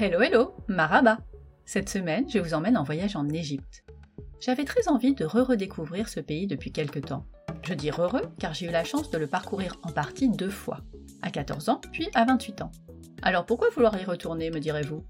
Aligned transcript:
Hello 0.00 0.22
hello, 0.22 0.54
Maraba 0.68 1.18
Cette 1.66 1.90
semaine, 1.90 2.26
je 2.26 2.38
vous 2.38 2.54
emmène 2.54 2.78
en 2.78 2.82
voyage 2.82 3.14
en 3.14 3.28
Égypte. 3.28 3.84
J'avais 4.40 4.64
très 4.64 4.88
envie 4.88 5.14
de 5.14 5.26
re-redécouvrir 5.26 6.08
ce 6.08 6.18
pays 6.18 6.46
depuis 6.46 6.72
quelque 6.72 6.98
temps. 6.98 7.26
Je 7.62 7.74
dis 7.74 7.90
heureux 7.90 8.22
car 8.38 8.54
j'ai 8.54 8.66
eu 8.66 8.70
la 8.70 8.84
chance 8.84 9.10
de 9.10 9.18
le 9.18 9.26
parcourir 9.26 9.76
en 9.82 9.92
partie 9.92 10.30
deux 10.30 10.48
fois, 10.48 10.80
à 11.20 11.30
14 11.30 11.68
ans 11.68 11.80
puis 11.92 12.08
à 12.14 12.24
28 12.24 12.62
ans. 12.62 12.72
Alors 13.20 13.44
pourquoi 13.44 13.68
vouloir 13.68 14.00
y 14.00 14.04
retourner, 14.04 14.50
me 14.50 14.60
direz-vous? 14.60 15.04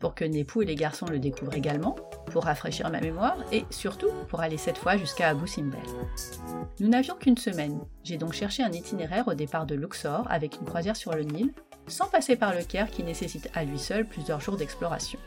Pour 0.00 0.14
que 0.14 0.26
Népou 0.26 0.60
et 0.60 0.66
les 0.66 0.74
garçons 0.74 1.06
le 1.06 1.18
découvrent 1.18 1.54
également, 1.54 1.96
pour 2.26 2.44
rafraîchir 2.44 2.90
ma 2.90 3.00
mémoire 3.00 3.38
et 3.52 3.64
surtout 3.70 4.10
pour 4.28 4.40
aller 4.40 4.58
cette 4.58 4.76
fois 4.76 4.98
jusqu'à 4.98 5.30
Abu 5.30 5.48
Simbel. 5.48 5.80
Nous 6.78 6.88
n'avions 6.88 7.14
qu'une 7.14 7.38
semaine, 7.38 7.80
j'ai 8.04 8.18
donc 8.18 8.34
cherché 8.34 8.62
un 8.62 8.72
itinéraire 8.72 9.28
au 9.28 9.34
départ 9.34 9.64
de 9.64 9.74
Luxor 9.74 10.26
avec 10.28 10.58
une 10.60 10.66
croisière 10.66 10.96
sur 10.96 11.14
le 11.14 11.22
Nil, 11.22 11.54
sans 11.88 12.08
passer 12.08 12.36
par 12.36 12.54
le 12.54 12.62
Caire 12.62 12.90
qui 12.90 13.02
nécessite 13.02 13.50
à 13.54 13.64
lui 13.64 13.78
seul 13.78 14.06
plusieurs 14.06 14.40
jours 14.40 14.56
d'exploration. 14.56 15.18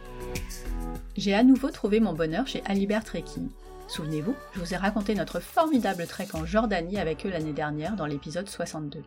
J'ai 1.18 1.34
à 1.34 1.44
nouveau 1.44 1.70
trouvé 1.70 2.00
mon 2.00 2.14
bonheur 2.14 2.48
chez 2.48 2.64
Alibert 2.66 3.04
Trekking. 3.04 3.50
Souvenez-vous, 3.88 4.36
je 4.54 4.60
vous 4.60 4.74
ai 4.74 4.78
raconté 4.78 5.16
notre 5.16 5.40
formidable 5.40 6.06
trek 6.06 6.28
en 6.34 6.46
Jordanie 6.46 7.00
avec 7.00 7.26
eux 7.26 7.30
l'année 7.30 7.54
dernière 7.54 7.96
dans 7.96 8.06
l'épisode 8.06 8.48
62. 8.48 9.02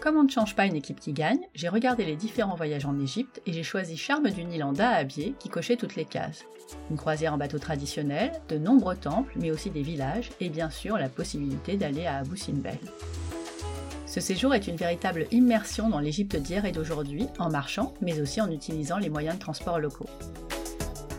Comme 0.00 0.18
on 0.18 0.24
ne 0.24 0.28
change 0.28 0.54
pas 0.54 0.66
une 0.66 0.76
équipe 0.76 1.00
qui 1.00 1.14
gagne, 1.14 1.40
j'ai 1.54 1.68
regardé 1.68 2.04
les 2.04 2.16
différents 2.16 2.56
voyages 2.56 2.84
en 2.84 3.00
Égypte 3.00 3.40
et 3.46 3.54
j'ai 3.54 3.62
choisi 3.62 3.96
Charme 3.96 4.28
du 4.28 4.44
Nil 4.44 4.62
en 4.62 4.72
Dahabieh 4.72 5.34
qui 5.38 5.48
cochait 5.48 5.76
toutes 5.76 5.96
les 5.96 6.04
cases. 6.04 6.44
Une 6.90 6.98
croisière 6.98 7.32
en 7.32 7.38
bateau 7.38 7.58
traditionnel, 7.58 8.32
de 8.50 8.58
nombreux 8.58 8.96
temples, 8.96 9.32
mais 9.36 9.50
aussi 9.50 9.70
des 9.70 9.82
villages, 9.82 10.30
et 10.40 10.50
bien 10.50 10.68
sûr 10.68 10.98
la 10.98 11.08
possibilité 11.08 11.76
d'aller 11.76 12.04
à 12.04 12.18
Abu 12.18 12.36
Simbel. 12.36 12.78
Ce 14.14 14.20
séjour 14.20 14.54
est 14.54 14.68
une 14.68 14.76
véritable 14.76 15.26
immersion 15.32 15.88
dans 15.88 15.98
l'Égypte 15.98 16.36
d'hier 16.36 16.64
et 16.64 16.70
d'aujourd'hui, 16.70 17.26
en 17.40 17.50
marchant, 17.50 17.94
mais 18.00 18.20
aussi 18.20 18.40
en 18.40 18.48
utilisant 18.48 18.98
les 18.98 19.10
moyens 19.10 19.34
de 19.34 19.40
transport 19.40 19.80
locaux. 19.80 20.08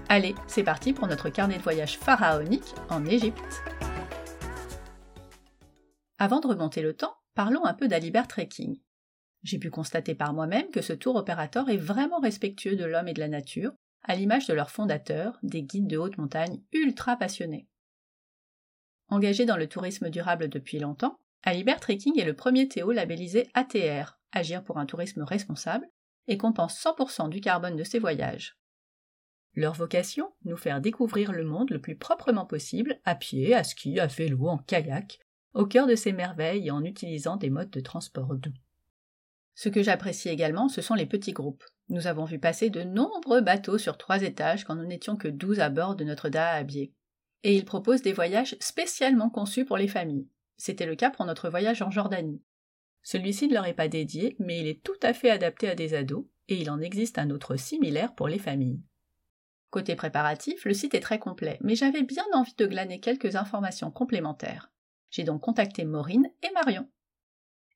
Allez, 0.08 0.34
c'est 0.48 0.64
parti 0.64 0.94
pour 0.94 1.06
notre 1.06 1.28
carnet 1.28 1.58
de 1.58 1.62
voyage 1.62 1.98
pharaonique 1.98 2.74
en 2.90 3.06
Égypte. 3.06 3.62
Avant 6.20 6.40
de 6.40 6.48
remonter 6.48 6.82
le 6.82 6.94
temps, 6.94 7.18
parlons 7.34 7.66
un 7.66 7.74
peu 7.74 7.90
d'Alibert 7.90 8.30
Trekking. 8.30 8.80
J'ai 9.44 9.60
pu 9.60 9.70
constater 9.70 10.16
par 10.16 10.34
moi-même 10.34 10.72
que 10.72 10.82
ce 10.82 10.94
tour 10.94 11.18
opérateur 11.18 11.68
est 11.68 11.76
vraiment 11.76 12.22
respectueux 12.22 12.78
de 12.78 12.86
l'homme 12.86 13.10
et 13.10 13.14
de 13.14 13.20
la 13.20 13.28
nature, 13.28 13.74
à 14.04 14.16
l'image 14.16 14.48
de 14.48 14.54
leur 14.54 14.72
fondateur, 14.72 15.38
des 15.44 15.64
guides 15.64 15.88
de 15.88 15.98
haute 15.98 16.18
montagne 16.18 16.62
ultra 16.72 17.18
passionnés. 17.18 17.68
Engagé 19.10 19.44
dans 19.44 19.58
le 19.58 19.68
tourisme 19.68 20.10
durable 20.10 20.48
depuis 20.48 20.80
longtemps, 20.80 21.20
Alibert 21.48 21.80
Trekking 21.80 22.20
est 22.20 22.26
le 22.26 22.34
premier 22.34 22.68
Théo 22.68 22.92
labellisé 22.92 23.48
ATR, 23.54 24.18
Agir 24.32 24.64
pour 24.64 24.80
un 24.80 24.88
tourisme 24.88 25.22
responsable, 25.22 25.88
et 26.28 26.38
compense 26.38 26.84
100% 26.84 27.30
du 27.30 27.40
carbone 27.40 27.76
de 27.76 27.84
ses 27.84 28.00
voyages. 28.00 28.58
Leur 29.54 29.74
vocation 29.74 30.34
Nous 30.44 30.58
faire 30.58 30.82
découvrir 30.82 31.32
le 31.32 31.46
monde 31.46 31.70
le 31.70 31.80
plus 31.80 31.96
proprement 31.96 32.48
possible, 32.48 33.00
à 33.06 33.14
pied, 33.14 33.54
à 33.54 33.64
ski, 33.64 34.00
à 34.00 34.08
vélo, 34.08 34.48
en 34.48 34.58
kayak, 34.58 35.20
au 35.54 35.68
cœur 35.68 35.86
de 35.86 35.96
ces 35.96 36.14
merveilles 36.14 36.68
et 36.68 36.72
en 36.72 36.84
utilisant 36.84 37.38
des 37.38 37.52
modes 37.52 37.70
de 37.70 37.80
transport 37.80 38.34
doux. 38.34 38.52
Ce 39.54 39.70
que 39.70 39.84
j'apprécie 39.84 40.30
également, 40.30 40.68
ce 40.68 40.82
sont 40.82 40.96
les 40.96 41.06
petits 41.06 41.32
groupes. 41.32 41.64
Nous 41.90 42.08
avons 42.08 42.26
vu 42.26 42.40
passer 42.40 42.72
de 42.72 42.82
nombreux 42.82 43.42
bateaux 43.42 43.78
sur 43.78 44.00
trois 44.00 44.24
étages 44.24 44.66
quand 44.66 44.76
nous 44.76 44.88
n'étions 44.88 45.16
que 45.16 45.28
douze 45.28 45.60
à 45.60 45.70
bord 45.70 45.96
de 45.96 46.06
notre 46.06 46.30
Dahabieh. 46.30 46.92
Et 47.44 47.56
ils 47.56 47.66
proposent 47.66 48.02
des 48.02 48.14
voyages 48.14 48.58
spécialement 48.60 49.30
conçus 49.30 49.64
pour 49.64 49.78
les 49.78 49.88
familles. 49.88 50.28
C'était 50.58 50.86
le 50.86 50.96
cas 50.96 51.10
pour 51.10 51.26
notre 51.26 51.50
voyage 51.50 51.82
en 51.82 51.92
Jordanie. 51.92 52.42
Celui-ci 53.04 53.48
ne 53.48 53.54
leur 53.54 53.66
est 53.66 53.74
pas 53.74 53.88
dédié, 53.88 54.36
mais 54.40 54.60
il 54.60 54.68
est 54.68 54.84
tout 54.84 55.00
à 55.04 55.14
fait 55.14 55.30
adapté 55.30 55.70
à 55.70 55.76
des 55.76 55.94
ados, 55.94 56.26
et 56.48 56.58
il 56.58 56.70
en 56.70 56.80
existe 56.80 57.18
un 57.18 57.30
autre 57.30 57.56
similaire 57.56 58.16
pour 58.16 58.28
les 58.28 58.40
familles. 58.40 58.82
Côté 59.70 59.96
préparatif, 59.96 60.66
le 60.66 60.74
site 60.74 60.94
est 60.96 61.02
très 61.02 61.20
complet, 61.20 61.60
mais 61.62 61.76
j'avais 61.76 62.04
bien 62.04 62.26
envie 62.34 62.56
de 62.56 62.66
glaner 62.66 63.00
quelques 63.00 63.36
informations 63.36 63.92
complémentaires. 63.92 64.72
J'ai 65.12 65.24
donc 65.24 65.42
contacté 65.42 65.86
Maureen 65.86 66.30
et 66.42 66.52
Marion. 66.54 66.90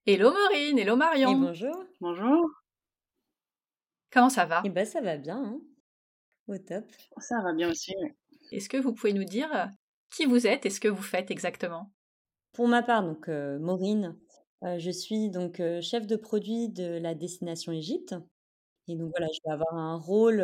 Hello 0.06 0.32
Maureen, 0.32 0.80
hello 0.80 0.96
Marion. 0.96 1.32
Et 1.32 1.36
bonjour. 1.36 1.86
Bonjour. 2.00 2.50
Comment 4.12 4.30
ça 4.30 4.46
va? 4.46 4.62
Eh 4.66 4.70
ben 4.70 4.86
ça 4.86 5.02
va 5.02 5.18
bien, 5.18 5.38
hein 5.38 5.60
au 6.50 6.58
top. 6.58 6.86
Ça 7.18 7.42
va 7.42 7.54
bien 7.54 7.70
aussi. 7.70 7.94
Est-ce 8.52 8.70
que 8.70 8.78
vous 8.78 8.94
pouvez 8.94 9.14
nous 9.14 9.24
dire 9.24 9.54
euh, 9.56 9.66
qui 10.10 10.26
vous 10.26 10.48
êtes 10.48 10.66
et 10.66 10.70
ce 10.70 10.80
que 10.80 10.88
vous 10.88 11.04
faites 11.04 11.32
exactement? 11.32 11.92
Pour 12.54 12.68
ma 12.68 12.84
part, 12.84 13.04
donc 13.04 13.28
Maureen, 13.28 14.18
je 14.62 14.92
suis 14.92 15.30
donc 15.30 15.62
chef 15.82 16.08
de 16.08 16.16
produit 16.16 16.70
de 16.70 16.98
la 16.98 17.16
destination 17.16 17.72
Égypte. 17.72 18.16
Et 18.88 18.96
donc 18.96 19.12
voilà, 19.16 19.28
je 19.32 19.40
vais 19.46 19.54
avoir 19.54 19.76
un 19.76 19.98
rôle 19.98 20.42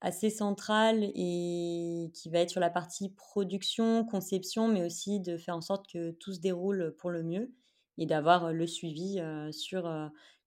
assez 0.00 0.30
central 0.30 1.04
et 1.14 2.10
qui 2.14 2.30
va 2.30 2.38
être 2.40 2.50
sur 2.50 2.60
la 2.60 2.70
partie 2.70 3.10
production, 3.10 4.04
conception, 4.04 4.68
mais 4.68 4.84
aussi 4.84 5.20
de 5.20 5.36
faire 5.36 5.56
en 5.56 5.60
sorte 5.60 5.86
que 5.92 6.12
tout 6.12 6.32
se 6.32 6.40
déroule 6.40 6.94
pour 6.98 7.10
le 7.10 7.22
mieux 7.22 7.52
et 7.98 8.06
d'avoir 8.06 8.52
le 8.52 8.66
suivi 8.66 9.20
sur 9.52 9.92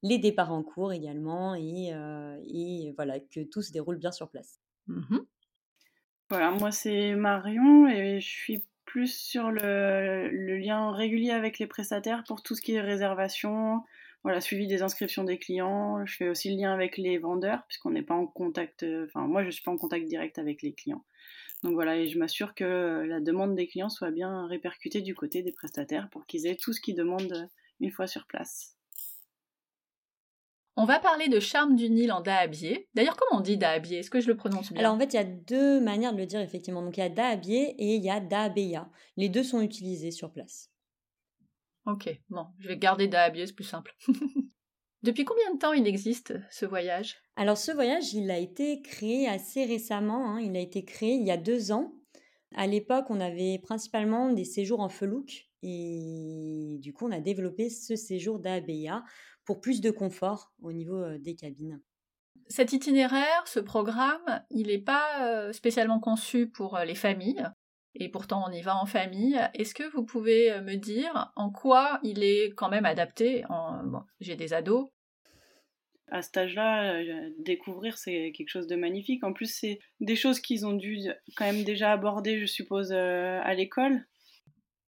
les 0.01 0.17
départs 0.17 0.51
en 0.51 0.63
cours 0.63 0.91
également 0.94 1.53
et, 1.55 1.94
et 2.47 2.94
voilà, 2.95 3.19
que 3.19 3.41
tout 3.41 3.61
se 3.61 3.71
déroule 3.71 3.97
bien 3.97 4.11
sur 4.11 4.29
place. 4.29 4.59
Mhm. 4.88 5.27
Voilà, 6.29 6.51
moi 6.51 6.71
c'est 6.71 7.13
Marion 7.15 7.88
et 7.88 8.19
je 8.19 8.27
suis 8.27 8.65
plus 8.93 9.11
sur 9.11 9.49
le, 9.49 10.29
lien 10.59 10.91
régulier 10.91 11.31
avec 11.31 11.57
les 11.57 11.65
prestataires 11.65 12.23
pour 12.27 12.43
tout 12.43 12.53
ce 12.53 12.61
qui 12.61 12.75
est 12.75 12.79
réservation, 12.79 13.81
voilà, 14.21 14.39
suivi 14.39 14.67
des 14.67 14.83
inscriptions 14.83 15.23
des 15.23 15.39
clients. 15.39 16.05
Je 16.05 16.15
fais 16.15 16.29
aussi 16.29 16.51
le 16.51 16.61
lien 16.61 16.71
avec 16.71 16.99
les 16.99 17.17
vendeurs, 17.17 17.63
puisqu'on 17.67 17.89
n'est 17.89 18.03
pas 18.03 18.13
en 18.13 18.27
contact, 18.27 18.85
enfin, 19.05 19.25
moi, 19.25 19.43
je 19.43 19.49
suis 19.49 19.63
pas 19.63 19.71
en 19.71 19.77
contact 19.77 20.05
direct 20.05 20.37
avec 20.37 20.61
les 20.61 20.73
clients. 20.73 21.03
Donc 21.63 21.73
voilà, 21.73 21.97
et 21.97 22.07
je 22.07 22.19
m'assure 22.19 22.53
que 22.53 23.03
la 23.07 23.19
demande 23.19 23.55
des 23.55 23.65
clients 23.65 23.89
soit 23.89 24.11
bien 24.11 24.45
répercutée 24.45 25.01
du 25.01 25.15
côté 25.15 25.41
des 25.41 25.53
prestataires 25.53 26.07
pour 26.11 26.27
qu'ils 26.27 26.45
aient 26.45 26.55
tout 26.55 26.71
ce 26.71 26.79
qu'ils 26.79 26.95
demandent 26.95 27.49
une 27.79 27.89
fois 27.89 28.05
sur 28.05 28.27
place. 28.27 28.77
On 30.75 30.85
va 30.85 31.00
parler 31.00 31.28
de 31.29 31.39
charme 31.39 31.75
du 31.75 31.89
Nil 31.89 32.11
en 32.11 32.22
Dahabieh. 32.22 32.88
D'ailleurs, 32.95 33.16
comment 33.16 33.39
on 33.39 33.44
dit 33.44 33.57
Dahabieh 33.57 34.00
Est-ce 34.00 34.09
que 34.09 34.19
je 34.19 34.28
le 34.28 34.35
prononce 34.35 34.72
bien? 34.72 34.79
Alors 34.79 34.95
en 34.95 35.00
fait, 35.00 35.13
il 35.13 35.17
y 35.17 35.19
a 35.19 35.23
deux 35.23 35.79
manières 35.79 36.13
de 36.13 36.17
le 36.17 36.25
dire 36.25 36.41
effectivement. 36.41 36.81
Donc 36.81 36.97
il 36.97 37.01
y 37.01 37.03
a 37.03 37.09
Dahabieh 37.09 37.75
et 37.78 37.95
il 37.95 38.03
y 38.03 38.09
a 38.09 38.19
Dahabeya. 38.19 38.89
Les 39.16 39.29
deux 39.29 39.44
sont 39.44 39.62
utilisés 39.62 40.12
sur 40.12 40.31
place. 40.31 40.72
Ok, 41.85 42.09
bon, 42.29 42.47
je 42.59 42.69
vais 42.69 42.78
garder 42.78 43.07
Dahabieh, 43.07 43.45
c'est 43.45 43.53
plus 43.53 43.66
simple. 43.66 43.94
Depuis 45.03 45.25
combien 45.25 45.53
de 45.53 45.59
temps 45.59 45.73
il 45.73 45.85
existe 45.85 46.33
ce 46.50 46.66
voyage? 46.66 47.17
Alors 47.35 47.57
ce 47.57 47.72
voyage, 47.72 48.13
il 48.13 48.31
a 48.31 48.39
été 48.39 48.81
créé 48.81 49.28
assez 49.28 49.66
récemment. 49.66 50.31
hein. 50.31 50.39
Il 50.39 50.56
a 50.56 50.62
été 50.62 50.85
créé 50.85 51.16
il 51.16 51.28
y 51.28 51.31
a 51.31 51.38
deux 51.38 51.72
ans. 51.72 51.94
À 52.56 52.67
l'époque, 52.67 53.06
on 53.09 53.19
avait 53.19 53.59
principalement 53.62 54.31
des 54.31 54.45
séjours 54.45 54.79
en 54.79 54.89
felouk. 54.89 55.50
Et 55.62 56.78
du 56.81 56.94
coup, 56.94 57.07
on 57.07 57.12
a 57.12 57.19
développé 57.19 57.69
ce 57.69 57.95
séjour 57.95 58.39
d'Abeya 58.39 59.03
pour 59.45 59.61
plus 59.61 59.81
de 59.81 59.91
confort 59.91 60.53
au 60.61 60.71
niveau 60.71 61.17
des 61.17 61.35
cabines. 61.35 61.81
Cet 62.47 62.73
itinéraire, 62.73 63.43
ce 63.45 63.59
programme, 63.59 64.43
il 64.49 64.67
n'est 64.67 64.77
pas 64.77 65.51
spécialement 65.53 65.99
conçu 65.99 66.49
pour 66.49 66.77
les 66.79 66.95
familles. 66.95 67.47
Et 67.95 68.09
pourtant, 68.09 68.43
on 68.47 68.51
y 68.51 68.61
va 68.61 68.75
en 68.75 68.85
famille. 68.85 69.39
Est-ce 69.53 69.75
que 69.75 69.89
vous 69.93 70.03
pouvez 70.03 70.59
me 70.61 70.75
dire 70.75 71.31
en 71.35 71.51
quoi 71.51 71.99
il 72.03 72.23
est 72.23 72.53
quand 72.55 72.69
même 72.69 72.85
adapté 72.85 73.43
en... 73.49 73.83
bon, 73.83 74.01
J'ai 74.19 74.35
des 74.35 74.53
ados. 74.53 74.89
À 76.09 76.21
cet 76.21 76.37
âge-là, 76.37 77.01
découvrir, 77.39 77.97
c'est 77.97 78.31
quelque 78.35 78.49
chose 78.49 78.67
de 78.67 78.75
magnifique. 78.75 79.23
En 79.23 79.31
plus, 79.31 79.45
c'est 79.47 79.79
des 79.99 80.15
choses 80.15 80.39
qu'ils 80.39 80.65
ont 80.65 80.73
dû 80.73 80.99
quand 81.37 81.45
même 81.45 81.63
déjà 81.63 81.91
aborder, 81.91 82.39
je 82.39 82.45
suppose, 82.45 82.91
à 82.91 83.53
l'école. 83.53 84.06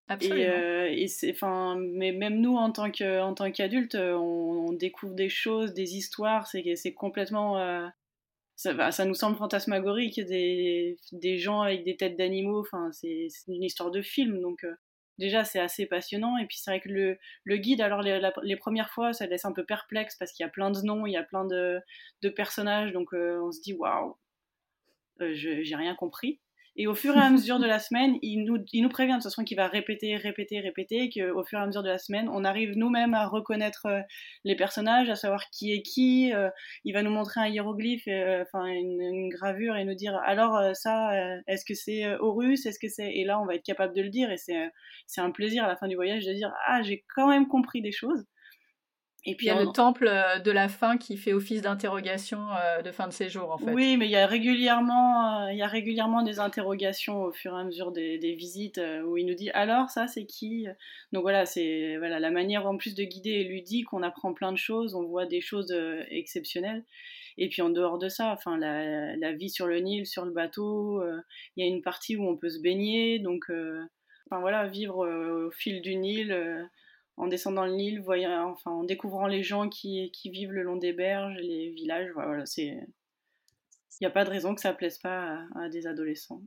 Absolument. 0.08 0.44
Et, 0.44 0.48
euh, 0.48 0.88
et 0.92 1.08
c'est, 1.08 1.32
enfin, 1.32 1.76
mais 1.78 2.12
même 2.12 2.40
nous, 2.40 2.56
en 2.56 2.70
tant 2.70 2.90
que, 2.90 3.20
en 3.20 3.34
tant 3.34 3.50
qu'adultes, 3.50 3.94
on, 3.96 4.68
on 4.68 4.72
découvre 4.72 5.14
des 5.14 5.28
choses, 5.28 5.72
des 5.74 5.96
histoires. 5.96 6.46
C'est, 6.46 6.76
c'est 6.76 6.92
complètement, 6.94 7.58
euh, 7.58 7.86
ça, 8.56 9.04
nous 9.06 9.14
semble 9.14 9.36
fantasmagorique, 9.36 10.20
des, 10.20 10.96
des 11.12 11.38
gens 11.38 11.62
avec 11.62 11.84
des 11.84 11.96
têtes 11.96 12.16
d'animaux. 12.16 12.60
Enfin, 12.60 12.90
c'est, 12.92 13.28
c'est 13.30 13.52
une 13.52 13.64
histoire 13.64 13.90
de 13.90 14.02
film, 14.02 14.40
donc 14.40 14.64
euh, 14.64 14.74
déjà 15.18 15.44
c'est 15.44 15.60
assez 15.60 15.86
passionnant. 15.86 16.38
Et 16.38 16.46
puis 16.46 16.58
c'est 16.58 16.70
vrai 16.70 16.80
que 16.80 16.88
le, 16.90 17.18
le 17.44 17.56
guide, 17.58 17.80
alors 17.82 18.02
les, 18.02 18.20
la- 18.20 18.34
les 18.42 18.56
premières 18.56 18.90
fois, 18.90 19.12
ça 19.14 19.26
laisse 19.26 19.44
un 19.46 19.52
peu 19.52 19.64
perplexe 19.64 20.16
parce 20.18 20.32
qu'il 20.32 20.44
y 20.44 20.46
a 20.48 20.50
plein 20.52 20.70
de 20.70 20.80
noms, 20.82 21.06
il 21.06 21.12
y 21.12 21.16
a 21.16 21.24
plein 21.24 21.46
de, 21.46 21.80
de 22.22 22.28
personnages, 22.30 22.92
donc 22.92 23.14
euh, 23.14 23.40
on 23.42 23.52
se 23.52 23.60
dit 23.62 23.74
waouh, 23.74 24.16
euh, 25.20 25.32
j'ai 25.34 25.76
rien 25.76 25.94
compris. 25.94 26.40
Et 26.76 26.88
au 26.88 26.94
fur 26.94 27.16
et 27.16 27.20
à 27.20 27.30
mesure 27.30 27.60
de 27.60 27.66
la 27.66 27.78
semaine, 27.78 28.16
il 28.20 28.44
nous, 28.44 28.58
il 28.72 28.82
nous 28.82 28.88
prévient 28.88 29.12
de 29.12 29.16
toute 29.18 29.24
façon 29.24 29.44
qu'il 29.44 29.56
va 29.56 29.68
répéter, 29.68 30.16
répéter, 30.16 30.58
répéter, 30.58 31.08
qu'au 31.08 31.44
fur 31.44 31.60
et 31.60 31.62
à 31.62 31.66
mesure 31.66 31.84
de 31.84 31.88
la 31.88 31.98
semaine, 31.98 32.28
on 32.28 32.44
arrive 32.44 32.72
nous-mêmes 32.76 33.14
à 33.14 33.28
reconnaître 33.28 33.86
euh, 33.86 34.00
les 34.42 34.56
personnages, 34.56 35.08
à 35.08 35.14
savoir 35.14 35.50
qui 35.50 35.72
est 35.72 35.82
qui. 35.82 36.32
euh, 36.34 36.50
il 36.84 36.92
va 36.92 37.02
nous 37.02 37.12
montrer 37.12 37.40
un 37.40 37.46
hiéroglyphe, 37.46 38.08
euh, 38.08 38.42
enfin 38.42 38.66
une, 38.66 39.28
gravure, 39.28 39.76
et 39.76 39.84
nous 39.84 39.94
dire 39.94 40.16
alors 40.24 40.74
ça, 40.74 41.12
est-ce 41.46 41.64
que 41.64 41.74
c'est 41.74 42.16
Horus, 42.16 42.66
est-ce 42.66 42.78
que 42.78 42.88
c'est 42.88 43.12
Et 43.12 43.24
là, 43.24 43.40
on 43.40 43.46
va 43.46 43.54
être 43.54 43.64
capable 43.64 43.94
de 43.94 44.02
le 44.02 44.08
dire, 44.08 44.30
et 44.30 44.36
c'est 44.36 45.20
un 45.20 45.30
plaisir 45.30 45.64
à 45.64 45.68
la 45.68 45.76
fin 45.76 45.86
du 45.88 45.94
voyage 45.94 46.24
de 46.24 46.32
dire 46.32 46.52
ah 46.66 46.82
j'ai 46.82 47.04
quand 47.14 47.28
même 47.28 47.46
compris 47.46 47.82
des 47.82 47.92
choses. 47.92 48.24
Et 49.26 49.34
puis 49.36 49.46
il 49.46 49.48
y 49.48 49.52
a 49.52 49.62
le 49.62 49.72
temple 49.72 50.06
euh, 50.06 50.38
de 50.38 50.50
la 50.50 50.68
fin 50.68 50.98
qui 50.98 51.16
fait 51.16 51.32
office 51.32 51.62
d'interrogation 51.62 52.40
euh, 52.52 52.82
de 52.82 52.90
fin 52.90 53.08
de 53.08 53.12
séjour 53.12 53.50
en 53.52 53.58
fait. 53.58 53.72
Oui, 53.72 53.96
mais 53.96 54.06
il 54.06 54.10
y 54.10 54.16
a 54.16 54.26
régulièrement, 54.26 55.44
euh, 55.46 55.52
il 55.52 55.56
y 55.56 55.62
a 55.62 55.66
régulièrement 55.66 56.22
des 56.22 56.40
interrogations 56.40 57.22
au 57.22 57.32
fur 57.32 57.56
et 57.56 57.60
à 57.60 57.64
mesure 57.64 57.90
des, 57.90 58.18
visites 58.34 58.80
où 59.06 59.16
il 59.16 59.26
nous 59.26 59.34
dit 59.34 59.50
alors 59.50 59.88
ça 59.88 60.08
c'est 60.08 60.26
qui? 60.26 60.66
Donc 61.12 61.22
voilà, 61.22 61.46
c'est 61.46 61.96
voilà 61.98 62.20
la 62.20 62.30
manière 62.30 62.66
en 62.66 62.76
plus 62.76 62.94
de 62.94 63.04
guider 63.04 63.40
est 63.40 63.44
ludique, 63.44 63.92
on 63.92 64.02
apprend 64.02 64.34
plein 64.34 64.52
de 64.52 64.58
choses, 64.58 64.94
on 64.94 65.04
voit 65.04 65.26
des 65.26 65.40
choses 65.40 65.74
exceptionnelles. 66.10 66.84
Et 67.38 67.48
puis 67.48 67.62
en 67.62 67.70
dehors 67.70 67.98
de 67.98 68.08
ça, 68.08 68.32
enfin 68.32 68.58
la, 68.58 69.16
la, 69.16 69.32
vie 69.32 69.50
sur 69.50 69.66
le 69.66 69.78
Nil, 69.78 70.06
sur 70.06 70.24
le 70.24 70.32
bateau, 70.32 71.02
il 71.56 71.64
y 71.64 71.66
a 71.66 71.70
une 71.70 71.82
partie 71.82 72.16
où 72.16 72.28
on 72.28 72.36
peut 72.36 72.50
se 72.50 72.60
baigner, 72.60 73.20
donc 73.20 73.44
enfin 74.26 74.40
voilà 74.40 74.66
vivre 74.66 75.06
au 75.06 75.50
fil 75.50 75.80
du 75.80 75.96
Nil 75.96 76.68
en 77.16 77.28
descendant 77.28 77.64
le 77.64 77.72
Nil, 77.72 78.00
voyant, 78.00 78.50
enfin, 78.50 78.70
en 78.70 78.84
découvrant 78.84 79.26
les 79.26 79.42
gens 79.42 79.68
qui, 79.68 80.10
qui 80.12 80.30
vivent 80.30 80.52
le 80.52 80.62
long 80.62 80.76
des 80.76 80.92
berges, 80.92 81.36
les 81.36 81.70
villages. 81.70 82.10
Voilà, 82.14 82.44
c'est. 82.46 82.78
Il 84.00 84.02
n'y 84.02 84.08
a 84.08 84.10
pas 84.10 84.24
de 84.24 84.30
raison 84.30 84.54
que 84.54 84.60
ça 84.60 84.72
plaise 84.72 84.98
pas 84.98 85.46
à, 85.54 85.68
des 85.68 85.86
adolescents. 85.86 86.42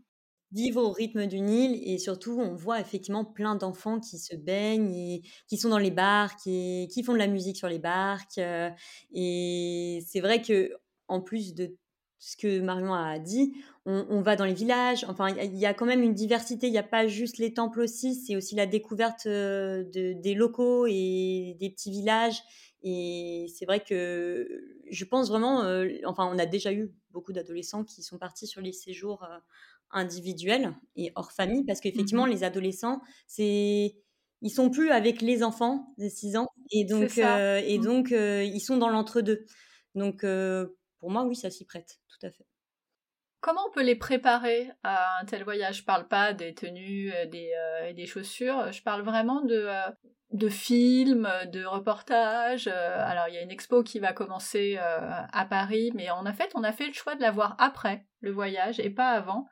Vivre 0.52 0.84
au 0.84 0.92
rythme 0.92 1.28
du 1.28 1.40
Nil 1.40 1.82
et 1.84 1.98
surtout, 1.98 2.40
on 2.40 2.56
voit 2.56 2.82
effectivement 2.82 3.24
plein 3.24 3.56
d'enfants 3.56 4.00
qui 4.02 4.18
se 4.18 4.36
baignent 4.36 4.94
et 4.94 5.22
qui 5.48 5.58
sont 5.58 5.70
dans 5.70 5.78
les 5.78 5.92
barques 5.92 6.46
et 6.46 6.90
qui 6.92 7.04
font 7.04 7.14
de 7.14 7.18
la 7.18 7.28
musique 7.28 7.56
sur 7.56 7.70
les 7.70 7.80
barques. 7.80 8.38
Euh, 8.38 8.70
et 9.14 10.00
c'est 10.06 10.20
vrai 10.20 10.42
que 10.42 10.72
en 11.08 11.22
plus 11.22 11.54
de 11.54 11.76
ce 12.20 12.36
que 12.36 12.60
Marion 12.60 12.94
a 12.94 13.20
dit, 13.20 13.54
on, 13.86 14.22
va 14.22 14.36
dans 14.36 14.44
les 14.44 14.54
villages, 14.54 15.06
enfin, 15.08 15.30
il 15.30 15.56
y, 15.56 15.66
a 15.66 15.74
quand 15.74 15.86
même 15.86 16.04
une 16.04 16.14
diversité, 16.14 16.68
il 16.68 16.72
n'y 16.72 16.78
a 16.78 16.84
pas 16.84 17.08
juste 17.08 17.38
les 17.38 17.54
temples 17.54 17.80
aussi, 17.80 18.16
c'est 18.16 18.36
aussi 18.36 18.54
la 18.54 18.66
découverte 18.66 19.28
euh, 19.28 19.86
de, 19.86 20.12
des 20.12 20.34
locaux 20.34 20.86
et 20.88 21.56
des 21.58 21.70
petits 21.70 21.92
villages. 21.92 22.42
Et 22.84 23.48
c'est 23.56 23.66
vrai 23.66 23.80
que 23.80 24.46
je 24.90 25.06
pense 25.06 25.30
vraiment, 25.30 25.64
euh, 25.64 25.88
enfin, 26.06 26.30
on 26.30 26.38
a 26.38 26.46
déjà 26.46 26.74
eu 26.74 26.92
beaucoup 27.12 27.32
d'adolescents 27.32 27.86
qui 27.86 28.04
sont 28.04 28.18
partis 28.18 28.46
sur 28.46 28.60
les 28.60 28.74
séjours 28.74 29.24
euh, 29.24 29.38
individuels 29.92 30.76
et 30.98 31.14
hors 31.16 31.32
famille, 31.32 31.64
parce 31.64 31.80
qu'effectivement, 31.80 32.26
mmh 32.26 32.32
les 32.32 32.44
adolescents, 32.44 33.02
c'est 33.26 33.96
ils 34.42 34.52
sont 34.52 34.70
plus 34.70 34.90
avec 34.90 35.22
les 35.22 35.44
enfants 35.44 35.94
de 35.98 36.10
6 36.10 36.36
ans 36.36 36.50
et 36.72 36.84
donc 36.84 37.18
et 37.18 37.80
mmh. 37.80 37.82
donc 37.82 38.12
ils 38.12 38.60
sont 38.60 38.78
dans 38.78 38.90
l'entre-deux. 38.90 39.46
Donc 39.96 40.26
pour 41.00 41.12
moi, 41.12 41.24
oui, 41.26 41.36
ça 41.36 41.50
s'y 41.50 41.66
prête, 41.66 42.00
tout 42.20 42.28
à 42.28 42.32
fait. 42.32 42.46
Comment 43.40 43.62
on 43.68 43.72
peut 43.72 43.84
les 43.84 43.96
préparer 43.96 44.72
à 44.84 45.20
un 45.22 45.26
tel 45.26 45.44
voyage? 45.44 45.78
Je 45.78 45.84
parle 45.84 46.08
pas 46.08 46.34
des 46.34 46.54
tenues 46.54 47.12
euh, 47.14 47.26
des, 47.28 47.52
euh, 47.56 47.88
et 47.88 47.94
des 47.94 48.08
chaussures, 48.08 48.72
je 48.72 48.82
parle 48.82 49.04
vraiment 49.04 49.42
de, 49.42 49.68
euh, 49.68 49.92
de 50.32 50.50
films, 50.50 51.30
de 51.52 51.64
reportages. 51.64 52.68
alors 52.68 53.28
il 53.30 53.36
y 53.36 53.38
a 53.38 53.42
une 53.42 53.52
expo 53.52 53.84
qui 53.84 54.00
va 54.00 54.12
commencer 54.12 54.78
à 54.78 55.46
Paris, 55.46 55.92
mais 55.96 56.10
en 56.10 56.26
fait 56.34 56.52
on 56.56 56.64
a 56.64 56.74
fait 56.74 56.88
le 56.88 56.94
choix 56.94 57.16
de 57.16 57.22
la 57.22 57.32
voir 57.32 57.56
après 57.60 58.06
le 58.20 58.32
voyage 58.32 58.82
et 58.82 58.90
pas 58.90 59.12
avant. 59.12 59.46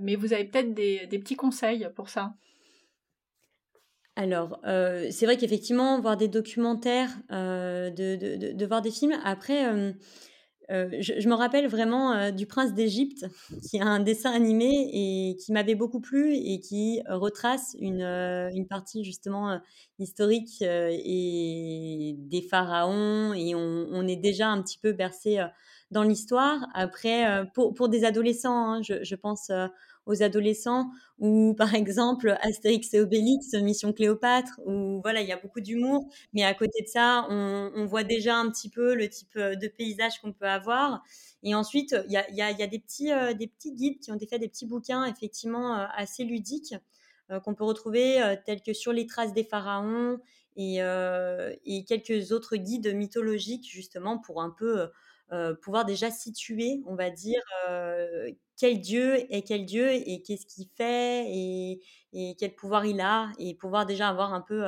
mais 0.00 0.16
vous 0.16 0.32
avez 0.32 0.44
peut-être 0.44 0.74
des, 0.74 1.06
des, 1.06 1.18
petits 1.20 1.36
conseils 1.36 1.88
pour 1.94 2.08
ça 2.08 2.34
alors, 4.16 4.60
c'est 4.64 5.24
vrai 5.24 5.38
qu'effectivement, 5.38 5.98
voir 6.00 6.18
des 6.18 6.28
documentaires, 6.28 7.10
de, 7.30 7.90
de, 7.90 8.52
de, 8.52 8.66
voir 8.66 8.82
des 8.82 8.90
films. 8.90 9.18
Après, 9.24 9.66
euh, 9.66 9.92
je, 10.68 11.28
me 11.28 11.34
rappelle 11.34 11.66
vraiment 11.68 12.12
euh, 12.12 12.30
du 12.30 12.46
Prince 12.46 12.72
d'Égypte, 12.74 13.26
qui 13.68 13.80
a 13.80 13.86
un 13.86 14.00
dessin 14.00 14.32
animé 14.32 14.90
et 14.92 15.36
qui 15.36 15.52
m'avait 15.52 15.74
beaucoup 15.74 16.00
plu 16.00 16.34
et 16.34 16.60
qui 16.60 17.00
retrace 17.08 17.76
une, 17.80 18.02
euh, 18.02 18.50
partie 18.68 19.04
justement 19.04 19.60
historique 19.98 20.62
et 20.62 22.14
des 22.16 22.42
pharaons 22.42 23.34
et 23.34 23.54
on, 23.54 23.88
on, 23.90 24.06
est 24.06 24.16
déjà 24.16 24.48
un 24.48 24.62
petit 24.62 24.78
peu 24.78 24.92
bercé 24.92 25.40
dans 25.90 26.04
l'histoire. 26.04 26.60
Après, 26.74 27.44
pour, 27.54 27.74
pour, 27.74 27.88
des 27.88 28.04
adolescents, 28.04 28.74
hein, 28.74 28.82
je, 28.82 29.02
je, 29.02 29.14
pense 29.14 29.50
aux 30.06 30.22
adolescents, 30.22 30.90
ou 31.18 31.54
par 31.54 31.74
exemple 31.74 32.36
Astérix 32.42 32.92
et 32.94 33.00
Obélix, 33.00 33.54
Mission 33.54 33.92
Cléopâtre, 33.92 34.60
où 34.66 35.00
voilà, 35.02 35.20
il 35.20 35.28
y 35.28 35.32
a 35.32 35.36
beaucoup 35.36 35.60
d'humour, 35.60 36.08
mais 36.32 36.42
à 36.42 36.54
côté 36.54 36.82
de 36.82 36.88
ça, 36.88 37.26
on, 37.30 37.86
voit 37.86 38.04
déjà 38.04 38.36
un 38.36 38.50
petit 38.50 38.68
peu 38.68 38.94
le 38.94 39.08
type 39.08 39.36
euh, 39.36 39.54
de 39.54 39.68
paysage 39.68 40.20
qu'on 40.20 40.32
peut 40.32 40.46
avoir. 40.46 41.02
Et 41.42 41.54
ensuite, 41.54 41.94
il 42.06 42.12
y 42.12 42.16
a, 42.16 42.50
euh, 42.50 43.34
des 43.34 43.46
petits 43.48 43.72
guides 43.72 44.00
qui 44.00 44.10
ont 44.12 44.18
fait 44.18 44.38
des 44.38 44.48
petits 44.48 44.66
bouquins 44.66 45.04
effectivement 45.04 45.76
euh, 45.76 45.86
assez 45.94 46.24
ludiques 46.24 46.74
qu'on 47.44 47.54
peut 47.54 47.64
retrouver, 47.64 48.20
tels 48.44 48.60
que 48.60 48.74
Sur 48.74 48.92
les 48.92 49.06
traces 49.06 49.32
des 49.32 49.44
pharaons 49.44 50.18
et 50.56 50.80
quelques 51.88 52.30
autres 52.30 52.56
guides 52.56 52.94
mythologiques 52.94 53.66
justement 53.70 54.18
pour 54.18 54.42
un 54.42 54.50
peu 54.50 54.90
pouvoir 55.62 55.84
déjà 55.84 56.10
situer, 56.10 56.82
on 56.86 56.94
va 56.94 57.10
dire, 57.10 57.42
quel 58.56 58.80
Dieu 58.80 59.16
est 59.32 59.42
quel 59.42 59.64
Dieu 59.64 59.90
et 59.90 60.22
qu'est-ce 60.22 60.46
qu'il 60.46 60.68
fait 60.76 61.26
et, 61.28 62.36
quel 62.38 62.54
pouvoir 62.54 62.84
il 62.84 63.00
a 63.00 63.30
et 63.38 63.54
pouvoir 63.54 63.86
déjà 63.86 64.08
avoir 64.08 64.34
un 64.34 64.40
peu 64.40 64.64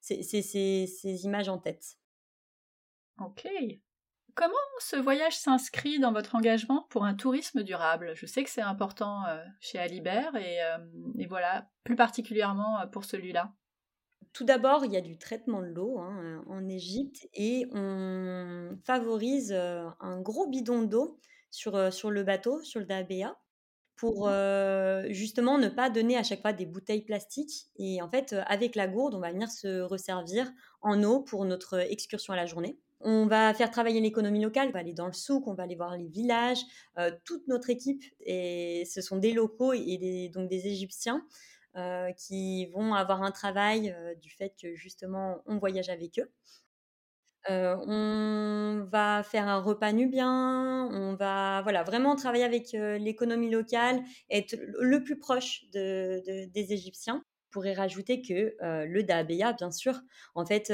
ces, 0.00 0.22
ces, 0.22 1.24
images 1.24 1.48
en 1.48 1.58
tête. 1.58 1.98
Ok. 3.20 3.48
Comment 4.34 4.54
ce 4.78 4.96
voyage 4.96 5.36
s'inscrit 5.36 5.98
dans 5.98 6.12
votre 6.12 6.36
engagement 6.36 6.86
pour 6.90 7.04
un 7.04 7.14
tourisme 7.14 7.64
durable? 7.64 8.12
Je 8.14 8.26
sais 8.26 8.44
que 8.44 8.50
c'est 8.50 8.62
important 8.62 9.24
chez 9.60 9.78
Alibert 9.78 10.36
et, 10.36 10.58
et, 11.18 11.26
voilà, 11.26 11.68
plus 11.82 11.96
particulièrement 11.96 12.86
pour 12.92 13.04
celui-là. 13.04 13.52
Tout 14.32 14.44
d'abord, 14.44 14.84
il 14.84 14.92
y 14.92 14.96
a 14.96 15.00
du 15.00 15.18
traitement 15.18 15.62
de 15.62 15.66
l'eau 15.66 15.98
hein, 15.98 16.44
en 16.48 16.68
Égypte 16.68 17.28
et 17.34 17.66
on 17.72 18.78
favorise 18.84 19.52
un 19.52 20.20
gros 20.20 20.46
bidon 20.46 20.82
d'eau 20.82 21.18
sur, 21.50 21.92
sur 21.92 22.10
le 22.10 22.22
bateau, 22.22 22.62
sur 22.62 22.80
le 22.80 22.86
Dabea, 22.86 23.38
pour 23.96 24.28
mmh. 24.28 25.10
justement 25.10 25.58
ne 25.58 25.68
pas 25.68 25.90
donner 25.90 26.16
à 26.16 26.22
chaque 26.22 26.42
fois 26.42 26.52
des 26.52 26.66
bouteilles 26.66 27.04
plastiques. 27.04 27.66
Et 27.76 28.00
en 28.00 28.08
fait, 28.08 28.36
avec 28.46 28.76
la 28.76 28.86
gourde, 28.86 29.14
on 29.14 29.20
va 29.20 29.32
venir 29.32 29.50
se 29.50 29.80
resservir 29.80 30.50
en 30.82 31.02
eau 31.02 31.20
pour 31.20 31.44
notre 31.44 31.78
excursion 31.78 32.32
à 32.32 32.36
la 32.36 32.46
journée. 32.46 32.78
On 33.00 33.26
va 33.26 33.54
faire 33.54 33.70
travailler 33.70 34.00
l'économie 34.00 34.42
locale, 34.42 34.68
on 34.68 34.72
va 34.72 34.80
aller 34.80 34.92
dans 34.92 35.06
le 35.06 35.12
souk, 35.12 35.46
on 35.46 35.54
va 35.54 35.62
aller 35.64 35.76
voir 35.76 35.96
les 35.96 36.08
villages. 36.08 36.60
toute 37.24 37.46
notre 37.46 37.70
équipe, 37.70 38.04
et 38.20 38.84
ce 38.90 39.00
sont 39.00 39.16
des 39.18 39.32
locaux 39.32 39.72
et 39.72 40.30
donc 40.34 40.48
des 40.48 40.66
Égyptiens 40.66 41.24
qui 42.16 42.66
vont 42.66 42.94
avoir 42.94 43.22
un 43.22 43.30
travail 43.30 43.96
du 44.20 44.30
fait 44.30 44.54
que 44.60 44.74
justement 44.74 45.42
on 45.46 45.58
voyage 45.58 45.88
avec 45.88 46.18
eux. 46.18 46.30
Euh, 47.50 47.76
on 47.86 48.84
va 48.90 49.22
faire 49.22 49.48
un 49.48 49.60
repas 49.60 49.92
nubien, 49.92 50.88
on 50.92 51.14
va 51.14 51.62
voilà, 51.62 51.82
vraiment 51.82 52.14
travailler 52.14 52.44
avec 52.44 52.74
euh, 52.74 52.98
l'économie 52.98 53.48
locale, 53.48 54.02
être 54.28 54.54
le 54.80 55.02
plus 55.02 55.18
proche 55.18 55.64
de, 55.72 56.46
des 56.46 56.72
Égyptiens. 56.72 57.24
On 57.48 57.52
pourrait 57.52 57.72
rajouter 57.72 58.20
que 58.20 58.54
euh, 58.62 58.84
le 58.84 59.02
Daabéa, 59.02 59.54
bien 59.54 59.70
sûr, 59.70 60.00
en 60.34 60.44
fait, 60.44 60.70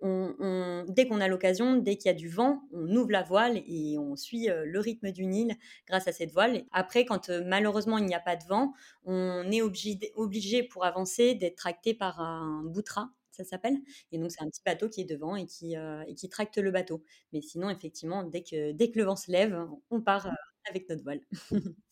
on, 0.00 0.84
dès 0.88 1.08
qu'on 1.08 1.20
a 1.20 1.28
l'occasion, 1.28 1.76
dès 1.76 1.96
qu'il 1.96 2.06
y 2.06 2.14
a 2.14 2.16
du 2.16 2.28
vent, 2.28 2.62
on 2.72 2.88
ouvre 2.94 3.10
la 3.10 3.22
voile 3.22 3.62
et 3.66 3.98
on 3.98 4.14
suit 4.16 4.46
le 4.48 4.78
rythme 4.80 5.10
du 5.10 5.26
Nil 5.26 5.56
grâce 5.88 6.06
à 6.06 6.12
cette 6.12 6.30
voile. 6.32 6.62
Après, 6.72 7.04
quand 7.04 7.30
malheureusement 7.30 7.98
il 7.98 8.06
n'y 8.06 8.14
a 8.14 8.20
pas 8.20 8.36
de 8.36 8.44
vent, 8.44 8.72
on 9.04 9.50
est 9.50 9.60
obligé, 9.60 10.12
obligé 10.14 10.62
pour 10.62 10.84
avancer 10.84 11.34
d'être 11.34 11.56
tracté 11.56 11.94
par 11.94 12.20
un 12.20 12.62
boutra, 12.64 13.10
ça 13.32 13.44
s'appelle. 13.44 13.76
Et 14.12 14.18
donc, 14.18 14.30
c'est 14.30 14.42
un 14.42 14.48
petit 14.48 14.62
bateau 14.64 14.88
qui 14.88 15.00
est 15.00 15.04
devant 15.04 15.36
et 15.36 15.46
qui, 15.46 15.74
et 15.74 16.14
qui 16.14 16.28
tracte 16.28 16.58
le 16.58 16.70
bateau. 16.70 17.02
Mais 17.32 17.40
sinon, 17.40 17.70
effectivement, 17.70 18.22
dès 18.24 18.42
que, 18.42 18.72
dès 18.72 18.90
que 18.90 18.98
le 18.98 19.04
vent 19.04 19.16
se 19.16 19.30
lève, 19.30 19.58
on 19.90 20.00
part 20.00 20.26
euh, 20.26 20.30
avec 20.70 20.88
notre 20.88 21.02
voile. 21.02 21.20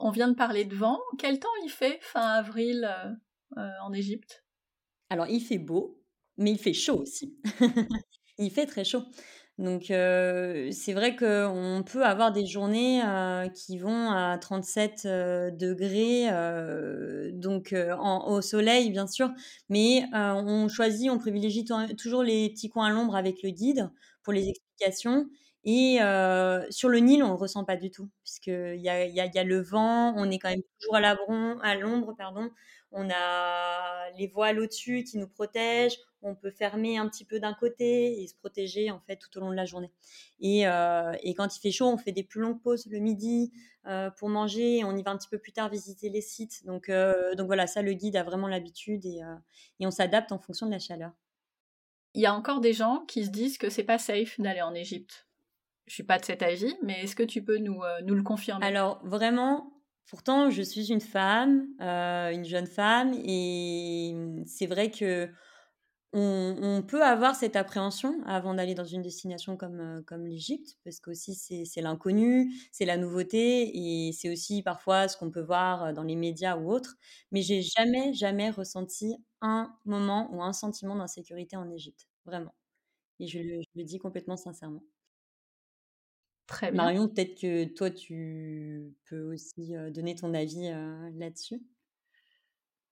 on 0.00 0.10
vient 0.10 0.28
de 0.28 0.34
parler 0.34 0.64
de 0.64 0.74
vent. 0.74 0.98
Quel 1.18 1.38
temps 1.38 1.48
il 1.64 1.70
fait 1.70 1.98
fin 2.02 2.20
avril 2.20 2.88
euh, 3.56 3.70
en 3.82 3.92
Égypte? 3.92 4.44
Alors, 5.08 5.26
il 5.28 5.40
fait 5.40 5.58
beau, 5.58 6.00
mais 6.36 6.52
il 6.52 6.58
fait 6.58 6.72
chaud 6.72 7.00
aussi. 7.00 7.36
il 8.38 8.50
fait 8.50 8.66
très 8.66 8.84
chaud. 8.84 9.02
Donc 9.58 9.84
c'est 9.88 10.94
vrai 10.94 11.14
qu'on 11.16 11.84
peut 11.84 12.02
avoir 12.02 12.32
des 12.32 12.46
journées 12.46 13.02
qui 13.54 13.76
vont 13.76 14.10
à 14.10 14.38
37 14.38 15.02
degrés, 15.04 16.28
donc 17.34 17.74
au 18.00 18.40
soleil 18.40 18.90
bien 18.90 19.06
sûr, 19.06 19.30
mais 19.68 20.04
on 20.14 20.66
choisit, 20.68 21.10
on 21.10 21.18
privilégie 21.18 21.66
toujours 21.98 22.22
les 22.22 22.48
petits 22.48 22.70
coins 22.70 22.86
à 22.86 22.90
l'ombre 22.90 23.14
avec 23.14 23.42
le 23.42 23.50
guide 23.50 23.90
pour 24.22 24.32
les 24.32 24.48
explications. 24.48 25.26
Et 25.64 25.98
sur 26.70 26.88
le 26.88 26.98
Nil, 26.98 27.22
on 27.22 27.26
ne 27.28 27.32
le 27.32 27.38
ressent 27.38 27.64
pas 27.64 27.76
du 27.76 27.90
tout, 27.90 28.08
puisqu'il 28.22 28.80
y 28.80 28.88
a, 28.88 29.04
y, 29.06 29.20
a, 29.20 29.26
y 29.26 29.38
a 29.38 29.44
le 29.44 29.60
vent, 29.60 30.14
on 30.16 30.30
est 30.30 30.38
quand 30.38 30.48
même 30.50 30.62
toujours 30.80 30.96
à 30.96 31.74
l'ombre, 31.76 32.14
pardon. 32.16 32.50
On 32.92 33.08
a 33.10 34.10
les 34.18 34.26
voiles 34.26 34.58
au-dessus 34.58 35.04
qui 35.04 35.18
nous 35.18 35.28
protègent, 35.28 35.98
on 36.22 36.34
peut 36.34 36.50
fermer 36.50 36.98
un 36.98 37.08
petit 37.08 37.24
peu 37.24 37.38
d'un 37.38 37.54
côté 37.54 38.20
et 38.20 38.26
se 38.26 38.34
protéger 38.34 38.90
en 38.90 39.00
fait 39.00 39.16
tout 39.16 39.36
au 39.38 39.40
long 39.40 39.50
de 39.50 39.54
la 39.54 39.64
journée. 39.64 39.92
Et, 40.40 40.66
euh, 40.66 41.12
quand 41.36 41.54
il 41.56 41.60
fait 41.60 41.70
chaud, 41.70 41.86
on 41.88 41.98
fait 41.98 42.12
des 42.12 42.24
plus 42.24 42.40
longues 42.40 42.60
pauses 42.60 42.86
le 42.86 42.98
midi 42.98 43.52
pour 44.18 44.28
manger. 44.28 44.82
on 44.84 44.96
y 44.96 45.02
va 45.02 45.10
un 45.12 45.16
petit 45.18 45.28
peu 45.28 45.38
plus 45.38 45.52
tard 45.52 45.68
visiter 45.70 46.08
les 46.08 46.20
sites. 46.20 46.64
Donc, 46.66 46.90
donc 46.90 47.46
voilà, 47.46 47.66
ça 47.66 47.82
le 47.82 47.92
guide 47.92 48.16
a 48.16 48.22
vraiment 48.24 48.48
l'habitude 48.48 49.04
et, 49.06 49.20
et 49.78 49.86
on 49.86 49.90
s'adapte 49.90 50.32
en 50.32 50.38
fonction 50.38 50.66
de 50.66 50.72
la 50.72 50.78
chaleur. 50.78 51.12
il 52.14 52.20
y 52.22 52.26
a 52.26 52.34
encore 52.34 52.60
des 52.60 52.72
gens 52.72 53.04
qui 53.06 53.24
se 53.24 53.30
disent 53.30 53.58
que 53.58 53.68
c'est 53.68 53.82
pas 53.84 53.98
safe 53.98 54.40
d'aller 54.40 54.62
en 54.62 54.74
Égypte. 54.74 55.26
Je 55.90 55.94
suis 55.94 56.04
pas 56.04 56.20
de 56.20 56.24
cet 56.24 56.42
avis, 56.42 56.72
mais 56.84 57.02
est-ce 57.02 57.16
que 57.16 57.24
tu 57.24 57.42
peux 57.42 57.58
nous, 57.58 57.82
euh, 57.82 58.00
nous 58.04 58.14
le 58.14 58.22
confirmer? 58.22 58.64
Alors 58.64 59.04
vraiment, 59.04 59.72
pourtant 60.06 60.48
je 60.48 60.62
suis 60.62 60.92
une 60.92 61.00
femme, 61.00 61.66
euh, 61.80 62.30
une 62.30 62.44
jeune 62.44 62.68
femme, 62.68 63.12
et 63.12 64.14
c'est 64.46 64.68
vrai 64.68 64.92
que 64.92 65.28
on, 66.12 66.84
peut 66.86 67.02
avoir 67.02 67.34
cette 67.34 67.56
appréhension 67.56 68.22
avant 68.24 68.54
d'aller 68.54 68.76
dans 68.76 68.84
une 68.84 69.02
destination 69.02 69.56
comme, 69.56 69.80
euh, 69.80 70.02
comme 70.06 70.26
l'Égypte, 70.26 70.78
parce 70.84 71.00
qu'aussi 71.00 71.34
c'est 71.34 71.80
l'inconnu, 71.80 72.54
c'est 72.70 72.84
la 72.84 72.96
nouveauté, 72.96 73.72
et 73.74 74.12
c'est 74.12 74.30
aussi 74.30 74.62
parfois 74.62 75.08
ce 75.08 75.16
qu'on 75.16 75.32
peut 75.32 75.42
voir 75.42 75.92
dans 75.92 76.04
les 76.04 76.14
médias 76.14 76.56
ou 76.56 76.70
autres. 76.70 76.98
Mais 77.32 77.42
j'ai 77.42 77.62
jamais, 77.62 78.14
jamais 78.14 78.50
ressenti 78.50 79.16
un 79.40 79.74
moment 79.84 80.32
ou 80.32 80.40
un 80.40 80.52
sentiment 80.52 80.94
d'insécurité 80.94 81.56
en 81.56 81.68
Égypte, 81.68 82.06
vraiment. 82.26 82.54
Et 83.18 83.26
je 83.26 83.40
le, 83.40 83.84
dis 83.84 83.98
complètement 83.98 84.36
sincèrement. 84.36 84.84
Très 86.50 86.72
bien. 86.72 86.82
Marion, 86.82 87.08
peut-être 87.08 87.40
que 87.40 87.64
toi, 87.64 87.90
tu 87.90 88.92
peux 89.08 89.32
aussi 89.32 89.72
donner 89.94 90.16
ton 90.16 90.34
avis 90.34 90.68
là-dessus? 91.14 91.62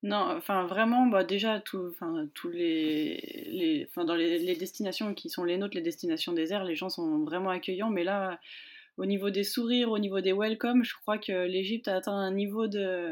Non, 0.04 0.32
enfin 0.36 0.64
vraiment, 0.64 1.06
bah 1.06 1.24
déjà 1.24 1.60
tout, 1.60 1.88
enfin 1.90 2.28
tous 2.32 2.50
les, 2.50 3.48
les 3.50 3.84
enfin 3.90 4.04
dans 4.04 4.14
les, 4.14 4.38
les, 4.38 4.54
destinations 4.54 5.12
qui 5.12 5.28
sont 5.28 5.42
les 5.42 5.58
nôtres, 5.58 5.74
les 5.74 5.82
destinations 5.82 6.32
déserts, 6.32 6.62
les 6.62 6.76
gens 6.76 6.88
sont 6.88 7.24
vraiment 7.24 7.50
accueillants. 7.50 7.90
Mais 7.90 8.04
là, 8.04 8.38
au 8.96 9.06
niveau 9.06 9.30
des 9.30 9.42
sourires, 9.42 9.90
au 9.90 9.98
niveau 9.98 10.20
des 10.20 10.32
welcome, 10.32 10.84
je 10.84 10.94
crois 11.02 11.18
que 11.18 11.46
l'Égypte 11.46 11.88
a 11.88 11.96
atteint 11.96 12.12
un 12.12 12.32
niveau 12.32 12.68
de 12.68 13.10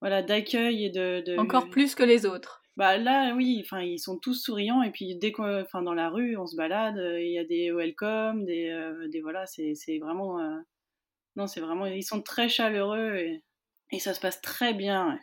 voilà 0.00 0.22
d'accueil 0.22 0.86
et 0.86 0.90
de, 0.90 1.22
de, 1.24 1.38
encore 1.38 1.70
plus 1.70 1.94
que 1.94 2.02
les 2.02 2.26
autres. 2.26 2.64
Bah 2.76 2.98
là, 2.98 3.34
oui, 3.34 3.60
enfin 3.64 3.80
ils 3.80 3.98
sont 3.98 4.18
tous 4.18 4.34
souriants 4.34 4.82
et 4.82 4.90
puis 4.90 5.16
dès 5.16 5.32
qu'on, 5.32 5.64
dans 5.82 5.94
la 5.94 6.10
rue, 6.10 6.36
on 6.36 6.46
se 6.46 6.56
balade, 6.56 6.96
il 6.98 7.30
y 7.32 7.38
a 7.38 7.44
des 7.44 7.72
welcome, 7.72 8.44
des, 8.44 8.68
euh, 8.68 9.08
des 9.08 9.22
voilà, 9.22 9.46
c'est 9.46 9.74
vraiment, 9.98 10.38
euh, 10.40 10.58
non, 11.36 11.46
c'est 11.48 11.60
vraiment, 11.60 11.86
ils 11.86 12.04
sont 12.04 12.22
très 12.22 12.48
chaleureux 12.48 13.16
et, 13.16 13.44
et 13.92 14.00
ça 14.00 14.14
se 14.14 14.20
passe 14.20 14.40
très 14.42 14.74
bien. 14.74 15.18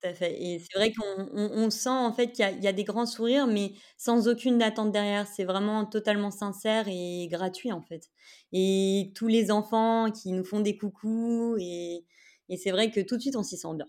Tout 0.00 0.08
à 0.08 0.14
fait. 0.14 0.40
Et 0.40 0.58
c'est 0.60 0.78
vrai 0.78 0.92
qu'on 0.92 1.28
on, 1.34 1.70
sent 1.70 1.88
en 1.88 2.12
fait 2.12 2.30
qu'il 2.32 2.44
y, 2.60 2.62
y, 2.64 2.68
a 2.68 2.72
des 2.72 2.84
grands 2.84 3.06
sourires, 3.06 3.46
mais 3.48 3.72
sans 3.96 4.28
aucune 4.28 4.62
attente 4.62 4.92
derrière. 4.92 5.26
C'est 5.26 5.44
vraiment 5.44 5.84
totalement 5.86 6.30
sincère 6.30 6.84
et 6.88 7.26
gratuit 7.30 7.72
en 7.72 7.82
fait. 7.82 8.08
Et 8.52 9.12
tous 9.16 9.26
les 9.26 9.50
enfants 9.50 10.10
qui 10.12 10.32
nous 10.32 10.44
font 10.44 10.60
des 10.60 10.76
coucous, 10.76 11.56
et, 11.60 12.04
et 12.48 12.56
c'est 12.56 12.70
vrai 12.70 12.90
que 12.92 13.00
tout 13.00 13.16
de 13.16 13.22
suite 13.22 13.36
on 13.36 13.42
s'y 13.42 13.56
sent 13.56 13.74
bien. 13.74 13.86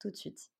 Tout 0.00 0.10
de 0.10 0.16
suite. 0.16 0.50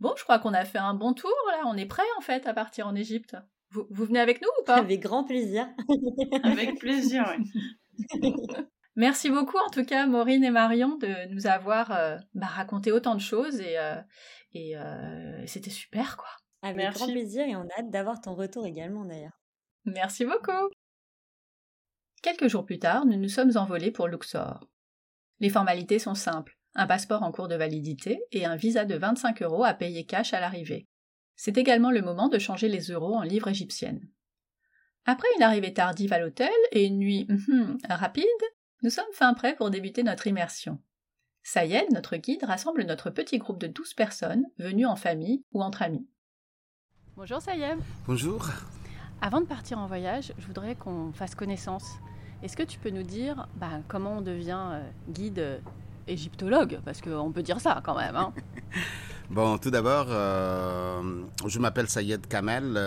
Bon, 0.00 0.14
je 0.16 0.22
crois 0.22 0.38
qu'on 0.38 0.54
a 0.54 0.64
fait 0.64 0.78
un 0.78 0.94
bon 0.94 1.12
tour 1.12 1.34
là. 1.48 1.62
On 1.66 1.76
est 1.76 1.86
prêt 1.86 2.02
en 2.16 2.20
fait 2.20 2.46
à 2.46 2.54
partir 2.54 2.86
en 2.86 2.94
Égypte. 2.94 3.36
Vous, 3.70 3.86
vous 3.90 4.04
venez 4.04 4.20
avec 4.20 4.40
nous 4.40 4.48
ou 4.60 4.64
pas? 4.64 4.76
Avec 4.76 5.00
grand 5.00 5.24
plaisir. 5.24 5.68
avec 6.44 6.78
plaisir, 6.78 7.24
oui. 7.36 7.50
Merci 8.96 9.30
beaucoup 9.30 9.58
en 9.58 9.70
tout 9.70 9.84
cas 9.84 10.06
Maureen 10.06 10.42
et 10.42 10.50
Marion 10.50 10.96
de 10.96 11.32
nous 11.32 11.46
avoir 11.46 11.92
euh, 11.92 12.16
bah, 12.34 12.46
raconté 12.46 12.90
autant 12.90 13.14
de 13.14 13.20
choses 13.20 13.60
et, 13.60 13.78
euh, 13.78 14.00
et 14.52 14.76
euh, 14.76 15.46
c'était 15.46 15.70
super 15.70 16.16
quoi. 16.16 16.28
Avec 16.62 16.92
grand 16.94 17.06
plaisir 17.06 17.46
et 17.46 17.54
on 17.54 17.62
a 17.62 17.78
hâte 17.78 17.90
d'avoir 17.90 18.20
ton 18.20 18.34
retour 18.34 18.66
également 18.66 19.04
d'ailleurs. 19.04 19.40
Merci 19.84 20.24
beaucoup. 20.24 20.68
Quelques 22.22 22.48
jours 22.48 22.64
plus 22.64 22.80
tard, 22.80 23.06
nous 23.06 23.16
nous 23.16 23.28
sommes 23.28 23.56
envolés 23.56 23.92
pour 23.92 24.08
Luxor. 24.08 24.68
Les 25.38 25.50
formalités 25.50 26.00
sont 26.00 26.16
simples 26.16 26.57
un 26.78 26.86
passeport 26.86 27.24
en 27.24 27.32
cours 27.32 27.48
de 27.48 27.56
validité 27.56 28.22
et 28.30 28.46
un 28.46 28.54
visa 28.54 28.84
de 28.84 28.94
25 28.94 29.42
euros 29.42 29.64
à 29.64 29.74
payer 29.74 30.06
cash 30.06 30.32
à 30.32 30.40
l'arrivée. 30.40 30.86
C'est 31.34 31.58
également 31.58 31.90
le 31.90 32.02
moment 32.02 32.28
de 32.28 32.38
changer 32.38 32.68
les 32.68 32.92
euros 32.92 33.16
en 33.16 33.22
livres 33.22 33.48
égyptiennes. 33.48 34.08
Après 35.04 35.28
une 35.36 35.42
arrivée 35.42 35.74
tardive 35.74 36.12
à 36.12 36.20
l'hôtel 36.20 36.52
et 36.70 36.84
une 36.84 36.98
nuit 36.98 37.26
hum, 37.48 37.78
rapide, 37.88 38.24
nous 38.82 38.90
sommes 38.90 39.12
fin 39.12 39.34
prêts 39.34 39.56
pour 39.56 39.70
débuter 39.70 40.04
notre 40.04 40.28
immersion. 40.28 40.80
Sayed, 41.42 41.90
notre 41.92 42.16
guide, 42.16 42.44
rassemble 42.44 42.84
notre 42.84 43.10
petit 43.10 43.38
groupe 43.38 43.58
de 43.58 43.66
douze 43.66 43.94
personnes, 43.94 44.44
venues 44.58 44.86
en 44.86 44.96
famille 44.96 45.42
ou 45.52 45.62
entre 45.62 45.82
amis. 45.82 46.06
Bonjour 47.16 47.42
Sayed. 47.42 47.78
Bonjour. 48.06 48.50
Avant 49.20 49.40
de 49.40 49.46
partir 49.46 49.78
en 49.78 49.88
voyage, 49.88 50.32
je 50.38 50.46
voudrais 50.46 50.76
qu'on 50.76 51.12
fasse 51.12 51.34
connaissance. 51.34 51.96
Est-ce 52.44 52.56
que 52.56 52.62
tu 52.62 52.78
peux 52.78 52.90
nous 52.90 53.02
dire 53.02 53.48
bah, 53.56 53.80
comment 53.88 54.18
on 54.18 54.20
devient 54.20 54.62
euh, 54.72 54.90
guide 55.08 55.40
euh, 55.40 55.58
égyptologue 56.08 56.80
Parce 56.84 57.00
qu'on 57.00 57.32
peut 57.32 57.42
dire 57.42 57.60
ça 57.60 57.80
quand 57.84 57.96
même. 57.96 58.16
Hein. 58.16 58.32
Bon, 59.30 59.58
tout 59.58 59.70
d'abord, 59.70 60.06
euh, 60.08 61.02
je 61.46 61.58
m'appelle 61.58 61.86
Sayed 61.86 62.26
Kamel, 62.28 62.80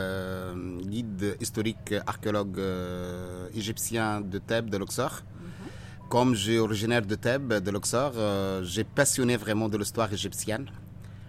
guide 0.82 1.38
historique 1.40 1.94
archéologue 2.08 2.60
égyptien 3.54 4.22
de 4.22 4.40
Thèbes, 4.40 4.72
de 4.72 4.78
Luxor. 4.80 5.22
Comme 6.12 6.36
je 6.36 6.42
suis 6.42 6.58
originaire 6.58 7.06
de 7.06 7.16
Thèbes, 7.16 7.54
de 7.54 7.72
Luxor, 7.72 8.12
euh, 8.18 8.62
j'ai 8.64 8.84
passionné 8.84 9.38
vraiment 9.38 9.70
de 9.70 9.78
l'histoire 9.78 10.12
égyptienne. 10.12 10.66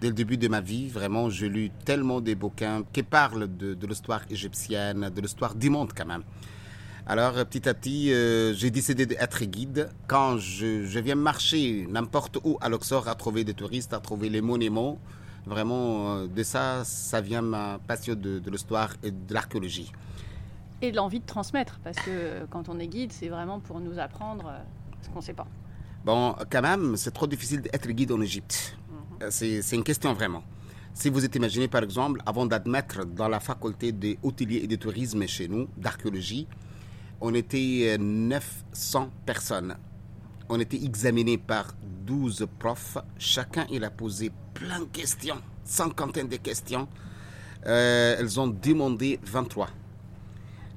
Dès 0.01 0.07
le 0.09 0.13
début 0.13 0.35
de 0.35 0.49
ma 0.49 0.59
vie, 0.59 0.89
vraiment, 0.89 1.29
j'ai 1.29 1.47
lu 1.47 1.71
tellement 1.85 2.19
de 2.19 2.33
bouquins 2.33 2.83
qui 2.91 3.01
parlent 3.01 3.47
de, 3.47 3.87
l'histoire 3.87 4.23
égyptienne, 4.29 5.09
de 5.09 5.21
l'histoire 5.21 5.55
du 5.55 5.69
monde 5.69 5.93
quand 5.95 6.05
même. 6.05 6.23
Alors, 7.05 7.33
petit 7.45 7.67
à 7.67 7.73
petit, 7.73 8.13
euh, 8.13 8.53
j'ai 8.53 8.71
décidé 8.71 9.05
d'être 9.05 9.43
guide. 9.43 9.89
Quand 10.07 10.37
je, 10.37 10.99
viens 10.99 11.15
marcher 11.15 11.85
n'importe 11.89 12.37
où 12.43 12.57
à 12.61 12.69
Luxor 12.69 13.07
à 13.07 13.15
trouver 13.15 13.43
des 13.43 13.53
touristes, 13.53 13.93
à 13.93 13.99
trouver 13.99 14.29
les 14.29 14.41
monuments, 14.41 14.97
vraiment, 15.45 16.15
euh, 16.15 16.27
de 16.27 16.43
ça, 16.43 16.83
ça 16.85 17.19
vient 17.19 17.41
ma 17.41 17.79
passion 17.87 18.15
de, 18.15 18.39
de 18.39 18.51
l'histoire 18.51 18.93
et 19.03 19.11
de 19.11 19.33
l'archéologie 19.33 19.91
et 20.83 20.91
l'envie 20.91 21.21
de 21.21 21.25
transmettre, 21.25 21.79
parce 21.83 21.97
que 21.97 22.45
quand 22.49 22.67
on 22.67 22.77
est 22.77 22.87
guide, 22.87 23.13
c'est 23.13 23.29
vraiment 23.29 23.59
pour 23.59 23.79
nous 23.79 23.97
apprendre 23.99 24.47
euh, 24.47 24.59
ce 25.01 25.09
qu'on 25.09 25.19
ne 25.19 25.23
sait 25.23 25.33
pas. 25.33 25.47
Bon, 26.03 26.35
quand 26.51 26.61
même, 26.61 26.97
c'est 26.97 27.11
trop 27.11 27.27
difficile 27.27 27.61
d'être 27.61 27.87
guide 27.89 28.11
en 28.11 28.19
Égypte. 28.19 28.77
Mhm. 29.21 29.31
C'est 29.31 29.75
une 29.75 29.83
question 29.83 30.13
vraiment. 30.13 30.43
Si 30.93 31.09
vous 31.09 31.23
êtes 31.23 31.35
imaginé, 31.35 31.67
par 31.69 31.81
exemple, 31.83 32.21
avant 32.25 32.45
d'admettre 32.45 33.05
dans 33.05 33.29
la 33.29 33.39
faculté 33.39 33.93
des 33.93 34.19
hôteliers 34.21 34.61
et 34.63 34.67
de 34.67 34.75
tourisme 34.75 35.25
chez 35.25 35.47
nous, 35.47 35.67
d'archéologie, 35.77 36.47
on 37.23 37.33
était 37.33 37.95
900 37.97 39.09
personnes. 39.25 39.77
On 40.49 40.59
était 40.59 40.83
examinés 40.83 41.37
par 41.37 41.73
12 42.05 42.47
profs. 42.59 42.97
Chacun, 43.17 43.65
il 43.71 43.85
a 43.85 43.89
posé 43.89 44.29
plein 44.53 44.81
de 44.81 44.85
questions, 44.85 45.37
cinquantaine 45.63 46.27
de 46.27 46.35
questions. 46.35 46.85
Euh, 47.65 48.17
elles 48.19 48.41
ont 48.41 48.47
demandé 48.47 49.21
23. 49.23 49.69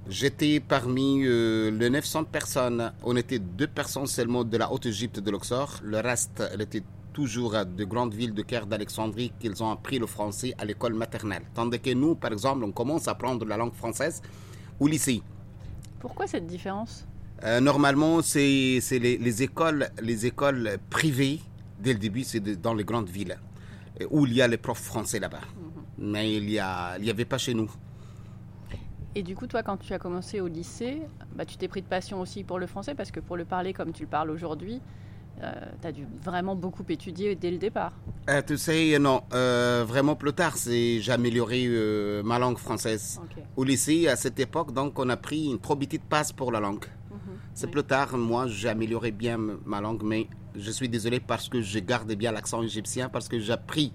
J'étais 0.09 0.61
parmi 0.61 1.25
euh, 1.25 1.73
les 1.73 1.91
900 1.91 2.23
personnes. 2.25 2.93
On 3.03 3.17
était 3.17 3.41
deux 3.41 3.67
personnes 3.67 4.07
seulement 4.07 4.45
de 4.45 4.57
la 4.57 4.71
Haute-Égypte 4.71 5.19
de 5.19 5.31
Luxor. 5.33 5.81
Le 5.83 5.99
reste, 5.99 6.45
elle 6.53 6.61
était 6.63 6.85
toujours 7.13 7.57
de 7.65 7.85
grandes 7.85 8.15
villes 8.15 8.35
de 8.35 8.43
Caire 8.43 8.69
d'Alexandrie 8.69 9.33
qu'ils 9.41 9.65
ont 9.65 9.71
appris 9.73 9.99
le 9.99 10.07
français 10.07 10.55
à 10.59 10.65
l'école 10.65 10.95
maternelle. 10.95 11.43
Tandis 11.55 11.81
que 11.81 11.93
nous, 11.93 12.15
par 12.15 12.33
exemple, 12.33 12.63
on 12.63 12.71
commence 12.71 13.09
à 13.09 13.13
apprendre 13.13 13.45
la 13.47 13.57
langue 13.57 13.75
française 13.75 14.23
au 14.79 14.87
lycée. 14.87 15.23
Pourquoi 15.99 16.27
cette 16.27 16.47
différence 16.47 17.07
euh, 17.45 17.61
Normalement, 17.61 18.23
c'est 18.23 18.81
les, 18.91 19.19
les, 19.19 19.43
écoles, 19.43 19.89
les 20.01 20.27
écoles 20.27 20.79
privées, 20.91 21.41
dès 21.81 21.93
le 21.93 21.99
début, 21.99 22.25
c'est 22.25 22.41
dans 22.41 22.75
les 22.75 22.85
grandes 22.85 23.09
villes, 23.09 23.39
où 24.11 24.27
il 24.27 24.35
y 24.35 24.43
a 24.43 24.49
les 24.49 24.59
profs 24.59 24.83
français 24.83 25.19
là-bas. 25.19 25.41
Mhm. 25.41 25.83
Mais 25.99 26.35
il 26.35 26.47
n'y 26.47 26.59
il 26.99 27.05
y 27.05 27.11
avait 27.11 27.25
pas 27.25 27.39
chez 27.39 27.55
nous. 27.55 27.71
Et 29.15 29.23
du 29.23 29.35
coup, 29.35 29.47
toi, 29.47 29.63
quand 29.63 29.79
tu 29.79 29.95
as 29.95 29.99
commencé 29.99 30.43
au 30.43 30.47
lycée, 30.47 31.01
bah, 31.35 31.47
tu 31.47 31.57
t'es 31.57 31.69
pris 31.69 31.81
de 31.81 31.87
passion 31.87 32.21
aussi 32.21 32.45
pour 32.45 32.59
le 32.59 32.67
français, 32.67 32.95
parce 32.95 33.11
que 33.11 33.21
pour 33.21 33.39
le 33.39 33.47
parler 33.47 33.73
comme 33.73 33.93
tu 33.93 34.03
le 34.03 34.09
parles 34.11 34.31
aujourd'hui, 34.31 34.83
euh, 35.43 35.53
tu 35.81 35.87
as 35.87 35.93
dû 35.93 36.07
vraiment 36.23 36.55
beaucoup 36.57 36.85
étudier 36.89 37.35
dès 37.35 37.51
le 37.51 37.59
départ. 37.59 37.93
Euh, 38.29 38.43
tu 38.47 38.57
sais, 38.57 38.99
non, 38.99 39.23
euh, 39.33 39.85
vraiment 39.87 40.17
plus 40.17 40.33
tard, 40.33 40.57
j'ai 40.67 41.03
amélioré 41.13 41.65
euh, 41.67 42.23
ma 42.23 42.39
langue 42.39 42.59
française. 42.59 43.21
Au 43.57 43.65
lycée, 43.65 44.09
à 44.09 44.17
cette 44.17 44.39
époque, 44.41 44.73
donc, 44.73 44.99
on 44.99 45.09
a 45.09 45.17
pris 45.17 45.47
une 45.47 45.59
trop 45.61 45.77
petite 45.77 46.05
passe 46.05 46.33
pour 46.33 46.51
la 46.53 46.61
langue. 46.61 46.87
Mhm, 47.11 47.19
C'est 47.55 47.71
plus 47.71 47.85
tard, 47.85 48.17
moi, 48.17 48.47
j'ai 48.49 48.69
amélioré 48.69 49.11
bien 49.11 49.39
ma 49.65 49.81
langue, 49.81 50.03
mais 50.03 50.27
je 50.57 50.71
suis 50.71 50.89
désolé 50.89 51.21
parce 51.21 51.49
que 51.49 51.61
je 51.61 51.79
garde 51.79 52.13
bien 52.15 52.33
l'accent 52.33 52.63
égyptien, 52.63 53.09
parce 53.09 53.29
que 53.29 53.39
j'ai 53.39 53.53
appris 53.53 53.93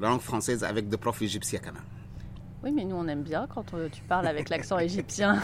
la 0.00 0.08
langue 0.08 0.20
française 0.20 0.62
avec 0.64 0.88
des 0.88 0.96
profs 0.96 1.22
égyptiens 1.22 1.60
quand 1.62 1.72
même. 1.72 1.82
Oui, 2.62 2.72
mais 2.72 2.84
nous, 2.84 2.96
on 2.96 3.06
aime 3.08 3.22
bien 3.22 3.46
quand 3.52 3.64
tu 3.92 4.02
parles 4.08 4.26
avec 4.26 4.48
l'accent 4.48 4.78
égyptien. 4.88 5.38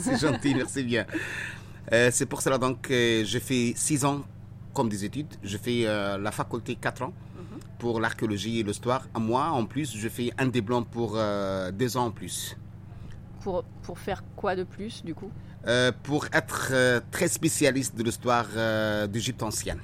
c'est 0.00 0.18
gentil, 0.20 0.54
merci 0.54 0.82
bien. 0.82 1.06
Euh, 1.92 2.10
c'est 2.12 2.26
pour 2.26 2.42
cela 2.42 2.58
donc 2.58 2.82
que 2.82 3.22
j'ai 3.24 3.38
fait 3.40 3.72
six 3.76 4.04
ans 4.04 4.22
comme 4.76 4.88
des 4.88 5.02
études. 5.08 5.32
Je 5.42 5.56
fais 5.64 5.80
euh, 5.86 6.18
la 6.18 6.32
faculté 6.40 6.76
quatre 6.76 7.02
ans 7.02 7.14
mhm. 7.36 7.58
pour 7.80 7.94
l'archéologie 8.00 8.60
et 8.60 8.62
l'histoire. 8.62 9.02
Moi, 9.18 9.44
en 9.60 9.64
plus, 9.72 9.88
je 9.96 10.08
fais 10.16 10.28
un 10.38 10.48
blancs 10.68 10.86
pour 10.96 11.18
deux 11.80 11.96
ans 11.96 12.06
en 12.10 12.14
plus. 12.20 12.56
Pour, 13.40 13.64
pour 13.82 13.98
faire 13.98 14.22
quoi 14.40 14.52
de 14.54 14.64
plus, 14.64 15.04
du 15.04 15.14
coup? 15.14 15.30
Pour 16.04 16.26
être 16.40 16.60
très 17.10 17.28
spécialiste 17.28 17.96
de 17.96 18.04
l'histoire 18.04 18.48
d'Égypte 19.08 19.42
ancienne. 19.42 19.80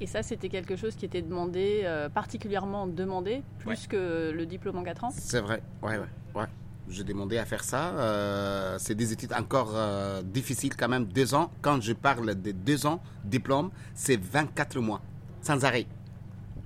Et 0.00 0.06
ça, 0.06 0.22
c'était 0.22 0.50
quelque 0.50 0.76
chose 0.76 0.94
qui 0.94 1.06
était 1.06 1.22
demandé, 1.22 1.80
euh, 1.84 2.10
particulièrement 2.10 2.86
demandé, 2.86 3.42
plus 3.58 3.86
que 3.86 4.30
le 4.30 4.46
diplôme 4.46 4.76
en 4.76 4.84
4 4.84 5.04
ans? 5.04 5.10
C'est 5.10 5.40
vrai, 5.40 5.62
ouais, 5.82 5.96
ouais, 5.96 6.06
ouais. 6.34 6.46
J'ai 6.88 7.02
demandé 7.02 7.36
à 7.38 7.44
faire 7.44 7.64
ça. 7.64 7.88
Euh, 7.94 8.76
c'est 8.78 8.94
des 8.94 9.12
études 9.12 9.32
encore 9.32 9.72
euh, 9.74 10.22
difficiles 10.22 10.76
quand 10.76 10.88
même. 10.88 11.06
Deux 11.06 11.34
ans. 11.34 11.50
Quand 11.60 11.80
je 11.80 11.92
parle 11.92 12.40
de 12.40 12.52
deux 12.52 12.86
ans, 12.86 13.02
diplôme, 13.24 13.70
c'est 13.94 14.16
24 14.16 14.78
mois, 14.78 15.00
sans 15.40 15.64
arrêt. 15.64 15.86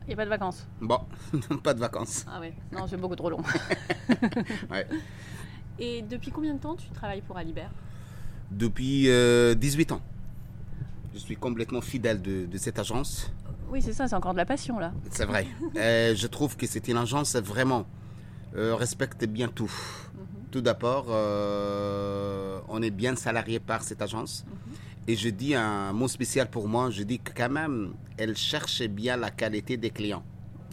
Il 0.02 0.08
n'y 0.08 0.14
a 0.14 0.16
pas 0.16 0.24
de 0.24 0.30
vacances 0.30 0.66
Bon, 0.80 0.98
pas 1.62 1.72
de 1.72 1.80
vacances. 1.80 2.26
Ah 2.28 2.38
oui, 2.40 2.52
non, 2.72 2.86
c'est 2.86 2.96
beaucoup 2.96 3.16
trop 3.16 3.30
long. 3.30 3.42
Et 5.78 6.02
depuis 6.02 6.30
combien 6.30 6.52
de 6.52 6.58
temps 6.58 6.74
tu 6.74 6.88
travailles 6.90 7.22
pour 7.22 7.38
Alibert? 7.38 7.70
Depuis 8.50 9.08
18 9.56 9.92
ans. 9.92 10.02
Je 11.14 11.18
suis 11.18 11.36
complètement 11.36 11.80
fidèle 11.80 12.20
de, 12.20 12.44
de 12.46 12.58
cette 12.58 12.78
agence. 12.78 13.32
Oui, 13.70 13.80
c'est 13.80 13.92
ça, 13.92 14.06
c'est 14.08 14.14
encore 14.16 14.32
de 14.32 14.38
la 14.38 14.46
passion 14.46 14.78
là. 14.78 14.92
C'est 15.10 15.24
vrai. 15.24 15.46
je 15.74 16.26
trouve 16.26 16.56
que 16.56 16.66
c'est 16.66 16.88
une 16.88 16.98
agence 16.98 17.36
vraiment 17.36 17.86
euh, 18.56 18.74
respecte 18.74 19.24
bien 19.26 19.46
tout. 19.46 19.70
Tout 20.50 20.60
d'abord, 20.60 21.06
euh, 21.10 22.58
on 22.68 22.82
est 22.82 22.90
bien 22.90 23.14
salarié 23.14 23.60
par 23.60 23.84
cette 23.84 24.02
agence. 24.02 24.44
Et 25.06 25.14
je 25.14 25.28
dis 25.28 25.54
un 25.54 25.92
mot 25.92 26.08
spécial 26.08 26.50
pour 26.50 26.66
moi, 26.66 26.90
je 26.90 27.04
dis 27.04 27.20
que 27.20 27.30
quand 27.32 27.50
même, 27.50 27.94
elle 28.18 28.36
cherche 28.36 28.82
bien 28.82 29.16
la 29.16 29.30
qualité 29.30 29.76
des 29.76 29.90
clients. 29.90 30.24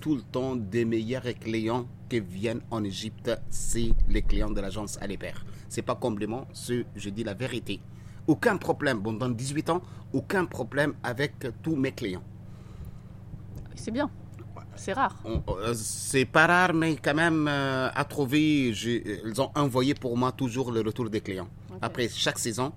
Tout 0.01 0.15
le 0.15 0.21
temps, 0.21 0.55
des 0.55 0.83
meilleurs 0.83 1.23
clients 1.39 1.87
qui 2.09 2.19
viennent 2.19 2.61
en 2.71 2.83
Égypte, 2.83 3.31
c'est 3.49 3.91
les 4.09 4.23
clients 4.23 4.49
de 4.49 4.61
l'agence 4.61 4.97
Alébert. 4.99 5.45
C'est 5.69 5.83
pas 5.83 5.95
compliment, 5.95 6.47
je 6.55 7.09
dis 7.09 7.23
la 7.23 7.35
vérité. 7.35 7.79
Aucun 8.25 8.57
problème, 8.57 8.99
bon, 8.99 9.13
dans 9.13 9.29
18 9.29 9.69
ans, 9.69 9.81
aucun 10.11 10.45
problème 10.45 10.95
avec 11.03 11.33
tous 11.61 11.75
mes 11.75 11.91
clients. 11.91 12.23
C'est 13.75 13.91
bien. 13.91 14.09
C'est 14.77 14.93
rare. 14.93 15.15
Euh, 15.25 15.73
c'est 15.73 16.25
pas 16.25 16.47
rare, 16.47 16.73
mais 16.73 16.95
quand 16.95 17.13
même, 17.13 17.47
euh, 17.47 17.89
à 17.93 18.05
trouver, 18.05 18.69
ils 18.69 19.41
ont 19.41 19.51
envoyé 19.55 19.93
pour 19.93 20.15
moi 20.17 20.31
toujours 20.31 20.71
le 20.71 20.81
retour 20.81 21.09
des 21.09 21.21
clients. 21.21 21.49
Après 21.81 22.07
chaque 22.09 22.39
saison, 22.39 22.71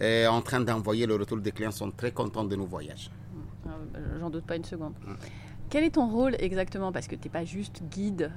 euh, 0.00 0.26
en 0.26 0.42
train 0.42 0.60
d'envoyer 0.60 1.06
le 1.06 1.16
retour 1.16 1.38
des 1.38 1.52
clients, 1.52 1.70
sont 1.70 1.90
très 1.90 2.12
contents 2.12 2.44
de 2.44 2.56
nos 2.56 2.66
voyages. 2.66 3.10
Ah, 3.66 3.70
j'en 4.18 4.30
doute 4.30 4.44
pas 4.44 4.56
une 4.56 4.64
seconde. 4.64 4.94
Mm. 5.06 5.12
Quel 5.70 5.84
est 5.84 5.90
ton 5.90 6.08
rôle 6.08 6.36
exactement? 6.38 6.92
Parce 6.92 7.06
que 7.06 7.16
tu 7.16 7.24
n'es 7.24 7.32
pas 7.32 7.44
juste 7.44 7.82
guide 7.90 8.30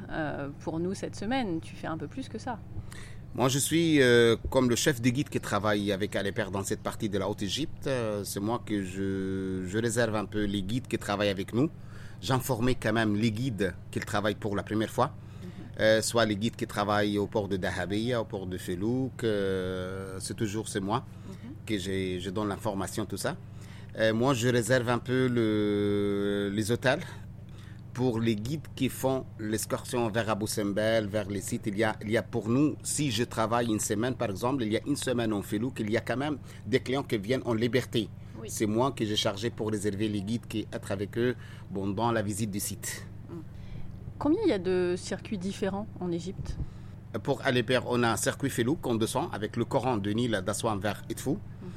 pour 0.61 0.79
nous 0.79 0.93
cette 0.93 1.15
semaine, 1.15 1.59
tu 1.59 1.75
fais 1.75 1.87
un 1.87 1.97
peu 1.97 2.07
plus 2.07 2.29
que 2.29 2.37
ça. 2.37 2.59
Moi, 3.35 3.49
je 3.49 3.59
suis 3.59 3.99
comme 4.49 4.69
le 4.69 4.75
chef 4.75 5.01
de 5.01 5.09
guide 5.09 5.29
qui 5.29 5.39
travaille 5.39 5.91
avec 5.91 6.15
Alépère 6.15 6.51
dans 6.51 6.63
cette 6.63 6.81
partie 6.81 7.09
de 7.09 7.17
la 7.17 7.29
Haute-Égypte. 7.29 7.89
c'est 8.23 8.39
moi 8.39 8.61
que 8.65 8.81
je, 8.81 9.65
je, 9.67 9.77
réserve 9.77 10.15
un 10.15 10.25
peu 10.25 10.45
les 10.45 10.63
guides 10.63 10.87
qui 10.87 10.97
travaillent 10.97 11.29
avec 11.29 11.53
nous 11.53 11.69
j'informais 12.21 12.75
quand 12.75 12.93
même 12.93 13.15
les 13.15 13.31
guides 13.31 13.73
qui 13.91 13.99
travaillent 13.99 14.35
pour 14.35 14.55
la 14.55 14.63
première 14.63 14.89
fois. 14.89 15.07
Mhm. 15.07 15.49
Euh, 15.79 16.01
soit 16.01 16.25
les 16.25 16.35
guides 16.35 16.55
qui 16.55 16.67
travaillent 16.67 17.17
au 17.17 17.27
port 17.27 17.47
de 17.47 17.57
Dahabeya, 17.57 18.21
au 18.21 18.25
port 18.25 18.47
de 18.47 18.57
Felouk, 18.57 19.23
euh, 19.23 20.17
c'est 20.19 20.35
toujours 20.35 20.67
c'est 20.67 20.79
moi 20.79 21.05
mhm. 21.27 21.53
que 21.65 21.77
je 21.77 22.29
donne 22.29 22.49
l'information, 22.49 23.05
tout 23.05 23.17
ça. 23.17 23.35
Euh, 23.99 24.13
moi, 24.13 24.35
je 24.35 24.47
réserve 24.47 24.89
un 24.89 24.99
peu 24.99 25.27
le, 25.27 26.51
les 26.53 26.71
hôtels 26.71 27.01
pour 27.93 28.19
les 28.19 28.35
guides 28.35 28.67
qui 28.75 28.89
font 28.89 29.25
l'excursion 29.39 30.07
vers 30.09 30.29
Abu 30.29 30.45
Simbel, 30.45 31.07
vers 31.07 31.27
les 31.27 31.41
sites. 31.41 31.63
Il 31.65 31.75
y, 31.79 31.83
a, 31.83 31.95
il 32.03 32.11
y 32.11 32.17
a 32.17 32.21
pour 32.21 32.47
nous, 32.47 32.75
si 32.83 33.09
je 33.09 33.23
travaille 33.23 33.67
une 33.67 33.79
semaine 33.79 34.13
par 34.13 34.29
exemple, 34.29 34.61
il 34.63 34.71
y 34.71 34.77
a 34.77 34.81
une 34.85 34.95
semaine 34.95 35.33
en 35.33 35.41
Felouk, 35.41 35.79
il 35.79 35.89
y 35.89 35.97
a 35.97 36.01
quand 36.01 36.17
même 36.17 36.37
des 36.67 36.79
clients 36.79 37.01
qui 37.01 37.17
viennent 37.17 37.41
en 37.45 37.55
liberté. 37.55 38.07
C'est 38.47 38.65
moi 38.65 38.91
qui 38.91 39.05
j'ai 39.05 39.15
chargé 39.15 39.49
pour 39.49 39.69
réserver 39.69 40.07
les 40.07 40.21
guides 40.21 40.47
qui 40.47 40.67
être 40.71 40.91
avec 40.91 41.17
eux 41.17 41.35
bon, 41.69 41.87
dans 41.87 42.11
la 42.11 42.21
visite 42.21 42.51
du 42.51 42.59
site. 42.59 43.05
Hmm. 43.29 43.41
Combien 44.17 44.39
il 44.45 44.49
y 44.49 44.53
a 44.53 44.59
de 44.59 44.95
circuits 44.97 45.37
différents 45.37 45.87
en 45.99 46.11
Égypte? 46.11 46.57
Pour 47.23 47.41
Alébert, 47.45 47.83
on 47.87 48.03
a 48.03 48.09
un 48.11 48.17
circuit 48.17 48.49
Felouk 48.49 48.85
en 48.85 48.95
descend 48.95 49.29
avec 49.33 49.55
le 49.55 49.65
Coran 49.65 49.97
de 49.97 50.11
Nil 50.11 50.41
d'Aswan 50.45 50.79
vers 50.79 51.01
Itfou. 51.09 51.33
Mhm. 51.33 51.69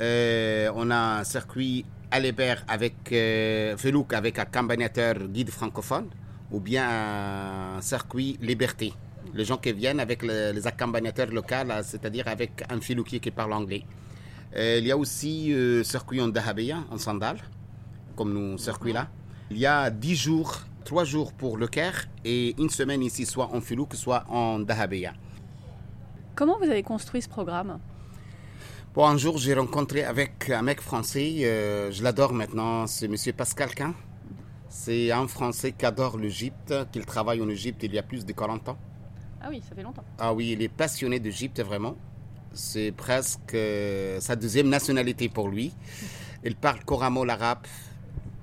Euh, 0.00 0.70
on 0.74 0.90
a 0.90 1.20
un 1.20 1.24
circuit 1.24 1.84
Alébert 2.10 2.64
avec 2.68 2.94
euh, 3.12 3.76
Felouk 3.76 4.12
avec 4.12 4.38
un 4.38 4.42
accompagnateur 4.42 5.16
guide 5.28 5.50
francophone 5.50 6.08
ou 6.50 6.60
bien 6.60 7.76
un 7.76 7.80
circuit 7.80 8.38
Liberté. 8.40 8.92
Les 9.34 9.44
gens 9.44 9.56
qui 9.56 9.72
viennent 9.72 9.98
avec 9.98 10.22
les 10.22 10.66
accompagnateurs 10.66 11.30
locaux, 11.30 11.82
c'est-à-dire 11.82 12.28
avec 12.28 12.62
un 12.70 12.80
Feloukier 12.80 13.18
qui 13.18 13.32
parle 13.32 13.52
anglais. 13.52 13.84
Euh, 14.56 14.78
il 14.78 14.86
y 14.86 14.92
a 14.92 14.96
aussi 14.96 15.52
euh, 15.52 15.82
circuit 15.82 16.20
en 16.20 16.28
dahabeya, 16.28 16.84
en 16.90 16.98
sandales, 16.98 17.40
comme 18.16 18.32
nous 18.32 18.56
circuit 18.58 18.92
là. 18.92 19.08
Il 19.50 19.58
y 19.58 19.66
a 19.66 19.90
10 19.90 20.16
jours, 20.16 20.60
3 20.84 21.04
jours 21.04 21.32
pour 21.32 21.56
le 21.56 21.66
Caire 21.66 22.06
et 22.24 22.54
une 22.60 22.70
semaine 22.70 23.02
ici, 23.02 23.26
soit 23.26 23.50
en 23.52 23.60
filouk, 23.60 23.94
soit 23.94 24.24
en 24.28 24.60
dahabeya. 24.60 25.14
Comment 26.36 26.56
vous 26.58 26.70
avez 26.70 26.82
construit 26.82 27.22
ce 27.22 27.28
programme? 27.28 27.80
Bon, 28.94 29.06
un 29.06 29.16
jour, 29.16 29.38
j'ai 29.38 29.54
rencontré 29.54 30.04
avec 30.04 30.50
un 30.50 30.62
mec 30.62 30.80
français, 30.80 31.38
euh, 31.40 31.90
je 31.90 32.02
l'adore 32.04 32.32
maintenant, 32.32 32.86
c'est 32.86 33.06
M. 33.06 33.16
Pascal 33.36 33.74
Quin. 33.74 33.94
C'est 34.68 35.10
un 35.12 35.28
Français 35.28 35.72
qui 35.72 35.86
adore 35.86 36.18
l'Égypte, 36.18 36.74
qui 36.92 37.00
travaille 37.00 37.40
en 37.40 37.48
Égypte 37.48 37.82
il 37.84 37.94
y 37.94 37.98
a 37.98 38.02
plus 38.02 38.24
de 38.24 38.32
40 38.32 38.68
ans. 38.70 38.78
Ah 39.40 39.46
oui, 39.48 39.62
ça 39.68 39.74
fait 39.74 39.82
longtemps. 39.82 40.04
Ah 40.18 40.32
oui, 40.32 40.50
il 40.52 40.62
est 40.62 40.68
passionné 40.68 41.20
d'Égypte 41.20 41.60
vraiment 41.60 41.96
c'est 42.54 42.92
presque 42.92 43.54
euh, 43.54 44.20
sa 44.20 44.36
deuxième 44.36 44.68
nationalité 44.68 45.28
pour 45.28 45.48
lui. 45.48 45.72
Il 46.44 46.56
parle 46.56 46.84
couramment 46.84 47.24
l'arabe, 47.24 47.58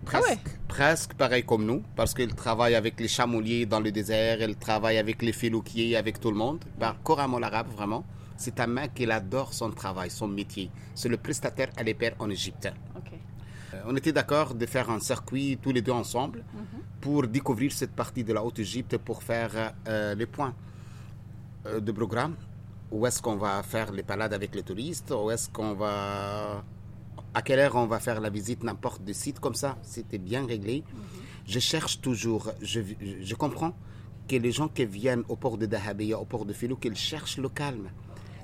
ah 0.07 0.19
presque, 0.19 0.57
presque 0.67 1.13
pareil 1.13 1.43
comme 1.43 1.65
nous, 1.65 1.83
parce 1.95 2.13
qu'il 2.13 2.33
travaille 2.35 2.75
avec 2.75 2.99
les 2.99 3.07
chamouliers 3.07 3.65
dans 3.65 3.79
le 3.79 3.91
désert, 3.91 4.41
il 4.41 4.55
travaille 4.55 4.97
avec 4.97 5.21
les 5.21 5.31
filouquiers, 5.31 5.95
avec 5.95 6.19
tout 6.19 6.31
le 6.31 6.37
monde. 6.37 6.59
Il 6.65 6.79
parle 6.79 6.97
couramment 7.03 7.39
l'arabe, 7.39 7.67
vraiment. 7.69 8.03
C'est 8.37 8.59
un 8.59 8.67
mec 8.67 8.93
qui 8.95 9.09
adore 9.09 9.53
son 9.53 9.69
travail, 9.71 10.09
son 10.09 10.27
métier. 10.27 10.71
C'est 10.95 11.09
le 11.09 11.17
prestataire 11.17 11.69
à 11.77 11.83
l'épère 11.83 12.15
en 12.19 12.29
Égypte. 12.29 12.67
Euh, 13.73 13.77
on 13.85 13.95
était 13.95 14.11
d'accord 14.11 14.55
de 14.55 14.65
faire 14.65 14.89
un 14.89 14.99
circuit 14.99 15.57
tous 15.61 15.71
les 15.71 15.81
deux 15.81 15.91
ensemble 15.91 16.39
mhm. 16.53 16.81
pour 16.99 17.27
découvrir 17.27 17.71
cette 17.71 17.91
partie 17.91 18.23
de 18.23 18.33
la 18.33 18.43
Haute-Égypte 18.43 18.97
pour 18.97 19.23
faire 19.23 19.73
euh, 19.87 20.15
les 20.15 20.25
points 20.25 20.53
de 21.79 21.91
programme 21.91 22.35
où 22.91 23.05
est-ce 23.07 23.21
qu'on 23.21 23.37
va 23.37 23.63
faire 23.63 23.91
les 23.91 24.03
balades 24.03 24.33
avec 24.33 24.53
les 24.53 24.63
touristes, 24.63 25.11
où 25.11 25.31
est-ce 25.31 25.49
qu'on 25.49 25.73
va... 25.73 26.63
À 27.33 27.41
quelle 27.41 27.59
heure 27.59 27.75
on 27.75 27.85
va 27.87 27.99
faire 27.99 28.19
la 28.19 28.29
visite, 28.29 28.63
n'importe 28.63 29.03
de 29.03 29.13
site 29.13 29.39
comme 29.39 29.55
ça? 29.55 29.77
C'était 29.83 30.17
bien 30.17 30.45
réglé. 30.45 30.83
Mhm. 30.93 31.01
Je 31.47 31.59
cherche 31.59 32.01
toujours, 32.01 32.51
je, 32.61 32.81
je, 33.21 33.35
comprends 33.35 33.73
que 34.27 34.35
les 34.35 34.51
gens 34.51 34.67
qui 34.67 34.85
viennent 34.85 35.23
au 35.29 35.37
port 35.37 35.57
de 35.57 35.65
Dahabeya, 35.65 36.19
au 36.19 36.25
port 36.25 36.45
de 36.45 36.51
Filou, 36.51 36.75
qu'ils 36.75 36.95
cherchent 36.97 37.37
le 37.37 37.47
calme. 37.47 37.89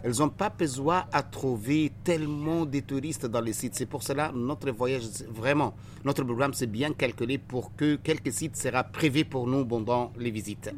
Elles 0.04 0.20
n'ont 0.20 0.30
pas 0.30 0.50
besoin 0.50 1.06
à 1.12 1.22
trouver 1.22 1.92
tellement 2.04 2.66
de 2.66 2.80
touristes 2.80 3.26
dans 3.26 3.42
les 3.42 3.52
sites. 3.54 3.76
C'est 3.76 3.86
pour 3.86 4.04
cela 4.04 4.32
notre 4.34 4.72
voyage, 4.72 5.04
vraiment, 5.30 5.76
notre 6.06 6.24
programme, 6.24 6.54
c'est 6.54 6.68
bien 6.68 6.94
calculé 6.94 7.38
pour 7.38 7.76
que 7.76 7.96
quelques 7.96 8.32
sites 8.32 8.56
sera 8.56 8.84
prévu 8.84 9.26
pour 9.26 9.48
nous 9.48 9.66
pendant 9.66 10.14
les 10.18 10.32
visites. 10.32 10.74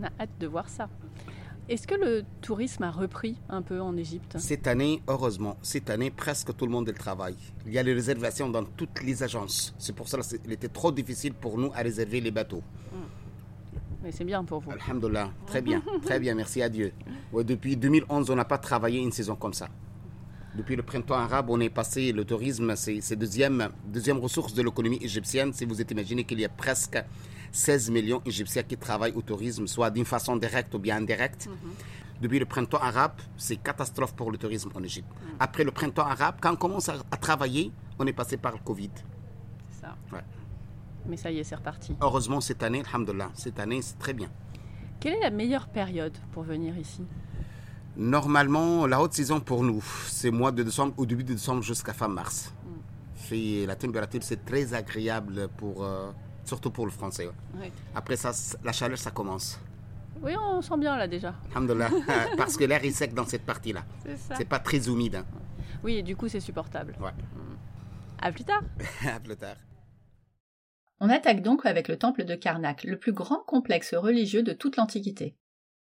On 0.00 0.04
a 0.04 0.10
hâte 0.20 0.38
de 0.40 0.46
voir 0.46 0.68
ça. 0.68 0.88
Est-ce 1.68 1.86
que 1.86 1.94
le 1.94 2.24
tourisme 2.40 2.84
a 2.84 2.90
repris 2.90 3.36
un 3.50 3.60
peu 3.60 3.78
en 3.82 3.94
Égypte? 3.94 4.36
Cette 4.38 4.66
année, 4.66 5.02
heureusement, 5.06 5.58
cette 5.60 5.90
année, 5.90 6.10
presque 6.10 6.56
tout 6.56 6.64
le 6.64 6.72
monde 6.72 6.90
travaille. 6.94 7.36
Il 7.66 7.74
y 7.74 7.78
a 7.78 7.82
les 7.82 7.92
réservations 7.92 8.48
dans 8.48 8.64
toutes 8.64 9.02
les 9.02 9.22
agences. 9.22 9.74
C'est 9.78 9.94
pour 9.94 10.08
ça 10.08 10.18
qu'il 10.20 10.50
était 10.50 10.68
trop 10.68 10.90
difficile 10.90 11.34
pour 11.34 11.58
nous 11.58 11.70
à 11.74 11.82
réserver 11.82 12.22
les 12.22 12.30
bateaux. 12.30 12.62
Hmm. 12.90 13.04
Mais 14.02 14.12
c'est 14.12 14.24
bien 14.24 14.42
pour 14.44 14.60
vous. 14.60 14.70
Alhamdulillah, 14.70 15.30
très 15.46 15.60
bien, 15.60 15.82
très 16.02 16.18
bien, 16.18 16.34
merci 16.34 16.62
à 16.62 16.70
Dieu. 16.70 16.90
depuis 17.34 17.76
2011, 17.76 18.30
on 18.30 18.36
n'a 18.36 18.46
pas 18.46 18.56
travaillé 18.56 19.00
une 19.00 19.12
saison 19.12 19.36
comme 19.36 19.52
ça. 19.52 19.68
Depuis 20.54 20.74
le 20.74 20.82
printemps 20.82 21.16
arabe, 21.16 21.50
on 21.50 21.60
est 21.60 21.68
passé, 21.68 22.12
le 22.12 22.24
tourisme, 22.24 22.74
c'est 22.76 23.16
deuxième, 23.16 23.68
deuxième 23.84 24.18
ressource 24.18 24.54
de 24.54 24.62
l'économie 24.62 24.98
égyptienne. 25.02 25.52
Si 25.52 25.66
vous 25.66 25.82
êtes 25.82 25.90
imaginé 25.90 26.24
qu'il 26.24 26.40
y 26.40 26.46
a 26.46 26.48
presque 26.48 26.98
16 27.58 27.90
millions 27.90 28.20
d'Égyptiens 28.24 28.62
qui 28.62 28.76
travaillent 28.76 29.12
au 29.14 29.22
tourisme, 29.22 29.66
soit 29.66 29.90
d'une 29.90 30.04
façon 30.04 30.36
directe 30.36 30.72
ou 30.74 30.78
bien 30.78 30.96
indirecte. 30.96 31.46
Mhm. 31.46 31.72
Depuis 32.22 32.38
le 32.38 32.46
printemps 32.46 32.78
arabe, 32.78 33.16
c'est 33.36 33.56
catastrophe 33.56 34.14
pour 34.14 34.30
le 34.30 34.38
tourisme 34.38 34.70
en 34.74 34.82
Égypte. 34.82 35.08
Mhm. 35.10 35.36
Après 35.40 35.64
le 35.64 35.72
printemps 35.72 36.06
arabe, 36.06 36.36
quand 36.40 36.52
on 36.52 36.56
commence 36.56 36.88
à, 36.88 37.16
travailler, 37.16 37.72
on 37.98 38.06
est 38.06 38.12
passé 38.12 38.36
par 38.36 38.52
le 38.52 38.58
Covid. 38.58 38.90
Ça. 39.80 39.96
Mais 41.06 41.16
ça 41.16 41.30
y 41.30 41.38
est, 41.38 41.44
c'est 41.44 41.54
reparti. 41.54 41.96
Heureusement, 42.00 42.40
cette 42.40 42.62
année, 42.62 42.82
alhamdulillah, 42.88 43.30
cette 43.34 43.58
année, 43.58 43.80
c'est 43.82 43.98
très 43.98 44.12
bien. 44.12 44.28
Quelle 45.00 45.14
est 45.14 45.20
la 45.20 45.30
meilleure 45.30 45.68
période 45.68 46.16
pour 46.32 46.42
venir 46.42 46.76
ici? 46.76 47.02
Normalement, 47.96 48.86
la 48.86 49.00
haute 49.00 49.14
saison 49.14 49.40
pour 49.40 49.64
nous, 49.64 49.82
c'est 50.06 50.30
mois 50.30 50.52
de 50.52 50.62
décembre, 50.62 50.92
au 50.96 51.06
début 51.06 51.24
de 51.24 51.32
décembre 51.32 51.62
jusqu'à 51.62 51.92
fin 51.92 52.08
mars. 52.08 52.52
Mm. 53.32 53.66
la 53.66 53.76
température, 53.76 54.22
c'est 54.22 54.44
très 54.44 54.74
agréable 54.74 55.48
pour, 55.56 55.84
euh, 55.84 56.10
surtout 56.48 56.70
pour 56.70 56.86
le 56.86 56.90
français. 56.90 57.28
Après 57.94 58.16
ça, 58.16 58.32
la 58.64 58.72
chaleur, 58.72 58.98
ça 58.98 59.10
commence. 59.10 59.60
Oui, 60.22 60.32
on 60.36 60.60
sent 60.62 60.78
bien 60.78 60.96
là 60.96 61.06
déjà. 61.06 61.34
Alhamdulillah, 61.52 61.90
parce 62.36 62.56
que 62.56 62.64
l'air 62.64 62.84
est 62.84 62.90
sec 62.90 63.14
dans 63.14 63.26
cette 63.26 63.44
partie-là. 63.44 63.84
C'est 64.36 64.48
pas 64.48 64.58
très 64.58 64.88
humide. 64.88 65.16
Hein. 65.16 65.26
Oui, 65.84 65.96
et 65.98 66.02
du 66.02 66.16
coup, 66.16 66.28
c'est 66.28 66.40
supportable. 66.40 66.96
Ouais. 67.00 67.12
À 68.20 68.32
plus 68.32 68.44
tard. 68.44 68.62
à 69.06 69.20
plus 69.20 69.36
tard. 69.36 69.56
On 71.00 71.10
attaque 71.10 71.42
donc 71.42 71.64
avec 71.64 71.86
le 71.86 71.96
temple 71.96 72.24
de 72.24 72.34
Karnak, 72.34 72.82
le 72.82 72.98
plus 72.98 73.12
grand 73.12 73.44
complexe 73.46 73.94
religieux 73.94 74.42
de 74.42 74.52
toute 74.52 74.76
l'Antiquité. 74.76 75.36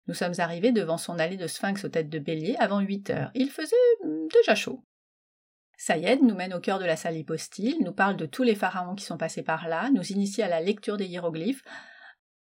Nous 0.06 0.14
sommes 0.14 0.34
arrivés 0.38 0.70
devant 0.70 0.98
son 0.98 1.18
allée 1.18 1.36
de 1.36 1.48
sphinx 1.48 1.84
aux 1.84 1.88
têtes 1.88 2.08
de 2.08 2.20
bélier 2.20 2.54
avant 2.58 2.80
8 2.80 3.10
heures. 3.10 3.30
Il 3.34 3.50
faisait 3.50 3.74
hum, 4.04 4.28
déjà 4.32 4.54
chaud. 4.54 4.84
Sayed 5.82 6.22
nous 6.22 6.34
mène 6.34 6.52
au 6.52 6.60
cœur 6.60 6.78
de 6.78 6.84
la 6.84 6.94
salle 6.94 7.16
hypostyle, 7.16 7.82
nous 7.82 7.94
parle 7.94 8.18
de 8.18 8.26
tous 8.26 8.42
les 8.42 8.54
pharaons 8.54 8.94
qui 8.94 9.06
sont 9.06 9.16
passés 9.16 9.42
par 9.42 9.66
là, 9.66 9.88
nous 9.90 10.12
initie 10.12 10.42
à 10.42 10.48
la 10.48 10.60
lecture 10.60 10.98
des 10.98 11.06
hiéroglyphes. 11.06 11.64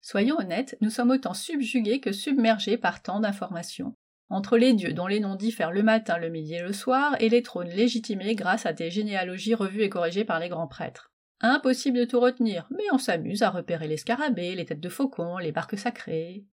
Soyons 0.02 0.38
honnêtes, 0.38 0.78
nous 0.82 0.90
sommes 0.90 1.12
autant 1.12 1.34
subjugués 1.34 2.02
que 2.02 2.12
submergés 2.12 2.78
par 2.78 3.02
tant 3.02 3.22
d'informations. 3.22 3.96
Entre 4.28 4.58
les 4.58 4.74
dieux 4.74 4.92
dont 4.92 5.08
les 5.08 5.22
noms 5.22 5.36
diffèrent 5.36 5.72
le 5.72 5.84
matin, 5.84 6.18
le 6.18 6.28
midi 6.28 6.56
et 6.56 6.62
le 6.62 6.74
soir, 6.74 7.16
et 7.22 7.30
les 7.30 7.42
trônes 7.42 7.70
légitimés 7.70 8.36
grâce 8.36 8.66
à 8.66 8.74
des 8.74 8.92
généalogies 8.92 9.56
revues 9.56 9.84
et 9.84 9.90
corrigées 9.90 10.26
par 10.26 10.42
les 10.42 10.50
grands 10.50 10.68
prêtres. 10.68 11.14
Impossible 11.40 12.00
de 12.00 12.04
tout 12.04 12.20
retenir, 12.20 12.68
mais 12.72 12.92
on 12.92 12.98
s'amuse 12.98 13.42
à 13.42 13.52
repérer 13.52 13.88
les 13.88 13.96
scarabées, 13.96 14.56
les 14.56 14.66
têtes 14.66 14.82
de 14.82 14.90
faucon, 14.90 15.38
les 15.38 15.54
barques 15.54 15.78
sacrées. 15.78 16.44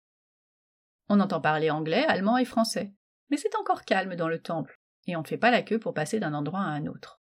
On 1.08 1.18
entend 1.18 1.40
parler 1.40 1.68
anglais, 1.68 2.04
allemand 2.06 2.38
et 2.38 2.44
français. 2.44 2.92
Mais 3.28 3.38
c'est 3.38 3.56
encore 3.56 3.84
calme 3.84 4.14
dans 4.14 4.28
le 4.28 4.38
temple 4.40 4.78
et 5.06 5.16
on 5.16 5.22
ne 5.22 5.26
fait 5.26 5.36
pas 5.36 5.50
la 5.50 5.62
queue 5.62 5.78
pour 5.78 5.94
passer 5.94 6.20
d'un 6.20 6.34
endroit 6.34 6.60
à 6.60 6.70
un 6.70 6.86
autre. 6.86 7.20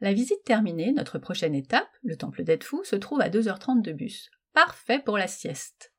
La 0.00 0.12
visite 0.12 0.44
terminée, 0.44 0.92
notre 0.92 1.18
prochaine 1.18 1.54
étape, 1.54 1.88
le 2.02 2.16
temple 2.16 2.44
d'Edfou, 2.44 2.84
se 2.84 2.96
trouve 2.96 3.20
à 3.20 3.30
2h30 3.30 3.82
de 3.82 3.92
bus. 3.92 4.30
Parfait 4.52 4.98
pour 4.98 5.16
la 5.16 5.26
sieste. 5.26 5.94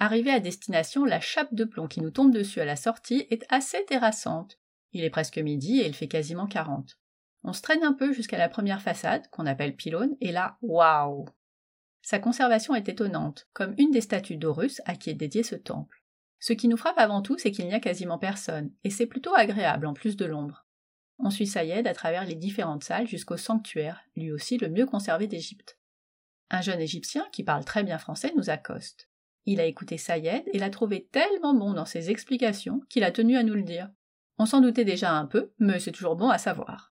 Arrivé 0.00 0.30
à 0.30 0.40
destination, 0.40 1.04
la 1.04 1.20
chape 1.20 1.54
de 1.54 1.64
plomb 1.64 1.88
qui 1.88 2.00
nous 2.00 2.10
tombe 2.10 2.32
dessus 2.32 2.60
à 2.60 2.64
la 2.64 2.76
sortie 2.76 3.26
est 3.30 3.44
assez 3.50 3.84
terrassante. 3.84 4.58
Il 4.92 5.04
est 5.04 5.10
presque 5.10 5.38
midi 5.38 5.80
et 5.80 5.86
il 5.86 5.94
fait 5.94 6.08
quasiment 6.08 6.46
40. 6.46 6.98
On 7.44 7.52
se 7.52 7.62
traîne 7.62 7.84
un 7.84 7.92
peu 7.92 8.12
jusqu'à 8.12 8.38
la 8.38 8.48
première 8.48 8.82
façade, 8.82 9.28
qu'on 9.30 9.46
appelle 9.46 9.76
pylône, 9.76 10.16
et 10.20 10.32
là, 10.32 10.56
waouh 10.62 11.26
Sa 12.02 12.18
conservation 12.18 12.74
est 12.74 12.88
étonnante, 12.88 13.48
comme 13.52 13.74
une 13.78 13.90
des 13.90 14.00
statues 14.00 14.36
d'Horus 14.36 14.80
à 14.86 14.96
qui 14.96 15.10
est 15.10 15.14
dédié 15.14 15.42
ce 15.42 15.54
temple. 15.54 15.97
Ce 16.40 16.52
qui 16.52 16.68
nous 16.68 16.76
frappe 16.76 16.98
avant 16.98 17.22
tout, 17.22 17.36
c'est 17.38 17.50
qu'il 17.50 17.66
n'y 17.66 17.74
a 17.74 17.80
quasiment 17.80 18.18
personne, 18.18 18.70
et 18.84 18.90
c'est 18.90 19.06
plutôt 19.06 19.34
agréable 19.34 19.86
en 19.86 19.94
plus 19.94 20.16
de 20.16 20.24
l'ombre. 20.24 20.66
On 21.18 21.30
suit 21.30 21.46
Sayed 21.46 21.86
à 21.86 21.94
travers 21.94 22.24
les 22.24 22.36
différentes 22.36 22.84
salles 22.84 23.08
jusqu'au 23.08 23.36
sanctuaire, 23.36 24.02
lui 24.16 24.30
aussi 24.30 24.56
le 24.56 24.68
mieux 24.68 24.86
conservé 24.86 25.26
d'Égypte. 25.26 25.78
Un 26.50 26.60
jeune 26.60 26.80
Égyptien 26.80 27.26
qui 27.32 27.42
parle 27.42 27.64
très 27.64 27.82
bien 27.82 27.98
français 27.98 28.32
nous 28.36 28.50
accoste. 28.50 29.08
Il 29.44 29.60
a 29.60 29.64
écouté 29.64 29.98
Sayed 29.98 30.44
et 30.52 30.58
l'a 30.58 30.70
trouvé 30.70 31.08
tellement 31.10 31.54
bon 31.54 31.72
dans 31.72 31.84
ses 31.84 32.10
explications 32.10 32.80
qu'il 32.88 33.02
a 33.02 33.10
tenu 33.10 33.36
à 33.36 33.42
nous 33.42 33.54
le 33.54 33.62
dire. 33.62 33.90
On 34.38 34.46
s'en 34.46 34.60
doutait 34.60 34.84
déjà 34.84 35.12
un 35.12 35.26
peu, 35.26 35.52
mais 35.58 35.80
c'est 35.80 35.92
toujours 35.92 36.14
bon 36.14 36.28
à 36.28 36.38
savoir. 36.38 36.92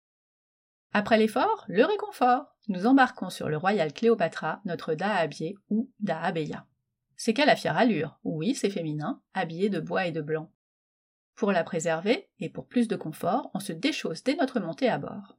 Après 0.92 1.18
l'effort, 1.18 1.64
le 1.68 1.84
réconfort. 1.84 2.46
Nous 2.68 2.86
embarquons 2.86 3.30
sur 3.30 3.48
le 3.48 3.56
Royal 3.56 3.92
Cléopatra, 3.92 4.60
notre 4.64 4.94
Dahabier 4.94 5.56
ou 5.68 5.90
Dahabeya. 5.98 6.66
C'est 7.24 7.34
qu'elle 7.34 7.50
a 7.50 7.54
fière 7.54 7.76
allure, 7.76 8.18
oui, 8.24 8.56
c'est 8.56 8.68
féminin, 8.68 9.22
habillée 9.32 9.68
de 9.68 9.78
bois 9.78 10.06
et 10.06 10.10
de 10.10 10.20
blanc. 10.20 10.50
Pour 11.36 11.52
la 11.52 11.62
préserver, 11.62 12.28
et 12.40 12.48
pour 12.48 12.66
plus 12.66 12.88
de 12.88 12.96
confort, 12.96 13.48
on 13.54 13.60
se 13.60 13.72
déchausse 13.72 14.24
dès 14.24 14.34
notre 14.34 14.58
montée 14.58 14.88
à 14.88 14.98
bord. 14.98 15.38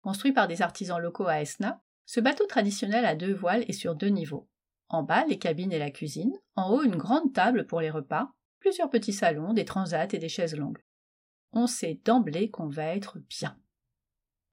Construit 0.00 0.30
par 0.30 0.46
des 0.46 0.62
artisans 0.62 1.00
locaux 1.00 1.26
à 1.26 1.40
Esna, 1.40 1.82
ce 2.06 2.20
bateau 2.20 2.46
traditionnel 2.46 3.04
a 3.04 3.16
deux 3.16 3.34
voiles 3.34 3.64
et 3.66 3.72
sur 3.72 3.96
deux 3.96 4.10
niveaux. 4.10 4.48
En 4.88 5.02
bas, 5.02 5.24
les 5.26 5.40
cabines 5.40 5.72
et 5.72 5.80
la 5.80 5.90
cuisine, 5.90 6.38
en 6.54 6.70
haut, 6.70 6.84
une 6.84 6.94
grande 6.94 7.32
table 7.32 7.66
pour 7.66 7.80
les 7.80 7.90
repas, 7.90 8.30
plusieurs 8.60 8.88
petits 8.88 9.12
salons, 9.12 9.54
des 9.54 9.64
transats 9.64 10.06
et 10.12 10.18
des 10.18 10.28
chaises 10.28 10.54
longues. 10.54 10.84
On 11.50 11.66
sait 11.66 12.00
d'emblée 12.04 12.48
qu'on 12.48 12.68
va 12.68 12.94
être 12.94 13.18
bien. 13.28 13.58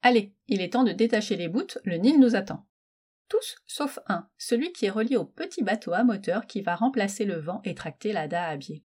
Allez, 0.02 0.34
il 0.48 0.64
est 0.64 0.74
temps 0.74 0.84
de 0.84 0.94
détacher 0.94 1.36
les 1.36 1.48
bouts, 1.48 1.78
le 1.84 1.98
Nil 1.98 2.20
nous 2.20 2.36
attend. 2.36 2.66
Tous 3.28 3.58
sauf 3.66 4.00
un, 4.08 4.28
celui 4.38 4.72
qui 4.72 4.86
est 4.86 4.92
relié 4.92 5.16
au 5.16 5.26
petit 5.26 5.64
bateau 5.64 5.94
à 5.94 6.04
moteur 6.04 6.46
qui 6.46 6.62
va 6.62 6.76
remplacer 6.76 7.26
le 7.26 7.40
vent 7.40 7.62
et 7.64 7.76
tracter 7.76 8.14
la 8.14 8.22
à 8.22 8.58
biais. 8.58 8.84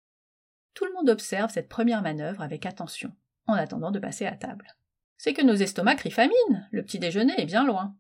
Tout 0.75 0.85
le 0.85 0.93
monde 0.93 1.11
observe 1.11 1.51
cette 1.51 1.69
première 1.69 2.03
manœuvre 2.03 2.43
avec 2.43 2.65
attention, 2.65 3.13
en 3.47 3.55
attendant 3.55 3.91
de 3.91 3.99
passer 3.99 4.27
à 4.27 4.37
table. 4.37 4.77
C'est 5.17 5.35
que 5.35 5.43
nos 5.43 5.55
estomacs 5.57 5.99
crient 5.99 6.13
famine, 6.13 6.69
le 6.71 6.85
petit 6.85 7.01
déjeuner 7.01 7.35
est 7.37 7.47
bien 7.47 7.65
loin. 7.65 7.97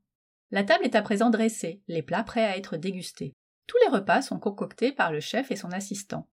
La 0.52 0.62
table 0.62 0.84
est 0.84 0.94
à 0.94 1.02
présent 1.02 1.30
dressée, 1.30 1.82
les 1.88 2.02
plats 2.02 2.22
prêts 2.22 2.44
à 2.44 2.56
être 2.56 2.76
dégustés. 2.76 3.34
Tous 3.66 3.76
les 3.84 3.90
repas 3.90 4.22
sont 4.22 4.38
concoctés 4.38 4.92
par 4.92 5.10
le 5.10 5.20
chef 5.20 5.50
et 5.50 5.56
son 5.56 5.72
assistant. 5.72 6.28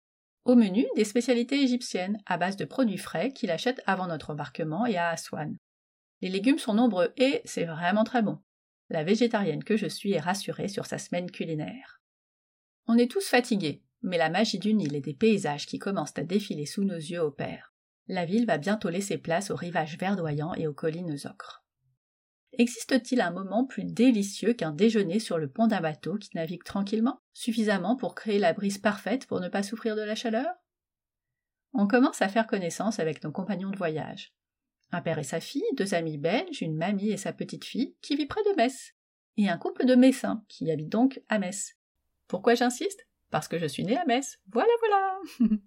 Au 0.45 0.55
menu, 0.55 0.87
des 0.95 1.05
spécialités 1.05 1.63
égyptiennes, 1.63 2.19
à 2.27 2.37
base 2.37 2.57
de 2.57 2.67
produits 2.67 2.99
frais 2.99 3.33
qu'il 3.33 3.51
achète 3.51 3.83
avant 3.87 4.07
notre 4.07 4.31
embarquement 4.31 4.85
et 4.85 4.99
à 4.99 5.09
Aswan. 5.09 5.57
Les 6.21 6.29
légumes 6.29 6.59
sont 6.59 6.75
nombreux 6.75 7.15
et 7.17 7.41
c'est 7.47 7.65
vraiment 7.65 8.05
très 8.05 8.21
bon. 8.21 8.39
La 8.95 9.03
végétarienne 9.03 9.65
que 9.65 9.77
je 9.77 9.89
suis 9.89 10.13
est 10.13 10.21
rassurée 10.21 10.69
sur 10.69 10.87
sa 10.87 10.99
semaine 10.99 11.29
culinaire. 11.29 12.01
On 12.87 12.97
est 12.97 13.11
tous 13.11 13.27
fatigués, 13.27 13.83
mais 14.03 14.19
la 14.19 14.31
magie 14.31 14.61
du 14.61 14.73
Nil 14.73 14.95
et 14.95 15.01
des 15.01 15.15
paysages 15.15 15.67
qui 15.67 15.81
commencent 15.81 16.17
à 16.17 16.23
défiler 16.23 16.65
sous 16.65 16.85
nos 16.85 16.95
yeux 16.95 17.19
opèrent. 17.19 17.75
La 18.07 18.25
ville 18.25 18.47
va 18.47 18.57
bientôt 18.57 18.91
laisser 18.91 19.19
place 19.19 19.51
aux 19.51 19.57
rivages 19.57 19.99
verdoyants 19.99 20.55
et 20.55 20.69
aux 20.69 20.73
collines 20.73 21.17
ocres. 21.25 21.65
Existe-t-il 22.53 23.21
un 23.21 23.33
moment 23.33 23.65
plus 23.67 23.83
délicieux 23.83 24.55
qu'un 24.55 24.71
déjeuner 24.71 25.19
sur 25.19 25.39
le 25.39 25.51
pont 25.51 25.67
d'un 25.67 25.81
bateau 25.81 26.17
qui 26.17 26.31
navigue 26.37 26.63
tranquillement, 26.63 27.19
suffisamment 27.33 27.97
pour 27.97 28.15
créer 28.15 28.39
la 28.39 28.53
brise 28.53 28.79
parfaite 28.79 29.27
pour 29.27 29.41
ne 29.41 29.49
pas 29.49 29.65
souffrir 29.65 29.97
de 29.97 30.03
la 30.03 30.15
chaleur? 30.15 30.55
On 31.73 31.89
commence 31.89 32.23
à 32.23 32.29
faire 32.29 32.47
connaissance 32.47 33.01
avec 33.01 33.25
nos 33.25 33.33
compagnons 33.33 33.71
de 33.71 33.77
voyage 33.77 34.33
un 34.95 35.03
père 35.03 35.19
et 35.19 35.25
sa 35.25 35.41
fille, 35.41 35.65
deux 35.77 35.95
amis 35.95 36.19
belges, 36.19 36.63
une 36.63 36.77
mamie 36.77 37.11
et 37.11 37.17
sa 37.17 37.33
petite 37.33 37.65
fille, 37.65 37.95
qui 38.01 38.17
vit 38.17 38.27
près 38.27 38.43
de 38.45 38.57
Metz, 38.57 38.95
et 39.37 39.49
un 39.49 39.59
couple 39.59 39.85
de 39.85 39.95
Messins, 39.95 40.45
qui 40.49 40.71
habite 40.71 40.89
donc 40.89 41.21
à 41.29 41.39
Metz. 41.39 41.77
Pourquoi 42.29 42.55
j'insiste? 42.55 43.07
Parce 43.31 43.49
que 43.49 43.59
je 43.59 43.67
suis 43.67 43.85
née 43.85 43.99
à 43.99 44.05
Metz. 44.05 44.39
Voilà, 44.53 44.73
voilà 44.81 45.19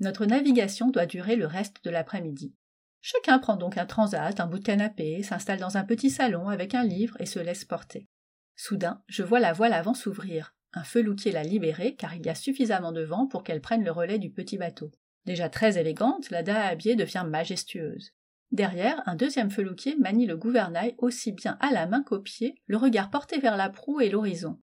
Notre 0.00 0.26
navigation 0.26 0.90
doit 0.90 1.06
durer 1.06 1.36
le 1.36 1.46
reste 1.46 1.84
de 1.84 1.90
l'après-midi. 1.90 2.54
Chacun 3.00 3.38
prend 3.38 3.56
donc 3.56 3.76
un 3.76 3.86
transat, 3.86 4.40
un 4.40 4.46
bout 4.46 4.58
de 4.58 4.64
canapé, 4.64 5.22
s'installe 5.22 5.60
dans 5.60 5.76
un 5.76 5.84
petit 5.84 6.10
salon 6.10 6.48
avec 6.48 6.74
un 6.74 6.84
livre 6.84 7.20
et 7.20 7.26
se 7.26 7.38
laisse 7.38 7.64
porter. 7.64 8.08
Soudain, 8.56 9.02
je 9.08 9.22
vois 9.22 9.40
la 9.40 9.52
voile 9.52 9.74
avant 9.74 9.94
s'ouvrir. 9.94 10.54
Un 10.72 10.84
felouquier 10.84 11.30
l'a 11.30 11.42
libérée 11.42 11.94
car 11.96 12.14
il 12.14 12.24
y 12.24 12.28
a 12.28 12.34
suffisamment 12.34 12.92
de 12.92 13.02
vent 13.02 13.26
pour 13.26 13.44
qu'elle 13.44 13.60
prenne 13.60 13.84
le 13.84 13.90
relais 13.92 14.18
du 14.18 14.30
petit 14.30 14.56
bateau. 14.56 14.90
Déjà 15.26 15.48
très 15.48 15.78
élégante, 15.78 16.30
la 16.30 16.42
dahabie 16.42 16.96
devient 16.96 17.24
majestueuse. 17.26 18.12
Derrière, 18.52 19.02
un 19.06 19.16
deuxième 19.16 19.50
felouquier 19.50 19.96
manie 19.96 20.26
le 20.26 20.36
gouvernail 20.36 20.94
aussi 20.98 21.32
bien 21.32 21.56
à 21.60 21.72
la 21.72 21.86
main 21.86 22.02
qu'au 22.02 22.20
pied, 22.20 22.54
le 22.66 22.76
regard 22.76 23.10
porté 23.10 23.38
vers 23.38 23.56
la 23.56 23.70
proue 23.70 24.00
et 24.00 24.10
l'horizon. 24.10 24.60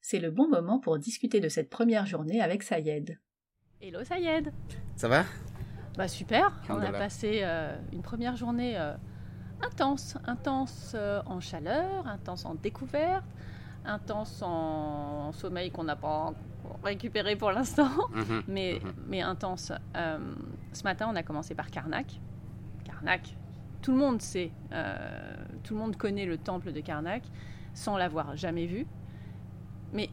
C'est 0.00 0.20
le 0.20 0.30
bon 0.30 0.48
moment 0.48 0.78
pour 0.78 0.98
discuter 0.98 1.40
de 1.40 1.48
cette 1.48 1.68
première 1.68 2.06
journée 2.06 2.40
avec 2.40 2.62
Sayed. 2.62 3.18
Hello 3.80 4.04
Sayed 4.04 4.52
Ça 4.96 5.08
va? 5.08 5.24
Bah 5.96 6.08
super, 6.08 6.52
on 6.68 6.80
a 6.80 6.92
passé 6.92 7.40
euh, 7.42 7.76
une 7.92 8.02
première 8.02 8.36
journée 8.36 8.78
euh, 8.78 8.94
intense, 9.62 10.16
intense 10.26 10.92
euh, 10.94 11.22
en 11.26 11.40
chaleur, 11.40 12.06
intense 12.06 12.44
en 12.44 12.54
découverte, 12.54 13.26
intense 13.84 14.42
en 14.42 15.32
sommeil 15.32 15.70
qu'on 15.70 15.84
n'a 15.84 15.96
pas 15.96 16.32
récupéré 16.82 17.36
pour 17.36 17.50
l'instant, 17.52 17.90
mhm. 18.12 18.42
mais, 18.48 18.80
mhm. 18.82 18.92
mais 19.06 19.20
intense. 19.20 19.72
Euh, 19.96 20.18
ce 20.72 20.82
matin, 20.84 21.08
on 21.10 21.16
a 21.16 21.22
commencé 21.22 21.54
par 21.54 21.70
Karnak. 21.70 22.20
Karnak, 22.84 23.36
tout 23.82 23.92
le 23.92 23.98
monde 23.98 24.20
sait, 24.20 24.52
euh, 24.72 24.96
tout 25.62 25.74
le 25.74 25.80
monde 25.80 25.96
connaît 25.96 26.26
le 26.26 26.38
temple 26.38 26.72
de 26.72 26.80
Karnak 26.80 27.22
sans 27.74 27.96
l'avoir 27.96 28.36
jamais 28.36 28.66
vu. 28.66 28.86
Mais 29.92 30.10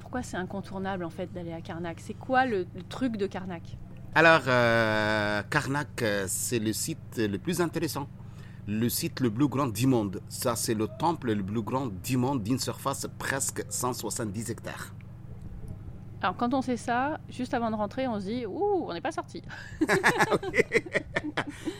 pourquoi 0.00 0.22
c'est 0.22 0.36
incontournable 0.36 1.04
en 1.04 1.10
fait 1.10 1.32
d'aller 1.32 1.52
à 1.52 1.60
Karnak? 1.60 2.00
C'est 2.00 2.14
quoi 2.14 2.46
le, 2.46 2.66
truc 2.88 3.16
de 3.16 3.26
Karnak? 3.26 3.76
Alors, 4.14 4.42
euh, 4.46 5.42
Karnak, 5.50 6.04
c'est 6.26 6.58
le 6.58 6.72
site 6.72 7.16
le 7.18 7.38
plus 7.38 7.60
intéressant 7.60 8.08
le 8.68 8.88
site 8.88 9.20
le 9.20 9.30
plus 9.30 9.48
grand 9.48 9.66
du 9.66 9.86
monde. 9.86 10.20
Ça, 10.28 10.54
c'est 10.54 10.74
le 10.74 10.86
temple 10.86 11.32
le 11.32 11.42
plus 11.42 11.62
grand 11.62 11.86
du 11.86 12.16
monde 12.16 12.42
d'une 12.42 12.58
surface 12.58 13.06
presque 13.18 13.64
170 13.68 14.50
hectares. 14.50 14.94
Alors, 16.22 16.36
quand 16.36 16.54
on 16.54 16.62
sait 16.62 16.76
ça, 16.76 17.18
juste 17.28 17.52
avant 17.52 17.70
de 17.70 17.76
rentrer, 17.76 18.06
on 18.06 18.20
se 18.20 18.26
dit 18.26 18.46
Ouh, 18.46 18.86
on 18.86 18.94
n'est 18.94 19.00
pas 19.00 19.12
sorti. 19.12 19.42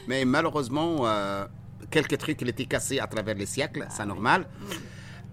Mais 0.08 0.24
malheureusement, 0.24 1.06
euh, 1.06 1.46
quelques 1.90 2.18
trucs 2.18 2.40
il 2.42 2.48
étaient 2.48 2.66
cassés 2.66 2.98
à 2.98 3.06
travers 3.06 3.36
les 3.36 3.46
siècles, 3.46 3.86
c'est 3.88 4.04
normal. 4.04 4.42
Mm. 4.42 4.64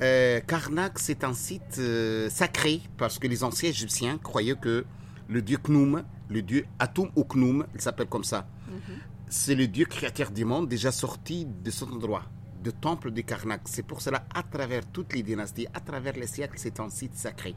Euh, 0.02 0.40
Karnak, 0.42 1.00
c'est 1.00 1.24
un 1.24 1.34
site 1.34 1.78
euh, 1.80 2.30
sacré 2.30 2.82
parce 2.98 3.20
que 3.20 3.28
les 3.28 3.44
anciens 3.44 3.70
Égyptiens 3.70 4.18
croyaient 4.18 4.56
que 4.56 4.86
le 5.28 5.42
dieu 5.42 5.58
Khnum, 5.58 6.04
le 6.30 6.42
dieu 6.42 6.66
Atum 6.78 7.10
ou 7.16 7.26
Khnum, 7.26 7.66
il 7.74 7.82
s'appelle 7.82 8.08
comme 8.08 8.24
ça, 8.24 8.48
mm-hmm 8.70 9.10
c'est 9.30 9.54
le 9.54 9.68
Dieu 9.68 9.86
créateur 9.86 10.32
du 10.32 10.44
monde 10.44 10.68
déjà 10.68 10.92
sorti 10.92 11.46
de 11.46 11.70
cet 11.70 11.88
endroit, 11.90 12.24
du 12.64 12.74
temple 12.74 13.12
de 13.12 13.22
Karnak. 13.22 13.62
C'est 13.66 13.84
pour 13.84 14.02
cela, 14.02 14.26
à 14.34 14.42
travers 14.42 14.86
toutes 14.88 15.14
les 15.14 15.22
dynasties, 15.22 15.68
à 15.74 15.80
travers 15.80 16.14
les 16.14 16.26
siècles, 16.26 16.58
c'est 16.58 16.80
un 16.80 16.90
site 16.90 17.16
sacré. 17.16 17.54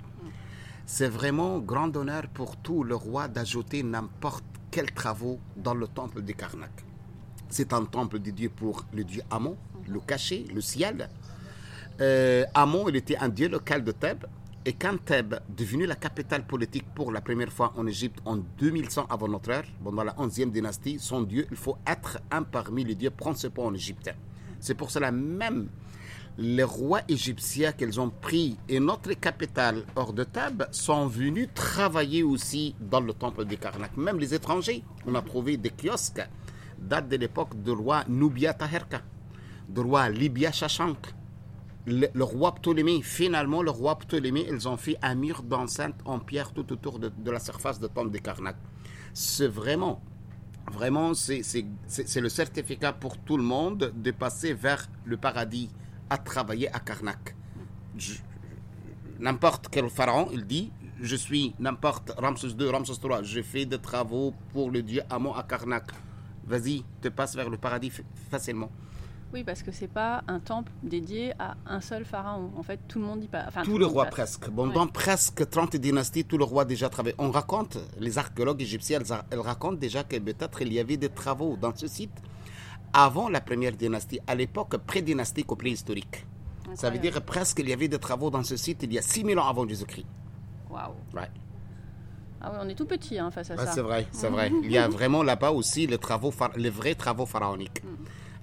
C'est 0.86 1.08
vraiment 1.08 1.58
grand 1.60 1.96
honneur 1.96 2.26
pour 2.34 2.56
tout 2.56 2.82
le 2.84 2.94
roi 2.94 3.28
d'ajouter 3.28 3.82
n'importe 3.82 4.44
quels 4.70 4.92
travaux 4.92 5.38
dans 5.56 5.74
le 5.74 5.86
temple 5.86 6.22
de 6.22 6.32
Karnak. 6.32 6.72
C'est 7.48 7.72
un 7.72 7.84
temple 7.84 8.18
de 8.18 8.30
Dieu 8.30 8.48
pour 8.48 8.84
le 8.92 9.04
dieu 9.04 9.22
Amon, 9.30 9.56
le 9.88 10.00
cachet, 10.00 10.44
le 10.52 10.60
ciel. 10.60 11.08
Euh, 12.00 12.44
Amon, 12.54 12.88
il 12.88 12.96
était 12.96 13.16
un 13.16 13.28
dieu 13.28 13.48
local 13.48 13.84
de 13.84 13.92
Thèbes. 13.92 14.24
Et 14.64 14.72
quand 14.72 14.96
Thèbes, 15.04 15.40
devenue 15.48 15.86
la 15.86 15.96
capitale 15.96 16.46
politique 16.46 16.86
pour 16.94 17.12
la 17.12 17.20
première 17.20 17.52
fois 17.52 17.72
en 17.76 17.86
Égypte 17.86 18.20
en 18.24 18.36
2100 18.36 19.06
avant 19.10 19.28
notre 19.28 19.50
ère, 19.50 19.64
pendant 19.82 20.04
la 20.04 20.14
11e 20.14 20.50
dynastie, 20.50 20.98
son 20.98 21.22
dieu, 21.22 21.46
il 21.50 21.56
faut 21.56 21.76
être 21.86 22.20
un 22.30 22.42
parmi 22.42 22.84
les 22.84 22.94
dieux 22.94 23.10
principaux 23.10 23.64
en 23.64 23.74
Égypte. 23.74 24.14
C'est 24.60 24.74
pour 24.74 24.90
cela 24.90 25.10
même 25.10 25.68
les 26.38 26.62
rois 26.62 27.02
égyptiens 27.08 27.72
qu'ils 27.72 28.00
ont 28.00 28.10
pris 28.10 28.56
et 28.68 28.80
notre 28.80 29.12
capitale 29.12 29.84
hors 29.96 30.12
de 30.12 30.24
Thèbes 30.24 30.64
sont 30.70 31.06
venus 31.06 31.48
travailler 31.54 32.22
aussi 32.22 32.74
dans 32.80 33.00
le 33.00 33.12
temple 33.12 33.44
de 33.44 33.54
Karnak. 33.54 33.96
Même 33.96 34.18
les 34.18 34.34
étrangers, 34.34 34.82
on 35.06 35.14
a 35.14 35.22
trouvé 35.22 35.56
des 35.56 35.70
kiosques 35.70 36.26
datent 36.78 37.08
de 37.08 37.16
l'époque 37.16 37.54
du 37.62 37.70
roi 37.70 38.04
Nubia 38.08 38.54
Taherka, 38.54 39.02
du 39.68 39.80
roi 39.80 40.08
Libya 40.08 40.50
Shashank, 40.50 41.14
le, 41.86 42.24
roi 42.24 42.54
Ptolémée. 42.54 43.02
Finalement, 43.02 43.62
le 43.62 43.70
roi 43.70 43.98
Ptolémée, 43.98 44.46
ils 44.50 44.68
ont 44.68 44.76
fait 44.76 44.96
un 45.02 45.14
mur 45.14 45.42
d'enceinte 45.42 45.96
en 46.04 46.18
pierre 46.18 46.52
tout 46.52 46.72
autour 46.72 46.98
de, 46.98 47.10
la 47.30 47.40
surface 47.40 47.78
du 47.80 47.88
temple 47.88 48.10
de 48.10 48.18
Karnak. 48.18 48.56
C'est 49.12 49.48
vraiment 49.48 50.02
Vraiment, 50.70 51.12
c'est 51.12 51.64
le 52.20 52.28
certificat 52.28 52.92
pour 52.92 53.18
tout 53.18 53.36
le 53.36 53.42
monde 53.42 53.92
de 53.96 54.10
passer 54.12 54.54
vers 54.54 54.88
le 55.04 55.16
paradis 55.16 55.68
à 56.12 56.18
travailler 56.18 56.68
à 56.74 56.78
Karnak. 56.78 57.34
N'importe 59.18 59.68
quel 59.70 59.88
pharaon, 59.88 60.28
il 60.32 60.44
dit, 60.46 60.70
je 61.00 61.16
suis 61.16 61.54
n'importe 61.58 62.12
Ramses 62.18 62.54
II, 62.58 62.68
Ramses 62.68 63.00
III, 63.02 63.24
je 63.24 63.40
fais 63.40 63.64
des 63.64 63.78
travaux 63.78 64.34
pour 64.52 64.70
le 64.70 64.82
dieu 64.82 65.02
Amon 65.08 65.32
à 65.32 65.42
Karnak. 65.42 65.86
Vas-y, 66.44 66.84
te 67.00 67.08
passe 67.08 67.34
vers 67.34 67.48
le 67.48 67.56
paradis 67.56 67.90
facilement. 68.30 68.70
Oui, 69.32 69.42
parce 69.42 69.62
que 69.62 69.72
c'est 69.72 69.88
pas 69.88 70.22
un 70.28 70.40
temple 70.40 70.70
dédié 70.82 71.32
à 71.38 71.56
un 71.64 71.80
seul 71.80 72.04
pharaon. 72.04 72.50
En 72.56 72.62
fait, 72.62 72.78
tout 72.86 72.98
le 72.98 73.06
monde 73.06 73.24
y 73.24 73.28
passe. 73.28 73.46
Enfin, 73.48 73.62
tout, 73.62 73.78
le 73.78 73.86
roi 73.86 74.04
presque. 74.04 74.50
Bon, 74.50 74.66
Dans 74.66 74.86
presque 74.86 75.48
30 75.48 75.76
dynasties, 75.76 76.26
tout 76.26 76.36
le 76.36 76.44
roi 76.44 76.66
déjà 76.66 76.90
travaillé. 76.90 77.14
On 77.18 77.30
raconte, 77.30 77.78
les 77.98 78.18
archéologues 78.18 78.60
égyptiens, 78.60 79.00
elles, 79.30 79.40
racontent 79.40 79.78
déjà 79.78 80.04
que 80.04 80.18
peut-être 80.18 80.60
il 80.60 80.74
y 80.74 80.78
avait 80.78 80.98
des 80.98 81.08
travaux 81.08 81.56
dans 81.56 81.74
ce 81.74 81.86
site 81.86 82.12
avant 82.92 83.28
la 83.28 83.40
première 83.40 83.72
dynastie, 83.72 84.20
à 84.26 84.34
l'époque 84.34 84.76
pré-dynastique 84.76 85.50
au 85.50 85.56
préhistorique. 85.56 86.26
Ça 86.74 86.90
veut 86.90 86.98
dire 86.98 87.20
presque 87.22 87.58
il 87.58 87.68
y 87.68 87.72
avait 87.72 87.88
des 87.88 87.98
travaux 87.98 88.30
dans 88.30 88.42
ce 88.42 88.56
site 88.56 88.82
il 88.82 88.92
y 88.92 88.98
a 88.98 89.02
6000 89.02 89.38
ans 89.38 89.46
avant 89.46 89.66
Jésus-Christ. 89.68 90.06
Waouh. 90.70 90.94
Ouais. 91.14 91.28
Ah 92.40 92.50
oui, 92.52 92.58
on 92.62 92.68
est 92.68 92.74
tout 92.74 92.86
petit 92.86 93.18
hein, 93.18 93.30
face 93.30 93.50
à 93.50 93.56
ça. 93.56 93.72
C'est 93.72 93.82
vrai, 93.82 94.06
c'est 94.10 94.28
vrai. 94.28 94.50
Il 94.64 94.72
y 94.72 94.78
a 94.78 94.88
vraiment 94.88 95.22
là-bas 95.22 95.52
aussi 95.52 95.86
les, 95.86 95.98
travaux, 95.98 96.32
les 96.56 96.70
vrais 96.70 96.94
travaux 96.94 97.26
pharaoniques. 97.26 97.84
Mm. 97.84 97.88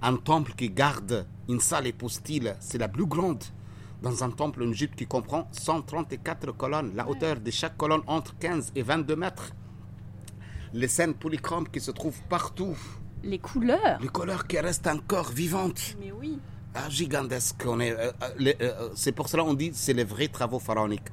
Un 0.02 0.16
temple 0.16 0.54
qui 0.56 0.70
garde 0.70 1.26
une 1.50 1.60
salle 1.60 1.88
épostyle, 1.88 2.56
c'est 2.62 2.78
la 2.78 2.88
plus 2.88 3.06
grande 3.06 3.44
dans 4.02 4.24
un 4.24 4.30
temple 4.30 4.64
en 4.64 4.72
Égypte 4.72 4.96
qui 4.98 5.06
comprend 5.06 5.50
134 5.52 6.54
colonnes. 6.54 6.94
La 6.96 7.10
hauteur 7.10 7.42
de 7.42 7.52
chaque 7.52 7.76
colonne 7.76 8.02
entre 8.08 8.38
15 8.38 8.72
et 8.76 8.84
22 8.84 9.16
mètres. 9.18 9.52
Les 10.74 10.88
scènes 10.88 11.16
polychromes 11.16 11.68
qui 11.68 11.82
se 11.82 11.92
trouvent 11.92 12.22
partout 12.30 12.78
les 13.24 13.40
couleurs. 13.40 14.00
Les 14.02 14.08
couleurs 14.08 14.48
qui 14.48 14.60
restent 14.60 14.88
encore 14.88 15.30
vivantes. 15.32 15.96
Mais 16.00 16.12
oui. 16.12 16.40
Ah, 16.76 16.90
gigantesque. 16.90 17.64
On 17.66 17.80
est, 17.80 17.92
euh, 17.92 18.12
euh, 18.40 18.54
euh, 18.62 18.90
c'est 18.96 19.12
pour 19.12 19.28
cela 19.28 19.44
qu'on 19.44 19.54
dit 19.54 19.72
c'est 19.74 19.94
les 19.94 20.04
vrais 20.04 20.28
travaux 20.28 20.60
pharaoniques. 20.60 21.10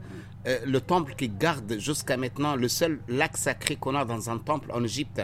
le 0.65 0.81
temple 0.81 1.15
qui 1.17 1.29
garde 1.29 1.79
jusqu'à 1.79 2.17
maintenant 2.17 2.55
le 2.55 2.69
seul 2.69 3.01
lac 3.09 3.37
sacré 3.37 3.75
qu'on 3.75 3.97
a 3.97 4.05
dans 4.05 4.31
un 4.31 4.39
temple 4.39 4.71
en 4.73 4.85
Égypte. 4.85 5.23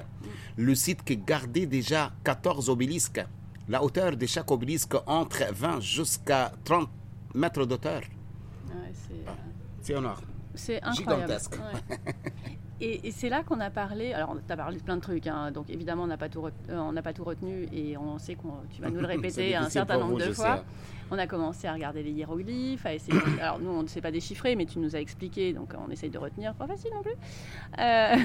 Le 0.56 0.74
site 0.74 1.04
qui 1.04 1.16
gardait 1.16 1.66
déjà 1.66 2.12
14 2.24 2.68
obélisques. 2.68 3.24
La 3.68 3.84
hauteur 3.84 4.16
de 4.16 4.26
chaque 4.26 4.50
obélisque 4.50 4.96
entre 5.06 5.44
20 5.52 5.80
jusqu'à 5.80 6.52
30 6.64 6.88
mètres 7.34 7.64
d'auteur. 7.66 8.02
Ouais, 8.68 8.92
c'est 9.80 9.92
énorme. 9.92 10.20
C'est 10.54 10.82
incroyable. 10.82 11.22
Gigantesque. 11.22 11.56
Et, 12.84 13.12
c'est 13.12 13.28
là 13.28 13.44
qu'on 13.44 13.60
a 13.60 13.70
parlé. 13.70 14.12
Alors, 14.12 14.36
tu 14.44 14.52
as 14.52 14.56
parlé 14.56 14.76
de 14.76 14.82
plein 14.82 14.96
de 14.96 15.00
trucs, 15.00 15.28
hein, 15.28 15.52
donc 15.52 15.70
évidemment, 15.70 16.02
on 16.02 16.08
n'a 16.08 16.16
pas, 16.16 16.28
tout 16.28 16.42
retenu, 16.42 16.58
euh, 16.70 17.02
pas 17.02 17.12
tout 17.12 17.22
retenu 17.22 17.68
et 17.72 17.96
on 17.96 18.18
sait 18.18 18.34
que 18.34 18.40
tu 18.74 18.82
vas 18.82 18.90
nous 18.90 19.00
le 19.00 19.06
répéter 19.14 19.54
un 19.54 19.70
certain 19.70 19.98
nombre 19.98 20.18
de 20.18 20.32
fois. 20.32 20.64
On 21.12 21.18
a 21.18 21.28
commencé 21.28 21.68
à 21.68 21.74
regarder 21.74 22.02
les 22.02 22.10
hiéroglyphes, 22.10 22.84
à 22.84 22.94
essayer. 22.94 23.20
alors, 23.40 23.60
nous, 23.60 23.70
on 23.70 23.84
ne 23.84 23.86
sait 23.86 24.00
pas 24.00 24.10
déchiffrer, 24.10 24.56
mais 24.56 24.66
tu 24.66 24.80
nous 24.80 24.96
as 24.96 24.98
expliqué, 24.98 25.52
donc 25.52 25.74
on 25.78 25.90
essaye 25.92 26.10
de 26.10 26.18
retenir. 26.18 26.54
Pas 26.54 26.66
facile 26.66 26.90
non 26.92 27.02
plus. 27.02 27.14
Euh, 27.78 28.16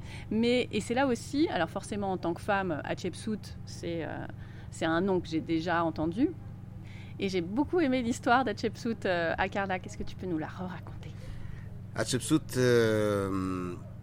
mais, 0.30 0.68
et 0.70 0.80
c'est 0.80 0.94
là 0.94 1.08
aussi, 1.08 1.48
alors 1.48 1.70
forcément, 1.70 2.12
en 2.12 2.16
tant 2.16 2.32
que 2.32 2.42
femme, 2.42 2.80
Hatshepsut, 2.84 3.56
c'est 3.64 4.04
euh, 4.04 4.26
c'est 4.70 4.84
un 4.84 5.00
nom 5.00 5.20
que 5.20 5.26
j'ai 5.26 5.40
déjà 5.40 5.82
entendu. 5.82 6.30
Et 7.18 7.28
j'ai 7.28 7.40
beaucoup 7.40 7.80
aimé 7.80 8.02
l'histoire 8.02 8.44
d'Hatshepsut 8.44 9.06
à 9.06 9.48
Karnak. 9.48 9.86
Est-ce 9.86 9.96
que 9.96 10.02
tu 10.02 10.14
peux 10.14 10.26
nous 10.26 10.38
la 10.38 10.48
raconter 10.48 11.10
Hatshepsut 11.96 12.58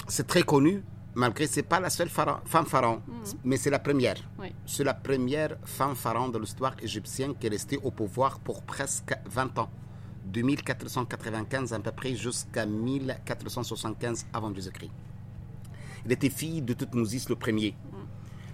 c'est 0.07 0.27
très 0.27 0.43
connu, 0.43 0.83
malgré 1.15 1.47
c'est 1.47 1.63
pas 1.63 1.79
la 1.79 1.89
seule 1.89 2.09
femme 2.09 2.65
pharaon, 2.65 3.01
mhm. 3.07 3.23
mais 3.43 3.57
c'est 3.57 3.69
la 3.69 3.79
première. 3.79 4.17
C'est 4.65 4.83
la 4.83 4.93
première 4.93 5.57
femme 5.63 5.95
pharaon 5.95 6.29
de 6.29 6.39
l'histoire 6.39 6.75
égyptienne 6.81 7.35
qui 7.35 7.47
est 7.47 7.49
restée 7.49 7.79
au 7.83 7.91
pouvoir 7.91 8.39
pour 8.39 8.63
presque 8.63 9.13
20 9.25 9.57
ans, 9.59 9.69
de 10.25 10.41
1495 10.41 11.73
à 11.73 11.79
peu 11.79 11.91
près 11.91 12.15
jusqu'à 12.15 12.65
1475 12.65 14.25
avant 14.33 14.53
Jésus-Christ. 14.53 14.91
Elle 16.05 16.11
était 16.11 16.29
fille 16.29 16.61
de 16.61 16.73
Toutmousis 16.73 17.29
le 17.29 17.35
premier, 17.35 17.75
mhm. 17.91 17.99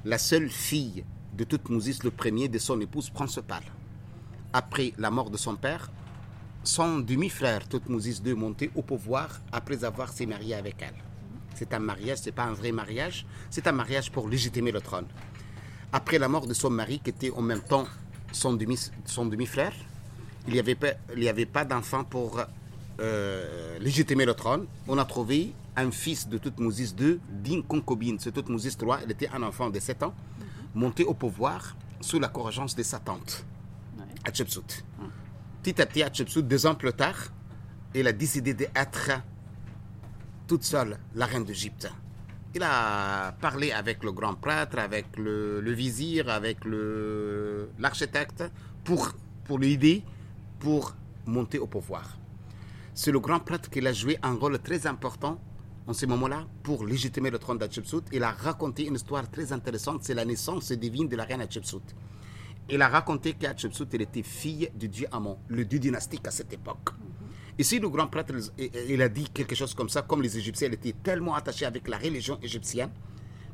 la 0.05 0.17
seule 0.17 0.49
fille 0.49 1.03
de 1.33 1.43
Toutmousis 1.43 2.03
le 2.03 2.11
premier 2.11 2.47
de 2.47 2.57
son 2.59 2.79
épouse 2.81 3.09
principale. 3.09 3.63
Après 4.51 4.93
la 4.97 5.09
mort 5.09 5.29
de 5.29 5.37
son 5.37 5.55
père, 5.55 5.89
son 6.63 6.99
demi-frère 6.99 7.67
Toutmousis 7.67 8.21
II 8.25 8.33
montait 8.33 8.69
au 8.75 8.81
pouvoir 8.81 9.39
après 9.51 9.83
avoir 9.83 10.09
s'est 10.09 10.25
marié 10.25 10.55
avec 10.55 10.75
elle. 10.81 11.08
C'est 11.59 11.73
un 11.73 11.79
mariage, 11.79 12.19
c'est 12.21 12.31
pas 12.31 12.45
un 12.45 12.53
vrai 12.53 12.71
mariage. 12.71 13.25
C'est 13.49 13.67
un 13.67 13.73
mariage 13.73 14.13
pour 14.13 14.29
légitimer 14.29 14.71
le 14.71 14.79
trône. 14.79 15.07
Après 15.91 16.17
la 16.17 16.29
mort 16.29 16.47
de 16.47 16.53
son 16.53 16.69
mari, 16.69 17.01
qui 17.03 17.09
était 17.09 17.31
en 17.31 17.41
même 17.41 17.59
temps 17.59 17.85
son 18.31 18.53
demi-frère, 18.53 19.73
il 20.47 20.53
n'y 20.53 20.59
avait 20.59 20.75
pas, 20.75 20.93
il 21.17 21.27
avait 21.27 21.45
pas 21.45 21.65
d'enfant 21.65 22.05
pour 22.05 22.39
euh, 23.01 23.77
légitimer 23.79 24.23
le 24.23 24.35
trône. 24.35 24.67
On 24.87 24.97
a 24.97 25.03
trouvé 25.03 25.53
un 25.75 25.91
fils 25.91 26.29
de 26.29 26.37
Toutmousis 26.37 26.95
II, 26.97 27.19
d'une 27.29 27.63
concubine. 27.63 28.17
Ce 28.19 28.29
Toutmousis 28.29 28.77
III, 28.81 29.03
il 29.03 29.11
était 29.11 29.27
un 29.27 29.43
enfant 29.43 29.69
de 29.69 29.79
7 29.79 30.03
ans, 30.03 30.13
monté 30.73 31.03
au 31.03 31.13
pouvoir 31.13 31.75
sous 31.99 32.19
la 32.19 32.29
corrigence 32.29 32.73
de 32.73 32.83
sa 32.83 32.99
tante, 32.99 33.45
Hatshepsut. 34.23 34.85
Petit 35.61 35.81
à 35.81 35.85
petit, 35.85 36.03
Hatshepsut, 36.03 36.43
deux 36.43 36.65
ans 36.65 36.75
plus 36.75 36.93
tard, 36.93 37.17
il 37.93 38.07
a 38.07 38.13
décidé 38.13 38.53
d'être 38.53 39.11
toute 40.49 40.63
seule, 40.63 40.97
la 41.13 41.27
reine 41.27 41.43
d'Égypte. 41.43 41.87
Il 42.55 42.63
a 42.63 43.33
parlé 43.39 43.71
avec 43.71 44.03
le 44.03 44.11
grand 44.11 44.33
prêtre, 44.33 44.79
avec 44.79 45.05
le, 45.15 45.71
vizir, 45.71 46.27
avec 46.27 46.57
l'architecte 47.77 48.43
pour, 48.83 49.11
pour 49.45 49.59
l'aider 49.59 50.03
pour 50.57 50.95
monter 51.27 51.59
au 51.59 51.67
pouvoir. 51.67 52.17
C'est 52.95 53.11
le 53.11 53.19
grand 53.19 53.39
prêtre 53.39 53.69
qui 53.69 53.85
a 53.85 53.93
joué 53.93 54.17
un 54.23 54.33
rôle 54.33 54.57
très 54.57 54.87
important 54.87 55.39
en 55.85 55.93
ce 55.93 56.07
moment-là 56.07 56.47
pour 56.63 56.83
légitimer 56.83 57.29
le 57.29 57.37
trône 57.37 57.59
d'Hatshepsut. 57.59 58.05
Il 58.11 58.23
a 58.23 58.31
raconté 58.31 58.87
une 58.87 58.95
histoire 58.95 59.29
très 59.29 59.53
intéressante, 59.53 60.03
c'est 60.03 60.15
la 60.15 60.25
naissance 60.25 60.71
divine 60.71 61.07
de 61.07 61.15
la 61.15 61.25
reine 61.25 61.41
Hatshepsut. 61.41 61.83
Il 62.71 62.81
a 62.81 62.87
raconté 62.87 63.33
qu'Hatshepsut 63.33 63.93
était 63.93 64.23
fille 64.23 64.71
du 64.73 64.89
dieu 64.89 65.05
Amon, 65.11 65.37
le 65.47 65.63
dieu 65.63 65.77
dynastique 65.77 66.27
à 66.27 66.31
cette 66.31 66.51
époque. 66.51 66.89
Ici, 67.59 67.77
le 67.77 67.89
grand 67.89 68.07
prêtre, 68.07 68.33
il 68.87 69.01
a 69.01 69.09
dit 69.09 69.27
quelque 69.33 69.53
chose 69.53 69.73
comme 69.73 69.89
ça, 69.89 70.01
comme 70.01 70.21
les 70.21 70.37
Égyptiens 70.37 70.71
étaient 70.71 70.95
tellement 71.03 71.35
attachés 71.35 71.65
avec 71.65 71.89
la 71.89 71.97
religion 71.97 72.39
égyptienne, 72.41 72.89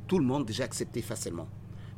tout 0.08 0.20
le 0.20 0.26
monde 0.26 0.46
déjà 0.46 0.64
accepté 0.64 1.02
facilement. 1.02 1.48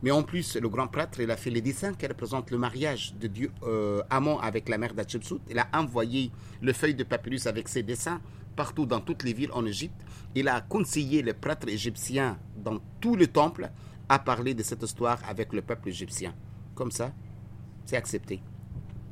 Mais 0.01 0.11
en 0.11 0.23
plus, 0.23 0.55
le 0.55 0.69
grand 0.69 0.87
prêtre, 0.87 1.19
a 1.29 1.35
fait 1.35 1.49
les 1.49 1.59
dessins 1.59 1.93
qui 1.93 2.07
représentent 2.07 2.49
le 2.49 2.57
mariage 2.57 3.13
de 3.19 3.27
Dieu 3.27 3.51
euh, 3.63 4.01
Amon 4.09 4.39
avec 4.39 4.69
la 4.69 4.77
mère 4.77 4.93
d'Hatshepsut. 4.93 5.41
Il 5.49 5.59
a 5.59 5.67
envoyé 5.73 6.31
le 6.61 6.71
feuille 6.71 6.95
de 6.95 7.03
papyrus 7.03 7.45
avec 7.45 7.67
ses 7.67 7.83
dessins 7.83 8.21
partout 8.55 8.85
dans 8.85 9.01
toutes 9.01 9.23
les 9.23 9.33
villes 9.33 9.51
en 9.51 9.65
Égypte. 9.65 9.99
Il 10.33 10.47
a 10.47 10.61
conseillé 10.61 11.21
les 11.21 11.33
prêtres 11.33 11.67
égyptiens 11.67 12.39
dans 12.55 12.79
tous 13.01 13.17
les 13.17 13.27
temples 13.27 13.69
à 14.07 14.17
parler 14.17 14.53
de 14.53 14.63
cette 14.63 14.81
histoire 14.81 15.19
avec 15.27 15.51
le 15.51 15.61
peuple 15.61 15.89
égyptien. 15.89 16.33
Comme 16.73 16.91
ça, 16.91 17.11
c'est 17.83 17.97
accepté. 17.97 18.41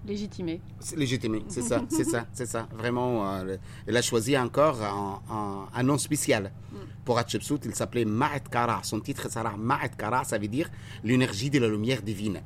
Légitimé. 0.08 0.62
Légitimé, 0.96 1.44
c'est 1.48 1.62
ça, 1.62 1.82
c'est 1.90 2.04
ça, 2.04 2.28
c'est 2.32 2.46
ça. 2.46 2.68
Vraiment, 2.76 3.28
euh, 3.28 3.58
elle 3.88 3.98
a 3.98 4.02
choisi 4.02 4.38
encore 4.38 4.78
un, 4.82 5.84
nom 5.84 5.98
spécial. 5.98 6.52
Mm. 6.72 6.76
Pour 7.04 7.18
Hatshepsut, 7.18 7.66
il 7.66 7.74
s'appelait 7.74 8.06
Ma'at 8.06 8.40
Kara. 8.40 8.82
Son 8.84 9.00
titre 9.00 9.32
sera 9.32 9.56
Ma'at 9.58 9.90
Kara, 9.90 10.24
ça 10.24 10.38
veut 10.38 10.48
dire 10.48 10.70
l'énergie 11.04 11.50
de 11.50 11.60
la 11.60 11.68
lumière 11.68 12.02
divine. 12.02 12.42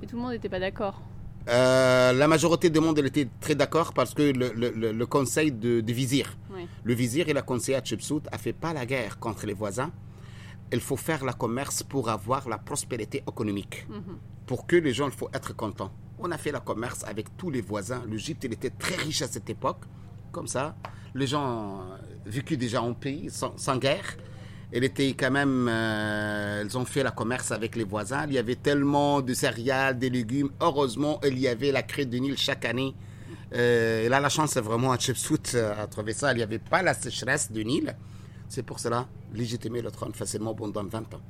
Mais 0.00 0.06
tout 0.06 0.16
le 0.16 0.22
monde 0.22 0.32
n'était 0.32 0.48
pas 0.48 0.60
d'accord. 0.60 1.02
Euh, 1.48 2.12
la 2.12 2.28
majorité 2.28 2.68
du 2.68 2.80
monde 2.80 2.98
elle 2.98 3.06
était 3.06 3.28
très 3.40 3.54
d'accord 3.54 3.94
parce 3.94 4.12
que 4.12 4.22
le, 4.22 4.92
le, 4.92 5.06
conseil 5.06 5.50
de, 5.50 5.82
vizir, 5.90 6.36
le 6.84 6.94
vizir 6.94 7.28
et 7.30 7.32
la 7.32 7.40
conseiller 7.40 7.78
Hatshepsut 7.78 8.22
a 8.30 8.36
fait 8.36 8.52
pas 8.52 8.74
la 8.74 8.84
guerre 8.84 9.18
contre 9.18 9.46
les 9.46 9.54
voisins. 9.54 9.90
Il 10.72 10.80
faut 10.80 10.96
faire 10.96 11.24
le 11.24 11.32
commerce 11.32 11.82
pour 11.82 12.08
avoir 12.08 12.48
la 12.48 12.58
prospérité 12.58 13.24
économique. 13.26 13.86
Mm-hmm. 13.90 14.46
Pour 14.46 14.66
que 14.66 14.76
les 14.76 14.92
gens, 14.92 15.06
il 15.06 15.12
faut 15.12 15.30
être 15.32 15.56
contents. 15.56 15.90
On 16.22 16.30
a 16.30 16.38
fait 16.38 16.52
le 16.52 16.60
commerce 16.60 17.02
avec 17.04 17.36
tous 17.36 17.50
les 17.50 17.62
voisins. 17.62 18.02
L'Égypte, 18.08 18.44
était 18.44 18.70
très 18.70 18.96
riche 18.96 19.22
à 19.22 19.28
cette 19.28 19.48
époque. 19.48 19.80
comme 20.32 20.46
ça. 20.46 20.76
Les 21.14 21.26
gens 21.26 21.80
vécu 22.24 22.56
déjà 22.56 22.82
en 22.82 22.94
paix, 22.94 23.26
sans, 23.28 23.76
guerre. 23.78 24.16
Elle 24.72 24.84
était 24.84 25.08
quand 25.14 25.32
même, 25.32 25.66
euh, 25.68 26.60
elles 26.60 26.78
ont 26.78 26.84
fait 26.84 27.02
la 27.02 27.10
commerce 27.10 27.50
avec 27.50 27.74
les 27.74 27.82
voisins. 27.82 28.26
Il 28.28 28.34
y 28.34 28.38
avait 28.38 28.54
tellement 28.54 29.20
de 29.20 29.34
céréales, 29.34 29.98
des 29.98 30.10
légumes. 30.10 30.50
Heureusement, 30.60 31.18
il 31.24 31.38
y 31.40 31.48
avait 31.48 31.72
la 31.72 31.82
crête 31.82 32.08
de 32.08 32.18
Nil 32.18 32.36
chaque 32.38 32.64
année. 32.64 32.94
Euh, 33.52 34.06
elle 34.06 34.12
a 34.12 34.20
la 34.20 34.28
chance 34.28 34.56
vraiment 34.58 34.92
à 34.92 34.98
Chipswood 34.98 35.56
à 35.56 35.88
trouver 35.88 36.12
ça. 36.12 36.32
Il 36.32 36.36
n'y 36.36 36.42
avait 36.44 36.60
pas 36.60 36.82
la 36.82 36.94
sécheresse 36.94 37.50
du 37.50 37.64
Nil. 37.64 37.96
C'est 38.48 38.62
pour 38.62 38.78
cela 38.78 39.08
légitimer 39.32 39.82
le 39.82 39.90
trône 39.90 40.12
facilement 40.12 40.54
pendant 40.54 40.84
20 40.84 41.14
ans. 41.14 41.20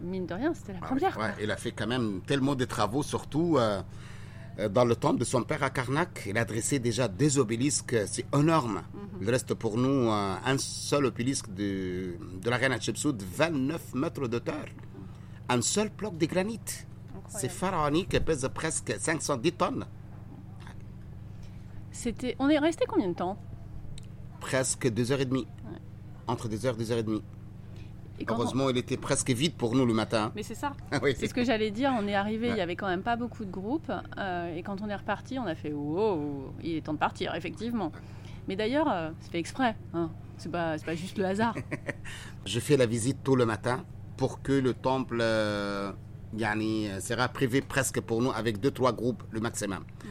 Mine 0.00 0.26
de 0.26 0.34
rien, 0.34 0.52
c'était 0.54 0.72
la 0.72 0.78
ah 0.82 0.86
première. 0.86 1.18
Ouais, 1.18 1.34
elle 1.40 1.50
a 1.50 1.56
fait 1.56 1.72
quand 1.72 1.86
même 1.86 2.20
tellement 2.26 2.54
de 2.54 2.64
travaux, 2.64 3.02
surtout 3.02 3.56
euh, 3.56 3.60
euh, 3.70 3.82
dans 4.70 4.84
le 4.84 4.96
temple 4.96 5.20
de 5.20 5.24
son 5.24 5.42
père 5.42 5.62
à 5.62 5.70
Karnak. 5.70 6.24
Il 6.26 6.38
a 6.38 6.44
dressé 6.44 6.78
déjà 6.78 7.08
deux 7.08 7.38
obélisques, 7.38 7.96
c'est 8.06 8.24
énorme. 8.34 8.82
Mhm. 8.94 9.22
Il 9.22 9.30
reste 9.30 9.54
pour 9.54 9.76
nous 9.76 10.10
euh, 10.10 10.34
un 10.44 10.58
seul 10.58 11.06
obélisque 11.06 11.52
de, 11.52 12.16
de 12.42 12.50
la 12.50 12.56
reine 12.56 12.72
Hatshepsut, 12.72 13.22
29 13.22 13.94
mètres 13.94 14.28
de 14.28 14.38
terre. 14.38 14.66
Un 15.48 15.60
seul 15.62 15.90
bloc 15.90 16.16
de 16.18 16.26
granit. 16.26 16.60
C'est 17.28 17.48
pharaonique, 17.48 18.18
pèse 18.24 18.48
presque 18.54 18.94
510 18.98 19.52
tonnes. 19.52 19.86
C'était, 21.90 22.36
on 22.38 22.48
est 22.48 22.58
resté 22.58 22.84
combien 22.86 23.08
de 23.08 23.14
temps? 23.14 23.38
Presque 24.40 24.88
deux 24.88 25.12
heures 25.12 25.20
et 25.20 25.24
demie. 25.24 25.46
Entre 26.26 26.48
deux 26.48 26.66
heures 26.66 26.74
et 26.74 26.78
deux 26.78 26.92
heures 26.92 26.98
et 26.98 27.02
demie. 27.02 27.22
Heureusement, 28.28 28.70
il 28.70 28.76
était 28.76 28.96
presque 28.96 29.30
vide 29.30 29.54
pour 29.54 29.74
nous 29.74 29.86
le 29.86 29.94
matin. 29.94 30.32
Mais 30.34 30.42
c'est 30.42 30.54
ça. 30.54 30.72
c'est 31.16 31.26
ce 31.26 31.34
que 31.34 31.44
j'allais 31.44 31.70
dire. 31.70 31.92
On 31.98 32.06
est 32.06 32.14
arrivé, 32.14 32.48
il 32.48 32.56
y 32.56 32.60
avait 32.60 32.76
quand 32.76 32.88
même 32.88 33.02
pas 33.02 33.16
beaucoup 33.16 33.44
de 33.44 33.50
groupes. 33.50 33.92
Euh, 34.18 34.54
et 34.54 34.62
quand 34.62 34.80
on 34.82 34.88
est 34.88 34.96
reparti, 34.96 35.38
on 35.38 35.46
a 35.46 35.54
fait 35.54 35.72
Oh, 35.72 36.52
il 36.62 36.76
est 36.76 36.80
temps 36.82 36.94
de 36.94 36.98
partir, 36.98 37.34
effectivement. 37.34 37.92
Mais 38.48 38.56
d'ailleurs, 38.56 38.90
euh, 38.90 39.10
c'est 39.20 39.32
fait 39.32 39.38
exprès. 39.38 39.76
Hein. 39.92 40.10
C'est 40.38 40.50
pas, 40.50 40.76
pas 40.78 40.94
juste 40.94 41.18
le 41.18 41.24
hasard. 41.24 41.54
Je 42.46 42.60
fais 42.60 42.76
la 42.76 42.86
visite 42.86 43.22
tôt 43.22 43.36
le 43.36 43.46
matin 43.46 43.84
pour 44.16 44.42
que 44.42 44.52
le 44.52 44.72
temple 44.72 45.18
euh, 45.20 45.92
sera 47.00 47.28
privé 47.28 47.60
presque 47.60 48.00
pour 48.00 48.22
nous 48.22 48.30
avec 48.30 48.60
deux, 48.60 48.70
trois 48.70 48.92
groupes 48.92 49.22
le 49.30 49.40
maximum. 49.40 49.80
Mm. 49.80 50.08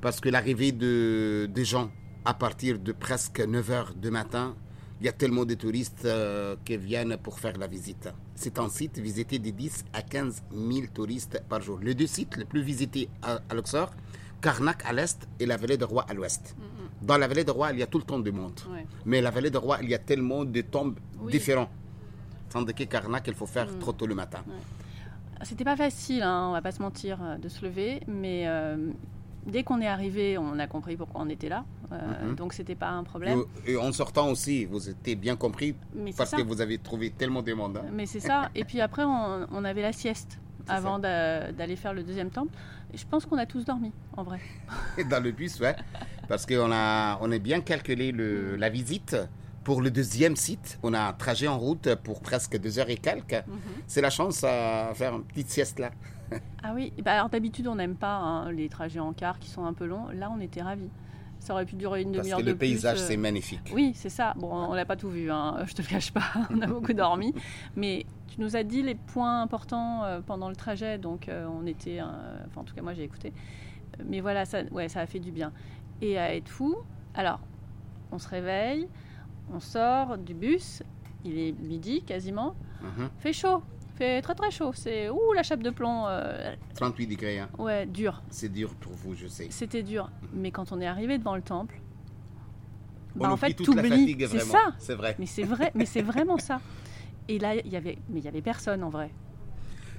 Parce 0.00 0.20
que 0.20 0.28
l'arrivée 0.28 0.72
de, 0.72 1.48
des 1.52 1.64
gens 1.64 1.90
à 2.24 2.34
partir 2.34 2.78
de 2.78 2.92
presque 2.92 3.40
9 3.40 3.70
h 3.70 3.98
du 3.98 4.10
matin, 4.10 4.54
il 5.00 5.06
y 5.06 5.08
a 5.08 5.12
tellement 5.12 5.44
de 5.44 5.54
touristes 5.54 6.04
euh, 6.04 6.56
qui 6.64 6.76
viennent 6.76 7.16
pour 7.18 7.38
faire 7.38 7.56
la 7.56 7.66
visite. 7.66 8.08
C'est 8.34 8.58
un 8.58 8.68
site 8.68 8.98
visité 8.98 9.38
de 9.38 9.50
10 9.50 9.84
à 9.92 10.02
15 10.02 10.42
000 10.52 10.86
touristes 10.92 11.42
par 11.48 11.60
jour. 11.60 11.78
Les 11.80 11.94
deux 11.94 12.06
sites 12.06 12.36
les 12.36 12.44
plus 12.44 12.62
visités 12.62 13.08
à, 13.22 13.40
Luxor, 13.54 13.90
Karnak 14.40 14.84
à 14.84 14.92
l'est 14.92 15.28
et 15.38 15.46
la 15.46 15.56
vallée 15.56 15.76
de 15.76 15.84
Roi 15.84 16.04
à 16.08 16.14
l'ouest. 16.14 16.56
Mm-hmm. 16.58 17.06
Dans 17.06 17.16
la 17.16 17.28
vallée 17.28 17.44
de 17.44 17.50
Roi, 17.50 17.72
il 17.72 17.78
y 17.78 17.82
a 17.82 17.86
tout 17.86 17.98
le 17.98 18.04
temps 18.04 18.18
du 18.18 18.32
monde. 18.32 18.60
Mais 19.04 19.20
la 19.20 19.30
vallée 19.30 19.50
de 19.50 19.58
Roi, 19.58 19.78
il 19.82 19.88
y 19.88 19.94
a 19.94 19.98
tellement 19.98 20.44
de 20.44 20.60
tombes 20.62 20.98
différents. 21.30 21.70
Tandis 22.50 22.74
que 22.74 22.84
Karnak, 22.84 23.26
il 23.28 23.34
faut 23.34 23.46
faire 23.46 23.70
mm. 23.70 23.78
trop 23.78 23.92
tôt 23.92 24.06
le 24.06 24.14
matin. 24.14 24.42
C'était 25.42 25.64
pas 25.64 25.76
facile, 25.76 26.22
hein, 26.22 26.48
on 26.48 26.52
va 26.52 26.62
pas 26.62 26.72
se 26.72 26.82
mentir, 26.82 27.22
euh, 27.22 27.36
de 27.38 27.48
se 27.48 27.64
lever, 27.64 28.00
mais 28.08 28.48
euh, 28.48 28.90
dès 29.46 29.62
qu'on 29.62 29.80
est 29.80 29.86
arrivé, 29.86 30.38
on 30.38 30.58
a 30.58 30.66
compris 30.66 30.96
pourquoi 30.96 31.22
on 31.22 31.28
était 31.28 31.48
là. 31.48 31.64
Euh, 31.92 32.28
mhm. 32.28 32.34
Donc, 32.34 32.52
c'était 32.52 32.74
pas 32.74 32.90
un 32.90 33.04
problème. 33.04 33.42
Et 33.66 33.76
en 33.76 33.92
sortant 33.92 34.28
aussi, 34.30 34.64
vous 34.66 34.88
étiez 34.88 35.16
bien 35.16 35.36
compris 35.36 35.74
parce 36.16 36.32
que 36.32 36.42
vous 36.42 36.60
avez 36.60 36.78
trouvé 36.78 37.10
tellement 37.10 37.42
de 37.42 37.52
monde. 37.54 37.78
Hein. 37.78 37.90
Mais 37.92 38.06
c'est 38.06 38.20
ça. 38.20 38.50
Et 38.54 38.64
puis 38.64 38.80
après, 38.80 39.04
on, 39.04 39.64
avait 39.64 39.82
la 39.82 39.92
sieste 39.92 40.38
avant 40.66 40.98
d'aller 40.98 41.76
faire 41.76 41.94
le 41.94 42.02
deuxième 42.02 42.30
temple. 42.30 42.52
je 42.94 43.04
pense 43.04 43.24
qu'on 43.26 43.38
a 43.38 43.46
tous 43.46 43.64
dormi, 43.64 43.92
en 44.16 44.22
vrai. 44.22 44.40
Dans 45.10 45.22
le 45.22 45.32
bus, 45.32 45.60
ouais. 45.60 45.76
Parce 46.28 46.44
qu'on 46.44 46.70
a, 46.72 47.18
on 47.22 47.32
a 47.32 47.38
bien 47.38 47.60
calculé 47.60 48.12
le, 48.12 48.56
la 48.56 48.68
visite. 48.68 49.16
Pour 49.64 49.82
le 49.82 49.90
deuxième 49.90 50.34
site, 50.34 50.78
on 50.82 50.94
a 50.94 51.00
un 51.00 51.12
trajet 51.12 51.46
en 51.46 51.58
route 51.58 51.94
pour 51.96 52.22
presque 52.22 52.58
deux 52.58 52.78
heures 52.78 52.88
et 52.88 52.96
quelques. 52.96 53.46
Mhm. 53.46 53.58
C'est 53.86 54.00
la 54.00 54.08
chance 54.08 54.42
à 54.42 54.92
faire 54.94 55.14
une 55.14 55.24
petite 55.24 55.50
sieste 55.50 55.78
là. 55.78 55.90
ah 56.62 56.72
oui, 56.74 56.92
bah 57.02 57.12
alors 57.12 57.28
d'habitude 57.28 57.66
on 57.68 57.76
n'aime 57.76 57.96
pas 57.96 58.16
hein, 58.16 58.52
les 58.52 58.68
trajets 58.68 59.00
en 59.00 59.12
car 59.12 59.38
qui 59.38 59.48
sont 59.48 59.64
un 59.64 59.72
peu 59.72 59.86
longs. 59.86 60.08
Là 60.10 60.30
on 60.34 60.40
était 60.40 60.62
ravis. 60.62 60.90
Ça 61.40 61.52
aurait 61.52 61.66
pu 61.66 61.76
durer 61.76 62.02
une 62.02 62.10
demi-heure 62.10 62.38
de 62.38 62.42
plus. 62.42 62.50
Parce 62.52 62.58
que 62.60 62.66
le 62.66 62.72
paysage 62.72 62.98
c'est 62.98 63.16
euh, 63.16 63.20
magnifique. 63.20 63.70
Oui, 63.72 63.92
c'est 63.94 64.08
ça. 64.08 64.34
Bon, 64.36 64.52
on 64.52 64.74
l'a 64.74 64.84
pas 64.84 64.96
tout 64.96 65.08
vu, 65.08 65.30
hein, 65.30 65.58
je 65.66 65.74
te 65.74 65.82
le 65.82 65.88
cache 65.88 66.12
pas. 66.12 66.32
on 66.50 66.60
a 66.60 66.66
beaucoup 66.66 66.92
dormi, 66.92 67.32
mais 67.76 68.06
tu 68.26 68.40
nous 68.40 68.56
as 68.56 68.64
dit 68.64 68.82
les 68.82 68.96
points 68.96 69.40
importants 69.40 70.04
euh, 70.04 70.20
pendant 70.20 70.48
le 70.48 70.56
trajet, 70.56 70.98
donc 70.98 71.28
euh, 71.28 71.46
on 71.46 71.66
était, 71.66 72.00
enfin 72.02 72.62
en 72.62 72.64
tout 72.64 72.74
cas 72.74 72.82
moi 72.82 72.94
j'ai 72.94 73.04
écouté. 73.04 73.32
Mais 74.04 74.20
voilà, 74.20 74.44
ça, 74.44 74.62
ouais, 74.70 74.88
ça 74.88 75.00
a 75.00 75.06
fait 75.06 75.18
du 75.18 75.30
bien. 75.30 75.52
Et 76.02 76.18
à 76.18 76.34
être 76.34 76.48
fou, 76.48 76.76
alors 77.14 77.40
on 78.12 78.18
se 78.18 78.28
réveille, 78.28 78.88
on 79.52 79.60
sort 79.60 80.18
du 80.18 80.34
bus, 80.34 80.82
il 81.24 81.38
est 81.38 81.52
midi 81.52 82.02
quasiment, 82.02 82.54
mhm. 82.82 83.10
fait 83.18 83.32
chaud 83.32 83.62
fait 83.98 84.22
très 84.22 84.34
très 84.34 84.50
chaud. 84.50 84.72
C'est 84.74 85.10
ouh 85.10 85.32
la 85.34 85.42
chape 85.42 85.62
de 85.62 85.70
plomb. 85.70 86.06
38 86.74 87.04
euh, 87.04 87.10
degrés. 87.10 87.38
Hein. 87.40 87.48
Ouais, 87.58 87.84
dur. 87.86 88.22
C'est 88.30 88.50
dur 88.50 88.74
pour 88.76 88.92
vous, 88.92 89.14
je 89.14 89.26
sais. 89.26 89.48
C'était 89.50 89.82
dur. 89.82 90.10
Mais 90.32 90.50
quand 90.50 90.72
on 90.72 90.80
est 90.80 90.86
arrivé 90.86 91.18
devant 91.18 91.36
le 91.36 91.42
temple, 91.42 91.80
bah, 93.14 93.30
en 93.30 93.36
fait, 93.36 93.52
tout 93.54 93.70
oublies. 93.70 94.16
C'est 94.28 94.38
ça. 94.40 94.74
C'est 94.78 94.94
vrai. 94.94 95.16
Mais 95.18 95.26
c'est 95.26 95.42
vrai. 95.42 95.72
mais 95.74 95.86
c'est 95.86 96.02
vraiment 96.02 96.38
ça. 96.38 96.60
Et 97.28 97.38
là, 97.38 97.54
il 97.56 97.70
y 97.70 97.76
avait, 97.76 97.98
mais 98.08 98.20
il 98.20 98.24
y 98.24 98.28
avait 98.28 98.40
personne 98.40 98.82
en 98.82 98.88
vrai. 98.88 99.10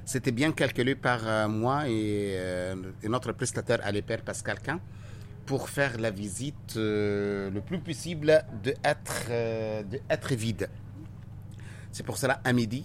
C'était 0.05 0.31
bien 0.31 0.51
calculé 0.51 0.95
par 0.95 1.27
euh, 1.27 1.47
moi 1.47 1.83
euh, 1.85 2.75
et, 3.03 3.09
notre 3.09 3.31
prestataire 3.33 3.79
à 3.83 3.91
l'époque, 3.91 4.21
Pascal 4.21 4.57
Quin, 4.59 4.79
pour 5.45 5.69
faire 5.69 5.99
la 5.99 6.09
visite 6.09 6.75
le 6.75 7.59
plus 7.59 7.77
possible 7.77 8.43
de 8.63 8.73
être, 8.83 9.29
de 9.88 9.99
être 10.09 10.33
vide. 10.33 10.69
C'est 11.91 12.03
pour 12.03 12.17
cela, 12.17 12.41
à 12.43 12.53
midi, 12.53 12.83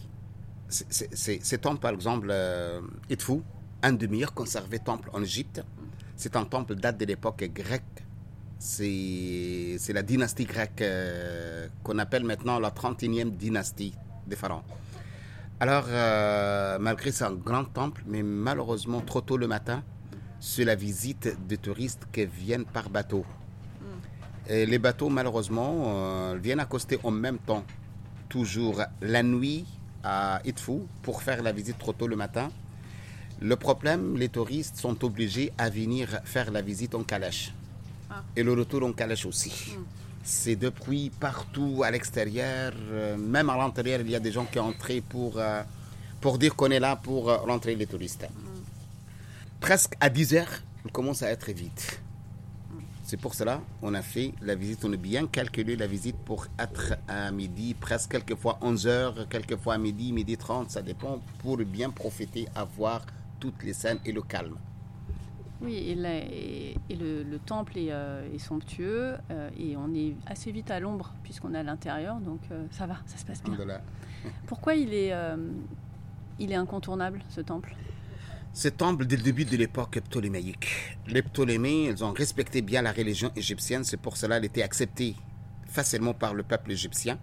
c'est 0.68 1.60
temple, 1.60 1.80
par 1.80 1.92
exemple, 1.92 2.28
euh, 2.30 2.80
Edfou, 3.10 3.42
un 3.82 3.92
des 3.92 4.08
meilleurs 4.08 4.34
conservés 4.34 4.78
temples 4.78 5.10
en 5.12 5.22
Égypte. 5.22 5.62
C'est 6.16 6.36
un 6.36 6.44
temple 6.44 6.74
date 6.74 6.98
de 6.98 7.04
l'époque 7.04 7.44
grecque. 7.52 7.82
C'est 8.58 9.78
la 9.92 10.02
dynastie 10.02 10.44
grecque 10.44 10.80
euh, 10.80 11.68
qu'on 11.82 11.98
appelle 11.98 12.24
maintenant 12.24 12.58
la 12.58 12.70
31e 12.70 13.30
dynastie 13.30 13.94
des 14.26 14.36
pharaons. 14.36 14.62
Alors, 15.60 15.84
euh, 15.88 16.78
malgré 16.78 17.12
c'est 17.12 17.24
un 17.24 17.34
grand 17.34 17.64
temple, 17.64 18.02
mais 18.06 18.22
malheureusement, 18.22 19.00
trop 19.00 19.20
tôt 19.20 19.36
le 19.36 19.46
matin, 19.46 19.82
c'est 20.40 20.64
la 20.64 20.74
visite 20.74 21.36
des 21.46 21.58
touristes 21.58 22.06
qui 22.12 22.26
viennent 22.26 22.64
par 22.64 22.88
bateau. 22.90 23.24
Et 24.48 24.66
les 24.66 24.78
bateaux, 24.78 25.08
malheureusement, 25.08 26.34
viennent 26.34 26.60
accoster 26.60 26.98
en 27.02 27.10
même 27.10 27.38
temps, 27.38 27.64
toujours 28.28 28.82
la 29.00 29.22
nuit 29.22 29.64
à 30.04 30.40
Itfou 30.44 30.86
pour 31.02 31.22
faire 31.22 31.42
la 31.42 31.52
visite 31.52 31.78
trop 31.78 31.92
tôt 31.92 32.06
le 32.06 32.16
matin. 32.16 32.50
Le 33.40 33.56
problème, 33.56 34.16
les 34.16 34.28
touristes 34.28 34.76
sont 34.76 35.04
obligés 35.04 35.52
à 35.58 35.68
venir 35.70 36.20
faire 36.24 36.50
la 36.50 36.62
visite 36.62 36.94
en 36.94 37.02
calèche. 37.02 37.52
Ah. 38.10 38.22
Et 38.36 38.42
le 38.42 38.52
retour 38.52 38.84
en 38.84 38.92
calèche 38.92 39.26
aussi. 39.26 39.74
Hmm. 39.76 39.82
C'est 40.22 40.56
de 40.56 40.68
bruit 40.68 41.10
partout 41.20 41.82
à 41.84 41.90
l'extérieur, 41.90 42.72
euh, 42.90 43.16
même 43.16 43.50
à 43.50 43.56
l'intérieur, 43.56 44.00
il 44.00 44.10
y 44.10 44.14
a 44.14 44.20
des 44.20 44.32
gens 44.32 44.46
qui 44.46 44.58
entré 44.58 45.00
pour, 45.00 45.38
euh, 45.38 45.62
pour 46.20 46.38
dire 46.38 46.54
qu'on 46.54 46.70
est 46.70 46.80
là 46.80 46.96
pour 46.96 47.28
euh, 47.28 47.36
rentrer 47.38 47.74
les 47.74 47.86
touristes. 47.86 48.22
Hmm. 48.30 48.62
Presque 49.60 49.94
à 50.00 50.08
10 50.08 50.34
heures, 50.34 50.62
on 50.86 50.88
commence 50.88 51.22
à 51.22 51.30
être 51.30 51.50
vite. 51.50 52.00
C'est 53.14 53.20
pour 53.20 53.34
cela 53.36 53.60
qu'on 53.80 53.94
a 53.94 54.02
fait 54.02 54.34
la 54.42 54.56
visite, 54.56 54.84
on 54.84 54.92
a 54.92 54.96
bien 54.96 55.28
calculé 55.28 55.76
la 55.76 55.86
visite 55.86 56.16
pour 56.16 56.48
être 56.58 56.96
à 57.06 57.30
midi, 57.30 57.72
presque 57.72 58.10
quelquefois 58.10 58.58
11 58.60 58.88
heures, 58.88 59.28
quelquefois 59.28 59.74
à 59.74 59.78
midi, 59.78 60.12
midi 60.12 60.36
30, 60.36 60.68
ça 60.68 60.82
dépend, 60.82 61.20
pour 61.38 61.58
bien 61.58 61.90
profiter, 61.90 62.48
avoir 62.56 63.06
toutes 63.38 63.62
les 63.62 63.72
scènes 63.72 64.00
et 64.04 64.10
le 64.10 64.20
calme. 64.20 64.56
Oui, 65.62 65.74
et, 65.76 66.74
et, 66.90 66.96
le, 66.96 67.38
temple 67.38 67.78
est, 67.78 67.92
euh, 67.92 68.36
somptueux 68.40 69.14
euh, 69.30 69.48
et 69.56 69.76
on 69.76 69.94
est 69.94 70.16
assez 70.26 70.50
vite 70.50 70.72
à 70.72 70.80
l'ombre 70.80 71.14
puisqu'on 71.22 71.54
est 71.54 71.58
à 71.58 71.62
l'intérieur, 71.62 72.16
donc 72.16 72.40
euh, 72.50 72.66
ça 72.72 72.88
va, 72.88 72.96
ça 73.06 73.16
se 73.16 73.24
passe 73.24 73.44
bien. 73.44 73.56
Pourquoi 74.48 74.74
il 74.74 74.92
est, 74.92 75.12
il 76.40 76.50
est 76.50 76.56
incontournable 76.56 77.20
ce 77.28 77.42
temple? 77.42 77.76
Ce 78.54 78.68
temple 78.68 79.04
dès 79.04 79.16
le 79.16 79.22
début 79.22 79.44
de 79.44 79.56
l'époque 79.56 79.98
ptolémaïque. 80.00 80.96
Les 81.08 81.22
Ptolémées, 81.22 81.92
ont 82.02 82.12
respecté 82.12 82.62
bien 82.62 82.82
la 82.82 82.92
religion 82.92 83.32
égyptienne, 83.34 83.82
c'est 83.82 83.96
pour 83.96 84.16
cela 84.16 84.36
qu'elle 84.36 84.44
était 84.44 84.62
acceptée 84.62 85.16
facilement 85.66 86.14
par 86.14 86.34
le 86.34 86.44
peuple 86.44 86.70
égyptien. 86.70 87.18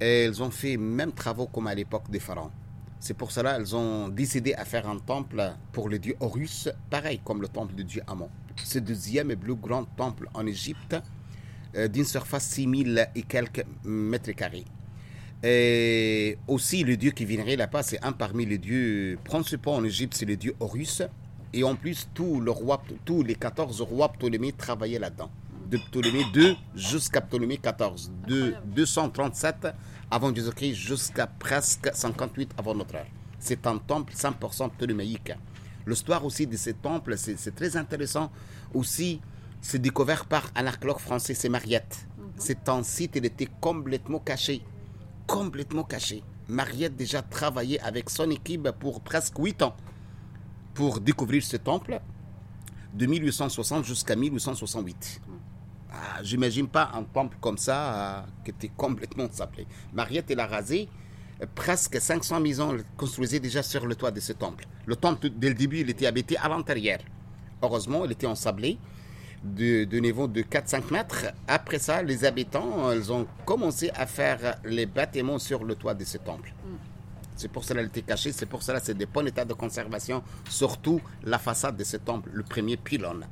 Et 0.00 0.24
ils 0.24 0.42
ont 0.44 0.52
fait 0.52 0.76
même 0.76 1.10
travaux 1.10 1.48
comme 1.48 1.66
à 1.66 1.74
l'époque 1.74 2.08
des 2.10 2.20
pharaons. 2.20 2.52
C'est 3.00 3.14
pour 3.14 3.32
cela 3.32 3.56
qu'ils 3.56 3.74
ont 3.74 4.08
décidé 4.08 4.54
à 4.54 4.64
faire 4.64 4.88
un 4.88 4.98
temple 4.98 5.52
pour 5.72 5.88
le 5.88 5.98
dieu 5.98 6.14
Horus, 6.20 6.68
pareil 6.90 7.20
comme 7.24 7.42
le 7.42 7.48
temple 7.48 7.74
du 7.74 7.82
dieu 7.82 8.02
Amon. 8.06 8.30
Ce 8.56 8.78
deuxième 8.78 9.32
et 9.32 9.36
plus 9.36 9.56
grand 9.56 9.84
temple 9.96 10.28
en 10.32 10.46
Égypte, 10.46 10.96
euh, 11.74 11.88
d'une 11.88 12.04
surface 12.04 12.46
6000 12.50 13.08
et 13.16 13.22
quelques 13.22 13.64
mètres 13.84 14.30
carrés. 14.30 14.64
Et 15.48 16.38
aussi, 16.48 16.82
le 16.82 16.96
dieu 16.96 17.12
qui 17.12 17.24
viendrait 17.24 17.54
là-bas, 17.54 17.84
c'est 17.84 18.04
un 18.04 18.10
parmi 18.10 18.44
les 18.44 18.58
dieux 18.58 19.16
principaux 19.22 19.74
en 19.74 19.84
Égypte, 19.84 20.14
c'est 20.16 20.24
le 20.24 20.36
dieu 20.36 20.56
Horus. 20.58 21.02
Et 21.52 21.62
en 21.62 21.76
plus, 21.76 22.08
tous, 22.12 22.40
le 22.40 22.50
roi, 22.50 22.82
tous 23.04 23.22
les 23.22 23.36
14 23.36 23.80
rois 23.82 24.08
ptolémées 24.08 24.50
travaillaient 24.50 24.98
là-dedans. 24.98 25.30
de 25.70 25.78
Ptolémée 25.78 26.24
II 26.34 26.56
jusqu'à 26.74 27.20
Ptolémée 27.20 27.58
XIV, 27.58 28.10
de 28.26 28.54
237 28.66 29.68
avant 30.10 30.34
Jésus-Christ 30.34 30.74
jusqu'à 30.74 31.26
presque 31.28 31.90
58 31.92 32.50
avant 32.58 32.74
notre 32.74 32.96
ère. 32.96 33.06
C'est 33.38 33.66
un 33.68 33.78
temple 33.78 34.14
100% 34.14 34.70
ptoléméique. 34.70 35.32
L'histoire 35.86 36.24
aussi 36.24 36.46
de 36.46 36.56
ces 36.56 36.74
temples, 36.74 37.16
c'est 37.16 37.54
très 37.54 37.76
intéressant. 37.76 38.30
Aussi, 38.74 39.20
c'est 39.60 39.80
découvert 39.80 40.24
par 40.24 40.50
un 40.56 40.66
archéologue 40.66 40.98
français, 40.98 41.34
c'est 41.34 41.48
Mariette. 41.48 42.06
Mhm. 42.18 42.24
C'est 42.36 42.68
un 42.68 42.82
site, 42.82 43.12
il 43.16 43.26
était 43.26 43.48
complètement 43.60 44.18
caché. 44.20 44.62
Complètement 45.26 45.84
caché. 45.84 46.22
Mariette 46.48 46.96
déjà 46.96 47.22
travaillé 47.22 47.80
avec 47.80 48.10
son 48.10 48.30
équipe 48.30 48.70
pour 48.78 49.00
presque 49.00 49.36
8 49.38 49.62
ans 49.62 49.76
pour 50.74 51.00
découvrir 51.00 51.42
ce 51.42 51.56
temple 51.56 52.00
de 52.94 53.06
1860 53.06 53.84
jusqu'à 53.84 54.14
1868. 54.14 55.20
Ah, 55.90 56.22
j'imagine 56.22 56.68
pas 56.68 56.90
un 56.94 57.02
temple 57.02 57.36
comme 57.40 57.58
ça 57.58 57.94
euh, 57.94 58.22
qui 58.44 58.50
était 58.50 58.70
complètement 58.76 59.28
sablé. 59.30 59.66
Mariette, 59.92 60.30
elle 60.30 60.40
a 60.40 60.46
rasé 60.46 60.88
presque 61.54 62.00
500 62.00 62.40
maisons 62.40 62.76
construisaient 62.96 63.40
déjà 63.40 63.62
sur 63.62 63.86
le 63.86 63.94
toit 63.94 64.10
de 64.10 64.20
ce 64.20 64.32
temple. 64.32 64.66
Le 64.86 64.96
temple, 64.96 65.28
dès 65.30 65.48
le 65.48 65.54
début, 65.54 65.80
il 65.80 65.90
était 65.90 66.06
habité 66.06 66.36
à 66.38 66.48
l'intérieur. 66.48 66.98
Heureusement, 67.62 68.04
il 68.04 68.12
était 68.12 68.26
ensablé 68.26 68.78
de, 69.42 69.84
de 69.84 69.98
niveau 69.98 70.26
de 70.26 70.42
4-5 70.42 70.92
mètres. 70.92 71.26
Après 71.46 71.78
ça, 71.78 72.02
les 72.02 72.24
habitants, 72.24 72.92
ils 72.92 73.12
ont 73.12 73.26
commencé 73.44 73.90
à 73.94 74.06
faire 74.06 74.56
les 74.64 74.86
bâtiments 74.86 75.38
sur 75.38 75.64
le 75.64 75.74
toit 75.74 75.94
de 75.94 76.04
ce 76.04 76.18
temple. 76.18 76.52
Mm. 76.64 76.76
C'est 77.36 77.48
pour 77.48 77.64
cela 77.64 77.80
qu'il 77.80 77.88
était 77.88 78.02
caché, 78.02 78.32
c'est 78.32 78.46
pour 78.46 78.62
cela 78.62 78.80
que 78.80 78.86
c'est 78.86 78.94
des 78.94 79.06
bons 79.06 79.26
états 79.26 79.44
de 79.44 79.52
conservation, 79.52 80.22
surtout 80.48 81.00
la 81.22 81.38
façade 81.38 81.76
de 81.76 81.84
ce 81.84 81.98
temple, 81.98 82.30
le 82.32 82.42
premier 82.42 82.76
pylône. 82.78 83.26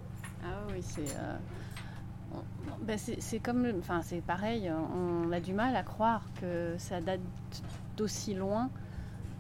Ah 0.45 0.61
oui, 0.71 0.83
c'est... 0.83 1.17
Euh, 1.17 1.37
ben, 2.83 2.99
c'est 2.99 3.39
comme, 3.39 3.67
enfin 3.79 4.03
c'est 4.03 4.21
pareil, 4.21 4.71
on 4.71 5.33
a 5.33 5.41
du 5.41 5.55
mal 5.55 5.75
à 5.75 5.83
croire 5.83 6.23
que 6.39 6.75
ça 6.77 7.01
date 7.01 7.21
d'aussi 7.97 8.35
loin, 8.35 8.69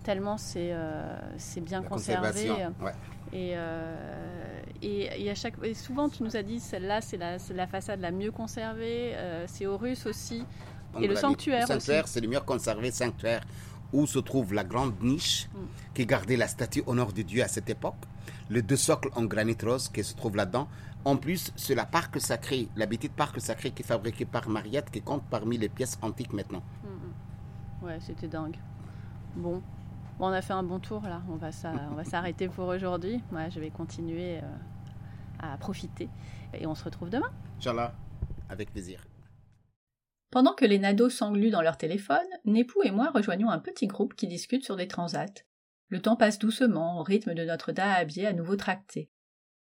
tellement 0.02 0.38
c'est 0.38 0.70
euh, 0.72 1.18
bien 1.60 1.82
conservé. 1.82 2.48
Et, 3.32 3.52
euh, 3.56 4.62
et, 4.82 5.24
et, 5.24 5.30
à 5.30 5.34
chaque, 5.34 5.54
et 5.62 5.74
souvent 5.74 6.08
tu 6.08 6.22
nous 6.22 6.36
as 6.36 6.42
dit 6.42 6.60
celle-là 6.60 7.00
c'est 7.00 7.16
la, 7.16 7.36
la, 7.54 7.66
façade 7.66 8.00
la 8.00 8.10
mieux 8.10 8.30
conservée, 8.30 9.12
euh, 9.14 9.44
c'est 9.48 9.66
Horus 9.66 10.06
aussi, 10.06 10.44
et 11.00 11.06
le 11.06 11.16
sanctuaire. 11.16 11.62
Le 11.62 11.74
sanctuaire 11.74 12.08
c'est 12.08 12.20
le 12.20 12.28
mieux 12.28 12.40
conservé 12.40 12.90
sanctuaire 12.90 13.42
où 13.92 14.06
se 14.06 14.18
trouve 14.18 14.54
la 14.54 14.64
grande 14.64 15.00
niche 15.02 15.48
mm. 15.52 15.58
qui 15.94 16.06
gardait 16.06 16.36
la 16.36 16.48
statue 16.48 16.82
au 16.86 16.94
nord 16.94 17.12
de 17.12 17.22
Dieu 17.22 17.42
à 17.42 17.48
cette 17.48 17.70
époque, 17.70 17.94
les 18.50 18.62
deux 18.62 18.76
socles 18.76 19.10
en 19.14 19.24
granit 19.24 19.56
rose 19.62 19.88
qui 19.88 20.02
se 20.02 20.14
trouvent 20.14 20.36
là-dedans, 20.36 20.68
en 21.04 21.16
plus, 21.16 21.52
c'est 21.56 21.74
la 21.74 21.84
parc 21.84 22.18
sacrée, 22.20 22.68
la 22.76 22.86
petite 22.86 23.12
parc 23.12 23.40
sacrée 23.40 23.70
qui 23.72 23.82
est 23.82 23.86
fabriquée 23.86 24.24
par 24.24 24.48
Mariette, 24.48 24.90
qui 24.90 25.02
compte 25.02 25.22
parmi 25.30 25.58
les 25.58 25.68
pièces 25.68 25.98
antiques 26.00 26.32
maintenant. 26.32 26.62
Mm, 26.82 26.88
mm. 26.88 27.86
Ouais, 27.86 27.98
c'était 28.00 28.28
dingue. 28.28 28.56
Bon. 29.36 29.62
On 30.20 30.28
a 30.28 30.42
fait 30.42 30.52
un 30.52 30.62
bon 30.62 30.78
tour 30.80 31.02
là. 31.02 31.22
On 31.28 31.36
va 31.36 32.04
s'arrêter 32.04 32.48
pour 32.48 32.68
aujourd'hui. 32.68 33.20
Moi, 33.30 33.48
je 33.48 33.60
vais 33.60 33.70
continuer 33.70 34.38
euh, 34.38 34.42
à 35.38 35.56
profiter. 35.56 36.08
Et 36.52 36.66
on 36.66 36.74
se 36.74 36.84
retrouve 36.84 37.10
demain. 37.10 37.30
Inch'Allah, 37.58 37.94
avec 38.48 38.70
plaisir. 38.70 39.04
Pendant 40.30 40.52
que 40.52 40.64
les 40.64 40.78
nados 40.78 41.10
s'engluent 41.10 41.50
dans 41.50 41.62
leur 41.62 41.76
téléphone, 41.76 42.26
Népou 42.44 42.82
et 42.82 42.90
moi 42.90 43.10
rejoignons 43.14 43.50
un 43.50 43.58
petit 43.58 43.86
groupe 43.86 44.14
qui 44.14 44.26
discute 44.26 44.64
sur 44.64 44.76
des 44.76 44.88
transats. 44.88 45.44
Le 45.88 46.00
temps 46.00 46.16
passe 46.16 46.38
doucement, 46.38 46.98
au 46.98 47.02
rythme 47.02 47.34
de 47.34 47.44
notre 47.44 47.70
dahabier 47.70 48.26
à 48.26 48.32
nouveau 48.32 48.56
tracté. 48.56 49.10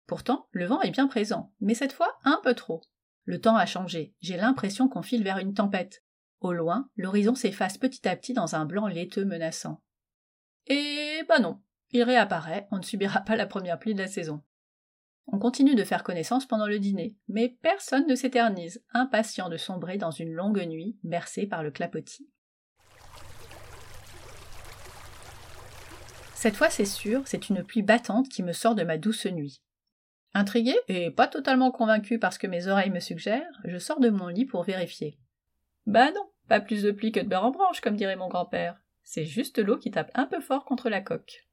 Pourtant, 0.08 0.48
le 0.52 0.66
vent 0.66 0.82
est 0.82 0.92
bien 0.92 1.08
présent, 1.08 1.54
mais 1.62 1.74
cette 1.74 1.94
fois 1.94 2.18
un 2.24 2.40
peu 2.44 2.54
trop. 2.54 2.82
Le 3.24 3.40
temps 3.40 3.56
a 3.56 3.66
changé, 3.66 4.14
j'ai 4.20 4.38
l'impression 4.38 4.90
qu'on 4.90 5.02
file 5.02 5.24
vers 5.24 5.38
une 5.38 5.54
tempête. 5.54 6.04
Au 6.40 6.54
loin, 6.54 6.90
l'horizon 6.96 7.36
s'efface 7.36 7.78
petit 7.78 8.08
à 8.08 8.16
petit 8.16 8.34
dans 8.34 8.56
un 8.56 8.66
blanc 8.66 8.88
laiteux 8.88 9.26
menaçant. 9.26 9.82
Et 10.68 11.24
bah 11.28 11.40
non, 11.40 11.62
il 11.92 12.04
réapparaît, 12.04 12.68
on 12.72 12.78
ne 12.78 12.84
subira 12.84 13.22
pas 13.22 13.36
la 13.36 13.48
première 13.48 13.80
pluie 13.80 13.94
de 13.94 14.02
la 14.02 14.08
saison. 14.08 14.42
On 15.28 15.40
continue 15.40 15.76
de 15.76 15.84
faire 15.84 16.04
connaissance 16.04 16.46
pendant 16.46 16.68
le 16.68 16.80
dîner, 16.80 17.16
mais 17.28 17.58
personne 17.62 18.08
ne 18.08 18.16
s'éternise, 18.16 18.84
impatient 18.94 19.50
de 19.50 19.58
sombrer 19.58 19.98
dans 19.98 20.12
une 20.12 20.32
longue 20.32 20.66
nuit 20.66 20.98
bercée 21.04 21.48
par 21.48 21.64
le 21.64 21.72
clapotis. 21.72 22.30
Cette 26.34 26.56
fois, 26.56 26.70
c'est 26.70 26.86
sûr, 26.86 27.24
c'est 27.26 27.50
une 27.50 27.64
pluie 27.64 27.82
battante 27.82 28.30
qui 28.30 28.44
me 28.44 28.54
sort 28.54 28.76
de 28.76 28.84
ma 28.84 28.98
douce 28.98 29.26
nuit. 29.26 29.62
Intrigué 30.34 30.76
et 30.88 31.10
pas 31.10 31.28
totalement 31.28 31.72
convaincu 31.72 32.20
parce 32.20 32.38
que 32.38 32.48
mes 32.48 32.68
oreilles 32.68 32.92
me 32.92 33.00
suggèrent, 33.00 33.60
je 33.66 33.78
sors 33.78 34.00
de 34.00 34.10
mon 34.10 34.28
lit 34.28 34.46
pour 34.46 34.64
vérifier. 34.64 35.18
Bah 35.88 36.12
non, 36.12 36.30
pas 36.48 36.62
plus 36.62 36.84
de 36.84 36.92
plis 36.92 37.12
que 37.12 37.20
de 37.20 37.28
beurre 37.28 37.46
en 37.46 37.52
branche, 37.52 37.82
comme 37.82 37.96
dirait 37.96 38.16
mon 38.16 38.28
grand-père. 38.28 38.80
C'est 39.10 39.24
juste 39.24 39.58
l'eau 39.58 39.78
qui 39.78 39.90
tape 39.90 40.12
un 40.16 40.26
peu 40.26 40.42
fort 40.42 40.66
contre 40.66 40.90
la 40.90 41.00
coque. 41.00 41.48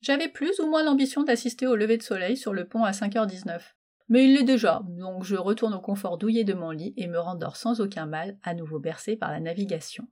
J'avais 0.00 0.28
plus 0.28 0.60
ou 0.60 0.68
moins 0.68 0.84
l'ambition 0.84 1.24
d'assister 1.24 1.66
au 1.66 1.74
lever 1.74 1.96
de 1.96 2.04
soleil 2.04 2.36
sur 2.36 2.54
le 2.54 2.68
pont 2.68 2.84
à 2.84 2.92
5h19. 2.92 3.60
Mais 4.08 4.26
il 4.26 4.34
l'est 4.34 4.44
déjà, 4.44 4.80
donc 4.86 5.24
je 5.24 5.34
retourne 5.34 5.74
au 5.74 5.80
confort 5.80 6.18
douillet 6.18 6.44
de 6.44 6.54
mon 6.54 6.70
lit 6.70 6.94
et 6.96 7.08
me 7.08 7.18
rendors 7.18 7.56
sans 7.56 7.80
aucun 7.80 8.06
mal, 8.06 8.38
à 8.44 8.54
nouveau 8.54 8.78
bercé 8.78 9.16
par 9.16 9.32
la 9.32 9.40
navigation. 9.40 10.06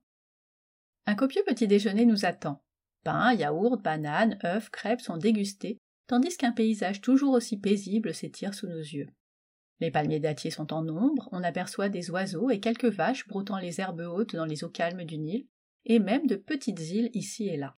Un 1.07 1.15
copieux 1.15 1.45
petit 1.47 1.69
déjeuner 1.69 2.05
nous 2.05 2.25
attend. 2.25 2.65
Pain, 3.05 3.33
yaourt, 3.33 3.81
bananes, 3.81 4.41
œufs, 4.45 4.69
crêpes 4.71 5.03
sont 5.03 5.19
dégustés, 5.19 5.79
tandis 6.09 6.37
qu'un 6.37 6.51
paysage 6.51 7.01
toujours 7.01 7.35
aussi 7.35 7.61
paisible 7.61 8.13
s'étire 8.13 8.55
sous 8.55 8.67
nos 8.67 8.81
yeux. 8.81 9.07
Les 9.79 9.93
palmiers 9.93 10.19
dattiers 10.19 10.51
sont 10.51 10.73
en 10.73 10.89
ombre, 10.89 11.29
on 11.31 11.45
aperçoit 11.45 11.89
des 11.89 12.11
oiseaux 12.11 12.51
et 12.51 12.59
quelques 12.59 12.87
vaches 12.87 13.29
broutant 13.29 13.59
les 13.59 13.81
herbes 13.81 14.01
hautes 14.01 14.35
dans 14.35 14.47
les 14.47 14.65
eaux 14.65 14.69
calmes 14.69 15.05
du 15.05 15.19
Nil, 15.19 15.47
et 15.85 15.99
même 15.99 16.27
de 16.27 16.37
petites 16.37 16.81
îles 16.81 17.11
ici 17.15 17.49
et 17.49 17.57
là. 17.57 17.77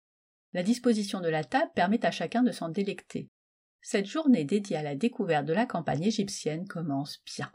La 0.52 0.62
disposition 0.62 1.20
de 1.20 1.28
la 1.28 1.44
table 1.44 1.72
permet 1.74 2.04
à 2.06 2.10
chacun 2.10 2.42
de 2.42 2.52
s'en 2.52 2.68
délecter. 2.68 3.28
Cette 3.82 4.06
journée 4.06 4.44
dédiée 4.44 4.76
à 4.76 4.82
la 4.82 4.94
découverte 4.94 5.46
de 5.46 5.52
la 5.52 5.66
campagne 5.66 6.04
égyptienne 6.04 6.66
commence 6.66 7.22
bien. 7.24 7.50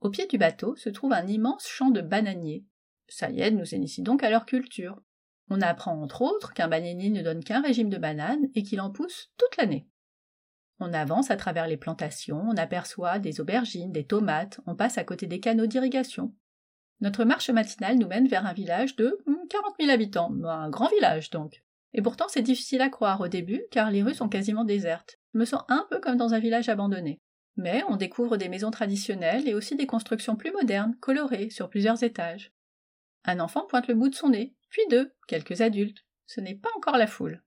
Au 0.00 0.10
pied 0.10 0.26
du 0.26 0.38
bateau 0.38 0.76
se 0.76 0.88
trouve 0.88 1.12
un 1.12 1.26
immense 1.26 1.66
champ 1.66 1.90
de 1.90 2.00
bananiers. 2.00 2.64
Sayed 3.08 3.56
nous 3.56 3.74
initie 3.74 4.02
donc 4.02 4.22
à 4.22 4.30
leur 4.30 4.46
culture. 4.46 5.00
On 5.50 5.60
apprend 5.62 6.00
entre 6.00 6.22
autres 6.22 6.52
qu'un 6.52 6.68
bananier 6.68 7.10
ne 7.10 7.22
donne 7.22 7.42
qu'un 7.42 7.62
régime 7.62 7.88
de 7.88 7.96
bananes 7.96 8.48
et 8.54 8.62
qu'il 8.62 8.80
en 8.80 8.90
pousse 8.90 9.32
toute 9.36 9.56
l'année. 9.56 9.88
On 10.78 10.92
avance 10.92 11.30
à 11.30 11.36
travers 11.36 11.66
les 11.66 11.76
plantations, 11.76 12.40
on 12.40 12.56
aperçoit 12.56 13.18
des 13.18 13.40
aubergines, 13.40 13.90
des 13.90 14.06
tomates, 14.06 14.60
on 14.66 14.76
passe 14.76 14.98
à 14.98 15.04
côté 15.04 15.26
des 15.26 15.40
canaux 15.40 15.66
d'irrigation. 15.66 16.32
Notre 17.00 17.24
marche 17.24 17.50
matinale 17.50 17.98
nous 17.98 18.08
mène 18.08 18.26
vers 18.26 18.46
un 18.46 18.52
village 18.52 18.96
de 18.96 19.18
40 19.50 19.74
000 19.78 19.90
habitants, 19.90 20.32
un 20.44 20.68
grand 20.68 20.88
village 20.88 21.30
donc. 21.30 21.62
Et 21.94 22.02
pourtant 22.02 22.26
c'est 22.28 22.42
difficile 22.42 22.80
à 22.80 22.88
croire 22.88 23.20
au 23.20 23.28
début 23.28 23.62
car 23.70 23.90
les 23.90 24.02
rues 24.02 24.14
sont 24.14 24.28
quasiment 24.28 24.64
désertes. 24.64 25.18
Je 25.32 25.38
me 25.38 25.44
sens 25.44 25.62
un 25.68 25.86
peu 25.90 26.00
comme 26.00 26.16
dans 26.16 26.34
un 26.34 26.40
village 26.40 26.68
abandonné. 26.68 27.20
Mais 27.56 27.82
on 27.88 27.96
découvre 27.96 28.36
des 28.36 28.48
maisons 28.48 28.70
traditionnelles 28.70 29.48
et 29.48 29.54
aussi 29.54 29.76
des 29.76 29.86
constructions 29.86 30.36
plus 30.36 30.52
modernes, 30.52 30.96
colorées, 31.00 31.50
sur 31.50 31.68
plusieurs 31.68 32.02
étages. 32.02 32.52
Un 33.24 33.40
enfant 33.40 33.66
pointe 33.66 33.88
le 33.88 33.94
bout 33.94 34.08
de 34.08 34.14
son 34.14 34.30
nez, 34.30 34.54
puis 34.70 34.82
deux, 34.90 35.12
quelques 35.26 35.60
adultes. 35.60 36.04
Ce 36.26 36.40
n'est 36.40 36.54
pas 36.54 36.70
encore 36.76 36.96
la 36.96 37.06
foule. 37.06 37.42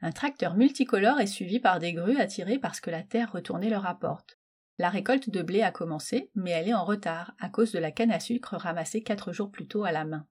Un 0.00 0.12
tracteur 0.12 0.54
multicolore 0.54 1.20
est 1.20 1.26
suivi 1.26 1.60
par 1.60 1.78
des 1.78 1.92
grues 1.92 2.20
attirées 2.20 2.58
parce 2.58 2.80
que 2.80 2.90
la 2.90 3.02
terre 3.02 3.32
retournée 3.32 3.70
leur 3.70 3.86
apporte. 3.86 4.37
La 4.78 4.90
récolte 4.90 5.28
de 5.28 5.42
blé 5.42 5.62
a 5.62 5.72
commencé, 5.72 6.30
mais 6.36 6.52
elle 6.52 6.68
est 6.68 6.74
en 6.74 6.84
retard 6.84 7.34
à 7.40 7.48
cause 7.48 7.72
de 7.72 7.80
la 7.80 7.90
canne 7.90 8.12
à 8.12 8.20
sucre 8.20 8.56
ramassée 8.56 9.02
quatre 9.02 9.32
jours 9.32 9.50
plus 9.50 9.66
tôt 9.66 9.84
à 9.84 9.90
la 9.90 10.04
main. 10.04 10.26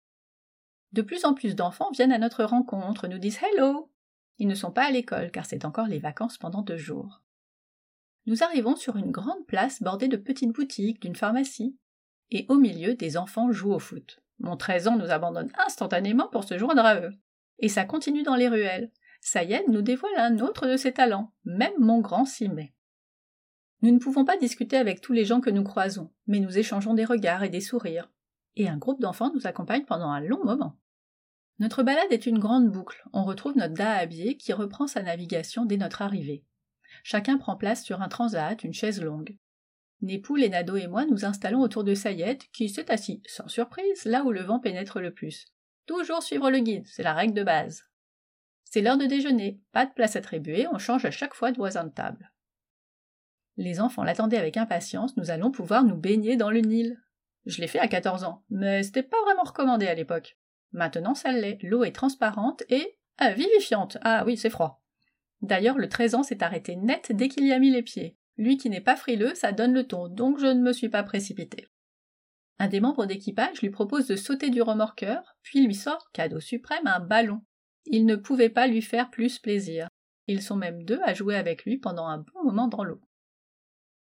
De 0.94 1.02
plus 1.02 1.26
en 1.26 1.34
plus 1.34 1.54
d'enfants 1.54 1.92
viennent 1.92 2.14
à 2.14 2.18
notre 2.18 2.46
rencontre, 2.46 3.08
nous 3.08 3.18
disent 3.18 3.40
Hello. 3.44 3.92
Ils 4.38 4.48
ne 4.48 4.56
sont 4.56 4.72
pas 4.72 4.86
à 4.86 4.92
l'école 4.92 5.32
car 5.32 5.46
c'est 5.46 5.66
encore 5.66 5.88
les 5.88 6.00
vacances 6.00 6.38
pendant 6.38 6.62
deux 6.62 6.78
jours. 6.78 7.22
Nous 8.26 8.44
arrivons 8.44 8.76
sur 8.76 8.96
une 8.96 9.12
grande 9.12 9.46
place 9.48 9.82
bordée 9.82 10.08
de 10.08 10.18
petites 10.18 10.54
boutiques, 10.54 11.02
d'une 11.02 11.16
pharmacie, 11.16 11.78
et 12.32 12.46
au 12.50 12.56
milieu 12.56 12.94
des 12.94 13.18
enfants 13.18 13.52
jouent 13.52 13.74
au 13.74 13.80
foot. 13.80 14.22
Mon 14.40 14.56
13 14.56 14.88
ans 14.88 14.98
nous 14.98 15.12
abandonne 15.12 15.52
instantanément 15.66 16.28
pour 16.28 16.44
se 16.44 16.58
joindre 16.58 16.86
à 16.86 17.00
eux. 17.00 17.14
Et 17.60 17.70
ça 17.70 17.86
continue 17.86 18.24
dans 18.24 18.36
les 18.36 18.48
ruelles. 18.48 18.92
Sayed 19.22 19.64
nous 19.68 19.82
dévoile 19.82 20.18
un 20.18 20.40
autre 20.40 20.68
de 20.68 20.78
ses 20.78 20.94
talents, 20.94 21.34
même 21.44 21.74
mon 21.80 22.00
grand 22.00 22.26
s'y 22.26 22.48
met. 22.48 22.74
Nous 23.82 23.92
ne 23.92 24.00
pouvons 24.00 24.26
pas 24.26 24.38
discuter 24.38 24.78
avec 24.78 25.02
tous 25.02 25.14
les 25.14 25.26
gens 25.26 25.40
que 25.40 25.50
nous 25.50 25.64
croisons, 25.64 26.12
mais 26.26 26.40
nous 26.40 26.58
échangeons 26.58 26.94
des 26.94 27.06
regards 27.06 27.44
et 27.44 27.50
des 27.50 27.62
sourires. 27.62 28.10
Et 28.56 28.68
un 28.68 28.78
groupe 28.78 29.02
d'enfants 29.02 29.32
nous 29.34 29.46
accompagne 29.46 29.86
pendant 29.86 30.10
un 30.10 30.20
long 30.20 30.44
moment. 30.44 30.78
Notre 31.60 31.84
balade 31.84 32.12
est 32.12 32.26
une 32.26 32.40
grande 32.40 32.72
boucle. 32.72 33.04
On 33.14 33.24
retrouve 33.24 33.56
notre 33.56 33.74
dahabier 33.74 34.38
qui 34.38 34.54
reprend 34.54 34.88
sa 34.88 35.04
navigation 35.04 35.66
dès 35.66 35.78
notre 35.78 36.02
arrivée. 36.02 36.44
Chacun 37.04 37.38
prend 37.38 37.56
place 37.56 37.84
sur 37.84 38.02
un 38.02 38.08
transat, 38.08 38.64
une 38.64 38.74
chaise 38.74 39.02
longue. 39.02 39.38
Népou, 40.02 40.38
Nado 40.38 40.76
et 40.76 40.88
moi 40.88 41.06
nous 41.06 41.26
installons 41.26 41.62
autour 41.62 41.84
de 41.84 41.96
Sayed, 41.96 42.44
qui 42.54 42.70
s'est 42.70 42.92
assis, 42.92 43.22
sans 43.26 43.48
surprise, 43.48 44.06
là 44.06 44.24
où 44.24 44.32
le 44.32 44.42
vent 44.42 44.60
pénètre 44.60 45.00
le 45.00 45.12
plus. 45.12 45.48
Toujours 45.88 46.22
suivre 46.22 46.52
le 46.52 46.60
guide, 46.60 46.86
c'est 46.88 47.04
la 47.04 47.14
règle 47.14 47.34
de 47.34 47.44
base. 47.44 47.84
C'est 48.64 48.82
l'heure 48.82 48.98
de 48.98 49.06
déjeuner, 49.06 49.60
pas 49.72 49.86
de 49.86 49.94
place 49.94 50.16
attribuée, 50.16 50.68
on 50.72 50.78
change 50.78 51.06
à 51.06 51.12
chaque 51.12 51.34
fois 51.34 51.52
de 51.52 51.58
voisin 51.58 51.86
de 51.86 51.94
table. 51.94 52.32
Les 53.58 53.82
enfants 53.82 54.04
l'attendaient 54.04 54.38
avec 54.38 54.56
impatience, 54.56 55.18
nous 55.18 55.32
allons 55.32 55.52
pouvoir 55.52 55.84
nous 55.84 55.98
baigner 55.98 56.38
dans 56.38 56.52
le 56.52 56.62
Nil. 56.62 57.02
Je 57.46 57.60
l'ai 57.60 57.68
fait 57.68 57.80
à 57.80 57.88
14 57.88 58.24
ans, 58.24 58.44
mais 58.50 58.84
c'était 58.84 59.04
pas 59.04 59.22
vraiment 59.24 59.44
recommandé 59.44 59.88
à 59.88 59.96
l'époque. 59.96 60.38
Maintenant 60.72 61.16
ça 61.16 61.32
l'est, 61.32 61.62
l'eau 61.64 61.84
est 61.84 61.96
transparente 61.96 62.64
et 62.70 62.98
vivifiante. 63.36 63.98
Ah 64.02 64.24
oui, 64.26 64.38
c'est 64.38 64.50
froid. 64.50 64.84
D'ailleurs, 65.42 65.78
le 65.78 65.90
13 65.90 66.16
ans 66.16 66.24
s'est 66.24 66.44
arrêté 66.44 66.76
net 66.76 67.12
dès 67.14 67.30
qu'il 67.30 67.46
y 67.46 67.54
a 67.54 67.60
mis 67.60 67.72
les 67.72 67.84
pieds. 67.84 68.18
Lui 68.38 68.58
qui 68.58 68.70
n'est 68.70 68.82
pas 68.82 68.96
frileux, 68.96 69.34
ça 69.34 69.52
donne 69.52 69.74
le 69.74 69.88
ton, 69.88 70.08
donc 70.08 70.40
je 70.40 70.48
ne 70.48 70.62
me 70.62 70.74
suis 70.74 70.90
pas 70.90 71.04
précipité. 71.04 71.68
Un 72.60 72.68
des 72.68 72.80
membres 72.80 73.06
d'équipage 73.06 73.62
lui 73.62 73.70
propose 73.70 74.08
de 74.08 74.16
sauter 74.16 74.50
du 74.50 74.62
remorqueur, 74.62 75.36
puis 75.42 75.66
lui 75.66 75.76
sort, 75.76 76.10
cadeau 76.12 76.40
suprême, 76.40 76.86
un 76.86 77.00
ballon. 77.00 77.42
Il 77.86 78.06
ne 78.06 78.16
pouvait 78.16 78.50
pas 78.50 78.68
lui 78.68 78.82
faire 78.82 79.10
plus 79.10 79.40
plaisir. 79.40 79.88
Ils 80.28 80.42
sont 80.42 80.56
même 80.56 80.84
deux 80.84 81.00
à 81.04 81.14
jouer 81.14 81.36
avec 81.36 81.66
lui 81.66 81.78
pendant 81.78 82.08
un 82.08 82.18
bon 82.18 82.44
moment 82.44 82.68
dans 82.68 82.84
l'eau. 82.84 83.02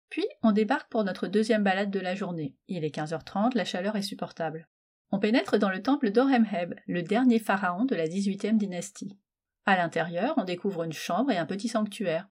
Puis 0.09 0.27
on 0.43 0.53
débarque 0.53 0.91
pour 0.91 1.05
notre 1.05 1.27
deuxième 1.27 1.65
balade 1.65 1.91
de 1.91 2.01
la 2.01 2.15
journée. 2.15 2.55
Il 2.69 2.85
est 2.85 2.95
15h30, 2.95 3.57
la 3.57 3.65
chaleur 3.65 3.97
est 3.97 4.03
supportable. 4.03 4.69
On 5.11 5.19
pénètre 5.19 5.59
dans 5.59 5.71
le 5.71 5.83
temple 5.83 6.11
d'Oremheb, 6.11 6.75
le 6.87 7.03
dernier 7.03 7.39
pharaon 7.39 7.85
de 7.85 7.95
la 7.95 8.09
XVIIIe 8.09 8.57
dynastie. 8.57 9.17
À 9.65 9.77
l'intérieur, 9.77 10.35
on 10.37 10.45
découvre 10.45 10.85
une 10.85 10.93
chambre 10.93 11.31
et 11.31 11.39
un 11.39 11.47
petit 11.47 11.69
sanctuaire. 11.69 12.29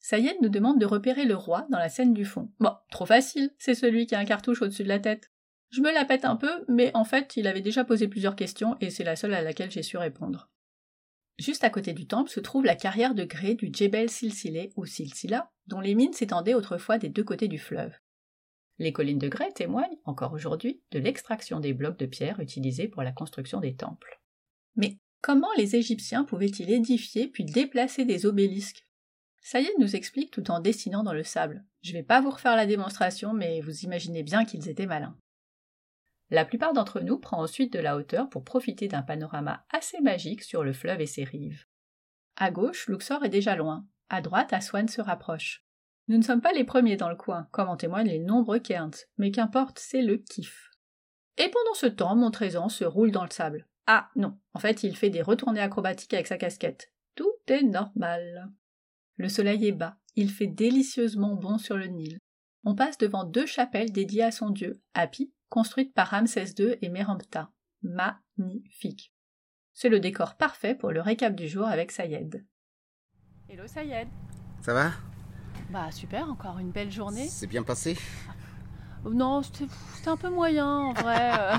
Sayed 0.00 0.36
nous 0.42 0.48
demande 0.48 0.80
de 0.80 0.86
repérer 0.86 1.24
le 1.24 1.34
roi 1.34 1.66
dans 1.70 1.78
la 1.78 1.88
scène 1.88 2.12
du 2.12 2.24
fond. 2.24 2.50
Bon, 2.60 2.72
trop 2.90 3.06
facile, 3.06 3.50
c'est 3.58 3.74
celui 3.74 4.06
qui 4.06 4.14
a 4.14 4.18
un 4.18 4.24
cartouche 4.24 4.60
au-dessus 4.60 4.82
de 4.82 4.88
la 4.88 4.98
tête. 4.98 5.30
Je 5.70 5.80
me 5.80 5.92
la 5.92 6.04
pète 6.04 6.24
un 6.24 6.36
peu, 6.36 6.64
mais 6.68 6.90
en 6.94 7.04
fait, 7.04 7.36
il 7.36 7.46
avait 7.46 7.60
déjà 7.60 7.84
posé 7.84 8.06
plusieurs 8.06 8.36
questions 8.36 8.76
et 8.80 8.90
c'est 8.90 9.02
la 9.02 9.16
seule 9.16 9.34
à 9.34 9.42
laquelle 9.42 9.70
j'ai 9.70 9.82
su 9.82 9.96
répondre. 9.96 10.50
Juste 11.38 11.64
à 11.64 11.70
côté 11.70 11.94
du 11.94 12.06
temple 12.06 12.30
se 12.30 12.40
trouve 12.40 12.64
la 12.64 12.76
carrière 12.76 13.14
de 13.14 13.24
grès 13.24 13.54
du 13.54 13.70
Djebel 13.72 14.08
Silsile 14.08 14.70
ou 14.76 14.86
Silsila, 14.86 15.50
dont 15.66 15.80
les 15.80 15.94
mines 15.94 16.12
s'étendaient 16.12 16.54
autrefois 16.54 16.98
des 16.98 17.08
deux 17.08 17.24
côtés 17.24 17.48
du 17.48 17.58
fleuve. 17.58 17.92
Les 18.78 18.92
collines 18.92 19.18
de 19.18 19.28
grès 19.28 19.52
témoignent, 19.52 19.98
encore 20.04 20.32
aujourd'hui, 20.32 20.82
de 20.90 20.98
l'extraction 20.98 21.60
des 21.60 21.72
blocs 21.72 21.98
de 21.98 22.06
pierre 22.06 22.40
utilisés 22.40 22.88
pour 22.88 23.02
la 23.02 23.12
construction 23.12 23.60
des 23.60 23.76
temples. 23.76 24.20
Mais 24.76 24.98
comment 25.20 25.52
les 25.56 25.76
Égyptiens 25.76 26.24
pouvaient-ils 26.24 26.70
édifier 26.70 27.28
puis 27.28 27.44
déplacer 27.44 28.04
des 28.04 28.26
obélisques? 28.26 28.86
Sayed 29.40 29.74
nous 29.78 29.94
explique 29.94 30.30
tout 30.30 30.50
en 30.50 30.58
dessinant 30.58 31.02
dans 31.02 31.12
le 31.12 31.22
sable. 31.22 31.64
Je 31.82 31.92
ne 31.92 31.98
vais 31.98 32.02
pas 32.02 32.20
vous 32.20 32.30
refaire 32.30 32.56
la 32.56 32.66
démonstration, 32.66 33.32
mais 33.32 33.60
vous 33.60 33.80
imaginez 33.80 34.22
bien 34.22 34.44
qu'ils 34.44 34.68
étaient 34.68 34.86
malins. 34.86 35.16
La 36.30 36.44
plupart 36.44 36.72
d'entre 36.72 37.00
nous 37.00 37.18
prend 37.18 37.42
ensuite 37.42 37.72
de 37.72 37.78
la 37.78 37.96
hauteur 37.96 38.28
pour 38.30 38.42
profiter 38.42 38.88
d'un 38.88 39.02
panorama 39.02 39.64
assez 39.70 40.00
magique 40.00 40.42
sur 40.42 40.64
le 40.64 40.72
fleuve 40.72 41.00
et 41.00 41.06
ses 41.06 41.24
rives. 41.24 41.66
À 42.36 42.50
gauche, 42.50 42.88
Luxor 42.88 43.24
est 43.24 43.28
déjà 43.28 43.54
loin. 43.54 43.86
À 44.08 44.20
droite, 44.20 44.52
Aswan 44.52 44.88
se 44.88 45.00
rapproche. 45.00 45.64
Nous 46.08 46.18
ne 46.18 46.22
sommes 46.22 46.40
pas 46.40 46.52
les 46.52 46.64
premiers 46.64 46.96
dans 46.96 47.08
le 47.08 47.16
coin, 47.16 47.48
comme 47.50 47.68
en 47.68 47.76
témoignent 47.76 48.08
les 48.08 48.18
nombreux 48.18 48.58
Cairns, 48.58 49.06
mais 49.16 49.30
qu'importe, 49.30 49.78
c'est 49.78 50.02
le 50.02 50.18
kiff. 50.18 50.70
Et 51.38 51.48
pendant 51.48 51.74
ce 51.74 51.86
temps, 51.86 52.14
mon 52.14 52.30
trésor 52.30 52.70
se 52.70 52.84
roule 52.84 53.10
dans 53.10 53.24
le 53.24 53.30
sable. 53.30 53.66
Ah 53.86 54.10
non, 54.14 54.38
en 54.52 54.58
fait, 54.58 54.82
il 54.82 54.96
fait 54.96 55.10
des 55.10 55.22
retournées 55.22 55.60
acrobatiques 55.60 56.14
avec 56.14 56.26
sa 56.26 56.38
casquette. 56.38 56.92
Tout 57.14 57.32
est 57.48 57.62
normal. 57.62 58.50
Le 59.16 59.28
soleil 59.28 59.66
est 59.66 59.72
bas, 59.72 59.96
il 60.16 60.30
fait 60.30 60.46
délicieusement 60.46 61.34
bon 61.34 61.58
sur 61.58 61.76
le 61.76 61.86
Nil. 61.86 62.18
On 62.64 62.74
passe 62.74 62.98
devant 62.98 63.24
deux 63.24 63.46
chapelles 63.46 63.92
dédiées 63.92 64.24
à 64.24 64.30
son 64.30 64.50
dieu, 64.50 64.80
Hapi 64.94 65.32
construite 65.54 65.94
par 65.94 66.08
Ramsès 66.08 66.54
II 66.58 66.76
et 66.82 66.88
Merempta. 66.88 67.52
Magnifique. 67.82 69.14
C'est 69.72 69.88
le 69.88 70.00
décor 70.00 70.36
parfait 70.36 70.74
pour 70.74 70.90
le 70.90 71.00
récap 71.00 71.34
du 71.36 71.46
jour 71.46 71.66
avec 71.66 71.92
Sayed. 71.92 72.44
Hello 73.54 73.68
Sayed. 73.68 74.08
Ça 74.62 74.74
va? 74.74 74.90
Bah 75.70 75.92
super, 75.92 76.28
encore 76.28 76.58
une 76.58 76.72
belle 76.72 76.90
journée. 76.90 77.28
C'est 77.28 77.46
bien 77.46 77.62
passé? 77.62 77.96
Oh, 79.04 79.14
Non, 79.14 79.42
c'était 79.42 79.68
un 80.08 80.16
peu 80.16 80.28
moyen 80.28 80.66
en 80.66 80.92
vrai. 80.92 81.38
Euh. 81.38 81.56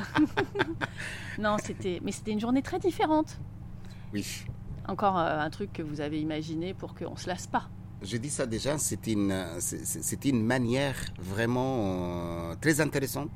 non, 1.39 1.55
c'était 1.57 2.01
mais 2.03 2.11
c'était 2.11 2.31
une 2.31 2.41
journée 2.41 2.61
très 2.61 2.79
différente. 2.79 3.37
Oui. 4.13 4.43
Encore 4.89 5.17
euh, 5.17 5.39
un 5.39 5.49
truc 5.49 5.71
que 5.71 5.83
vous 5.83 6.01
avez 6.01 6.19
imaginé 6.19 6.73
pour 6.73 6.95
qu'on 6.95 7.15
se 7.15 7.29
lasse 7.29 7.47
pas. 7.47 7.69
Je 8.01 8.17
dis 8.17 8.29
ça 8.29 8.45
déjà, 8.45 8.77
c'était 8.77 9.13
une, 9.13 9.33
une 10.25 10.43
manière 10.43 10.97
vraiment 11.17 12.49
euh, 12.51 12.55
très 12.59 12.81
intéressante 12.81 13.29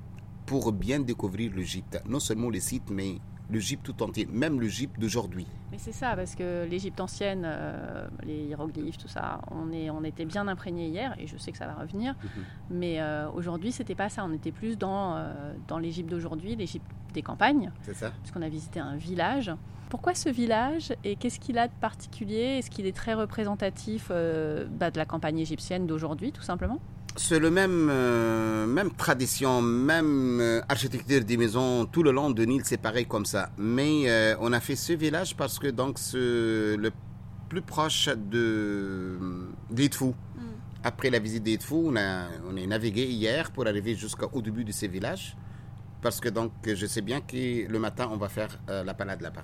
pour 0.45 0.73
bien 0.73 0.99
découvrir 0.99 1.53
l'Égypte. 1.55 2.01
Non 2.05 2.19
seulement 2.19 2.49
les 2.49 2.59
sites, 2.59 2.89
mais 2.89 3.19
l'Égypte 3.49 3.85
tout 3.85 4.03
entier, 4.03 4.27
même 4.31 4.61
l'Égypte 4.61 4.99
d'aujourd'hui. 4.99 5.47
Mais 5.71 5.77
c'est 5.77 5.91
ça, 5.91 6.15
parce 6.15 6.35
que 6.35 6.65
l'Égypte 6.69 6.99
ancienne, 6.99 7.43
euh, 7.45 8.07
les 8.23 8.45
hiéroglyphes, 8.45 8.97
tout 8.97 9.07
ça, 9.07 9.41
on, 9.51 9.71
est, 9.71 9.89
on 9.89 10.03
était 10.03 10.25
bien 10.25 10.47
imprégné 10.47 10.87
hier, 10.87 11.15
et 11.19 11.27
je 11.27 11.37
sais 11.37 11.51
que 11.51 11.57
ça 11.57 11.67
va 11.67 11.73
revenir. 11.73 12.13
Mhm. 12.13 12.43
Mais 12.71 13.01
euh, 13.01 13.29
aujourd'hui, 13.31 13.71
c'était 13.71 13.95
pas 13.95 14.09
ça. 14.09 14.23
On 14.25 14.33
était 14.33 14.51
plus 14.51 14.77
dans, 14.77 15.15
euh, 15.15 15.53
dans 15.67 15.79
l'Égypte 15.79 16.09
d'aujourd'hui, 16.09 16.55
l'Égypte 16.55 16.85
des 17.13 17.21
campagnes. 17.21 17.71
C'est 17.81 17.95
ça. 17.95 18.11
Parce 18.11 18.31
qu'on 18.31 18.41
a 18.41 18.49
visité 18.49 18.79
un 18.79 18.95
village. 18.95 19.51
Pourquoi 19.89 20.13
ce 20.13 20.29
village 20.29 20.93
et 21.03 21.15
qu'est-ce 21.15 21.39
qu'il 21.39 21.57
a 21.57 21.67
de 21.67 21.73
particulier? 21.81 22.59
Est-ce 22.59 22.69
qu'il 22.69 22.85
est 22.85 22.95
très 22.95 23.15
représentatif 23.15 24.09
bah, 24.09 24.91
de 24.91 24.97
la 24.97 25.05
campagne 25.05 25.39
égyptienne 25.39 25.87
d'aujourd'hui, 25.87 26.31
tout 26.31 26.43
simplement? 26.43 26.79
C'est 27.15 27.39
le 27.39 27.49
même, 27.49 27.89
euh, 27.91 28.65
même 28.65 28.91
tradition, 28.91 29.61
même 29.61 30.39
euh, 30.39 30.61
architecture 30.69 31.23
des 31.23 31.37
maisons 31.37 31.85
tout 31.85 32.03
le 32.03 32.11
long 32.11 32.29
de 32.29 32.43
Nil, 32.45 32.61
c'est 32.65 32.77
pareil 32.77 33.05
comme 33.05 33.25
ça. 33.25 33.49
Mais 33.57 34.09
euh, 34.09 34.35
on 34.39 34.53
a 34.53 34.59
fait 34.59 34.75
ce 34.75 34.93
village 34.93 35.35
parce 35.35 35.59
que 35.59 35.67
donc 35.67 35.99
c'est 35.99 36.17
le 36.17 36.91
plus 37.49 37.61
proche 37.61 38.09
de 38.09 39.17
d'Edfou. 39.69 40.13
Mm. 40.35 40.41
Après 40.83 41.09
la 41.09 41.19
visite 41.19 41.43
d'Edfou, 41.43 41.89
on 41.91 41.95
a 41.97 42.27
on 42.49 42.55
est 42.55 42.67
navigué 42.67 43.05
hier 43.05 43.51
pour 43.51 43.67
arriver 43.67 43.95
jusqu'au 43.95 44.41
début 44.41 44.63
de 44.63 44.71
ce 44.71 44.85
village 44.85 45.35
parce 46.01 46.19
que 46.21 46.29
donc 46.29 46.51
je 46.65 46.85
sais 46.85 47.01
bien 47.01 47.21
que 47.21 47.67
le 47.67 47.79
matin 47.79 48.09
on 48.11 48.17
va 48.17 48.29
faire 48.29 48.59
la 48.67 48.93
balade 48.93 49.21
là-bas. 49.21 49.43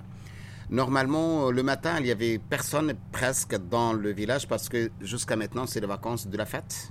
Normalement, 0.68 1.52
le 1.52 1.62
matin, 1.62 1.98
il 2.00 2.06
y 2.06 2.10
avait 2.10 2.38
personne 2.38 2.94
presque 3.12 3.56
dans 3.68 3.92
le 3.92 4.10
village 4.10 4.48
parce 4.48 4.68
que 4.68 4.90
jusqu'à 5.00 5.36
maintenant, 5.36 5.64
c'est 5.64 5.78
les 5.78 5.86
vacances 5.86 6.26
de 6.26 6.36
la 6.36 6.44
fête. 6.44 6.90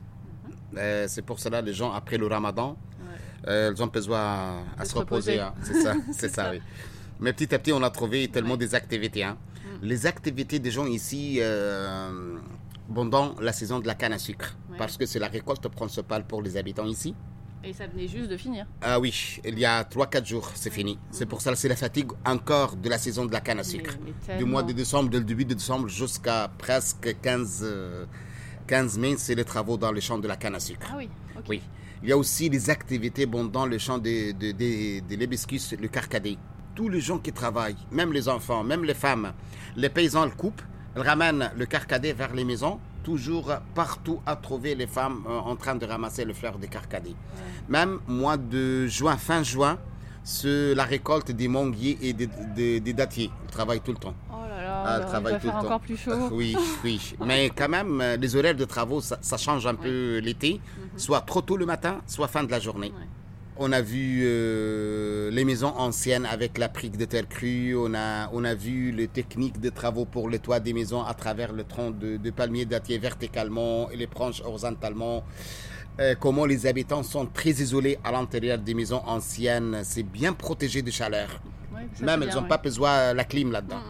Euh, 0.77 1.05
c'est 1.07 1.21
pour 1.21 1.39
cela 1.39 1.61
les 1.61 1.73
gens 1.73 1.91
après 1.91 2.17
le 2.17 2.27
Ramadan, 2.27 2.77
euh, 3.47 3.71
ils 3.75 3.83
ont 3.83 3.87
besoin 3.87 4.63
à, 4.77 4.85
se 4.85 4.95
reposer. 4.95 5.39
Hein. 5.39 5.53
C'est 5.61 5.81
ça, 5.81 5.93
c'est 6.11 6.29
ça, 6.29 6.51
oui. 6.51 6.61
Mais 7.19 7.31
petit 7.33 7.53
à 7.53 7.59
petit, 7.59 7.71
on 7.71 7.83
a 7.83 7.89
trouvé 7.89 8.27
tellement 8.27 8.57
des 8.57 8.75
activités. 8.75 9.23
Hein. 9.23 9.37
Mm. 9.63 9.85
Les 9.85 10.05
activités 10.05 10.59
des 10.59 10.71
gens 10.71 10.85
ici, 10.85 11.37
euh, 11.39 12.37
pendant 12.93 13.35
la 13.39 13.53
saison 13.53 13.79
de 13.79 13.87
la 13.87 13.95
canne 13.95 14.13
à 14.13 14.19
sucre, 14.19 14.55
parce 14.77 14.97
que 14.97 15.05
c'est 15.05 15.19
la 15.19 15.27
récolte 15.27 15.67
principale 15.69 16.25
pour 16.25 16.41
les 16.41 16.57
habitants 16.57 16.85
ici. 16.85 17.15
Et 17.63 17.73
ça 17.73 17.87
venait 17.87 18.07
juste 18.07 18.29
de 18.29 18.37
finir. 18.37 18.67
Ah 18.81 18.99
oui, 18.99 19.39
il 19.43 19.57
y 19.57 19.65
a 19.65 19.83
3-4 19.83 20.25
jours, 20.25 20.51
c'est 20.53 20.69
fini. 20.69 20.99
C'est 21.09 21.25
pour 21.25 21.41
ça 21.41 21.51
que 21.51 21.57
c'est 21.57 21.67
la 21.67 21.75
fatigue 21.75 22.11
encore 22.23 22.75
de 22.75 22.89
la 22.89 22.99
saison 22.99 23.25
de 23.25 23.33
la 23.33 23.41
canne 23.41 23.59
à 23.59 23.63
sucre. 23.63 23.97
du 24.37 24.45
mois 24.45 24.61
de 24.61 24.71
décembre, 24.71 25.09
du 25.09 25.23
début 25.23 25.45
de 25.45 25.55
décembre 25.55 25.87
jusqu'à 25.87 26.51
presque 26.59 27.15
15, 27.21 27.65
15 28.67 28.97
mai, 28.97 29.15
c'est 29.17 29.35
les 29.35 29.43
travaux 29.43 29.77
dans 29.77 29.91
le 29.91 29.99
champ 29.99 30.17
de 30.17 30.27
la 30.27 30.35
canne 30.35 30.55
à 30.55 30.59
sucre. 30.59 30.87
Ah 30.91 30.95
oui, 30.97 31.09
Oui. 31.47 31.61
Il 32.03 32.09
y 32.09 32.11
a 32.11 32.17
aussi 32.17 32.49
des 32.49 32.69
activités 32.69 33.25
bon, 33.25 33.45
dans 33.45 33.65
le 33.65 33.77
champ 33.77 33.97
de, 33.97 34.31
de, 34.31 34.51
de, 34.51 35.15
l'hibiscus, 35.15 35.73
le 35.79 35.87
carcadé. 35.87 36.37
Tous 36.75 36.89
les 36.89 36.99
gens 36.99 37.17
qui 37.19 37.31
travaillent, 37.31 37.77
même 37.91 38.11
les 38.11 38.27
enfants, 38.27 38.63
même 38.63 38.83
les 38.83 38.93
femmes, 38.93 39.33
les 39.75 39.89
paysans 39.89 40.25
le 40.25 40.31
coupent, 40.31 40.61
ils 40.95 41.01
ramènent 41.01 41.51
le 41.55 41.65
carcadé 41.65 42.13
vers 42.13 42.33
les 42.33 42.43
maisons, 42.43 42.79
toujours 43.03 43.53
partout 43.73 44.19
à 44.25 44.35
trouver 44.35 44.75
les 44.75 44.87
femmes 44.87 45.23
euh, 45.27 45.39
en 45.39 45.55
train 45.55 45.75
de 45.75 45.85
ramasser 45.85 46.25
le 46.25 46.33
fleur 46.33 46.57
des 46.57 46.67
carcadés. 46.67 47.15
Même 47.69 47.99
mois 48.07 48.37
de 48.37 48.87
juin, 48.87 49.17
fin 49.17 49.41
juin, 49.41 49.79
c'est 50.25 50.73
la 50.73 50.83
récolte 50.83 51.31
des 51.31 51.47
manguiers 51.47 51.97
et 52.01 52.11
des, 52.13 52.79
des 52.81 52.93
dattiers. 52.93 53.29
Ils 53.45 53.51
travaillent 53.51 53.79
tout 53.81 53.93
le 53.93 53.99
temps. 53.99 54.15
Ah, 54.85 54.99
il 54.99 55.05
travaille 55.05 55.39
tout 55.39 55.47
le 55.47 55.53
encore 55.53 55.79
plus 55.79 55.97
chaud. 55.97 56.11
Oui, 56.31 56.55
oui. 56.83 57.15
Mais 57.25 57.49
quand 57.55 57.69
même, 57.69 58.01
euh, 58.01 58.17
les 58.17 58.35
horaires 58.35 58.55
de 58.55 58.65
travaux, 58.65 59.01
ça, 59.01 59.37
change 59.37 59.65
un 59.65 59.75
peu 59.75 60.17
l'été. 60.19 60.53
Mhm. 60.77 60.99
Soit 60.99 61.21
trop 61.21 61.41
tôt 61.41 61.57
le 61.57 61.65
matin, 61.65 62.01
soit 62.07 62.27
fin 62.27 62.43
de 62.43 62.51
la 62.51 62.59
journée. 62.59 62.91
On 63.57 63.71
a 63.71 63.81
vu 63.81 64.23
euh, 64.25 65.31
les 65.31 65.45
maisons 65.45 65.73
anciennes 65.77 66.25
avec 66.25 66.57
la 66.57 66.67
brique 66.67 66.97
de 66.97 67.05
terre 67.05 67.27
crue. 67.27 67.75
On 67.75 67.93
a, 67.93 68.29
on 68.33 68.43
a 68.43 68.53
vu 68.53 68.91
les 68.91 69.07
techniques 69.07 69.59
de 69.61 69.69
travaux 69.69 70.05
pour 70.05 70.29
les 70.29 70.39
toits 70.39 70.59
des 70.59 70.73
maisons 70.73 71.03
à 71.03 71.13
travers 71.13 71.53
le 71.53 71.63
tronc 71.63 71.91
de, 71.91 72.17
de 72.17 72.29
palmiers 72.31 72.65
dattiers 72.65 72.97
verticalement 72.97 73.89
et 73.91 73.95
les 73.95 74.07
branches 74.07 74.41
horizontalement. 74.43 75.23
Euh, 75.99 76.13
comment 76.19 76.45
les 76.45 76.67
habitants 76.67 77.03
sont 77.03 77.25
très 77.25 77.51
isolés 77.51 77.97
à 78.03 78.11
l'intérieur 78.11 78.57
des 78.57 78.73
maisons 78.73 79.01
anciennes. 79.05 79.81
C'est 79.83 80.03
bien 80.03 80.33
protégé 80.33 80.81
de 80.81 80.91
chaleur. 80.91 81.29
Même, 82.01 82.25
ils 82.27 82.35
n'ont 82.35 82.47
pas 82.47 82.57
besoin 82.57 83.11
de 83.11 83.17
la 83.17 83.23
clim 83.23 83.51
là-dedans. 83.51 83.81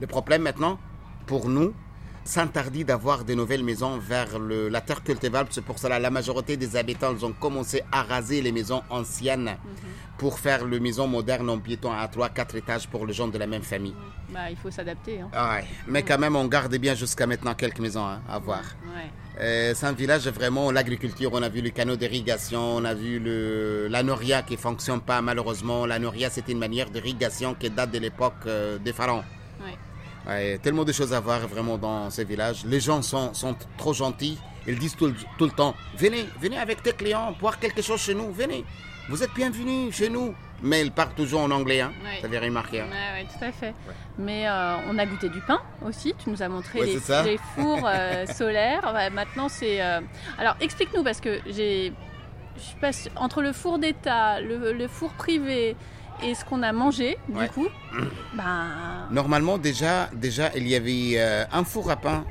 Le 0.00 0.06
problème 0.06 0.42
maintenant, 0.42 0.78
pour 1.26 1.48
nous, 1.48 1.74
s'interdit 2.24 2.84
d'avoir 2.84 3.24
des 3.24 3.34
nouvelles 3.34 3.64
maisons 3.64 3.98
vers 3.98 4.38
la 4.38 4.80
terre 4.80 5.02
cultivable. 5.02 5.48
C'est 5.52 5.64
pour 5.64 5.78
cela 5.78 5.98
la 5.98 6.10
majorité 6.10 6.56
des 6.56 6.76
habitants 6.76 7.14
ont 7.22 7.32
commencé 7.32 7.82
à 7.92 8.02
raser 8.02 8.42
les 8.42 8.52
maisons 8.52 8.82
anciennes 8.90 9.44
mhm. 9.44 9.90
pour 10.18 10.38
faire 10.38 10.64
le 10.64 10.78
maison 10.80 11.06
moderne 11.06 11.48
en 11.48 11.58
piéton 11.58 11.90
à 11.92 12.06
3-4 12.06 12.56
étages 12.56 12.88
pour 12.88 13.06
les 13.06 13.12
gens 13.12 13.28
de 13.28 13.38
la 13.38 13.46
même 13.46 13.62
famille. 13.62 13.94
Bah, 14.30 14.50
il 14.50 14.56
faut 14.56 14.70
s'adapter. 14.70 15.20
Hein. 15.20 15.30
Ah 15.32 15.56
ouais. 15.56 15.64
Mais 15.86 16.02
quand 16.02 16.18
même, 16.18 16.36
on 16.36 16.46
garde 16.46 16.76
bien 16.76 16.94
jusqu'à 16.94 17.26
maintenant 17.26 17.54
quelques 17.54 17.80
maisons 17.80 18.04
hein, 18.04 18.20
à 18.28 18.38
voir. 18.38 18.62
C'est 19.38 19.84
un 19.84 19.92
village 19.92 20.26
vraiment 20.28 20.70
l'agriculture. 20.70 21.30
On 21.32 21.42
a 21.42 21.48
vu 21.48 21.60
le 21.60 21.70
canaux 21.70 21.96
d'irrigation, 21.96 22.76
on 22.76 22.84
a 22.84 22.94
vu 22.94 23.18
le, 23.18 23.88
la 23.88 24.02
noria 24.02 24.42
qui 24.42 24.56
fonctionne 24.56 25.00
pas 25.00 25.20
malheureusement. 25.20 25.86
La 25.86 25.98
noria, 25.98 26.30
c'est 26.30 26.48
une 26.48 26.58
manière 26.58 26.90
d'irrigation 26.90 27.54
qui 27.54 27.70
date 27.70 27.90
de 27.90 27.98
l'époque 27.98 28.48
des 28.82 28.92
pharaons. 28.92 29.24
Ouais, 30.26 30.58
tellement 30.58 30.84
de 30.84 30.90
choses 30.90 31.12
à 31.12 31.20
voir 31.20 31.46
vraiment 31.46 31.78
dans 31.78 32.10
ces 32.10 32.24
villages. 32.24 32.64
Les 32.64 32.80
gens 32.80 33.00
sont, 33.00 33.32
sont 33.32 33.54
trop 33.78 33.92
gentils. 33.92 34.38
Ils 34.66 34.78
disent 34.78 34.96
tout, 34.96 35.14
tout, 35.38 35.44
le 35.44 35.52
temps 35.52 35.76
Venez, 35.96 36.26
venez 36.40 36.58
avec 36.58 36.82
tes 36.82 36.92
clients, 36.92 37.32
boire 37.38 37.60
quelque 37.60 37.80
chose 37.80 38.00
chez 38.00 38.14
nous, 38.14 38.32
venez. 38.32 38.64
Vous 39.08 39.22
êtes 39.22 39.32
bienvenus 39.34 39.94
chez 39.94 40.08
nous. 40.08 40.34
Mais 40.62 40.82
ils 40.82 40.90
parlent 40.90 41.14
toujours 41.14 41.42
en 41.42 41.50
anglais, 41.50 41.80
hein. 41.80 41.92
Ouais. 42.02 42.20
ça 42.20 42.26
avait 42.26 42.38
remarqué. 42.38 42.80
Hein. 42.80 42.86
Oui, 43.16 43.26
tout 43.26 43.44
à 43.44 43.52
fait. 43.52 43.74
Mais 44.18 44.48
euh, 44.48 44.76
on 44.88 44.98
a 44.98 45.06
goûté 45.06 45.28
du 45.28 45.40
pain 45.40 45.60
aussi. 45.84 46.14
Tu 46.18 46.30
nous 46.30 46.42
as 46.42 46.48
montré 46.48 46.80
les, 46.82 46.94
les, 46.94 47.38
fours 47.54 47.86
euh, 47.86 48.26
solaires. 48.26 49.10
maintenant, 49.12 49.48
c'est. 49.48 49.82
Euh... 49.82 50.00
Alors, 50.38 50.56
explique-nous, 50.60 51.02
parce 51.04 51.20
que 51.20 51.40
j'ai. 51.46 51.92
Je 52.56 52.80
passe 52.80 53.10
entre 53.16 53.42
le 53.42 53.52
four 53.52 53.78
d'État, 53.78 54.40
le, 54.40 54.72
le, 54.72 54.88
four 54.88 55.12
privé, 55.12 55.76
et 56.22 56.34
ce 56.34 56.42
qu'on 56.42 56.62
a 56.62 56.72
mangé, 56.72 57.18
du 57.28 57.46
coup, 57.48 57.68
ben... 58.34 59.08
Normalement, 59.10 59.58
déjà, 59.58 60.08
déjà, 60.14 60.50
il 60.56 60.66
y 60.66 60.74
avait 60.74 61.20
un 61.52 61.64
four 61.64 61.90
à 61.90 61.96
pain 61.96 62.24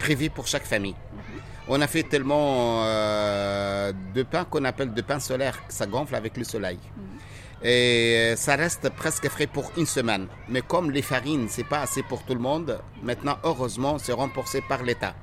prévu 0.00 0.30
pour 0.30 0.48
chaque 0.48 0.64
famille. 0.64 0.96
Mhm. 1.12 1.40
On 1.68 1.80
a 1.80 1.86
fait 1.86 2.02
tellement 2.02 2.82
de 2.84 4.22
pain 4.24 4.44
qu'on 4.46 4.64
appelle 4.64 4.92
de 4.92 5.00
pain 5.00 5.20
solaire, 5.20 5.56
ça 5.68 5.86
gonfle 5.86 6.16
avec 6.16 6.36
le 6.36 6.42
soleil. 6.42 6.80
Mhm. 6.96 7.18
Et 7.62 8.34
ça 8.36 8.54
reste 8.54 8.88
presque 8.90 9.28
frais 9.28 9.48
pour 9.48 9.72
une 9.76 9.86
semaine. 9.86 10.28
Mais 10.48 10.62
comme 10.62 10.90
les 10.90 11.02
farines, 11.02 11.48
c'est 11.48 11.64
pas 11.64 11.80
assez 11.80 12.02
pour 12.02 12.22
tout 12.22 12.34
le 12.34 12.40
monde, 12.40 12.80
maintenant, 13.02 13.38
heureusement, 13.42 13.98
c'est 13.98 14.12
remboursé 14.12 14.60
par 14.60 14.82
l'État. 14.82 15.14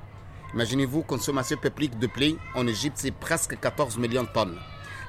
Imaginez-vous, 0.52 1.02
consommation 1.02 1.56
publique 1.56 1.98
de 1.98 2.06
blé 2.06 2.36
en 2.54 2.66
Égypte, 2.66 2.96
c'est 2.98 3.10
presque 3.10 3.58
14 3.58 3.98
millions 3.98 4.24
de 4.24 4.28
tonnes. 4.28 4.58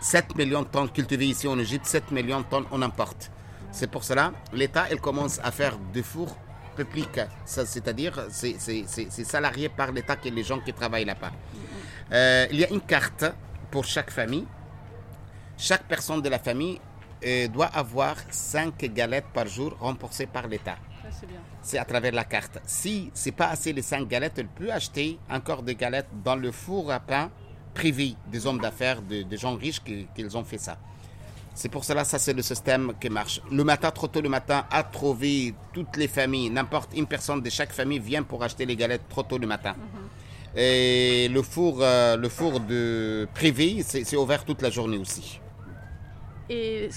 7 0.01 0.35
millions 0.37 0.61
de 0.61 0.67
tonnes 0.67 0.89
cultivées 0.89 1.27
ici 1.27 1.47
en 1.47 1.59
Égypte, 1.59 1.85
7 1.85 2.11
millions 2.11 2.41
de 2.41 2.45
tonnes 2.45 2.65
on 2.71 2.81
importe. 2.81 3.31
C'est 3.71 3.89
pour 3.89 4.03
cela, 4.03 4.31
l'État, 4.53 4.85
il 4.91 4.99
commence 4.99 5.39
à 5.43 5.51
faire 5.51 5.77
des 5.93 6.03
fours 6.03 6.35
publics, 6.75 7.19
c'est-à-dire 7.45 8.27
c'est 8.29 9.25
salarié 9.25 9.67
par 9.67 9.91
l'État 9.91 10.15
que 10.15 10.29
les 10.29 10.43
gens 10.43 10.59
qui 10.59 10.73
travaillent 10.73 11.05
là-bas. 11.05 11.31
Euh, 12.13 12.47
il 12.51 12.59
y 12.59 12.63
a 12.63 12.69
une 12.69 12.81
carte 12.81 13.25
pour 13.71 13.83
chaque 13.83 14.11
famille. 14.11 14.45
Chaque 15.57 15.83
personne 15.87 16.21
de 16.21 16.29
la 16.29 16.39
famille 16.39 16.79
euh, 17.25 17.47
doit 17.47 17.67
avoir 17.67 18.15
5 18.29 18.77
galettes 18.93 19.27
par 19.33 19.47
jour 19.47 19.75
remboursées 19.79 20.27
par 20.27 20.47
l'État. 20.47 20.77
C'est 21.61 21.77
à 21.77 21.85
travers 21.85 22.11
la 22.13 22.23
carte. 22.23 22.59
Si 22.65 23.09
c'est 23.13 23.31
pas 23.31 23.47
assez 23.47 23.73
les 23.73 23.81
5 23.81 24.07
galettes, 24.07 24.37
elle 24.37 24.47
peut 24.47 24.71
acheter 24.71 25.17
encore 25.29 25.63
des 25.63 25.75
galettes 25.75 26.09
dans 26.23 26.35
le 26.35 26.51
four 26.51 26.91
à 26.91 26.99
pain 26.99 27.31
privé 27.73 28.15
des 28.31 28.45
hommes 28.47 28.59
d'affaires, 28.59 29.01
des 29.01 29.37
gens 29.37 29.55
riches 29.55 29.81
qu'ils 29.83 30.37
ont 30.37 30.43
fait 30.43 30.57
ça. 30.57 30.77
C'est 31.57 31.69
pour 31.69 31.83
cela, 31.83 32.03
ça 32.03 32.19
c'est 32.19 32.33
le 32.33 32.43
système 32.43 32.93
qui 33.01 33.09
marche. 33.09 33.41
Le 33.51 33.63
matin, 33.63 33.89
trop 33.89 34.07
tôt 34.07 34.21
le 34.21 34.29
matin, 34.29 34.67
à 34.69 34.83
trouver 34.83 35.55
toutes 35.73 35.97
les 35.97 36.07
familles, 36.07 36.51
n'importe 36.51 36.91
une 36.95 37.07
personne 37.07 37.41
de 37.41 37.49
chaque 37.49 37.73
famille 37.73 37.97
vient 37.97 38.21
pour 38.21 38.43
acheter 38.43 38.63
les 38.63 38.75
galettes 38.75 39.09
trop 39.09 39.23
tôt 39.23 39.39
le 39.39 39.47
matin. 39.47 39.73
Mhm. 39.75 40.59
Et 40.59 41.27
le 41.29 41.41
four, 41.41 41.79
euh, 41.81 42.15
le 42.15 42.29
four 42.29 42.59
de 42.59 43.27
privé, 43.33 43.83
c'est 43.83 44.15
ouvert 44.15 44.45
toute 44.45 44.61
la 44.61 44.69
journée 44.69 44.99
aussi. 44.99 45.39
Et, 46.49 46.89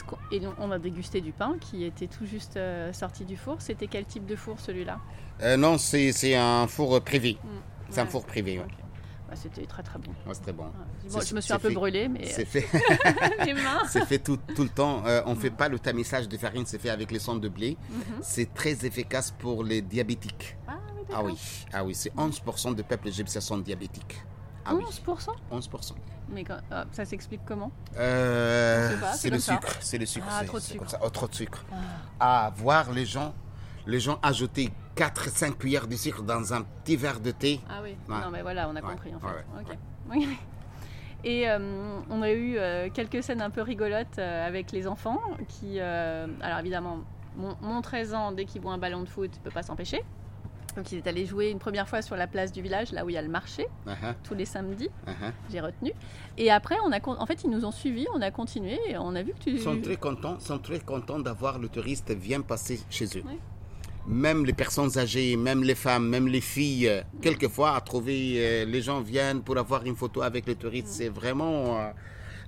on 0.59 0.71
a 0.71 0.79
dégusté 0.79 1.21
du 1.21 1.33
pain 1.33 1.57
qui 1.61 1.85
était 1.85 2.07
tout 2.07 2.27
juste 2.27 2.57
euh, 2.57 2.93
sorti 2.93 3.25
du 3.25 3.37
four. 3.37 3.57
C'était 3.61 3.87
quel 3.87 4.05
type 4.05 4.27
de 4.27 4.37
four 4.37 4.61
celui-là? 4.61 4.99
Euh, 5.43 5.57
Non, 5.57 5.79
c'est 5.79 6.35
un 6.35 6.67
four 6.67 7.01
privé. 7.03 7.39
Mm. 7.43 7.49
C'est 7.91 8.01
un 8.01 8.07
four 8.07 8.25
privé. 8.25 8.61
Ah, 9.33 9.37
c'était 9.37 9.65
très 9.65 9.83
très 9.83 9.99
bon. 9.99 10.11
Ouais, 10.27 10.35
c'était 10.35 10.53
bon. 10.53 10.73
je 11.05 11.35
me 11.35 11.41
suis 11.41 11.53
un 11.53 11.59
peu 11.59 11.73
brûlé, 11.73 12.09
mais. 12.09 12.27
C'est 12.27 12.45
fait. 12.45 12.67
c'est 13.89 14.05
fait 14.05 14.19
tout, 14.19 14.39
tout, 14.57 14.65
le 14.65 14.69
temps. 14.69 15.05
Euh, 15.07 15.23
on 15.27 15.35
ne 15.35 15.41
fait 15.41 15.51
pas 15.51 15.69
le 15.69 15.79
tamissage 15.79 16.29
de 16.29 16.37
farine, 16.37 16.65
c'est 16.67 16.81
fait 16.81 16.91
avec 16.91 17.13
les 17.13 17.21
sondes 17.21 17.41
de 17.41 17.49
blé. 17.49 17.77
Mhm. 17.91 18.03
C'est 18.23 18.53
très 18.53 18.85
efficace 18.85 19.31
pour 19.31 19.63
les 19.63 19.83
diabétiques. 19.83 20.57
Ah 20.67 20.75
oui, 20.97 21.05
ah 21.13 21.23
oui, 21.25 21.39
ah 21.73 21.85
oui 21.85 21.95
c'est 21.95 22.15
11% 22.15 22.75
de 22.75 22.83
peuple 22.83 23.09
égyptien 23.09 23.41
sont 23.41 23.59
diabétiques. 23.59 24.21
Ah 24.65 24.75
11% 24.75 25.29
11%. 25.53 25.93
Mais 26.33 26.45
ah, 26.71 26.85
ça 26.93 27.05
s'explique 27.05 27.41
comment 27.45 27.73
euh, 27.97 28.97
C'est 29.15 29.31
le, 29.31 29.39
sucre. 29.39 29.77
C'est 29.81 29.99
le 29.99 30.07
sucre. 30.07 30.27
Ah, 30.31 30.45
trop 30.45 30.59
de 30.59 30.63
sucre. 30.63 30.85
Oh, 31.03 31.11
trop 31.11 31.29
de 31.29 31.35
sucre. 31.35 31.65
Ah. 32.19 32.53
voir 32.57 32.93
les 32.93 33.07
gens 33.07 33.35
les 33.87 33.99
gens 33.99 34.19
ajoutaient 34.23 34.69
4-5 34.95 35.57
cuillères 35.57 35.89
de 35.89 35.97
sucre 35.97 36.23
dans 36.23 36.53
un 36.53 36.63
petit 36.63 36.97
verre 36.97 37.19
de 37.19 37.31
thé. 37.31 37.61
Ah 37.69 37.81
oui, 37.83 37.97
non 38.09 38.31
mais 38.31 38.43
voilà, 38.43 38.69
on 38.69 38.77
a 38.77 38.83
compris 38.83 39.13
en 39.15 39.21
fait. 39.21 40.19
Et 41.23 41.51
euh, 41.51 42.01
on 42.09 42.23
a 42.23 42.31
eu 42.31 42.57
euh, 42.57 42.89
quelques 42.93 43.23
scènes 43.23 43.43
un 43.43 43.51
peu 43.51 43.61
rigolotes 43.61 44.19
avec 44.19 44.73
les 44.73 44.87
enfants 44.87 45.21
qui, 45.49 45.81
alors 45.81 46.59
évidemment, 46.61 47.01
mon, 47.37 47.81
13 47.83 48.15
ans, 48.15 48.33
dès 48.33 48.45
qu'ils 48.45 48.61
voient 48.61 48.73
un 48.73 48.79
ballon 48.79 49.03
de 49.03 49.09
foot, 49.09 49.31
ne 49.33 49.43
peut 49.43 49.51
pas 49.51 49.63
s'empêcher. 49.63 50.05
Donc 50.77 50.93
il 50.93 50.99
est 50.99 51.07
allé 51.07 51.27
jouer 51.27 51.51
une 51.51 51.59
première 51.59 51.89
fois 51.89 52.03
sur 52.03 52.17
la 52.17 52.27
place 52.27 52.53
du 52.53 52.63
village, 52.63 52.93
là 52.93 53.05
où 53.05 53.11
il 53.11 53.15
y 53.15 53.19
a 53.19 53.23
le 53.23 53.29
marché, 53.29 53.67
uh-huh. 53.87 54.15
tous 54.23 54.35
les 54.35 54.45
samedis. 54.45 54.91
Uh-huh. 55.07 55.33
J'ai 55.51 55.61
retenu. 55.61 55.93
Et 56.39 56.51
après, 56.51 56.77
on 56.85 56.93
a, 56.93 56.99
en 57.05 57.27
fait, 57.27 57.45
ils 57.45 57.51
nous 57.51 57.65
ont 57.65 57.73
suivis, 57.73 58.07
on 58.15 58.23
a 58.23 58.31
continué 58.31 58.79
et 58.89 58.97
on 58.99 59.15
a 59.15 59.23
vu 59.23 59.33
que 59.33 59.45
tu... 59.45 59.51
Ils 59.51 59.61
sont 59.61 59.81
très 59.81 59.97
contents, 59.97 60.39
sont 60.41 60.59
très 60.59 60.81
contents 60.81 61.19
d'avoir 61.19 61.59
le 61.59 61.69
touriste 61.69 62.11
vient 62.11 62.41
passer 62.41 62.81
chez 62.91 63.07
eux 63.17 63.25
même 64.07 64.45
les 64.45 64.53
personnes 64.53 64.99
âgées, 64.99 65.37
même 65.37 65.63
les 65.63 65.75
femmes, 65.75 66.09
même 66.09 66.27
les 66.27 66.41
filles, 66.41 66.91
quelquefois 67.21 67.77
à 67.77 67.81
trouver, 67.81 68.35
euh, 68.37 68.65
les 68.65 68.83
gens 68.83 69.01
viennent 69.01 69.43
pour 69.43 69.57
avoir 69.59 69.85
une 69.85 69.97
photo 69.97 70.23
avec 70.23 70.47
les 70.47 70.57
touristes. 70.57 70.89
C'est 70.89 71.09
vraiment, 71.09 71.79
euh, 71.79 71.91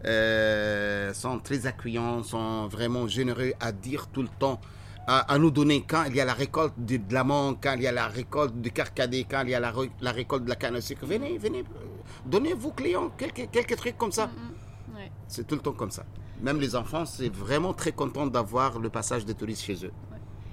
euh, 0.07 1.13
sont 1.13 1.39
très 1.39 1.67
accueillants, 1.67 2.23
sont 2.23 2.67
vraiment 2.67 3.07
généreux 3.07 3.53
à 3.61 3.71
dire 3.73 4.09
tout 4.09 4.23
le 4.23 4.29
temps, 4.29 4.61
à, 5.07 5.39
nous 5.39 5.51
donner 5.51 5.85
quand 5.87 6.05
il 6.05 6.17
y 6.17 6.21
a 6.21 6.25
la 6.25 6.35
récolte 6.35 6.75
de, 6.79 6.97
de 6.97 7.15
l'amande, 7.15 7.57
quand 7.63 7.75
il 7.75 7.83
y 7.83 7.87
a 7.87 7.93
la 7.93 8.07
récolte 8.07 8.55
du 8.61 8.71
carcadé, 8.71 9.27
quand 9.29 9.43
il 9.43 9.51
y 9.51 9.55
a 9.55 9.61
la, 9.61 9.73
la 10.01 10.13
récolte 10.13 10.45
de 10.45 10.49
la 10.49 10.57
canne 10.57 10.77
à 10.77 10.81
sucre. 10.81 11.07
Venez, 11.07 11.39
venez, 11.39 11.65
donnez 12.25 12.55
vos 12.55 12.71
clients 12.71 13.11
quelques, 13.17 13.51
quelques 13.51 13.77
trucs 13.77 13.99
comme 13.99 14.13
ça. 14.13 14.27
Mm, 14.27 14.93
mm, 14.93 15.09
c'est 15.29 15.47
tout 15.47 15.57
le 15.57 15.61
temps 15.61 15.73
comme 15.73 15.91
ça. 15.91 16.05
Même 16.41 16.61
les 16.61 16.75
enfants, 16.75 17.05
c'est 17.05 17.33
vraiment 17.33 17.73
très 17.73 17.93
content 17.93 18.27
d'avoir 18.27 18.79
le 18.79 18.91
passage 18.91 19.25
des 19.25 19.35
touristes 19.35 19.63
chez 19.63 19.85
eux. 19.85 19.93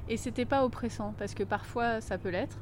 Et 0.08 0.18
c'était 0.18 0.45
pas 0.45 0.66
oppressant 0.66 1.14
parce 1.18 1.36
que 1.36 1.43
parfois 1.43 2.02
ça 2.02 2.18
peut 2.18 2.30
l'être. 2.30 2.58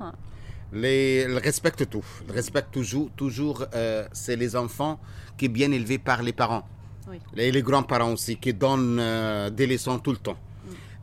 Les, 0.73 1.25
ils 1.29 1.37
respectent 1.37 1.89
tout. 1.89 2.03
Ils 2.27 2.33
respectent 2.33 2.73
toujours. 2.73 3.09
Toujours, 3.15 3.65
euh, 3.73 4.05
c'est 4.11 4.35
les 4.35 4.55
enfants 4.55 4.99
qui 5.37 5.45
sont 5.45 5.51
bien 5.53 5.71
élevés 5.71 5.97
par 5.97 6.21
les 6.23 6.33
parents. 6.33 6.67
Oui. 7.09 7.19
Et 7.37 7.51
les 7.51 7.61
grands-parents 7.61 8.11
aussi 8.11 8.35
qui 8.37 8.53
donnent 8.53 8.99
euh, 8.99 9.49
des 9.49 9.65
leçons 9.65 9.97
tout 9.99 10.11
le 10.11 10.17
temps. 10.17 10.37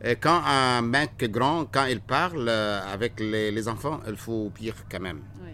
Et 0.07 0.15
quand 0.17 0.41
un 0.45 0.81
mec 0.83 1.29
grand, 1.31 1.65
quand 1.65 1.85
il 1.85 1.99
parle 1.99 2.47
euh, 2.47 2.79
avec 2.93 3.19
les, 3.19 3.67
enfants, 3.67 3.99
il 4.07 4.15
faut 4.15 4.51
pire 4.53 4.75
quand 4.89 4.99
même. 4.99 5.21
Oui. 5.43 5.49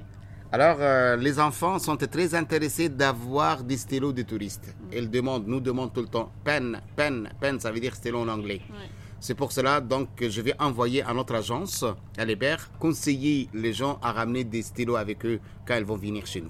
Alors, 0.52 1.18
les 1.18 1.40
enfants 1.40 1.80
sont 1.80 1.96
très 1.96 2.36
intéressés 2.36 2.90
d'avoir 2.90 3.64
des 3.64 3.78
stylos 3.78 4.12
de 4.12 4.24
touristes. 4.24 4.68
Mm. 4.68 4.94
Ils 4.98 5.10
demandent, 5.10 5.48
nous 5.48 5.62
demandent 5.62 5.94
tout 5.94 6.02
le 6.02 6.08
temps, 6.08 6.30
peine, 6.44 6.82
peine, 6.98 7.30
peine, 7.40 7.62
ça 7.62 7.72
veut 7.72 7.80
dire 7.80 7.96
stylo 7.96 8.20
en 8.20 8.28
anglais. 8.28 8.62
Oui. 8.70 8.90
C'est 9.22 9.36
pour 9.36 9.52
cela 9.52 9.82
donc 9.82 10.16
que 10.16 10.30
je 10.30 10.42
vais 10.42 10.60
envoyer 10.60 11.04
à 11.04 11.14
notre 11.14 11.36
agence, 11.36 11.86
à 12.18 12.26
l'Hébert, 12.26 12.72
conseiller 12.80 13.50
les 13.54 13.72
gens 13.72 14.00
à 14.02 14.12
ramener 14.12 14.44
des 14.44 14.64
stylos 14.64 14.96
avec 14.96 15.24
eux 15.28 15.40
quand 15.68 15.76
ils 15.78 15.86
vont 15.86 15.96
venir 15.96 16.26
chez 16.26 16.42
nous. 16.42 16.50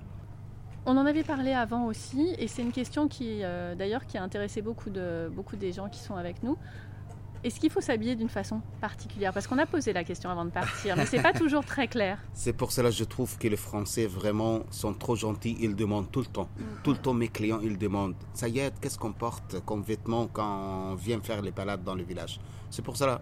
On 0.85 0.95
en 0.95 1.05
avait 1.05 1.23
parlé 1.23 1.51
avant 1.51 1.85
aussi, 1.87 2.33
et 2.39 2.47
c'est 2.47 2.61
une 2.61 2.71
question 2.71 3.09
qui, 3.09 3.43
euh, 3.43 3.75
d'ailleurs, 3.75 4.07
qui 4.07 4.17
a 4.17 4.23
intéressé 4.23 4.61
beaucoup, 4.61 4.89
de, 4.89 5.29
beaucoup 5.29 5.57
des 5.57 5.73
gens 5.73 5.89
qui 5.89 5.99
sont 5.99 6.15
avec 6.15 6.43
nous. 6.43 6.57
Est-ce 7.43 7.59
qu'il 7.59 7.71
faut 7.71 7.81
s'habiller 7.81 8.15
d'une 8.15 8.29
façon 8.29 8.61
particulière? 8.79 9.33
Parce 9.33 9.47
qu'on 9.47 9.57
a 9.57 9.65
posé 9.65 9.93
la 9.93 10.03
question 10.03 10.29
avant 10.29 10.45
de 10.45 10.51
partir, 10.51 10.95
mais 10.95 11.07
c'est 11.07 11.21
pas 11.21 11.33
toujours 11.37 11.65
très 11.65 11.87
clair. 11.87 12.19
C'est 12.33 12.53
pour 12.53 12.71
cela 12.71 12.89
que 12.89 12.95
je 12.95 13.03
trouve 13.03 13.35
que 13.39 13.47
les 13.47 13.57
Français 13.57 14.05
vraiment 14.05 14.61
sont 14.69 14.93
trop 14.93 15.15
gentils. 15.15 15.57
Ils 15.59 15.75
demandent 15.75 16.11
tout 16.11 16.19
le 16.19 16.27
temps. 16.27 16.49
Mm. 16.55 16.63
Tout 16.83 16.91
le 16.91 16.97
temps, 16.97 17.13
mes 17.13 17.29
clients, 17.29 17.59
ils 17.63 17.79
demandent 17.79 18.13
Ça 18.33 18.47
y 18.47 18.59
est, 18.59 18.79
qu'est-ce 18.79 18.99
qu'on 18.99 19.13
porte 19.13 19.59
comme 19.65 19.81
vêtements 19.81 20.27
quand 20.27 20.91
on 20.91 20.95
vient 20.95 21.19
faire 21.19 21.41
les 21.41 21.51
balades 21.51 21.83
dans 21.83 21.95
le 21.95 22.03
village? 22.03 22.39
C'est 22.69 22.83
pour 22.83 22.95
cela, 22.95 23.21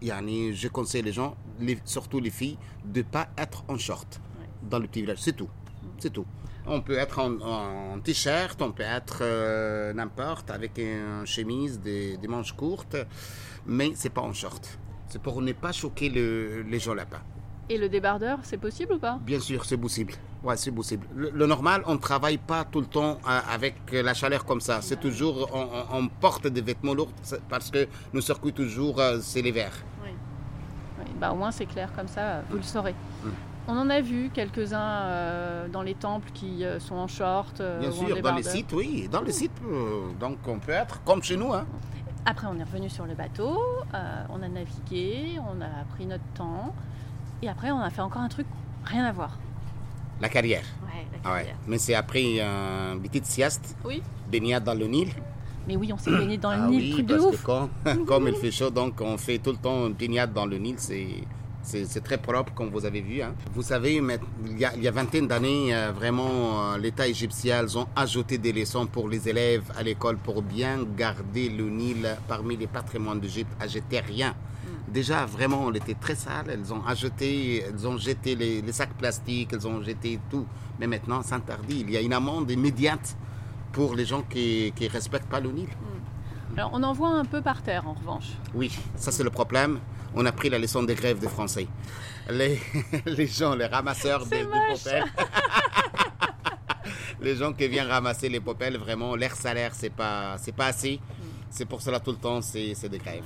yani, 0.00 0.52
je 0.54 0.66
conseille 0.66 1.02
les 1.02 1.12
gens, 1.12 1.36
surtout 1.84 2.18
les 2.18 2.30
filles, 2.30 2.58
de 2.84 2.98
ne 3.00 3.04
pas 3.04 3.28
être 3.38 3.64
en 3.68 3.78
short 3.78 4.20
dans 4.62 4.80
le 4.80 4.88
petit 4.88 5.02
village. 5.02 5.18
C'est 5.20 5.36
tout. 5.36 5.48
C'est 5.98 6.12
tout. 6.12 6.26
On 6.66 6.80
peut 6.80 6.96
être 6.96 7.18
en, 7.18 7.98
t-shirt, 8.00 8.60
on 8.62 8.70
peut 8.70 8.84
être 8.84 9.18
euh, 9.22 9.92
n'importe, 9.92 10.50
avec 10.50 10.78
une 10.78 11.26
chemise, 11.26 11.80
des, 11.80 12.16
des 12.16 12.28
manches 12.28 12.52
courtes 12.52 12.96
mais 13.66 13.92
c'est 13.94 14.10
pas 14.10 14.22
en 14.22 14.32
short. 14.32 14.78
C'est 15.08 15.20
pour 15.20 15.42
ne 15.42 15.52
pas 15.52 15.72
choquer 15.72 16.08
les 16.08 16.78
gens 16.78 16.94
là-bas. 16.94 17.22
Et 17.68 17.78
le 17.78 17.88
débardeur, 17.88 18.38
c'est 18.42 18.58
possible 18.58 18.94
ou 18.94 18.98
pas? 18.98 19.18
Bien 19.22 19.40
sûr, 19.40 19.64
c'est 19.64 19.76
possible. 19.76 20.14
Ouais, 20.42 20.56
c'est 20.56 20.72
possible. 20.72 21.06
Le, 21.14 21.46
normal, 21.46 21.82
on 21.86 21.94
ne 21.94 21.98
travaille 21.98 22.38
pas 22.38 22.64
tout 22.64 22.80
le 22.80 22.86
temps 22.86 23.18
euh, 23.26 23.40
avec 23.50 23.76
la 23.92 24.12
chaleur 24.12 24.44
comme 24.44 24.60
ça. 24.60 24.82
C'est 24.82 24.98
toujours, 24.98 25.48
on, 25.92 26.08
porte 26.08 26.48
des 26.48 26.60
vêtements 26.60 26.94
lourds 26.94 27.12
parce 27.48 27.70
que 27.70 27.86
nos 28.12 28.20
circuits 28.20 28.52
toujours, 28.52 29.00
euh, 29.00 29.18
c'est 29.22 29.40
l'hiver. 29.40 29.72
Oui. 30.02 30.10
oui. 30.98 31.04
Bah, 31.20 31.32
au 31.32 31.36
moins, 31.36 31.52
c'est 31.52 31.66
clair 31.66 31.90
comme 31.94 32.08
ça, 32.08 32.42
vous 32.50 32.56
le 32.56 32.62
saurez. 32.62 32.94
Hum. 33.24 33.32
On 33.68 33.78
en 33.78 33.88
a 33.90 34.00
vu 34.00 34.28
quelques-uns 34.34 35.68
dans 35.72 35.82
les 35.82 35.94
temples 35.94 36.28
qui 36.34 36.64
sont 36.80 36.96
en 36.96 37.06
short. 37.06 37.62
Bien 37.78 37.92
sûr, 37.92 38.20
dans 38.20 38.34
les 38.34 38.42
sites, 38.42 38.72
oui. 38.72 39.08
Dans 39.08 39.22
les 39.22 39.30
sites, 39.30 39.52
donc 40.18 40.38
on 40.48 40.58
peut 40.58 40.72
être 40.72 41.00
comme 41.04 41.22
chez 41.22 41.36
nous. 41.36 41.52
Hein. 41.52 41.64
Après, 42.24 42.46
on 42.46 42.58
est 42.58 42.62
revenu 42.62 42.88
sur 42.88 43.04
le 43.06 43.14
bateau, 43.14 43.58
on 43.92 44.42
a 44.42 44.48
navigué, 44.48 45.38
on 45.40 45.60
a 45.60 45.84
pris 45.94 46.06
notre 46.06 46.24
temps. 46.34 46.72
Et 47.42 47.48
après, 47.48 47.70
on 47.72 47.80
a 47.80 47.90
fait 47.90 48.00
encore 48.00 48.22
un 48.22 48.28
truc 48.28 48.46
rien 48.84 49.04
à 49.04 49.12
voir. 49.12 49.38
La 50.20 50.28
carrière. 50.28 50.64
Ouais, 50.84 51.04
la 51.12 51.18
ah 51.24 51.28
carrière. 51.36 51.56
Mais 51.66 51.78
c'est 51.78 51.94
après 51.94 52.22
une 52.22 53.02
petite 53.02 53.26
sieste. 53.26 53.76
Oui. 53.84 54.02
Baignade 54.30 54.62
dans 54.62 54.74
le 54.74 54.86
Nil. 54.86 55.08
Mais 55.66 55.76
oui, 55.76 55.92
on 55.92 55.98
s'est 55.98 56.10
baigné 56.10 56.38
dans 56.38 56.52
le 56.52 56.62
ah 56.62 56.68
Nil, 56.68 56.80
oui, 56.80 56.90
truc 56.92 57.06
de 57.06 57.18
ouf. 57.18 57.40
Que 57.40 57.46
quand, 57.46 57.68
comme 58.06 58.28
il 58.28 58.34
fait 58.34 58.50
chaud, 58.50 58.70
donc 58.70 59.00
on 59.00 59.16
fait 59.18 59.38
tout 59.38 59.50
le 59.50 59.56
temps 59.56 59.86
une 59.86 59.94
baignade 59.94 60.32
dans 60.32 60.46
le 60.46 60.58
Nil. 60.58 60.76
C'est 60.78 61.08
c'est 61.62 62.02
très 62.02 62.18
propre, 62.18 62.52
comme 62.54 62.70
vous 62.70 62.84
avez 62.84 63.00
vu. 63.00 63.22
Hein. 63.22 63.34
Vous 63.54 63.62
savez, 63.62 63.94
il 63.96 64.58
y 64.58 64.64
a, 64.64 64.74
il 64.74 64.82
y 64.82 64.88
a 64.88 64.90
vingtaine 64.90 65.26
d'années, 65.26 65.74
euh, 65.74 65.92
vraiment, 65.92 66.72
euh, 66.72 66.78
l'État 66.78 67.06
égyptien, 67.06 67.62
ils 67.62 67.78
ont 67.78 67.86
ajouté 67.94 68.38
des 68.38 68.52
leçons 68.52 68.86
pour 68.86 69.08
les 69.08 69.28
élèves 69.28 69.72
à 69.76 69.82
l'école 69.82 70.16
pour 70.16 70.42
bien 70.42 70.84
garder 70.96 71.48
le 71.48 71.68
Nil 71.70 72.16
parmi 72.28 72.56
les 72.56 72.66
patrimoines 72.66 73.20
d'Égypte. 73.20 73.50
À 73.60 73.66
jeter 73.66 74.00
rien. 74.00 74.30
Mm. 74.30 74.92
Déjà, 74.92 75.24
vraiment, 75.24 75.64
on 75.64 75.72
était 75.72 75.94
très 75.94 76.16
sale. 76.16 76.46
Elles 76.50 76.72
ont 76.72 76.84
ajouté, 76.86 77.62
elles 77.62 77.86
ont 77.86 77.96
jeté 77.96 78.34
les, 78.34 78.72
sacs 78.72 78.94
plastiques, 78.94 79.50
elles 79.52 79.66
ont 79.66 79.82
jeté 79.82 80.18
tout. 80.30 80.46
Mais 80.80 80.86
maintenant, 80.86 81.22
c'est 81.22 81.34
interdit. 81.34 81.80
Il 81.80 81.90
y 81.90 81.96
a 81.96 82.00
une 82.00 82.12
amende 82.12 82.50
immédiate 82.50 83.16
pour 83.72 83.94
les 83.94 84.04
gens 84.04 84.22
qui 84.22 84.72
ne 84.78 84.88
respectent 84.88 85.30
pas 85.30 85.40
le 85.40 85.50
Nil. 85.52 85.68
Mm. 85.68 86.58
Alors, 86.58 86.70
on 86.74 86.82
en 86.82 86.92
voit 86.92 87.10
un 87.10 87.24
peu 87.24 87.40
par 87.40 87.62
terre, 87.62 87.86
en 87.86 87.94
revanche. 87.94 88.32
Oui, 88.52 88.70
ça 88.96 89.10
c'est 89.10 89.22
le 89.24 89.30
problème 89.30 89.78
on 90.14 90.24
a 90.26 90.32
pris 90.32 90.50
la 90.50 90.58
leçon 90.58 90.82
des 90.82 90.94
grèves 90.94 91.18
des 91.18 91.28
Français. 91.28 91.66
Les, 92.30 92.58
les 93.06 93.26
gens, 93.26 93.54
les 93.54 93.66
ramasseurs 93.66 94.26
de, 94.26 94.36
de 94.36 95.02
les 97.22 97.36
gens 97.36 97.52
qui 97.52 97.68
viennent 97.68 97.88
ramasser 97.88 98.28
les 98.28 98.40
popelles, 98.40 98.76
vraiment, 98.76 99.16
leur 99.16 99.34
salaire, 99.34 99.72
c'est 99.74 99.90
pas, 99.90 100.36
c'est 100.38 100.54
pas 100.54 100.66
assez. 100.66 101.00
C'est 101.50 101.66
pour 101.66 101.82
cela 101.82 102.00
tout 102.00 102.12
le 102.12 102.16
temps, 102.16 102.40
c'est, 102.40 102.74
des 102.88 102.98
grèves. 102.98 103.22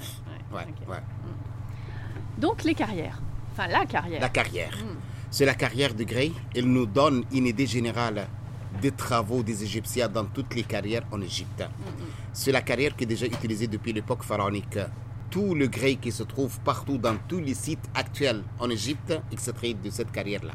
Ouais, 0.52 0.66
ouais, 0.88 0.98
mm. 0.98 2.40
Donc 2.40 2.64
les 2.64 2.74
carrières. 2.74 3.20
Enfin, 3.52 3.68
la 3.68 3.86
carrière. 3.86 4.20
La 4.20 4.28
carrière. 4.28 4.76
Mm. 4.76 4.96
C'est 5.30 5.44
la 5.44 5.54
carrière 5.54 5.94
de 5.94 6.04
Gray. 6.04 6.32
Elle 6.54 6.66
nous 6.66 6.86
donne 6.86 7.24
une 7.32 7.46
idée 7.46 7.66
générale 7.66 8.26
des 8.80 8.90
travaux 8.90 9.42
des 9.42 9.62
Égyptiens 9.62 10.08
dans 10.08 10.24
toutes 10.24 10.54
les 10.54 10.64
carrières 10.64 11.04
en 11.10 11.20
Égypte. 11.20 11.60
Mm, 11.60 12.02
c'est 12.32 12.52
la 12.52 12.62
carrière 12.62 12.94
qui 12.96 13.04
est 13.04 13.06
déjà 13.06 13.26
utilisée 13.26 13.66
depuis 13.66 13.92
l'époque 13.92 14.22
pharaonique 14.22 14.78
tout 15.36 15.54
le 15.54 15.66
grès 15.66 15.96
qui 15.96 16.12
se 16.12 16.22
trouve 16.22 16.58
partout 16.60 16.96
dans 16.96 17.14
tous 17.28 17.40
les 17.40 17.52
sites 17.52 17.90
actuels 17.94 18.42
en 18.58 18.70
Égypte 18.70 19.12
extrait 19.30 19.74
de 19.74 19.90
cette 19.90 20.10
carrière-là. 20.10 20.54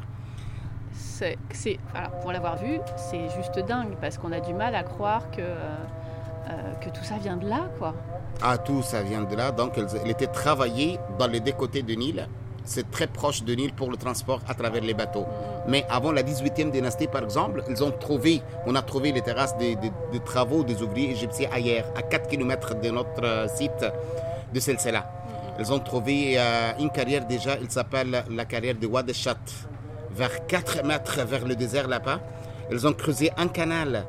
C'est, 1.52 1.78
pour 2.20 2.32
l'avoir 2.32 2.56
vu, 2.56 2.80
c'est 2.96 3.28
juste 3.36 3.60
dingue 3.68 3.94
parce 4.00 4.18
qu'on 4.18 4.32
a 4.32 4.40
du 4.40 4.52
mal 4.52 4.74
à 4.74 4.82
croire 4.82 5.30
que, 5.30 5.40
euh, 5.40 6.74
que 6.80 6.90
tout 6.90 7.04
ça 7.04 7.14
vient 7.18 7.36
de 7.36 7.48
là, 7.48 7.70
quoi. 7.78 7.94
Ah, 8.42 8.58
tout 8.58 8.82
ça 8.82 9.02
vient 9.02 9.22
de 9.22 9.36
là. 9.36 9.52
Donc, 9.52 9.78
elle, 9.78 10.10
était 10.10 10.26
travaillée 10.26 10.98
dans 11.16 11.28
les 11.28 11.38
deux 11.38 11.52
côtés 11.52 11.82
du 11.82 11.96
Nil. 11.96 12.26
C'est 12.64 12.90
très 12.90 13.06
proche 13.06 13.44
du 13.44 13.56
Nil 13.56 13.72
pour 13.74 13.88
le 13.88 13.96
transport 13.96 14.40
à 14.48 14.54
travers 14.54 14.82
les 14.82 14.94
bateaux. 14.94 15.26
Mais 15.68 15.86
avant 15.90 16.10
la 16.10 16.24
18e 16.24 16.72
dynastie, 16.72 17.06
par 17.06 17.22
exemple, 17.22 17.62
ils 17.68 17.84
ont 17.84 17.92
trouvé, 17.92 18.42
on 18.66 18.74
a 18.74 18.82
trouvé 18.82 19.12
les 19.12 19.22
terrasses 19.22 19.56
des, 19.58 19.78
travaux 20.24 20.64
des 20.64 20.82
ouvriers 20.82 21.12
égyptiens 21.12 21.50
ailleurs, 21.52 21.86
à 21.94 22.02
4 22.02 22.26
km 22.28 22.80
de 22.80 22.90
notre 22.90 23.24
euh, 23.24 23.46
site 23.46 23.84
de 24.52 24.60
celle-là. 24.60 25.10
Ils 25.58 25.72
ont 25.72 25.78
trouvé 25.78 26.34
euh, 26.36 26.72
une 26.78 26.90
carrière 26.90 27.26
déjà, 27.26 27.56
il 27.60 27.70
s'appelle 27.70 28.24
la 28.30 28.44
carrière 28.44 28.74
de 28.74 28.86
Wadeshat, 28.86 29.36
vers 30.10 30.46
4 30.46 30.84
mètres 30.84 31.24
vers 31.24 31.46
le 31.46 31.54
désert 31.54 31.88
là-bas. 31.88 32.20
Ils 32.70 32.86
ont 32.86 32.92
creusé 32.92 33.30
un 33.36 33.48
canal 33.48 34.04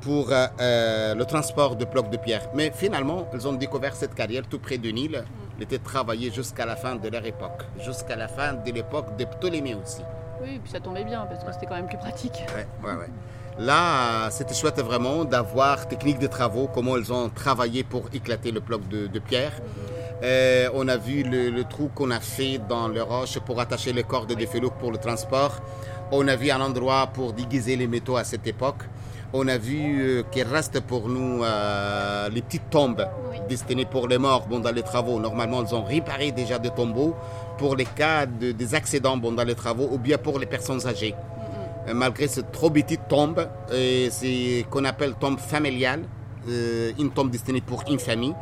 pour 0.00 0.32
euh, 0.32 0.46
euh, 0.60 1.14
le 1.14 1.24
transport 1.24 1.76
de 1.76 1.84
blocs 1.84 2.10
de 2.10 2.16
pierre. 2.16 2.48
Mais 2.54 2.72
finalement, 2.74 3.28
ils 3.34 3.46
ont 3.46 3.52
découvert 3.52 3.94
cette 3.94 4.14
carrière 4.14 4.42
tout 4.48 4.58
près 4.58 4.78
du 4.78 4.92
Nil. 4.92 5.24
Elle 5.56 5.62
était 5.62 5.78
travaillée 5.78 6.30
jusqu'à 6.32 6.66
la 6.66 6.76
fin 6.76 6.96
de 6.96 7.08
leur 7.08 7.24
époque, 7.24 7.62
jusqu'à 7.84 8.16
la 8.16 8.28
fin 8.28 8.54
de 8.54 8.70
l'époque 8.72 9.16
de 9.16 9.24
Ptolémée 9.24 9.74
aussi. 9.74 10.02
Oui, 10.42 10.58
puis 10.62 10.72
ça 10.72 10.80
tombait 10.80 11.04
bien 11.04 11.26
parce 11.26 11.44
que 11.44 11.52
c'était 11.52 11.66
quand 11.66 11.74
même 11.74 11.86
plus 11.86 11.98
pratique. 11.98 12.42
Ouais, 12.56 12.66
ouais, 12.82 12.96
ouais. 12.96 13.06
Là, 13.60 14.30
c'était 14.30 14.54
chouette 14.54 14.80
vraiment 14.80 15.26
d'avoir 15.26 15.86
technique 15.86 16.18
de 16.18 16.26
travaux, 16.26 16.66
comment 16.72 16.96
ils 16.96 17.12
ont 17.12 17.28
travaillé 17.28 17.84
pour 17.84 18.04
éclater 18.14 18.52
le 18.52 18.60
bloc 18.60 18.88
de, 18.88 19.18
pierre. 19.18 19.52
Euh, 20.22 20.70
on 20.72 20.88
a 20.88 20.96
vu 20.96 21.22
le, 21.22 21.62
trou 21.64 21.90
qu'on 21.94 22.10
a 22.10 22.20
fait 22.20 22.58
dans 22.70 22.88
le 22.88 23.02
roche 23.02 23.38
pour 23.40 23.60
attacher 23.60 23.92
les 23.92 24.02
cordes 24.02 24.32
des 24.32 24.46
félouques 24.46 24.78
pour 24.78 24.90
le 24.90 24.96
transport. 24.96 25.60
On 26.10 26.26
a 26.26 26.36
vu 26.36 26.50
un 26.50 26.60
endroit 26.62 27.08
pour 27.08 27.34
déguiser 27.34 27.76
les 27.76 27.86
métaux 27.86 28.16
à 28.16 28.24
cette 28.24 28.46
époque. 28.46 28.82
On 29.34 29.46
a 29.46 29.58
vu 29.58 30.00
euh, 30.00 30.22
qu'il 30.32 30.44
reste 30.44 30.80
pour 30.80 31.10
nous 31.10 31.44
euh, 31.44 32.30
les 32.30 32.40
petites 32.40 32.70
tombes 32.70 33.06
destinées 33.46 33.84
pour 33.84 34.08
les 34.08 34.16
morts 34.16 34.46
bon, 34.46 34.60
dans 34.60 34.72
les 34.72 34.82
travaux. 34.82 35.20
Normalement, 35.20 35.62
ils 35.62 35.74
ont 35.74 35.84
réparé 35.84 36.32
déjà 36.32 36.58
des 36.58 36.70
tombeaux 36.70 37.14
pour 37.58 37.76
les 37.76 37.84
cas 37.84 38.24
de, 38.24 38.52
des 38.52 38.74
accidents 38.74 39.18
bon, 39.18 39.32
dans 39.32 39.44
les 39.44 39.54
travaux 39.54 39.86
ou 39.92 39.98
bien 39.98 40.16
pour 40.16 40.38
les 40.38 40.46
personnes 40.46 40.86
âgées. 40.86 41.14
Euh, 41.88 41.94
malgré 41.94 42.28
cette 42.28 42.52
trop 42.52 42.70
petite 42.70 43.08
tombe, 43.08 43.48
euh, 43.72 44.08
c'est 44.10 44.66
qu'on 44.70 44.84
appelle 44.84 45.14
tombe 45.14 45.38
familiale, 45.38 46.02
euh, 46.48 46.92
une 46.98 47.10
tombe 47.10 47.30
destinée 47.30 47.60
pour 47.60 47.84
une 47.88 47.98
famille. 47.98 48.34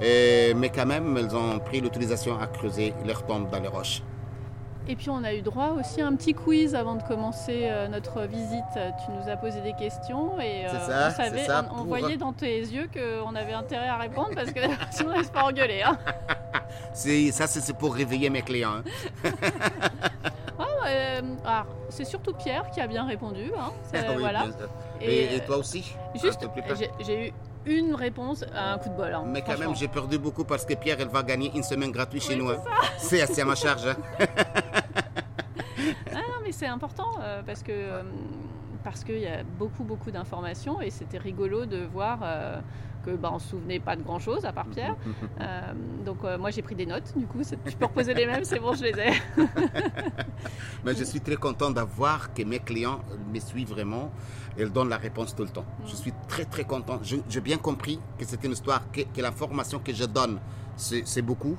mais 0.00 0.70
quand 0.74 0.86
même, 0.86 1.16
elles 1.16 1.34
ont 1.34 1.58
pris 1.58 1.80
l'utilisation 1.80 2.38
à 2.38 2.46
creuser 2.46 2.94
leur 3.06 3.24
tombe 3.26 3.50
dans 3.50 3.60
les 3.60 3.68
roches. 3.68 4.02
Et 4.88 4.94
puis 4.94 5.10
on 5.10 5.24
a 5.24 5.34
eu 5.34 5.42
droit 5.42 5.70
aussi 5.70 6.00
à 6.00 6.06
un 6.06 6.14
petit 6.14 6.32
quiz 6.32 6.76
avant 6.76 6.94
de 6.94 7.02
commencer 7.02 7.68
notre 7.90 8.20
visite. 8.22 8.72
Tu 8.74 9.10
nous 9.10 9.28
as 9.28 9.36
posé 9.36 9.60
des 9.60 9.72
questions 9.72 10.40
et 10.40 10.66
on, 10.68 11.10
savait, 11.10 11.46
on, 11.76 11.84
voyait 11.84 12.16
dans 12.16 12.32
tes 12.32 12.60
yeux 12.60 12.88
qu'on 12.94 13.34
avait 13.34 13.54
intérêt 13.54 13.88
à 13.88 13.96
répondre 13.96 14.30
parce 14.36 14.52
que 14.52 14.60
sinon 14.92 15.10
on 15.16 15.18
ne 15.18 15.24
se 15.24 15.30
pas 15.30 15.42
engueuler. 15.44 15.82
Hein. 15.82 15.98
ça, 16.92 17.48
c'est 17.48 17.76
pour 17.76 17.96
réveiller 17.96 18.30
mes 18.30 18.42
clients. 18.42 18.82
Hein. 19.24 19.30
Euh, 20.86 21.20
c'est 21.88 22.04
surtout 22.04 22.32
Pierre 22.32 22.70
qui 22.70 22.80
a 22.80 22.86
bien 22.86 23.06
répondu. 23.06 23.52
Hein. 23.58 23.72
Ah 23.94 24.12
voilà. 24.18 24.46
et, 25.00 25.40
toi 25.46 25.58
aussi 25.58 25.94
Juste, 26.20 26.46
j'ai 27.00 27.32
eu 27.64 27.78
une 27.78 27.94
réponse 27.94 28.44
à 28.54 28.74
un 28.74 28.78
coup 28.78 28.88
de 28.88 28.94
bol. 28.94 29.12
Hein, 29.12 29.24
mais 29.26 29.42
quand 29.42 29.58
même, 29.58 29.74
j'ai 29.74 29.88
perdu 29.88 30.18
beaucoup 30.18 30.44
parce 30.44 30.64
que 30.64 30.74
Pierre, 30.74 30.98
elle 31.00 31.08
va 31.08 31.22
gagner 31.22 31.50
une 31.54 31.62
semaine 31.62 31.90
gratuite 31.90 32.24
chez 32.24 32.36
nous. 32.36 32.50
Hein. 32.50 32.62
C'est 32.98 33.20
assez 33.20 33.40
à 33.40 33.44
ma 33.44 33.54
charge. 33.54 33.88
ah 33.88 34.26
non, 36.14 36.40
mais 36.42 36.52
c'est 36.52 36.66
important 36.66 37.18
euh, 37.20 37.42
parce 37.44 37.62
que 37.62 37.72
euh, 37.72 38.02
parce 38.84 39.02
qu'il 39.02 39.18
y 39.18 39.26
a 39.26 39.42
beaucoup 39.42 39.82
beaucoup 39.82 40.12
d'informations 40.12 40.80
et 40.80 40.90
c'était 40.90 41.18
rigolo 41.18 41.66
de 41.66 41.84
voir 41.84 42.20
que 43.06 43.16
bah, 43.16 43.30
on 43.32 43.38
se 43.38 43.48
souvenait 43.50 43.80
pas 43.80 43.96
de 43.96 44.02
grand 44.02 44.18
chose 44.18 44.44
à 44.44 44.52
part 44.52 44.66
Pierre. 44.66 44.96
Euh, 45.40 45.72
donc 46.04 46.18
euh, 46.24 46.38
moi 46.38 46.50
j'ai 46.50 46.62
pris 46.62 46.74
des 46.74 46.86
notes. 46.86 47.12
Du 47.16 47.26
coup, 47.26 47.40
je 47.42 47.76
peux 47.76 47.86
reposer 47.86 48.14
les 48.14 48.26
mêmes, 48.26 48.44
c'est 48.44 48.58
bon, 48.58 48.74
je 48.74 48.84
les 48.84 48.98
ai. 48.98 49.12
Mais 50.84 50.94
je 50.94 51.04
suis 51.04 51.20
très 51.20 51.36
content 51.36 51.70
d'avoir 51.70 52.34
que 52.34 52.42
mes 52.42 52.58
clients 52.58 53.00
me 53.32 53.38
suivent 53.38 53.70
vraiment. 53.70 54.10
Et 54.58 54.62
ils 54.62 54.70
donnent 54.70 54.88
la 54.88 54.96
réponse 54.96 55.34
tout 55.34 55.42
le 55.42 55.50
temps. 55.50 55.66
Je 55.86 55.92
mm. 55.92 55.96
suis 55.96 56.12
très 56.28 56.44
très 56.44 56.64
content. 56.64 57.00
J'ai 57.02 57.40
bien 57.40 57.58
compris 57.58 58.00
que 58.18 58.24
c'est 58.24 58.42
une 58.44 58.52
histoire, 58.52 58.90
que, 58.90 59.02
que 59.02 59.20
l'information 59.20 59.78
que 59.78 59.92
je 59.92 60.04
donne, 60.04 60.38
c'est 60.76 61.22
beaucoup. 61.22 61.56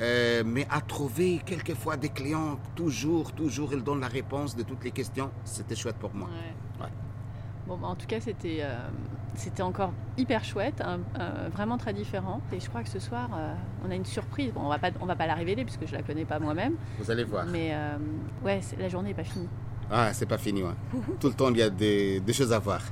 Euh, 0.00 0.42
mais 0.44 0.66
à 0.70 0.80
trouver 0.80 1.40
quelquefois 1.46 1.96
des 1.96 2.08
clients, 2.08 2.58
toujours, 2.74 3.32
toujours, 3.32 3.72
ils 3.72 3.82
donnent 3.82 4.00
la 4.00 4.08
réponse 4.08 4.56
de 4.56 4.62
toutes 4.64 4.82
les 4.84 4.90
questions. 4.90 5.30
C'était 5.44 5.76
chouette 5.76 5.96
pour 5.96 6.12
moi. 6.14 6.28
Ouais. 6.80 6.88
Bon, 7.66 7.76
bah, 7.78 7.88
en 7.88 7.94
tout 7.94 8.06
cas, 8.06 8.20
c'était 8.20 8.58
euh, 8.60 8.76
c'était 9.36 9.62
encore 9.62 9.92
hyper 10.16 10.44
chouette, 10.44 10.82
vraiment 11.52 11.78
très 11.78 11.92
différent. 11.92 12.40
Et 12.52 12.60
je 12.60 12.68
crois 12.68 12.82
que 12.82 12.88
ce 12.88 12.98
soir, 12.98 13.30
euh, 13.34 13.54
on 13.84 13.90
a 13.90 13.94
une 13.94 14.04
surprise. 14.04 14.52
Bon, 14.52 14.62
on 14.62 14.68
va 14.68 14.78
pas, 14.78 14.90
on 15.00 15.06
va 15.06 15.16
pas 15.16 15.26
la 15.26 15.34
révéler 15.34 15.64
puisque 15.64 15.86
je 15.86 15.92
la 15.92 16.02
connais 16.02 16.24
pas 16.24 16.38
moi-même. 16.38 16.76
Vous 16.98 17.10
allez 17.10 17.24
voir. 17.24 17.46
Mais 17.46 17.70
euh, 17.72 17.96
ouais, 18.44 18.60
la 18.78 18.88
journée 18.88 19.10
n'est 19.10 19.14
pas 19.14 19.24
finie. 19.24 19.48
Ah, 19.90 20.12
c'est 20.12 20.26
pas 20.26 20.38
fini, 20.38 20.62
ouais. 20.62 20.74
Tout 21.20 21.28
le 21.28 21.34
temps, 21.34 21.50
il 21.50 21.58
y 21.58 21.62
a 21.62 21.70
des, 21.70 22.20
des 22.20 22.32
choses 22.32 22.52
à 22.52 22.58
voir. 22.58 22.82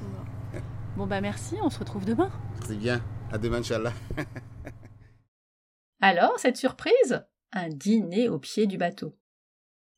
Bon. 0.96 1.06
bah 1.06 1.20
merci, 1.20 1.56
on 1.62 1.70
se 1.70 1.78
retrouve 1.78 2.04
demain. 2.04 2.30
C'est 2.66 2.76
bien. 2.76 3.00
À 3.30 3.38
demain, 3.38 3.58
Inch'Allah. 3.58 3.92
Alors, 6.00 6.38
cette 6.38 6.56
surprise? 6.56 7.24
Un 7.52 7.68
dîner 7.68 8.28
au 8.28 8.38
pied 8.38 8.66
du 8.66 8.76
bateau. 8.76 9.14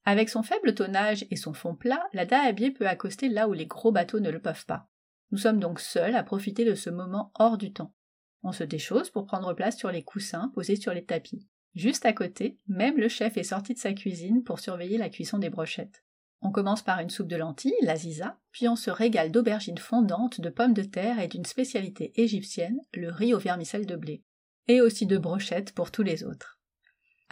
Avec 0.04 0.28
son 0.28 0.42
faible 0.42 0.74
tonnage 0.74 1.26
et 1.30 1.36
son 1.36 1.54
fond 1.54 1.74
plat, 1.74 2.06
la 2.12 2.26
Dahabie 2.26 2.70
peut 2.70 2.86
accoster 2.86 3.28
là 3.28 3.48
où 3.48 3.52
les 3.52 3.66
gros 3.66 3.90
bateaux 3.90 4.20
ne 4.20 4.30
le 4.30 4.40
peuvent 4.40 4.66
pas. 4.66 4.88
Nous 5.30 5.38
sommes 5.38 5.60
donc 5.60 5.80
seuls 5.80 6.14
à 6.14 6.22
profiter 6.22 6.64
de 6.64 6.74
ce 6.74 6.90
moment 6.90 7.32
hors 7.38 7.56
du 7.56 7.72
temps. 7.72 7.94
On 8.42 8.52
se 8.52 8.64
déchausse 8.64 9.10
pour 9.10 9.24
prendre 9.24 9.54
place 9.54 9.78
sur 9.78 9.90
les 9.90 10.02
coussins 10.02 10.50
posés 10.54 10.76
sur 10.76 10.92
les 10.92 11.04
tapis. 11.04 11.48
Juste 11.74 12.04
à 12.04 12.12
côté, 12.12 12.58
même 12.68 12.98
le 12.98 13.08
chef 13.08 13.36
est 13.36 13.42
sorti 13.42 13.74
de 13.74 13.78
sa 13.78 13.94
cuisine 13.94 14.44
pour 14.44 14.60
surveiller 14.60 14.98
la 14.98 15.08
cuisson 15.08 15.38
des 15.38 15.50
brochettes. 15.50 16.04
On 16.42 16.52
commence 16.52 16.82
par 16.82 17.00
une 17.00 17.08
soupe 17.08 17.26
de 17.26 17.36
lentilles, 17.36 17.72
la 17.80 17.96
ziza, 17.96 18.38
puis 18.52 18.68
on 18.68 18.76
se 18.76 18.90
régale 18.90 19.32
d'aubergines 19.32 19.78
fondantes, 19.78 20.42
de 20.42 20.50
pommes 20.50 20.74
de 20.74 20.82
terre 20.82 21.18
et 21.18 21.26
d'une 21.26 21.46
spécialité 21.46 22.12
égyptienne, 22.20 22.78
le 22.92 23.10
riz 23.10 23.32
au 23.32 23.38
vermicelle 23.38 23.86
de 23.86 23.96
blé. 23.96 24.22
Et 24.68 24.82
aussi 24.82 25.06
de 25.06 25.16
brochettes 25.16 25.72
pour 25.72 25.90
tous 25.90 26.02
les 26.02 26.22
autres. 26.22 26.53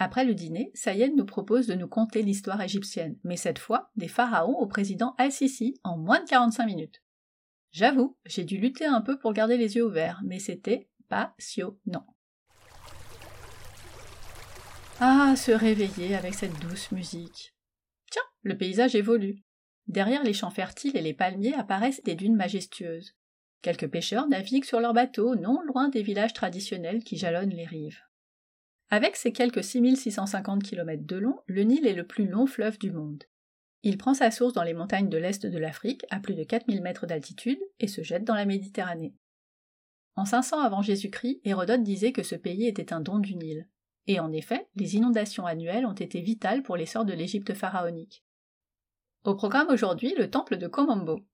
Après 0.02 0.24
le 0.24 0.34
dîner, 0.34 0.72
Sayed 0.74 1.14
nous 1.14 1.24
propose 1.24 1.68
de 1.68 1.74
nous 1.74 1.86
conter 1.86 2.24
l'histoire 2.24 2.60
égyptienne, 2.60 3.16
mais 3.22 3.36
cette 3.36 3.60
fois 3.60 3.92
des 3.94 4.08
pharaons 4.08 4.58
au 4.58 4.66
président 4.66 5.14
Al-Sisi 5.16 5.78
en 5.84 5.96
moins 5.96 6.18
de 6.18 6.28
45 6.28 6.66
minutes. 6.66 7.04
J'avoue, 7.70 8.18
j'ai 8.26 8.42
dû 8.42 8.58
lutter 8.58 8.84
un 8.84 9.00
peu 9.00 9.16
pour 9.16 9.32
garder 9.32 9.56
les 9.56 9.76
yeux 9.76 9.86
ouverts, 9.86 10.20
mais 10.24 10.40
c'était 10.40 10.88
passionnant. 11.08 12.16
Ah, 14.98 15.36
se 15.36 15.52
réveiller 15.52 16.16
avec 16.16 16.34
cette 16.34 16.58
douce 16.58 16.90
musique. 16.90 17.54
Tiens, 18.10 18.22
le 18.42 18.58
paysage 18.58 18.96
évolue. 18.96 19.44
Derrière 19.86 20.24
les 20.24 20.34
champs 20.34 20.50
fertiles 20.50 20.96
et 20.96 21.02
les 21.02 21.14
palmiers 21.14 21.54
apparaissent 21.54 22.02
des 22.02 22.16
dunes 22.16 22.34
majestueuses. 22.34 23.14
Quelques 23.62 23.88
pêcheurs 23.88 24.26
naviguent 24.26 24.64
sur 24.64 24.80
leurs 24.80 24.94
bateaux 24.94 25.36
non 25.36 25.62
loin 25.62 25.90
des 25.90 26.02
villages 26.02 26.32
traditionnels 26.32 27.04
qui 27.04 27.16
jalonnent 27.18 27.54
les 27.54 27.66
rives. 27.66 28.00
Avec 28.92 29.16
ses 29.16 29.32
quelques 29.32 29.64
6650 29.64 30.62
km 30.62 31.06
de 31.06 31.16
long, 31.16 31.40
le 31.46 31.62
Nil 31.62 31.86
est 31.86 31.94
le 31.94 32.06
plus 32.06 32.28
long 32.28 32.44
fleuve 32.44 32.78
du 32.78 32.90
monde. 32.90 33.24
Il 33.82 33.96
prend 33.96 34.12
sa 34.12 34.30
source 34.30 34.52
dans 34.52 34.64
les 34.64 34.74
montagnes 34.74 35.08
de 35.08 35.16
l'est 35.16 35.46
de 35.46 35.58
l'Afrique, 35.58 36.04
à 36.10 36.20
plus 36.20 36.34
de 36.34 36.44
4000 36.44 36.82
mètres 36.82 37.06
d'altitude, 37.06 37.58
et 37.80 37.88
se 37.88 38.02
jette 38.02 38.24
dans 38.24 38.34
la 38.34 38.44
Méditerranée. 38.44 39.14
En 40.14 40.26
500 40.26 40.60
avant 40.60 40.82
Jésus-Christ, 40.82 41.40
Hérodote 41.42 41.82
disait 41.82 42.12
que 42.12 42.22
ce 42.22 42.34
pays 42.34 42.66
était 42.66 42.92
un 42.92 43.00
don 43.00 43.18
du 43.18 43.34
Nil. 43.34 43.66
Et 44.08 44.20
en 44.20 44.30
effet, 44.30 44.68
les 44.74 44.94
inondations 44.94 45.46
annuelles 45.46 45.86
ont 45.86 45.94
été 45.94 46.20
vitales 46.20 46.62
pour 46.62 46.76
l'essor 46.76 47.06
de 47.06 47.14
l'Égypte 47.14 47.54
pharaonique. 47.54 48.26
Au 49.24 49.34
programme 49.34 49.70
aujourd'hui, 49.70 50.14
le 50.18 50.28
temple 50.28 50.58
de 50.58 50.66
Komombo. 50.66 51.24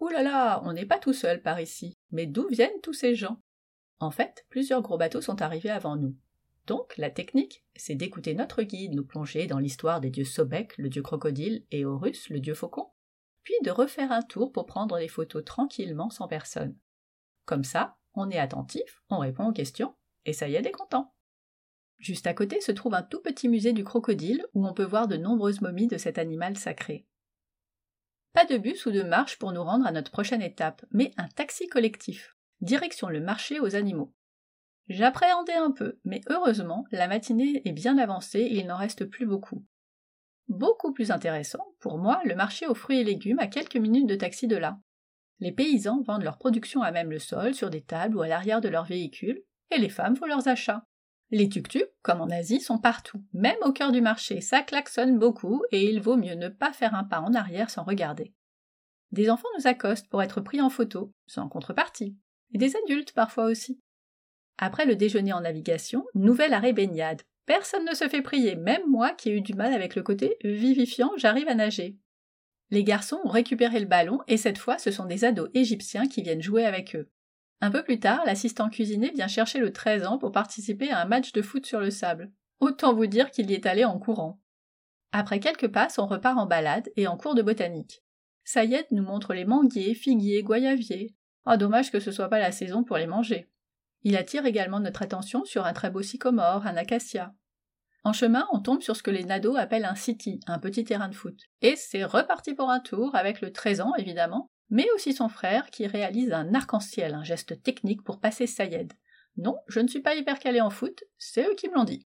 Ouh 0.00 0.08
là 0.08 0.22
là, 0.22 0.60
on 0.66 0.74
n'est 0.74 0.84
pas 0.84 0.98
tout 0.98 1.14
seul 1.14 1.40
par 1.40 1.58
ici. 1.58 1.94
Mais 2.10 2.26
d'où 2.26 2.46
viennent 2.48 2.82
tous 2.82 2.92
ces 2.92 3.14
gens? 3.14 3.40
En 3.98 4.10
fait, 4.10 4.44
plusieurs 4.50 4.82
gros 4.82 4.98
bateaux 4.98 5.22
sont 5.22 5.40
arrivés 5.40 5.70
avant 5.70 5.96
nous. 5.96 6.14
Donc, 6.66 6.96
la 6.96 7.10
technique, 7.10 7.64
c'est 7.74 7.94
d'écouter 7.94 8.34
notre 8.34 8.62
guide 8.62 8.94
nous 8.94 9.04
plonger 9.04 9.46
dans 9.46 9.58
l'histoire 9.58 10.00
des 10.00 10.10
dieux 10.10 10.24
Sobek, 10.24 10.76
le 10.78 10.88
dieu 10.88 11.02
crocodile, 11.02 11.66
et 11.70 11.84
Horus, 11.84 12.28
le 12.30 12.40
dieu 12.40 12.54
faucon, 12.54 12.90
puis 13.42 13.54
de 13.64 13.70
refaire 13.70 14.12
un 14.12 14.22
tour 14.22 14.52
pour 14.52 14.66
prendre 14.66 14.98
des 14.98 15.08
photos 15.08 15.44
tranquillement 15.44 16.10
sans 16.10 16.28
personne. 16.28 16.76
Comme 17.44 17.64
ça, 17.64 17.96
on 18.14 18.30
est 18.30 18.38
attentif, 18.38 19.02
on 19.08 19.18
répond 19.18 19.48
aux 19.48 19.52
questions, 19.52 19.94
et 20.24 20.32
ça 20.32 20.48
y 20.48 20.54
est, 20.54 20.64
est 20.64 20.70
content. 20.70 21.12
Juste 21.98 22.26
à 22.26 22.34
côté 22.34 22.60
se 22.60 22.72
trouve 22.72 22.94
un 22.94 23.02
tout 23.02 23.20
petit 23.20 23.48
musée 23.48 23.72
du 23.72 23.84
crocodile 23.84 24.46
où 24.54 24.66
on 24.66 24.74
peut 24.74 24.84
voir 24.84 25.08
de 25.08 25.16
nombreuses 25.16 25.60
momies 25.60 25.88
de 25.88 25.98
cet 25.98 26.18
animal 26.18 26.56
sacré. 26.56 27.06
Pas 28.32 28.44
de 28.44 28.56
bus 28.56 28.86
ou 28.86 28.90
de 28.90 29.02
marche 29.02 29.38
pour 29.38 29.52
nous 29.52 29.62
rendre 29.62 29.86
à 29.86 29.92
notre 29.92 30.10
prochaine 30.10 30.42
étape, 30.42 30.84
mais 30.90 31.12
un 31.16 31.28
taxi 31.28 31.68
collectif. 31.68 32.36
Direction 32.60 33.08
le 33.08 33.20
marché 33.20 33.60
aux 33.60 33.76
animaux. 33.76 34.14
J'appréhendais 34.88 35.54
un 35.54 35.70
peu, 35.70 35.98
mais 36.04 36.20
heureusement, 36.28 36.84
la 36.90 37.08
matinée 37.08 37.62
est 37.64 37.72
bien 37.72 37.98
avancée 37.98 38.40
et 38.40 38.58
il 38.58 38.66
n'en 38.66 38.76
reste 38.76 39.04
plus 39.04 39.26
beaucoup. 39.26 39.64
Beaucoup 40.48 40.92
plus 40.92 41.10
intéressant, 41.10 41.64
pour 41.80 41.98
moi, 41.98 42.20
le 42.24 42.34
marché 42.34 42.66
aux 42.66 42.74
fruits 42.74 42.98
et 42.98 43.04
légumes 43.04 43.38
à 43.38 43.46
quelques 43.46 43.76
minutes 43.76 44.08
de 44.08 44.16
taxi 44.16 44.48
de 44.48 44.56
là. 44.56 44.78
Les 45.38 45.52
paysans 45.52 46.02
vendent 46.02 46.24
leur 46.24 46.38
production 46.38 46.82
à 46.82 46.90
même 46.90 47.10
le 47.10 47.18
sol, 47.18 47.54
sur 47.54 47.70
des 47.70 47.82
tables 47.82 48.16
ou 48.16 48.22
à 48.22 48.28
l'arrière 48.28 48.60
de 48.60 48.68
leurs 48.68 48.84
véhicules, 48.84 49.42
et 49.70 49.78
les 49.78 49.88
femmes 49.88 50.16
font 50.16 50.26
leurs 50.26 50.48
achats. 50.48 50.84
Les 51.30 51.48
tuk-tuk, 51.48 51.88
comme 52.02 52.20
en 52.20 52.28
Asie, 52.28 52.60
sont 52.60 52.78
partout, 52.78 53.24
même 53.32 53.56
au 53.62 53.72
cœur 53.72 53.90
du 53.90 54.02
marché, 54.02 54.42
ça 54.42 54.62
klaxonne 54.62 55.18
beaucoup 55.18 55.62
et 55.70 55.88
il 55.88 56.00
vaut 56.00 56.16
mieux 56.16 56.34
ne 56.34 56.48
pas 56.48 56.72
faire 56.72 56.94
un 56.94 57.04
pas 57.04 57.20
en 57.20 57.32
arrière 57.32 57.70
sans 57.70 57.84
regarder. 57.84 58.34
Des 59.12 59.30
enfants 59.30 59.48
nous 59.56 59.66
accostent 59.66 60.08
pour 60.08 60.22
être 60.22 60.42
pris 60.42 60.60
en 60.60 60.68
photo, 60.68 61.12
sans 61.26 61.48
contrepartie, 61.48 62.16
et 62.52 62.58
des 62.58 62.76
adultes 62.76 63.12
parfois 63.14 63.46
aussi. 63.46 63.80
Après 64.58 64.86
le 64.86 64.96
déjeuner 64.96 65.32
en 65.32 65.40
navigation, 65.40 66.04
nouvel 66.14 66.52
arrêt 66.52 66.72
baignade. 66.72 67.22
Personne 67.46 67.84
ne 67.84 67.94
se 67.94 68.08
fait 68.08 68.22
prier, 68.22 68.54
même 68.54 68.82
moi 68.88 69.10
qui 69.10 69.30
ai 69.30 69.36
eu 69.36 69.40
du 69.40 69.54
mal 69.54 69.72
avec 69.72 69.96
le 69.96 70.02
côté 70.02 70.36
vivifiant, 70.44 71.10
j'arrive 71.16 71.48
à 71.48 71.54
nager. 71.54 71.96
Les 72.70 72.84
garçons 72.84 73.20
ont 73.24 73.28
récupéré 73.28 73.80
le 73.80 73.86
ballon 73.86 74.20
et 74.28 74.36
cette 74.36 74.58
fois 74.58 74.78
ce 74.78 74.90
sont 74.90 75.04
des 75.04 75.24
ados 75.24 75.50
égyptiens 75.52 76.06
qui 76.06 76.22
viennent 76.22 76.40
jouer 76.40 76.64
avec 76.64 76.96
eux. 76.96 77.10
Un 77.60 77.70
peu 77.70 77.82
plus 77.82 78.00
tard, 78.00 78.24
l'assistant 78.24 78.70
cuisinier 78.70 79.10
vient 79.10 79.28
chercher 79.28 79.58
le 79.58 79.72
13 79.72 80.06
ans 80.06 80.18
pour 80.18 80.32
participer 80.32 80.90
à 80.90 81.00
un 81.00 81.04
match 81.04 81.32
de 81.32 81.42
foot 81.42 81.66
sur 81.66 81.80
le 81.80 81.90
sable. 81.90 82.32
Autant 82.60 82.94
vous 82.94 83.06
dire 83.06 83.30
qu'il 83.30 83.50
y 83.50 83.54
est 83.54 83.66
allé 83.66 83.84
en 83.84 83.98
courant. 83.98 84.40
Après 85.12 85.38
quelques 85.38 85.68
passes, 85.68 85.98
on 85.98 86.06
repart 86.06 86.38
en 86.38 86.46
balade 86.46 86.90
et 86.96 87.06
en 87.06 87.16
cours 87.16 87.34
de 87.34 87.42
botanique. 87.42 88.02
Sayed 88.44 88.86
nous 88.90 89.02
montre 89.02 89.34
les 89.34 89.44
manguiers, 89.44 89.94
figuiers, 89.94 90.42
goyaviers. 90.42 91.14
Ah, 91.44 91.56
dommage 91.56 91.92
que 91.92 92.00
ce 92.00 92.10
soit 92.10 92.28
pas 92.28 92.38
la 92.38 92.52
saison 92.52 92.82
pour 92.82 92.96
les 92.96 93.06
manger. 93.06 93.48
Il 94.04 94.16
attire 94.16 94.46
également 94.46 94.80
notre 94.80 95.02
attention 95.02 95.44
sur 95.44 95.64
un 95.64 95.72
très 95.72 95.90
beau 95.90 96.02
sycomore, 96.02 96.66
un 96.66 96.76
acacia. 96.76 97.34
En 98.04 98.12
chemin, 98.12 98.48
on 98.52 98.60
tombe 98.60 98.82
sur 98.82 98.96
ce 98.96 99.02
que 99.02 99.12
les 99.12 99.24
nados 99.24 99.56
appellent 99.56 99.84
un 99.84 99.94
city, 99.94 100.40
un 100.46 100.58
petit 100.58 100.82
terrain 100.82 101.08
de 101.08 101.14
foot. 101.14 101.38
Et 101.60 101.76
c'est 101.76 102.04
reparti 102.04 102.54
pour 102.54 102.70
un 102.70 102.80
tour, 102.80 103.14
avec 103.14 103.40
le 103.40 103.52
13 103.52 103.80
ans 103.80 103.94
évidemment, 103.96 104.48
mais 104.70 104.88
aussi 104.94 105.12
son 105.12 105.28
frère 105.28 105.70
qui 105.70 105.86
réalise 105.86 106.32
un 106.32 106.54
arc-en-ciel, 106.54 107.14
un 107.14 107.22
geste 107.22 107.62
technique 107.62 108.02
pour 108.02 108.18
passer 108.18 108.46
Sayed. 108.46 108.92
Non, 109.36 109.58
je 109.68 109.80
ne 109.80 109.88
suis 109.88 110.00
pas 110.00 110.16
hyper 110.16 110.38
calé 110.40 110.60
en 110.60 110.70
foot, 110.70 111.04
c'est 111.16 111.46
eux 111.46 111.54
qui 111.54 111.68
me 111.68 111.74
l'ont 111.74 111.84
dit. 111.84 112.06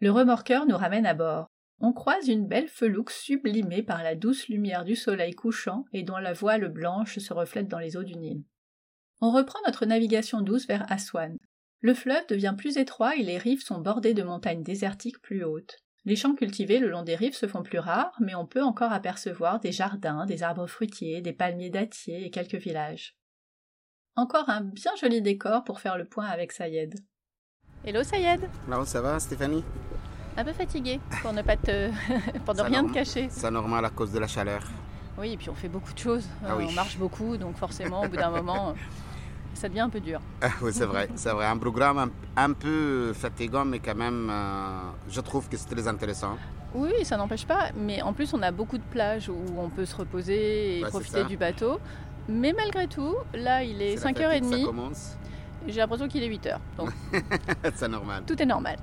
Le 0.00 0.10
remorqueur 0.10 0.64
nous 0.66 0.76
ramène 0.76 1.06
à 1.06 1.14
bord. 1.14 1.48
On 1.80 1.92
croise 1.92 2.28
une 2.28 2.46
belle 2.46 2.68
felouque 2.68 3.10
sublimée 3.10 3.82
par 3.82 4.02
la 4.02 4.14
douce 4.14 4.48
lumière 4.48 4.84
du 4.84 4.96
soleil 4.96 5.34
couchant 5.34 5.84
et 5.92 6.02
dont 6.02 6.16
la 6.16 6.32
voile 6.32 6.68
blanche 6.68 7.18
se 7.18 7.32
reflète 7.34 7.68
dans 7.68 7.78
les 7.78 7.96
eaux 7.96 8.02
du 8.02 8.16
Nil. 8.16 8.44
On 9.22 9.30
reprend 9.32 9.58
notre 9.66 9.84
navigation 9.84 10.40
douce 10.40 10.66
vers 10.66 10.90
Aswan. 10.90 11.36
Le 11.82 11.92
fleuve 11.94 12.26
devient 12.28 12.54
plus 12.56 12.78
étroit 12.78 13.16
et 13.16 13.22
les 13.22 13.36
rives 13.36 13.62
sont 13.62 13.78
bordées 13.78 14.14
de 14.14 14.22
montagnes 14.22 14.62
désertiques 14.62 15.20
plus 15.20 15.44
hautes. 15.44 15.76
Les 16.06 16.16
champs 16.16 16.34
cultivés 16.34 16.78
le 16.78 16.88
long 16.88 17.02
des 17.02 17.16
rives 17.16 17.34
se 17.36 17.46
font 17.46 17.62
plus 17.62 17.78
rares, 17.78 18.16
mais 18.20 18.34
on 18.34 18.46
peut 18.46 18.62
encore 18.62 18.92
apercevoir 18.92 19.60
des 19.60 19.72
jardins, 19.72 20.24
des 20.24 20.42
arbres 20.42 20.66
fruitiers, 20.66 21.20
des 21.20 21.34
palmiers 21.34 21.68
dattiers 21.68 22.24
et 22.24 22.30
quelques 22.30 22.54
villages. 22.54 23.14
Encore 24.16 24.48
un 24.48 24.62
bien 24.62 24.92
joli 24.98 25.20
décor 25.20 25.64
pour 25.64 25.80
faire 25.80 25.98
le 25.98 26.06
point 26.06 26.26
avec 26.26 26.52
Sayed. 26.52 26.94
Hello 27.84 28.02
Sayed 28.02 28.40
Hello, 28.66 28.84
ça 28.86 29.02
va 29.02 29.20
Stéphanie? 29.20 29.64
Un 30.38 30.44
peu 30.44 30.52
fatigué, 30.54 30.98
pour 31.20 31.34
ne 31.34 31.42
pas 31.42 31.58
te... 31.58 31.90
pour 32.46 32.54
ne 32.54 32.62
rien 32.62 32.86
te 32.86 32.92
cacher. 32.92 33.28
C'est 33.30 33.50
normal 33.50 33.84
à 33.84 33.90
cause 33.90 34.12
de 34.12 34.18
la 34.18 34.26
chaleur. 34.26 34.62
Oui, 35.18 35.32
et 35.32 35.36
puis 35.36 35.50
on 35.50 35.54
fait 35.54 35.68
beaucoup 35.68 35.92
de 35.92 35.98
choses, 35.98 36.26
Ah 36.46 36.56
oui. 36.56 36.64
on 36.66 36.72
marche 36.72 36.96
beaucoup, 36.96 37.36
donc 37.36 37.56
forcément 37.56 38.02
au 38.02 38.08
bout 38.08 38.16
d'un 38.16 38.30
moment, 38.30 38.74
ça 39.60 39.68
devient 39.68 39.80
un 39.80 39.90
peu 39.90 40.00
dur. 40.00 40.20
Ah 40.42 40.48
oui, 40.62 40.70
c'est 40.72 40.86
vrai, 40.86 41.08
c'est 41.14 41.30
vrai. 41.30 41.46
Un 41.46 41.58
programme 41.58 41.98
un, 41.98 42.10
un 42.46 42.52
peu 42.52 43.12
fatigant, 43.12 43.64
mais 43.64 43.78
quand 43.78 43.94
même, 43.94 44.28
euh, 44.30 44.90
je 45.08 45.20
trouve 45.20 45.48
que 45.48 45.56
c'est 45.56 45.68
très 45.74 45.86
intéressant. 45.86 46.36
Oui, 46.74 47.04
ça 47.04 47.16
n'empêche 47.16 47.46
pas, 47.46 47.64
mais 47.76 48.00
en 48.00 48.12
plus 48.12 48.32
on 48.32 48.42
a 48.42 48.52
beaucoup 48.52 48.78
de 48.78 48.88
plages 48.96 49.28
où 49.28 49.36
on 49.58 49.68
peut 49.68 49.84
se 49.84 49.96
reposer 49.96 50.78
et 50.78 50.82
Ouais, 50.84 50.88
profiter 50.88 51.24
du 51.24 51.36
bateau. 51.36 51.78
Mais 52.28 52.52
malgré 52.56 52.86
tout, 52.86 53.16
là 53.34 53.62
il 53.64 53.82
est, 53.82 53.96
Ça 53.96 54.10
5h30, 54.10 54.64
commence, 54.66 55.16
j'ai 55.66 55.78
l'impression 55.80 56.06
qu'il 56.06 56.22
est 56.22 56.28
8h, 56.28 56.58
donc 56.78 56.90
c'est 57.74 57.88
normal. 57.88 58.22
tout 58.26 58.40
est 58.40 58.46
normal. 58.46 58.76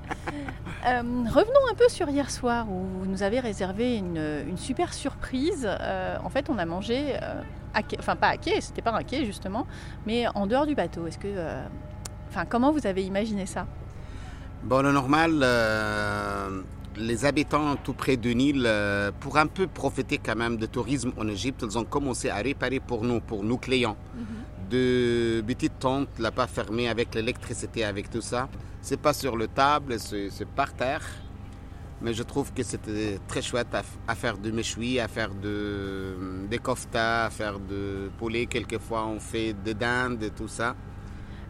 Euh, 0.86 1.02
revenons 1.02 1.66
un 1.72 1.76
peu 1.76 1.88
sur 1.88 2.10
hier 2.10 2.30
soir 2.30 2.70
où 2.70 2.84
vous 3.00 3.06
nous 3.06 3.24
avez 3.24 3.40
réservé 3.40 3.96
une, 3.96 4.22
une 4.48 4.58
super 4.58 4.94
surprise. 4.94 5.66
Euh, 5.68 6.18
en 6.24 6.30
fait, 6.30 6.50
on 6.50 6.58
a 6.58 6.66
mangé, 6.66 7.16
euh, 7.22 7.42
enfin 8.00 8.16
pas 8.16 8.30
à 8.30 8.38
quai, 8.38 8.62
c'était 8.62 8.82
pas 8.82 8.94
un 8.94 9.04
quai 9.04 9.26
justement, 9.26 9.68
mais 10.06 10.26
en 10.36 10.48
dehors 10.48 10.66
du 10.66 10.76
bateau. 10.76 11.08
Est-ce 11.08 11.18
que, 11.18 11.28
euh, 11.28 11.64
enfin, 12.30 12.46
comment 12.46 12.72
vous 12.72 12.86
avez 12.88 13.04
imaginé 13.04 13.46
ça? 13.46 13.66
Bon, 14.64 14.82
le 14.82 14.92
normal, 14.92 15.40
euh, 15.44 16.62
les 16.98 17.26
habitants 17.26 17.76
tout 17.76 17.94
près 17.94 18.18
du 18.18 18.36
Nil, 18.36 18.64
euh, 18.66 19.12
pour 19.20 19.38
un 19.38 19.48
peu 19.48 19.68
profiter 19.68 20.18
quand 20.18 20.36
même 20.36 20.58
du 20.58 20.68
tourisme 20.68 21.12
en 21.18 21.28
Égypte, 21.28 21.64
ils 21.68 21.78
ont 21.78 21.86
commencé 21.86 22.30
à 22.30 22.38
réparer 22.38 22.80
pour 22.80 23.04
nous, 23.04 23.22
pour 23.22 23.44
nos 23.44 23.58
clients, 23.58 23.98
de 24.70 25.42
petites 25.48 25.80
tentes 25.80 26.20
là-bas 26.20 26.48
fermées 26.48 26.90
avec 26.90 27.16
l'électricité, 27.16 27.86
avec 27.86 28.10
tout 28.10 28.22
ça. 28.22 28.50
C'est 28.82 29.00
pas 29.00 29.14
sur 29.14 29.38
le 29.38 29.48
table, 29.48 30.00
c'est 30.00 30.48
par 30.56 30.74
terre. 30.74 31.04
Mais 32.02 32.14
je 32.14 32.24
trouve 32.24 32.54
que 32.54 32.62
c'était 32.62 33.20
très 33.28 33.42
chouette 33.42 33.74
à, 34.08 34.16
faire 34.16 34.38
du 34.38 34.52
méchoui, 34.52 35.00
à 35.00 35.08
faire 35.08 35.34
de, 35.34 36.46
des 36.50 36.60
koftas, 36.60 37.26
à 37.26 37.30
faire 37.30 37.60
de 37.60 38.12
poulet. 38.20 38.46
Quelquefois, 38.46 39.08
on 39.08 39.20
fait 39.20 39.54
de 39.54 39.74
dinde 39.74 40.22
et 40.22 40.30
tout 40.30 40.48
ça. 40.48 40.76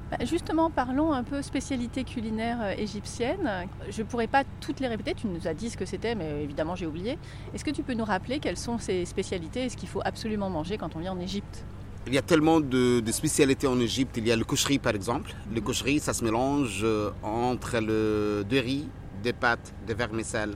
Bah, 0.10 0.18
Justement, 0.24 0.70
parlons 0.70 1.12
un 1.12 1.24
peu 1.24 1.41
spécialité 1.41 2.06
culinaire 2.06 2.60
euh, 2.62 2.74
égyptienne. 2.78 3.68
Je 3.89 4.02
ne 4.02 4.08
pourrais 4.08 4.28
pas 4.28 4.43
toutes 4.62 4.80
les 4.80 4.88
répéter, 4.88 5.14
tu 5.14 5.28
nous 5.28 5.48
as 5.48 5.54
dit 5.54 5.70
ce 5.70 5.76
que 5.76 5.86
c'était, 5.86 6.16
mais 6.16 6.43
évidemment 6.43 6.76
j'ai 6.76 6.86
oublié. 6.86 7.18
Est-ce 7.54 7.66
que 7.66 7.72
tu 7.72 7.84
peux 7.84 7.93
nous 7.93 8.06
rappeler 8.06 8.39
quelles 8.39 8.58
sont 8.58 8.78
ces 8.78 9.04
spécialités 9.04 9.66
et 9.66 9.70
ce 9.70 9.76
qu'il 9.76 9.89
faut 9.89 10.02
absolument 10.06 10.50
manger 10.50 10.78
quand 10.78 10.95
on 10.95 11.00
vient 11.00 11.12
en 11.12 11.20
Égypte? 11.20 11.66
Il 12.06 12.14
y 12.14 12.18
a 12.18 12.22
tellement 12.22 12.62
de, 12.62 13.02
de 13.02 13.12
spécialités 13.12 13.68
en 13.68 13.82
Égypte. 13.82 14.16
Il 14.16 14.26
y 14.26 14.32
a 14.32 14.38
le 14.38 14.45
coucherie 14.45 14.80
par 14.80 14.95
exemple. 14.95 15.36
Le 15.54 15.60
coucherie, 15.60 16.00
ça 16.00 16.14
se 16.14 16.24
mélange 16.24 16.80
euh, 16.84 17.12
entre 17.22 17.80
le 17.82 18.45
de 18.50 18.58
riz, 18.58 18.88
des 19.28 19.34
pâtes, 19.34 19.73
des 19.86 19.93
vermicelles, 20.03 20.55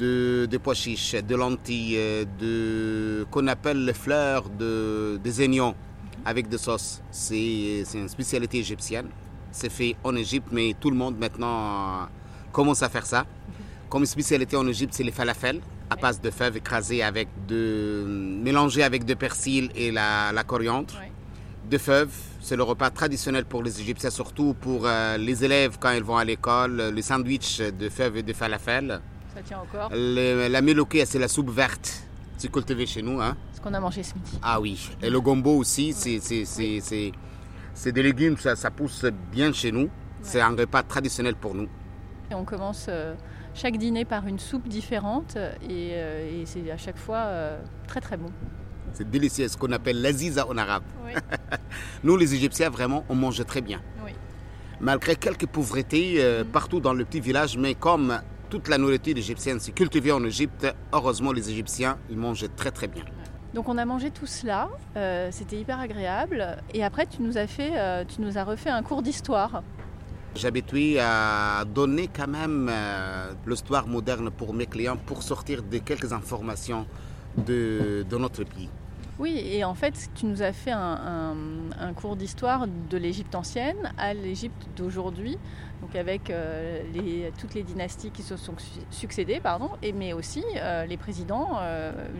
de, 0.00 0.46
des 0.52 0.58
pois 0.58 0.74
chiches, 0.74 1.14
de 1.30 1.34
lentilles, 1.42 1.96
euh, 1.96 2.24
de 2.42 3.24
qu'on 3.30 3.46
appelle 3.46 3.80
les 3.88 3.98
fleurs 4.04 4.44
de, 4.62 5.18
des 5.22 5.34
oignons 5.44 5.74
avec 6.24 6.44
des 6.52 6.58
sauces. 6.66 7.00
C'est 7.10 7.82
c'est 7.88 7.98
une 8.04 8.12
spécialité 8.16 8.56
égyptienne. 8.66 9.08
C'est 9.58 9.72
fait 9.78 9.94
en 10.08 10.14
Égypte, 10.24 10.48
mais 10.56 10.66
tout 10.80 10.90
le 10.94 10.98
monde 11.02 11.16
maintenant 11.24 11.56
euh, 11.58 12.04
commence 12.52 12.82
à 12.82 12.88
faire 12.94 13.06
ça. 13.06 13.22
Comme 13.88 14.04
spécialité 14.16 14.54
en 14.56 14.66
Égypte, 14.74 14.92
c'est 14.96 15.06
les 15.10 15.16
falafels 15.20 15.60
à 15.88 15.96
base 15.96 16.20
de 16.20 16.30
fèves 16.38 16.56
écrasées 16.62 17.02
avec 17.10 17.28
de 17.52 18.04
mélangées 18.46 18.84
avec 18.90 19.02
de 19.10 19.14
persil 19.14 19.70
et 19.74 19.90
la, 19.98 20.32
la 20.38 20.44
coriandre. 20.44 20.94
De 21.72 21.78
fèves, 21.78 22.16
c'est 22.48 22.56
le 22.56 22.62
repas 22.62 22.88
traditionnel 22.88 23.44
pour 23.44 23.62
les 23.62 23.78
Égyptiens, 23.78 24.08
surtout 24.08 24.54
pour 24.54 24.86
euh, 24.86 25.18
les 25.18 25.44
élèves 25.44 25.76
quand 25.78 25.90
ils 25.90 26.02
vont 26.02 26.16
à 26.16 26.24
l'école. 26.24 26.80
Les 26.94 27.02
sandwichs 27.02 27.60
de 27.60 27.90
fèves 27.90 28.16
et 28.16 28.22
de 28.22 28.32
falafel. 28.32 29.02
Ça 29.34 29.42
tient 29.42 29.58
encore. 29.58 29.90
la 29.92 30.62
meloké, 30.62 31.04
c'est 31.04 31.18
la 31.18 31.28
soupe 31.28 31.50
verte. 31.50 32.04
C'est 32.38 32.50
cultivé 32.50 32.86
chez 32.86 33.02
nous. 33.02 33.20
Hein. 33.20 33.36
Ce 33.52 33.60
qu'on 33.60 33.74
a 33.74 33.80
mangé 33.80 34.02
ce 34.02 34.14
midi. 34.14 34.38
Ah 34.42 34.58
oui. 34.62 34.90
Et 35.02 35.10
le 35.10 35.20
gombo 35.20 35.58
aussi, 35.58 35.92
c'est 35.92 36.20
c'est 36.20 37.92
des 37.92 38.02
légumes, 38.02 38.38
ça, 38.38 38.56
ça, 38.56 38.70
pousse 38.70 39.04
bien 39.30 39.52
chez 39.52 39.70
nous. 39.70 39.90
C'est 40.22 40.40
un 40.40 40.56
repas 40.56 40.82
traditionnel 40.82 41.34
pour 41.34 41.54
nous. 41.54 41.68
Et 42.30 42.34
on 42.34 42.44
commence 42.44 42.86
euh, 42.88 43.14
chaque 43.52 43.76
dîner 43.76 44.06
par 44.06 44.26
une 44.26 44.38
soupe 44.38 44.68
différente 44.68 45.36
et, 45.36 45.90
euh, 45.92 46.44
c'est 46.46 46.70
à 46.70 46.78
chaque 46.78 46.96
fois 46.96 47.18
euh, 47.18 47.60
très 47.86 48.00
très 48.00 48.16
bon. 48.16 48.30
C'est 48.98 49.08
délicieux, 49.08 49.46
ce 49.46 49.56
qu'on 49.56 49.70
appelle 49.70 50.02
l'aziza 50.02 50.44
en 50.48 50.58
arabe. 50.58 50.82
Nous, 52.02 52.16
les 52.16 52.34
Égyptiens, 52.34 52.68
vraiment, 52.68 53.04
on 53.08 53.14
mange 53.14 53.44
très 53.46 53.60
bien. 53.60 53.80
Malgré 54.80 55.14
quelques 55.14 55.46
pauvretés 55.46 56.16
euh, 56.18 56.42
mhm. 56.42 56.50
partout 56.50 56.80
dans 56.80 56.92
le 56.92 57.04
petit 57.04 57.20
village, 57.20 57.56
mais 57.56 57.74
comme 57.74 58.20
toute 58.50 58.66
la 58.66 58.76
nourriture 58.76 59.16
égyptienne 59.16 59.60
s'est 59.60 59.70
cultivée 59.70 60.10
en 60.10 60.24
Égypte, 60.24 60.66
heureusement, 60.92 61.30
les 61.30 61.48
Égyptiens, 61.48 61.96
ils 62.10 62.16
mangent 62.16 62.46
très 62.56 62.72
très 62.72 62.88
bien. 62.88 63.04
Donc 63.54 63.68
on 63.68 63.78
a 63.78 63.84
mangé 63.84 64.10
tout 64.10 64.26
cela, 64.26 64.68
c'était 65.30 65.56
hyper 65.56 65.78
agréable. 65.78 66.58
Et 66.74 66.84
après, 66.84 67.06
tu 67.06 67.22
nous 67.22 67.38
as 67.38 67.46
fait, 67.46 68.04
tu 68.06 68.20
nous 68.20 68.36
as 68.36 68.44
refait 68.44 68.70
un 68.70 68.82
cours 68.82 69.02
d'histoire. 69.02 69.62
J'habitue 70.34 70.98
à 71.00 71.64
donner 71.64 72.08
quand 72.14 72.28
même 72.28 72.68
euh, 72.70 73.32
l'histoire 73.46 73.88
moderne 73.88 74.30
pour 74.30 74.54
mes 74.54 74.66
clients 74.66 74.96
pour 74.96 75.22
sortir 75.22 75.62
de 75.62 75.78
quelques 75.78 76.12
informations 76.12 76.86
de, 77.36 78.04
notre 78.12 78.44
pays. 78.44 78.68
Oui, 79.18 79.40
et 79.44 79.64
en 79.64 79.74
fait, 79.74 80.10
tu 80.14 80.26
nous 80.26 80.42
as 80.42 80.52
fait 80.52 80.70
un, 80.70 81.34
cours 81.96 82.16
d'histoire 82.16 82.66
de 82.68 82.96
l'Égypte 82.96 83.34
ancienne 83.34 83.92
à 83.98 84.14
l'Égypte 84.14 84.68
d'aujourd'hui, 84.76 85.36
donc 85.80 85.96
avec 85.96 86.30
euh, 86.30 86.82
les, 86.94 87.32
toutes 87.40 87.54
les 87.54 87.64
dynasties 87.64 88.10
qui 88.10 88.22
se 88.22 88.36
sont 88.36 88.54
succédées, 88.90 89.40
pardon, 89.40 89.70
et, 89.82 89.92
mais 89.92 90.12
aussi 90.12 90.44
euh, 90.56 90.86
les 90.86 90.96
présidents 90.96 91.58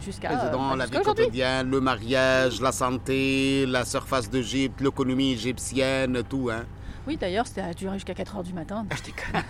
jusqu'à 0.01 0.31
Président, 0.31 0.75
la 0.75 0.87
vie 0.87 0.99
quotidienne, 1.01 1.71
le 1.71 1.81
mariage, 1.81 2.61
la 2.61 2.73
santé, 2.73 3.65
la 3.67 3.85
surface 3.85 4.29
d'Égypte, 4.29 4.81
l'économie 4.81 5.33
égyptienne, 5.33 6.23
tout. 6.29 6.51
Hein. 6.51 6.65
Oui, 7.07 7.17
d'ailleurs, 7.17 7.47
ça 7.47 7.65
a 7.65 7.75
duré 7.75 7.95
jusqu'à 7.95 8.15
4 8.15 8.37
h 8.37 8.45
du 8.45 8.53
matin. 8.53 8.87
Je 8.97 9.03
déconne. 9.03 9.43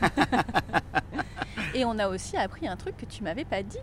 Et 1.74 1.84
on 1.84 1.98
a 1.98 2.08
aussi 2.08 2.36
appris 2.36 2.68
un 2.68 2.76
truc 2.76 2.96
que 2.96 3.06
tu 3.06 3.22
m'avais 3.22 3.44
pas 3.44 3.62
dit 3.62 3.78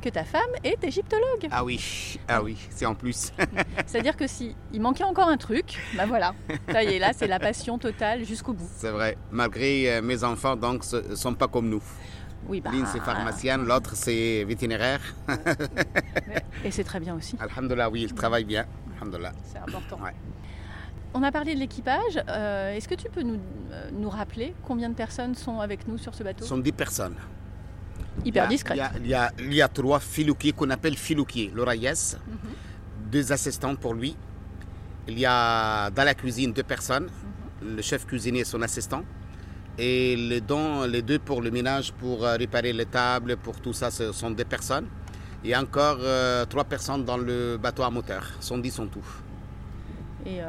que 0.00 0.08
ta 0.08 0.24
femme 0.24 0.50
est 0.64 0.82
égyptologue. 0.82 1.48
Ah 1.50 1.64
oui, 1.64 2.18
ah 2.28 2.42
oui, 2.42 2.56
c'est 2.70 2.86
en 2.86 2.94
plus. 2.94 3.32
C'est-à-dire 3.86 4.16
que 4.16 4.26
si 4.26 4.56
il 4.72 4.80
manquait 4.80 5.04
encore 5.04 5.28
un 5.28 5.36
truc, 5.36 5.78
ben 5.96 6.06
voilà, 6.06 6.34
ça 6.70 6.82
y 6.82 6.94
est, 6.94 6.98
là 6.98 7.12
c'est 7.12 7.26
la 7.26 7.38
passion 7.38 7.78
totale 7.78 8.24
jusqu'au 8.24 8.52
bout. 8.52 8.68
C'est 8.76 8.90
vrai, 8.90 9.16
malgré 9.30 9.96
euh, 9.96 10.02
mes 10.02 10.24
enfants 10.24 10.56
donc 10.56 10.84
sont 10.84 11.34
pas 11.34 11.48
comme 11.48 11.68
nous. 11.68 11.82
Oui, 12.48 12.60
bah, 12.60 12.70
L'une 12.72 12.86
c'est 12.86 13.00
pharmacienne, 13.00 13.64
l'autre 13.64 13.94
c'est 13.94 14.44
vétérinaire. 14.44 15.00
Et 16.64 16.70
c'est 16.70 16.84
très 16.84 17.00
bien 17.00 17.14
aussi. 17.14 17.36
Alhamdulillah, 17.38 17.90
oui, 17.90 18.02
il 18.02 18.14
travaille 18.14 18.44
bien. 18.44 18.64
Alhamdulillah. 18.96 19.32
C'est 19.44 19.58
important. 19.58 19.98
On 21.12 21.22
a 21.22 21.32
parlé 21.32 21.54
de 21.54 21.58
l'équipage. 21.58 22.22
Euh, 22.28 22.74
est-ce 22.74 22.88
que 22.88 22.94
tu 22.94 23.08
peux 23.08 23.22
nous, 23.22 23.38
euh, 23.72 23.90
nous, 23.92 24.08
rappeler 24.08 24.54
combien 24.62 24.88
de 24.88 24.94
personnes 24.94 25.34
sont 25.34 25.60
avec 25.60 25.88
nous 25.88 25.98
sur 25.98 26.14
ce 26.14 26.22
bateau? 26.22 26.44
Ce 26.44 26.48
sont 26.48 26.58
10 26.58 26.72
personnes. 26.72 27.16
Hyper. 28.24 28.48
Il 28.50 28.76
y, 29.06 29.14
a, 29.14 29.32
il, 29.38 29.54
y 29.54 29.62
a, 29.62 29.68
trois 29.68 30.00
filouquiers 30.00 30.52
qu'on 30.52 30.70
appelle 30.70 30.96
filouquiers. 30.96 31.50
Laura 31.54 31.74
Yes, 31.74 32.18
mhm. 32.26 32.50
deux 33.10 33.32
assistants 33.32 33.76
pour 33.76 33.94
lui. 33.94 34.16
Il 35.08 35.18
y 35.18 35.26
a 35.26 35.90
dans 35.90 36.04
la 36.04 36.14
cuisine 36.14 36.52
deux 36.52 36.62
personnes, 36.62 37.08
mhm. 37.62 37.76
le 37.76 37.82
chef 37.82 38.06
cuisinier 38.06 38.40
et 38.40 38.44
son 38.44 38.62
assistant. 38.62 39.02
Et 39.78 40.16
les, 40.16 40.40
dons, 40.40 40.84
les 40.84 41.00
deux 41.02 41.18
pour 41.18 41.40
le 41.40 41.50
ménage, 41.50 41.92
pour 41.92 42.26
euh, 42.26 42.36
réparer 42.36 42.72
les 42.72 42.86
tables, 42.86 43.36
pour 43.36 43.60
tout 43.60 43.72
ça, 43.72 43.90
ce 43.90 44.12
sont 44.12 44.30
des 44.30 44.44
personnes. 44.44 44.88
Et 45.42 45.56
encore 45.56 46.00
trois 46.50 46.64
personnes 46.64 47.06
dans 47.06 47.16
le 47.16 47.56
bateau 47.56 47.82
à 47.82 47.88
moteur. 47.88 48.26
Sont 48.40 48.58
dix 48.58 48.78
en 48.78 48.88
tout. 48.88 49.06
Et 50.26 50.42
euh, 50.42 50.46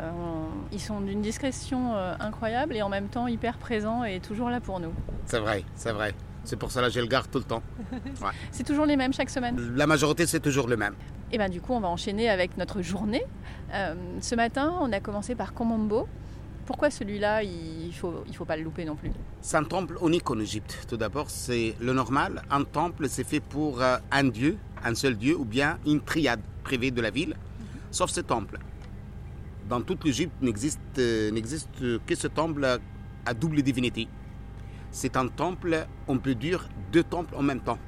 ils 0.71 0.81
sont 0.81 0.99
d'une 1.01 1.21
discrétion 1.21 1.95
euh, 1.95 2.13
incroyable 2.19 2.75
et 2.75 2.81
en 2.81 2.89
même 2.89 3.07
temps 3.07 3.27
hyper 3.27 3.57
présents 3.57 4.03
et 4.03 4.19
toujours 4.19 4.49
là 4.49 4.59
pour 4.59 4.79
nous. 4.79 4.93
C'est 5.25 5.39
vrai, 5.39 5.63
c'est 5.75 5.93
vrai. 5.93 6.13
C'est 6.43 6.55
pour 6.55 6.71
ça 6.71 6.81
que 6.81 6.89
je 6.89 6.99
le 6.99 7.07
garde 7.07 7.29
tout 7.29 7.37
le 7.37 7.43
temps. 7.43 7.61
c'est 8.51 8.65
toujours 8.65 8.85
les 8.85 8.97
mêmes 8.97 9.13
chaque 9.13 9.29
semaine? 9.29 9.73
La 9.75 9.87
majorité, 9.87 10.25
c'est 10.25 10.39
toujours 10.39 10.67
le 10.67 10.77
même. 10.77 10.95
Et 11.31 11.37
bien 11.37 11.49
du 11.49 11.61
coup, 11.61 11.73
on 11.73 11.79
va 11.79 11.87
enchaîner 11.87 12.29
avec 12.29 12.57
notre 12.57 12.81
journée. 12.81 13.23
Euh, 13.73 13.95
ce 14.19 14.35
matin, 14.35 14.73
on 14.81 14.91
a 14.91 14.99
commencé 14.99 15.35
par 15.35 15.53
Komombo. 15.53 16.07
Pourquoi 16.65 16.89
celui-là, 16.89 17.43
il 17.43 17.87
ne 17.87 17.91
faut, 17.91 18.23
il 18.27 18.35
faut 18.35 18.45
pas 18.45 18.57
le 18.57 18.63
louper 18.63 18.85
non 18.85 18.95
plus? 18.95 19.11
C'est 19.41 19.57
un 19.57 19.63
temple 19.63 19.97
unique 20.03 20.29
en 20.29 20.39
Égypte. 20.39 20.85
Tout 20.87 20.97
d'abord, 20.97 21.29
c'est 21.29 21.75
le 21.79 21.93
normal. 21.93 22.43
Un 22.49 22.63
temple, 22.63 23.07
c'est 23.09 23.23
fait 23.23 23.39
pour 23.39 23.81
un 23.81 24.23
dieu, 24.23 24.57
un 24.83 24.95
seul 24.95 25.15
dieu, 25.15 25.37
ou 25.37 25.45
bien 25.45 25.77
une 25.85 26.01
triade 26.01 26.41
privée 26.63 26.91
de 26.91 27.01
la 27.01 27.09
ville. 27.09 27.35
Sauf 27.91 28.09
ce 28.09 28.21
temple 28.21 28.59
dans 29.71 29.81
toute 29.81 30.03
l'Égypte 30.03 30.33
euh, 30.97 31.31
n'existe 31.31 31.69
que 32.05 32.15
ce 32.15 32.27
temple 32.27 32.65
à, 33.25 33.33
double 33.33 33.61
divinité. 33.61 34.09
C'est 34.91 35.15
un 35.15 35.29
temple, 35.29 35.87
on 36.09 36.17
peut 36.17 36.35
dire 36.35 36.67
deux 36.91 37.03
temples 37.03 37.33
en 37.35 37.41
même 37.41 37.61
temps. 37.61 37.79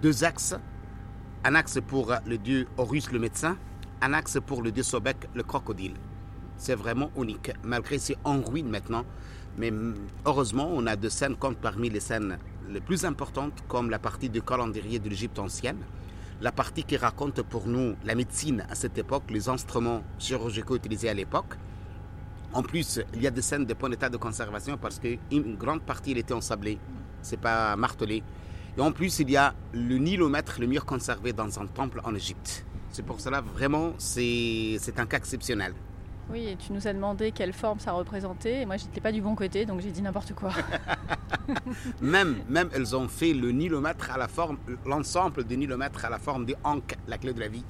Deux 0.00 0.22
axes. 0.22 0.54
Un 1.44 1.54
axe 1.56 1.80
pour 1.86 2.14
le 2.24 2.38
dieu 2.38 2.68
Horus 2.76 3.10
le 3.10 3.18
médecin, 3.18 3.56
un 4.00 4.12
axe 4.12 4.38
pour 4.44 4.62
le 4.62 4.70
dieu 4.70 4.84
Sobek 4.84 5.28
le 5.34 5.42
crocodile. 5.42 5.94
C'est 6.56 6.76
vraiment 6.76 7.10
unique, 7.16 7.52
malgré 7.64 7.98
c'est 7.98 8.16
en 8.24 8.40
ruine 8.40 8.68
maintenant. 8.68 9.04
Mais 9.58 9.72
heureusement, 10.24 10.68
on 10.72 10.86
a 10.86 10.94
deux 10.96 11.10
scènes 11.10 11.36
comme 11.36 11.56
parmi 11.56 11.90
les 11.90 12.00
scènes 12.00 12.38
les 12.68 12.80
plus 12.80 13.04
importantes, 13.04 13.64
comme 13.68 13.90
la 13.90 13.98
partie 13.98 14.30
du 14.30 14.40
calendrier 14.40 14.98
de 14.98 15.08
l'Égypte 15.08 15.38
ancienne, 15.38 15.78
la 16.40 16.52
partie 16.52 16.84
qui 16.84 16.96
raconte 16.96 17.42
pour 17.42 17.66
nous 17.66 17.96
la 18.04 18.14
médecine 18.14 18.64
à 18.70 18.74
cette 18.74 18.98
époque, 18.98 19.24
les 19.30 19.48
instruments 19.48 20.02
chirurgicaux 20.18 20.76
utilisés 20.76 21.08
à 21.08 21.14
l'époque. 21.14 21.56
En 22.52 22.62
plus, 22.62 23.00
il 23.14 23.22
y 23.22 23.26
a 23.26 23.30
des 23.30 23.42
scènes 23.42 23.66
de 23.66 23.74
bon 23.74 23.92
état 23.92 24.08
de 24.08 24.16
conservation 24.16 24.76
parce 24.76 24.98
qu'une 24.98 25.56
grande 25.56 25.82
partie 25.82 26.12
il 26.12 26.18
était 26.18 26.34
ensablée, 26.34 26.78
c'est 27.22 27.40
pas 27.40 27.76
martelé. 27.76 28.22
Et 28.76 28.80
en 28.80 28.92
plus, 28.92 29.18
il 29.20 29.30
y 29.30 29.36
a 29.36 29.54
le 29.72 29.98
nilomètre 29.98 30.56
le 30.60 30.66
mieux 30.66 30.80
conservé 30.80 31.32
dans 31.32 31.58
un 31.58 31.66
temple 31.66 32.00
en 32.04 32.14
Égypte. 32.14 32.64
C'est 32.90 33.04
pour 33.04 33.20
cela 33.20 33.40
vraiment 33.40 33.92
c'est 33.98 34.78
un 34.96 35.06
cas 35.06 35.18
exceptionnel. 35.18 35.74
Oui, 36.28 36.48
et 36.48 36.56
tu 36.56 36.72
nous 36.72 36.88
as 36.88 36.92
demandé 36.92 37.30
quelle 37.30 37.52
forme 37.52 37.78
ça 37.78 37.92
représentait, 37.92 38.62
et 38.62 38.66
moi 38.66 38.76
j'étais 38.76 39.00
pas 39.00 39.12
du 39.12 39.20
bon 39.22 39.36
côté, 39.36 39.64
donc 39.64 39.80
j'ai 39.80 39.92
dit 39.92 40.02
n'importe 40.02 40.34
quoi. 40.34 40.50
même, 42.00 42.38
même 42.48 42.68
elles 42.74 42.96
ont 42.96 43.06
fait 43.06 43.32
le 43.32 43.52
nilomètre 43.52 44.10
à 44.10 44.18
la 44.18 44.26
forme, 44.26 44.58
l'ensemble 44.84 45.44
des 45.44 45.56
nilomètres 45.56 46.04
à 46.04 46.10
la 46.10 46.18
forme 46.18 46.44
des 46.44 46.56
ankh, 46.64 46.96
la 47.06 47.18
clé 47.18 47.32
de 47.32 47.38
la 47.38 47.48
vie. 47.48 47.64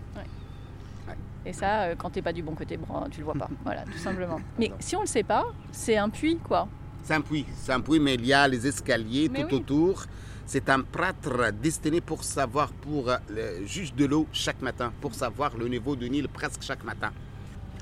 Et 1.47 1.53
ça, 1.53 1.83
euh, 1.83 1.95
quand 1.97 2.11
t'es 2.11 2.23
pas 2.23 2.33
du 2.33 2.43
bon 2.43 2.55
côté, 2.55 2.77
tu 3.13 3.19
le 3.21 3.25
vois 3.25 3.35
pas. 3.35 3.49
voilà, 3.65 3.85
tout 3.85 3.99
simplement. 3.99 4.41
Mais 4.59 4.73
si 4.81 4.97
on 4.97 5.03
le 5.03 5.07
sait 5.07 5.23
pas, 5.23 5.47
c'est 5.71 5.97
un 5.97 6.09
puits, 6.09 6.39
quoi. 6.43 6.69
C'est 7.05 7.15
un 7.15 7.21
puits, 7.21 7.47
c'est 7.55 7.73
un 7.73 7.81
puits, 7.81 8.01
mais 8.01 8.15
il 8.15 8.27
y 8.27 8.33
a 8.33 8.49
les 8.49 8.67
escaliers 8.67 9.29
tout 9.29 9.55
autour. 9.55 10.05
C'est 10.45 10.69
un 10.69 10.81
prêtre 10.81 11.53
destiné 11.53 12.01
pour 12.01 12.25
savoir, 12.25 12.73
pour 12.73 13.13
le 13.29 13.65
juge 13.65 13.95
de 13.95 14.07
l'eau 14.07 14.27
chaque 14.33 14.61
matin, 14.61 14.93
pour 15.01 15.15
savoir 15.15 15.57
le 15.57 15.69
niveau 15.69 15.95
du 15.95 16.11
Nil 16.11 16.29
presque 16.29 16.63
chaque 16.63 16.85
matin. 16.85 17.11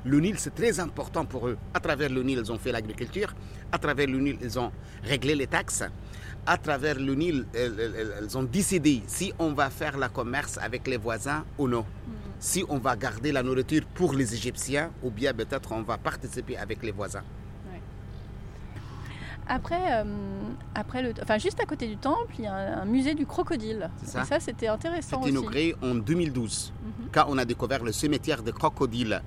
Le 0.05 0.21
Nil, 0.21 0.39
c'est 0.39 0.55
très 0.55 0.79
important 0.81 1.25
pour 1.25 1.49
eux. 1.49 1.57
À 1.73 1.81
travers 1.81 2.11
le 2.11 2.23
Nil, 2.23 2.41
ils 2.45 2.53
ont 2.53 2.59
fait 2.59 2.73
l'agriculture. 2.73 3.35
À 3.73 3.79
travers 3.79 4.07
le 4.07 4.19
Nil, 4.19 4.39
ils 4.43 4.59
ont 4.59 4.71
réglé 5.03 5.35
les 5.35 5.47
taxes. 5.47 5.85
À 6.47 6.59
travers 6.59 6.99
le 6.99 7.15
Nil, 7.15 7.47
elles, 7.55 8.37
ont 8.37 8.43
décidé 8.43 9.03
si 9.07 9.33
on 9.39 9.53
va 9.53 9.71
faire 9.71 9.97
le 9.97 10.09
commerce 10.09 10.59
avec 10.59 10.87
les 10.87 10.99
voisins 10.99 11.45
ou 11.57 11.69
non. 11.69 11.81
Hmm. 12.07 12.14
Si 12.45 12.63
on 12.69 12.77
va 12.77 12.95
garder 12.95 13.33
la 13.33 13.43
nourriture 13.43 13.87
pour 13.95 14.13
les 14.13 14.35
Égyptiens 14.35 14.91
ou 15.03 15.11
bien 15.11 15.33
peut-être 15.33 15.73
on 15.73 15.81
va 15.81 15.97
participer 15.97 16.59
avec 16.59 16.83
les 16.83 16.93
voisins. 16.93 17.23
Après, 19.47 19.81
euh, 19.93 20.05
après 20.75 21.01
le, 21.01 21.15
enfin, 21.23 21.39
juste 21.39 21.59
à 21.61 21.65
côté 21.65 21.87
du 21.87 21.97
temple, 21.97 22.35
il 22.39 22.45
y 22.45 22.47
a 22.47 22.83
un, 22.83 22.85
musée 22.85 23.15
du 23.15 23.25
crocodile. 23.25 23.91
Ça. 24.05 24.23
Et 24.23 24.25
ça, 24.27 24.41
c'était 24.41 24.69
intéressant. 24.69 25.23
C'était 25.23 25.31
inauguré 25.31 25.75
en 25.83 25.95
2012, 25.95 26.75
mhm. 26.85 27.09
quand 27.13 27.25
on 27.29 27.39
a 27.39 27.47
découvert 27.47 27.83
le 27.83 27.93
cimetière 27.93 28.43
des 28.43 28.53
crocodiles 28.53 29.23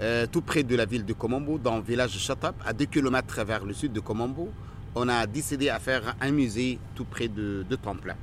euh, 0.00 0.26
tout 0.30 0.42
près 0.42 0.62
de 0.62 0.76
la 0.76 0.84
ville 0.84 1.04
de 1.04 1.12
Komombo, 1.12 1.58
dans 1.58 1.76
le 1.78 1.82
village 1.82 2.14
de 2.14 2.20
Chatap, 2.20 2.54
à 2.64 2.72
2 2.72 2.84
km 2.84 3.42
vers 3.44 3.64
le 3.64 3.74
sud 3.74 3.92
de 3.92 4.00
Komombo, 4.00 4.48
on 4.94 5.08
a 5.08 5.26
décidé 5.26 5.70
à 5.70 5.80
faire 5.80 6.14
un 6.20 6.30
musée 6.30 6.78
tout 6.94 7.04
près 7.04 7.26
de, 7.26 7.66
de 7.68 7.76
Temple. 7.76 8.14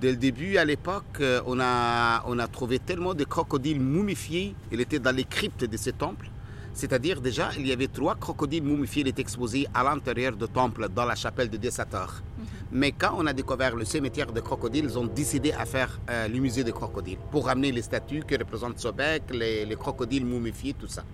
Dès 0.00 0.10
le 0.10 0.16
début, 0.16 0.56
à 0.56 0.64
l'époque, 0.64 1.20
euh, 1.20 1.40
on 1.46 1.60
a, 1.60 2.24
on 2.26 2.38
a 2.38 2.48
trouvé 2.48 2.78
tellement 2.78 3.14
de 3.14 3.24
crocodiles 3.24 3.80
momifiés, 3.80 4.54
il 4.72 4.80
était 4.80 4.98
dans 4.98 5.14
les 5.14 5.24
cryptes 5.24 5.64
de 5.64 5.76
ces 5.76 5.92
temples. 5.92 6.30
C'est-à-dire, 6.72 7.20
déjà, 7.20 7.50
il 7.56 7.66
y 7.66 7.72
avait 7.72 7.86
trois 7.86 8.16
crocodiles 8.16 8.64
momifiés 8.64 9.04
qui 9.04 9.10
étaient 9.10 9.22
exposés 9.22 9.66
à 9.72 9.84
l'intérieur 9.84 10.36
du 10.36 10.46
temple, 10.48 10.88
dans 10.88 11.04
la 11.04 11.14
chapelle 11.14 11.48
de 11.48 11.56
Desator. 11.56 12.14
Mhm. 12.38 12.44
Mais 12.72 12.92
quand 12.92 13.14
on 13.16 13.26
a 13.26 13.32
découvert 13.32 13.76
le 13.76 13.84
cimetière 13.84 14.32
de 14.32 14.40
crocodiles, 14.40 14.86
ils 14.86 14.98
ont 14.98 15.06
décidé 15.06 15.52
à 15.52 15.64
faire 15.66 16.00
euh, 16.10 16.26
le 16.26 16.38
musée 16.40 16.64
des 16.64 16.72
crocodiles 16.72 17.18
pour 17.30 17.46
ramener 17.46 17.70
les 17.70 17.82
statues 17.82 18.24
qui 18.26 18.36
représentent 18.36 18.80
Sobek, 18.80 19.22
les, 19.32 19.64
les 19.64 19.76
crocodiles 19.76 20.26
momifiés, 20.26 20.74
tout 20.74 20.88
ça. 20.88 21.04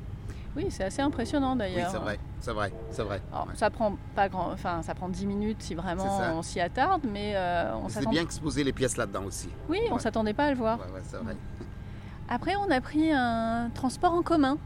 Oui, 0.57 0.67
c'est 0.71 0.85
assez 0.85 1.03
impressionnant 1.03 1.55
d'ailleurs. 1.55 1.87
Oui, 1.87 1.93
c'est 1.93 1.99
vrai, 1.99 2.19
c'est 2.41 2.53
vrai, 2.53 2.73
c'est 2.91 3.03
vrai. 3.03 3.23
Ça 3.55 3.71
prend 3.71 3.97
pas 4.15 4.29
grand, 4.29 4.51
enfin, 4.53 4.83
ça 4.83 4.95
prend 4.95 5.09
10 5.09 5.27
minutes 5.27 5.63
si 5.63 5.75
vraiment 5.75 6.21
on 6.35 6.43
s'y 6.43 6.61
attarde, 6.61 7.03
mais 7.11 7.33
euh, 7.35 7.75
on 7.77 7.89
s'attend. 7.89 8.11
C'est 8.11 8.15
bien 8.15 8.23
exposer 8.23 8.65
les 8.65 8.73
pièces 8.73 8.97
là-dedans 8.97 9.25
aussi. 9.25 9.49
Oui, 9.69 9.79
on 9.91 9.99
s'attendait 9.99 10.35
pas 10.35 10.47
à 10.47 10.51
le 10.51 10.57
voir. 10.57 10.79
Ouais, 10.79 11.03
c'est 11.05 11.19
vrai. 11.19 11.37
Après, 12.29 12.55
on 12.57 12.71
a 12.71 12.81
pris 12.81 13.13
un 13.13 13.71
transport 13.75 14.13
en 14.13 14.23
commun 14.23 14.57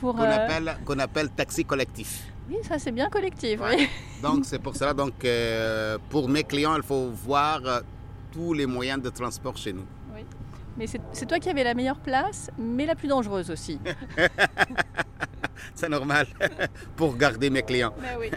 pour 0.00 0.14
qu'on 0.14 0.22
euh, 0.22 0.44
appelle, 0.44 0.76
qu'on 0.84 0.98
appelle 0.98 1.30
taxi 1.30 1.64
collectif. 1.64 2.32
Oui, 2.48 2.56
ça 2.62 2.78
c'est 2.78 2.92
bien 2.92 3.08
collectif. 3.08 3.60
Oui. 3.62 3.88
donc 4.22 4.44
c'est 4.44 4.58
pour 4.58 4.74
cela 4.74 4.94
donc 4.94 5.24
euh, 5.24 5.98
pour 6.08 6.28
mes 6.28 6.44
clients, 6.44 6.76
il 6.76 6.82
faut 6.82 7.10
voir 7.10 7.60
tous 8.32 8.52
les 8.52 8.66
moyens 8.66 9.02
de 9.02 9.10
transport 9.10 9.56
chez 9.56 9.72
nous. 9.72 9.84
Mais 10.78 10.86
c'est 10.86 11.26
toi 11.26 11.38
qui 11.40 11.48
avais 11.50 11.64
la 11.64 11.74
meilleure 11.74 11.98
place, 11.98 12.50
mais 12.56 12.86
la 12.86 12.94
plus 12.94 13.08
dangereuse 13.08 13.50
aussi. 13.50 13.80
c'est 15.74 15.88
normal 15.88 16.26
pour 16.96 17.16
garder 17.16 17.50
mes 17.50 17.62
clients. 17.62 17.92
Ben 18.00 18.16
oui. 18.18 18.30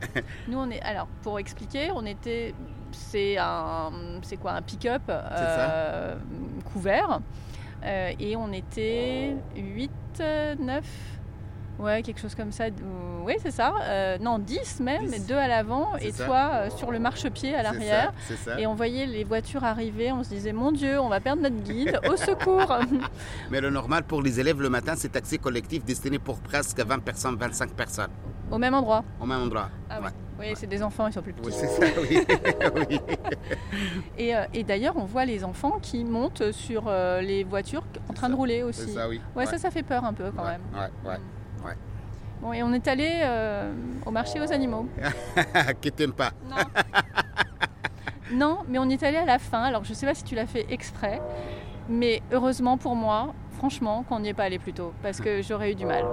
Nous, 0.48 0.58
on 0.58 0.70
est. 0.72 0.82
Alors, 0.82 1.08
pour 1.22 1.40
expliquer, 1.40 1.92
on 1.94 2.06
était. 2.06 2.56
C'est 2.92 3.38
un. 3.38 3.92
C'est 4.24 4.38
quoi 4.38 4.54
Un 4.54 4.62
pick-up 4.62 5.04
euh, 5.10 6.16
couvert. 6.74 7.22
Euh, 7.84 8.12
et 8.20 8.36
on 8.36 8.52
était 8.52 9.36
8, 9.56 9.92
9 10.60 10.86
Ouais, 11.82 12.04
quelque 12.04 12.20
chose 12.20 12.36
comme 12.36 12.52
ça. 12.52 12.66
Oui, 13.26 13.34
c'est 13.42 13.50
ça. 13.52 13.74
Euh, 13.82 14.18
non, 14.20 14.38
10 14.38 14.82
même, 14.82 15.08
10. 15.08 15.26
deux 15.28 15.36
à 15.36 15.48
l'avant 15.48 15.96
et 15.98 16.12
toi 16.12 16.52
euh, 16.54 16.70
sur 16.70 16.92
le 16.92 17.00
marchepied 17.00 17.56
à 17.56 17.64
l'arrière. 17.64 18.14
Et 18.60 18.68
on 18.68 18.76
voyait 18.76 19.08
les 19.08 19.24
voitures 19.24 19.64
arriver, 19.64 20.12
on 20.12 20.24
se 20.24 20.30
disait, 20.30 20.54
mon 20.54 20.72
Dieu, 20.72 21.00
on 21.00 21.10
va 21.10 21.20
perdre 21.20 21.42
notre 21.42 21.56
guide, 21.64 22.00
au 22.10 22.16
secours 22.18 22.72
Mais 23.52 23.62
le 23.62 23.72
normal 23.72 24.04
pour 24.04 24.22
les 24.22 24.40
élèves 24.40 24.62
le 24.62 24.70
matin, 24.70 24.94
c'est 24.96 25.10
taxi 25.10 25.40
collectif 25.40 25.84
destiné 25.84 26.20
pour 26.20 26.40
presque 26.40 26.80
20 26.80 27.00
personnes, 27.00 27.36
25 27.36 27.72
personnes. 27.72 28.12
Au 28.52 28.60
même 28.60 28.76
endroit 28.76 29.04
Au 29.20 29.26
même 29.26 29.42
endroit. 29.42 29.70
Ah, 29.90 30.00
Oui, 30.40 30.48
c'est 30.56 30.68
des 30.68 30.84
enfants, 30.84 31.08
ils 31.08 31.14
sont 31.14 31.22
plus 31.24 31.34
petits. 31.34 31.50
Oui, 31.50 31.56
c'est 31.56 31.68
ça, 31.68 31.86
oui. 32.90 33.00
et, 34.20 34.36
euh, 34.36 34.44
et 34.54 34.64
d'ailleurs, 34.64 34.98
on 34.98 35.06
voit 35.06 35.26
les 35.26 35.44
enfants 35.44 35.80
qui 35.82 36.04
montent 36.04 36.52
sur 36.52 36.92
les 37.22 37.44
voitures 37.44 37.84
en 38.10 38.14
train 38.14 38.30
de 38.30 38.36
rouler 38.36 38.62
aussi. 38.62 38.92
Ça, 38.92 39.08
oui. 39.08 39.20
Ouais, 39.36 39.48
ça, 39.48 39.58
ça 39.58 39.72
fait 39.72 39.84
peur 39.84 40.06
un 40.06 40.14
peu 40.14 40.32
quand 40.36 40.46
même. 40.46 40.62
Ouais, 40.74 41.10
ouais. 41.10 41.18
Bon, 42.42 42.54
et 42.54 42.64
on 42.64 42.74
est 42.74 42.88
allé 42.88 43.08
euh, 43.22 43.72
au 44.06 44.12
marché 44.12 44.40
aux 44.42 44.52
animaux. 44.52 44.88
Qui 45.82 45.92
t'aime 45.92 46.12
pas 46.12 46.32
non. 46.50 46.56
non, 48.34 48.58
mais 48.68 48.80
on 48.80 48.90
est 48.90 49.04
allé 49.04 49.18
à 49.18 49.26
la 49.26 49.38
fin. 49.38 49.62
Alors, 49.62 49.84
je 49.84 49.94
sais 49.94 50.08
pas 50.08 50.16
si 50.16 50.24
tu 50.24 50.34
l'as 50.34 50.48
fait 50.48 50.66
exprès, 50.70 51.22
mais 51.88 52.24
heureusement 52.32 52.78
pour 52.78 52.96
moi, 52.96 53.36
franchement, 53.58 54.04
qu'on 54.10 54.22
n'y 54.22 54.30
est 54.30 54.34
pas 54.34 54.46
allé 54.46 54.58
plus 54.58 54.74
tôt, 54.74 54.92
parce 55.04 55.22
que 55.22 55.42
j'aurais 55.48 55.74
eu 55.74 55.76
du 55.76 55.86
mal. 55.86 56.04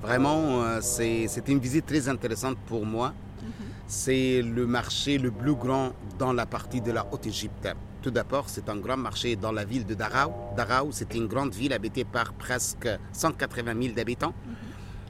Vraiment, 0.00 0.62
euh, 0.62 0.78
c'est 0.80 1.48
une 1.48 1.58
visite 1.58 1.86
très 1.86 2.08
intéressante 2.08 2.56
pour 2.66 2.86
moi. 2.86 3.12
Mhm. 3.42 3.50
C'est 3.88 4.42
le 4.42 4.66
marché 4.66 5.18
le 5.18 5.32
plus 5.32 5.54
grand 5.56 5.90
dans 6.18 6.32
la 6.32 6.46
partie 6.46 6.80
de 6.80 6.92
la 6.92 7.04
Haute-Égypte. 7.10 7.68
Tout 8.00 8.12
d'abord, 8.12 8.48
c'est 8.48 8.68
un 8.68 8.76
grand 8.76 8.98
marché 8.98 9.34
dans 9.34 9.50
la 9.50 9.64
ville 9.64 9.86
de 9.86 9.94
Daraou. 9.94 10.32
Daraou, 10.56 10.92
c'est 10.92 11.14
une 11.14 11.26
grande 11.26 11.52
ville 11.54 11.72
habitée 11.72 12.04
par 12.04 12.32
presque 12.34 12.88
180 13.12 13.82
000 13.82 13.98
habitants. 13.98 14.34
Mhm. 14.46 14.53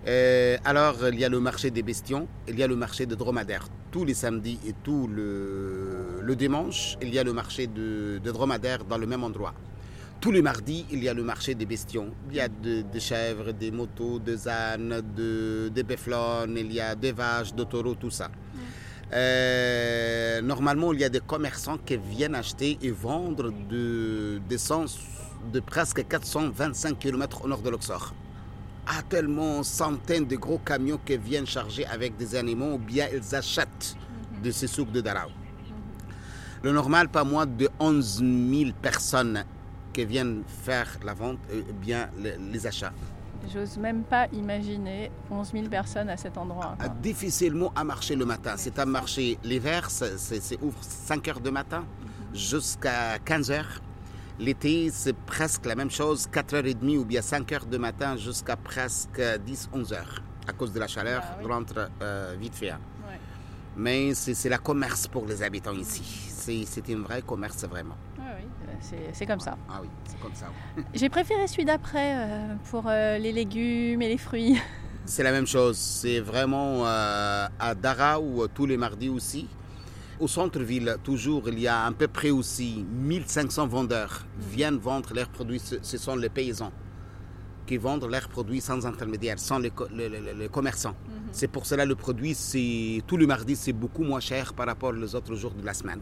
Euh, 0.07 0.59
alors, 0.65 0.97
il 1.09 1.19
y 1.19 1.25
a 1.25 1.29
le 1.29 1.41
marché 1.41 1.71
des 1.71 1.83
bestions, 1.83 2.29
il 2.47 2.59
y 2.59 2.63
a 2.63 2.67
le 2.67 2.77
marché 2.77 3.07
de 3.07 3.15
dromadaires. 3.15 3.69
Tous 3.91 4.05
les 4.05 4.15
samedis 4.15 4.59
et 4.67 4.75
tout 4.83 5.07
le, 5.09 6.21
le 6.21 6.37
dimanche, 6.37 6.99
il 7.01 7.13
y 7.15 7.19
a 7.19 7.25
le 7.25 7.33
marché 7.33 7.67
de, 7.67 8.21
dromadaires 8.23 8.85
dans 8.85 8.99
le 8.99 9.07
même 9.07 9.25
endroit. 9.25 9.55
Tous 10.21 10.31
les 10.31 10.43
mardis, 10.43 10.85
il 10.91 11.03
y 11.03 11.09
a 11.09 11.15
le 11.15 11.23
marché 11.23 11.55
des 11.55 11.67
bestions. 11.67 12.11
Il 12.31 12.37
y 12.37 12.41
a 12.41 12.49
des 12.49 13.01
chèvres, 13.01 13.53
des 13.53 13.71
motos, 13.71 14.19
des 14.19 14.47
ânes, 14.49 15.03
de, 15.17 15.71
des 15.75 15.83
béflones, 15.83 16.57
il 16.57 16.73
y 16.73 16.81
a 16.81 16.95
des 16.95 17.13
vaches, 17.13 17.55
des 17.55 17.67
taureaux, 17.67 17.95
tout 17.95 18.11
ça. 18.11 18.31
Euh, 19.13 20.41
normalement, 20.43 20.93
il 20.93 21.01
y 21.01 21.05
a 21.05 21.09
des 21.09 21.21
commerçants 21.21 21.79
qui 21.79 21.97
viennent 21.97 22.35
acheter 22.35 22.79
et 22.83 22.91
vendre 22.91 23.53
de, 23.71 24.41
d'essence 24.49 24.99
de 25.53 25.61
presque 25.61 26.07
425 26.09 26.99
km 26.99 27.45
au 27.45 27.49
nord 27.49 27.61
de 27.61 27.71
Luxor 27.71 28.15
a 28.87 29.03
tellement 29.03 29.62
centaines 29.62 30.26
de 30.26 30.37
gros 30.37 30.59
camions 30.59 31.01
qui 31.05 31.16
viennent 31.16 31.47
charger 31.47 31.87
avec 31.87 32.16
des 32.16 32.35
animaux 32.35 32.74
ou 32.74 32.78
bien 32.78 33.07
ils 33.12 33.35
achètent 33.35 33.97
de 34.43 34.51
ces 34.51 34.66
souks 34.66 34.93
de 34.93 35.01
Darao. 35.01 35.30
Le 36.62 36.72
normal, 36.72 37.09
pas 37.09 37.24
moins 37.24 37.47
de 37.47 37.68
11 37.78 38.18
000 38.18 38.70
personnes 38.80 39.45
qui 39.93 40.05
viennent 40.05 40.43
faire 40.47 40.99
la 41.05 41.14
vente 41.14 41.39
ou 41.51 41.57
euh, 41.57 41.62
bien 41.80 42.09
les 42.18 42.66
achats. 42.66 42.93
J'ose 43.53 43.76
même 43.76 44.03
pas 44.05 44.26
imaginer 44.32 45.11
11 45.30 45.53
000 45.53 45.68
personnes 45.68 46.09
à 46.09 46.16
cet 46.16 46.39
endroit. 46.39 46.76
Ah, 46.80 46.89
difficilement 46.89 47.72
à 47.76 47.85
marcher 47.85 48.16
le 48.16 48.24
matin. 48.24 48.55
C'est 48.57 48.78
à 48.78 48.87
marcher 48.87 49.39
l'hiver, 49.45 49.91
c'est 49.91 50.62
ouvre 50.62 50.78
5 50.80 51.28
heures 51.28 51.41
du 51.41 51.51
matin 51.51 51.85
jusqu'à 52.32 53.18
15 53.24 53.51
heures. 53.51 53.80
L'été, 54.39 54.91
c'est 54.91 55.14
presque 55.14 55.64
la 55.64 55.76
même 55.76 55.91
chose, 55.91 56.28
4h30 56.32 56.99
ou 56.99 57.05
bien 57.05 57.20
5h 57.20 57.68
du 57.68 57.78
matin 57.78 58.16
jusqu'à 58.16 58.57
presque 58.57 59.20
10-11h. 59.20 59.97
À 60.49 60.53
cause 60.53 60.72
de 60.72 60.80
la 60.80 60.89
chaleur, 60.89 61.22
ah, 61.24 61.37
oui. 61.41 61.51
rentre 61.51 61.89
euh, 62.03 62.35
vite 62.39 62.57
fait. 62.57 62.70
Hein. 62.70 62.80
Mais 63.76 64.14
c'est 64.14 64.49
la 64.49 64.59
commerce 64.59 65.07
pour 65.07 65.26
les 65.26 65.43
habitants 65.43 65.72
ici. 65.72 66.03
C'est 66.28 66.93
un 66.93 66.99
vrai 66.99 67.22
commerce 67.22 67.64
vraiment. 67.64 67.97
Oui, 68.18 68.24
oui, 68.61 68.99
c'est 69.12 69.26
comme 69.26 69.41
ça. 69.41 69.57
Ah 69.68 69.80
oui, 69.82 69.89
c'est 70.05 70.20
comme 70.20 70.35
ça. 70.35 70.47
J'ai 70.95 71.09
préféré 71.09 71.47
celui 71.47 71.64
d'après 71.64 72.14
euh, 72.16 72.55
pour 72.70 72.85
euh, 72.87 73.18
les 73.18 73.32
légumes 73.32 74.03
et 74.03 74.09
les 74.09 74.18
fruits. 74.18 74.61
C'est 75.07 75.22
la 75.22 75.32
même 75.32 75.47
chose. 75.47 75.76
C'est 75.76 76.20
vraiment 76.20 76.85
à 76.87 77.74
Dara 77.74 78.20
ou 78.20 78.47
tous 78.49 78.66
les 78.66 78.76
mardis 78.76 79.11
aussi. 79.11 79.49
Au 80.21 80.29
centre-ville, 80.29 80.97
toujours, 81.03 81.49
il 81.49 81.59
y 81.59 81.67
a 81.67 81.87
à 81.87 81.93
peu 81.93 82.07
près 82.07 82.31
aussi 82.31 82.85
1500 82.89 83.67
vendeurs 83.67 84.25
viennent 84.39 84.77
vendre 84.77 85.12
leurs 85.12 85.29
produits. 85.29 85.61
Ce 85.61 85.99
sont 85.99 86.17
les 86.17 86.29
paysans 86.29 86.73
qui 87.67 87.79
vendent 87.79 88.09
leurs 88.09 88.29
produits 88.29 88.61
sans 88.61 88.87
intermédiaire, 88.87 89.39
sans 89.39 89.59
les, 89.59 89.73
commerçants. 90.53 90.91
Mhm. 90.91 91.29
C'est 91.33 91.49
pour 91.49 91.66
cela 91.66 91.85
le 91.85 91.95
produit, 91.97 92.35
c'est 92.35 93.03
tout 93.07 93.16
le 93.16 93.27
mardi, 93.27 93.57
c'est 93.57 93.73
beaucoup 93.73 94.05
moins 94.05 94.20
cher 94.20 94.53
par 94.53 94.66
rapport 94.66 94.93
aux 94.95 95.15
autres 95.15 95.35
jours 95.35 95.53
de 95.53 95.65
la 95.65 95.74
semaine. 95.74 96.01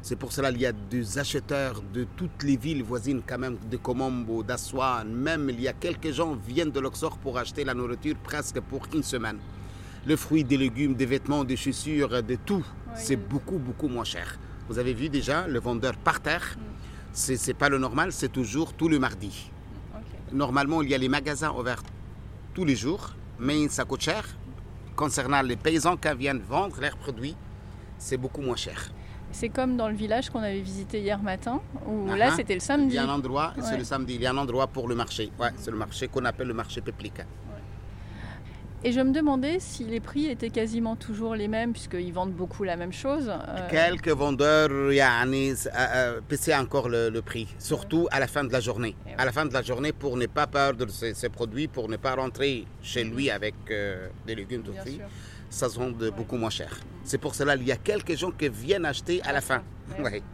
C'est 0.00 0.16
pour 0.16 0.32
cela 0.32 0.50
qu'il 0.50 0.62
y 0.62 0.66
a 0.66 0.72
des 0.72 1.18
acheteurs 1.18 1.80
de 1.94 2.06
toutes 2.16 2.42
les 2.42 2.56
villes 2.56 2.82
voisines, 2.82 3.22
quand 3.24 3.38
même, 3.38 3.56
de 3.70 3.76
Komombo, 3.76 4.42
d'Aswan. 4.42 5.08
Même, 5.08 5.48
il 5.50 5.60
y 5.60 5.68
a 5.68 5.72
quelques 5.72 6.10
gens 6.10 6.36
qui 6.36 6.54
viennent 6.54 6.72
de 6.72 6.80
Luxor 6.80 7.18
pour 7.18 7.38
acheter 7.38 7.62
la 7.62 7.72
nourriture 7.72 8.16
presque 8.16 8.58
pour 8.62 8.88
une 8.92 9.04
semaine. 9.04 9.38
Le 10.04 10.16
fruit, 10.16 10.42
des 10.42 10.56
légumes, 10.56 10.94
des 10.94 11.06
vêtements, 11.06 11.44
des 11.44 11.54
chaussures, 11.54 12.20
de 12.20 12.34
tout 12.34 12.64
c'est 12.94 13.16
beaucoup, 13.16 13.58
beaucoup 13.58 13.88
moins 13.88 14.04
cher. 14.04 14.38
Vous 14.68 14.78
avez 14.78 14.94
vu 14.94 15.08
déjà 15.08 15.46
le 15.46 15.58
vendeur 15.58 15.96
par 15.96 16.20
terre. 16.20 16.56
Mm. 16.56 16.60
Ce 17.14 17.46
n'est 17.46 17.54
pas 17.54 17.68
le 17.68 17.78
normal, 17.78 18.12
c'est 18.12 18.30
toujours 18.30 18.72
tout 18.72 18.88
le 18.88 18.98
mardi. 18.98 19.50
Normalement, 20.32 20.80
il 20.82 20.88
y 20.88 20.94
a 20.94 20.98
les 20.98 21.08
magasins 21.08 21.50
ouverts 21.52 21.82
tous 22.54 22.64
les 22.64 22.76
jours, 22.76 23.10
mais 23.38 23.68
ça 23.68 23.84
coûte 23.84 24.00
cher. 24.00 24.24
Concernant 24.96 25.42
les 25.42 25.56
paysans 25.56 25.96
qui 25.96 26.08
viennent 26.16 26.40
vendre 26.40 26.80
leurs 26.80 26.96
produits, 26.96 27.36
c'est 27.98 28.16
beaucoup 28.16 28.40
moins 28.40 28.56
cher. 28.56 28.90
C'est 29.30 29.48
comme 29.48 29.76
dans 29.76 29.88
le 29.88 29.94
village 29.94 30.28
qu'on 30.30 30.40
avait 30.40 30.60
visité 30.60 31.00
hier 31.00 31.22
matin, 31.22 31.60
où 31.86 32.06
là 32.06 32.30
uh-huh. 32.30 32.36
c'était 32.36 32.54
le 32.54 32.60
samedi. 32.60 32.94
Il 32.94 32.96
y 32.96 32.98
a 32.98 33.04
un 33.04 33.08
endroit, 33.08 33.54
c'est 33.62 33.78
le 33.78 33.84
samedi, 33.84 34.16
il 34.16 34.22
y 34.22 34.26
a 34.26 34.30
un 34.30 34.36
endroit 34.36 34.66
pour 34.66 34.88
le 34.88 34.94
marché. 34.94 35.30
Ouais, 35.38 35.50
c'est 35.56 35.70
le 35.70 35.78
marché 35.78 36.08
qu'on 36.08 36.24
appelle 36.26 36.48
le 36.48 36.54
marché 36.54 36.82
péplique. 36.82 37.22
Et 38.84 38.90
je 38.90 38.98
me 39.00 39.12
demandais 39.12 39.58
si 39.60 39.84
les 39.84 40.00
prix 40.00 40.26
étaient 40.26 40.50
quasiment 40.50 40.96
toujours 40.96 41.36
les 41.36 41.46
mêmes, 41.46 41.72
puisqu'ils 41.72 42.12
vendent 42.12 42.32
beaucoup 42.32 42.64
la 42.64 42.76
même 42.76 42.92
chose. 42.92 43.28
Euh. 43.28 43.68
Quelques 43.70 44.08
vendeurs 44.08 44.70
paient 46.28 46.54
encore 46.54 46.88
le, 46.88 47.20
prix, 47.20 47.46
surtout 47.60 48.08
à 48.10 48.18
la 48.18 48.26
fin 48.26 48.42
de 48.42 48.52
la 48.52 48.58
journée. 48.58 48.96
Eh 49.06 49.20
à 49.20 49.24
la 49.24 49.30
fin 49.30 49.46
de 49.46 49.52
la 49.52 49.62
journée, 49.62 49.92
pour 49.92 50.16
ne 50.16 50.26
pas 50.26 50.48
perdre 50.48 50.88
ses, 50.90 51.28
produits, 51.28 51.68
pour 51.68 51.88
ne 51.88 51.96
pas 51.96 52.16
rentrer 52.16 52.66
chez 52.82 53.04
lui 53.04 53.30
avec 53.30 53.54
euh, 53.70 54.08
des 54.26 54.34
légumes 54.34 54.62
tout 54.62 54.72
prix, 54.72 55.00
ça 55.48 55.68
se 55.68 55.78
vend 55.78 55.92
beaucoup 56.16 56.36
moins 56.36 56.50
cher. 56.50 56.80
C'est 57.04 57.18
pour 57.18 57.36
cela 57.36 57.56
qu'il 57.56 57.68
y 57.68 57.72
a 57.72 57.76
quelques 57.76 58.16
gens 58.16 58.32
qui 58.32 58.48
viennent 58.48 58.84
acheter 58.84 59.22
à 59.22 59.32
la 59.32 59.40
fin. 59.40 59.62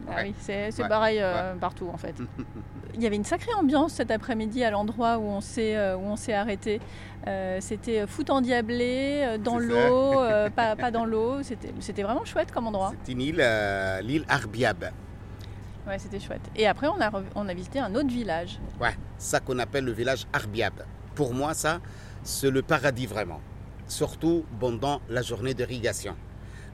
Ah 0.07 0.21
oui, 0.23 0.33
c'est 0.39 0.87
pareil 0.87 1.19
euh, 1.21 1.55
partout 1.55 1.89
en 1.91 1.97
fait. 1.97 2.15
Il 2.95 3.03
y 3.03 3.07
avait 3.07 3.15
une 3.15 3.23
sacrée 3.23 3.53
ambiance 3.53 3.93
cet 3.93 4.11
après-midi 4.11 4.63
à 4.63 4.71
l'endroit 4.71 5.19
où 5.19 5.23
on 5.23 5.41
s'est 5.41 5.77
euh, 5.77 5.97
arrêté. 6.33 6.81
Euh, 7.27 7.59
c'était 7.61 8.05
foot 8.07 8.29
endiablé, 8.29 9.37
dans 9.43 9.57
l'eau, 9.57 10.13
pas, 10.55 10.75
pas, 10.75 10.91
dans 10.91 11.05
l'eau. 11.05 11.41
C'était 11.79 12.03
vraiment 12.03 12.25
chouette 12.25 12.51
comme 12.51 12.67
endroit. 12.67 12.93
C'est 13.03 13.13
une 13.13 13.21
île, 13.21 13.45
l'île 14.01 14.25
Arbiab. 14.27 14.91
Ouais, 15.87 15.97
c'était 15.97 16.19
chouette. 16.19 16.41
Et 16.55 16.67
après, 16.67 16.87
on 16.87 16.99
a, 17.01 17.09
on 17.35 17.47
a 17.47 17.53
visité 17.53 17.79
un 17.79 17.95
autre 17.95 18.09
village. 18.09 18.59
Ouais, 18.79 18.95
ça 19.17 19.39
qu'on 19.39 19.59
appelle 19.59 19.85
le 19.85 19.91
village 19.91 20.25
Arbiab. 20.33 20.73
Pour 21.15 21.33
moi, 21.33 21.53
ça, 21.53 21.79
c'est 22.23 22.51
le 22.51 22.61
paradis 22.61 23.05
vraiment, 23.05 23.39
surtout 23.87 24.45
pendant 24.59 25.01
la 25.09 25.21
journée 25.21 25.53
d'irrigation. 25.53 26.15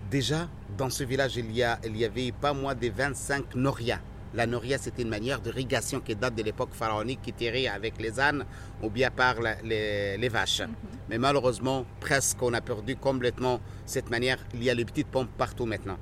Déjà, 0.09 0.47
dans 0.77 0.89
ce 0.89 1.03
village, 1.03 1.35
il 1.37 1.51
y, 1.51 1.63
a, 1.63 1.79
il 1.83 1.97
y 1.97 2.05
avait 2.05 2.31
pas 2.31 2.53
moins 2.53 2.75
de 2.75 2.89
25 2.89 3.55
norias. 3.55 3.99
La 4.35 4.45
noria, 4.45 4.77
c'était 4.77 5.01
une 5.01 5.09
manière 5.09 5.39
d'irrigation 5.39 6.01
qui 6.01 6.15
date 6.15 6.35
de 6.35 6.43
l'époque 6.43 6.73
pharaonique, 6.73 7.21
qui 7.21 7.33
tirait 7.33 7.67
avec 7.67 7.99
les 8.01 8.19
ânes 8.19 8.45
ou 8.83 8.89
bien 8.89 9.09
par 9.09 9.35
les, 9.63 10.29
vaches. 10.29 10.61
Mhm. 10.61 10.75
Mais 11.09 11.17
malheureusement, 11.17 11.85
presque, 12.01 12.41
on 12.43 12.53
a 12.53 12.61
perdu 12.61 12.97
complètement 12.97 13.61
cette 13.85 14.09
manière. 14.09 14.37
Il 14.53 14.63
y 14.63 14.69
a 14.69 14.73
les 14.73 14.85
petites 14.85 15.07
pompes 15.07 15.31
partout 15.37 15.65
maintenant. 15.65 15.97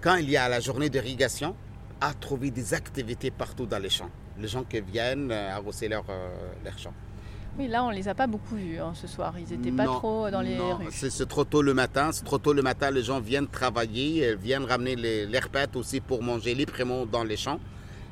Quand 0.00 0.16
il 0.16 0.28
y 0.30 0.36
a 0.36 0.48
la 0.48 0.60
journée 0.60 0.90
d'irrigation, 0.90 1.56
à 2.00 2.14
trouver 2.14 2.50
des 2.50 2.74
activités 2.74 3.30
partout 3.30 3.66
dans 3.66 3.78
les 3.82 3.90
champs. 3.90 4.10
Les 4.38 4.48
gens 4.48 4.62
qui 4.62 4.80
viennent 4.80 5.32
euh, 5.32 5.50
arroser 5.52 5.88
leurs 5.88 6.06
leur 6.06 6.74
euh, 6.74 6.78
champs. 6.78 6.94
Oui, 7.58 7.66
là, 7.66 7.82
on 7.82 7.90
les 7.90 8.06
a 8.06 8.14
pas 8.14 8.28
beaucoup 8.28 8.54
vus 8.54 8.78
hein, 8.78 8.92
ce 8.94 9.08
soir. 9.08 9.34
Ils 9.36 9.56
n'étaient 9.56 9.76
pas 9.76 9.86
trop 9.86 10.30
dans 10.30 10.42
les 10.42 10.56
non, 10.56 10.76
rues. 10.76 10.86
C'est 10.90 11.28
trop 11.28 11.44
tôt 11.44 11.60
le 11.60 11.74
matin. 11.74 12.10
C'est 12.12 12.24
trop 12.24 12.38
tôt 12.38 12.52
le 12.52 12.62
matin. 12.62 12.92
Les 12.92 13.02
gens 13.02 13.18
viennent 13.18 13.48
travailler, 13.48 14.36
viennent 14.36 14.64
ramener 14.64 14.94
les, 14.94 15.26
les 15.26 15.40
aussi 15.74 16.00
pour 16.00 16.22
manger 16.22 16.54
librement 16.54 17.04
dans 17.04 17.24
les 17.24 17.36
champs. 17.36 17.58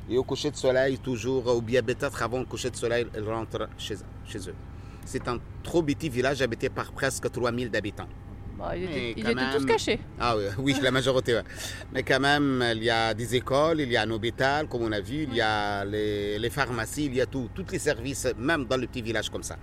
Et 0.09 0.17
au 0.17 0.23
coucher 0.23 0.51
de 0.51 0.57
soleil, 0.57 0.97
toujours, 0.99 1.55
ou 1.55 1.61
bien 1.61 1.81
peut-être 1.81 2.21
avant 2.21 2.39
le 2.39 2.45
coucher 2.45 2.69
de 2.69 2.75
soleil, 2.75 3.07
ils 3.15 3.23
rentrent 3.23 3.69
chez, 3.77 3.95
chez 4.25 4.39
eux. 4.49 4.55
C'est 5.05 5.27
un 5.29 5.37
trop 5.63 5.81
petit 5.81 6.09
village 6.09 6.41
habité 6.41 6.69
par 6.69 6.91
presque 6.91 7.31
3000 7.31 7.73
habitants. 7.73 8.07
Bah, 8.57 8.75
ils 8.75 9.19
étaient, 9.19 9.33
tous 9.55 9.65
cachés. 9.65 9.99
Ah 10.19 10.35
oui, 10.35 10.45
oui 10.57 10.75
la 10.81 10.91
majorité. 10.91 11.41
Mais 11.93 12.03
quand 12.03 12.19
même, 12.19 12.63
il 12.75 12.83
y 12.83 12.89
a 12.89 13.13
des 13.13 13.35
écoles, 13.35 13.81
il 13.81 13.91
y 13.91 13.97
a 13.97 14.01
un 14.01 14.09
hôpital, 14.09 14.67
comme 14.67 14.83
on 14.83 14.91
a 14.91 14.99
vu, 14.99 15.27
il 15.29 15.35
y 15.35 15.41
a 15.41 15.85
les, 15.85 16.49
pharmacies, 16.49 17.05
il 17.05 17.15
y 17.15 17.21
a 17.21 17.25
tout, 17.25 17.49
tous 17.53 17.65
les 17.71 17.79
services, 17.79 18.27
même 18.37 18.65
dans 18.65 18.77
le 18.77 18.87
petit 18.87 19.01
village 19.01 19.29
comme 19.29 19.43
ça. 19.43 19.57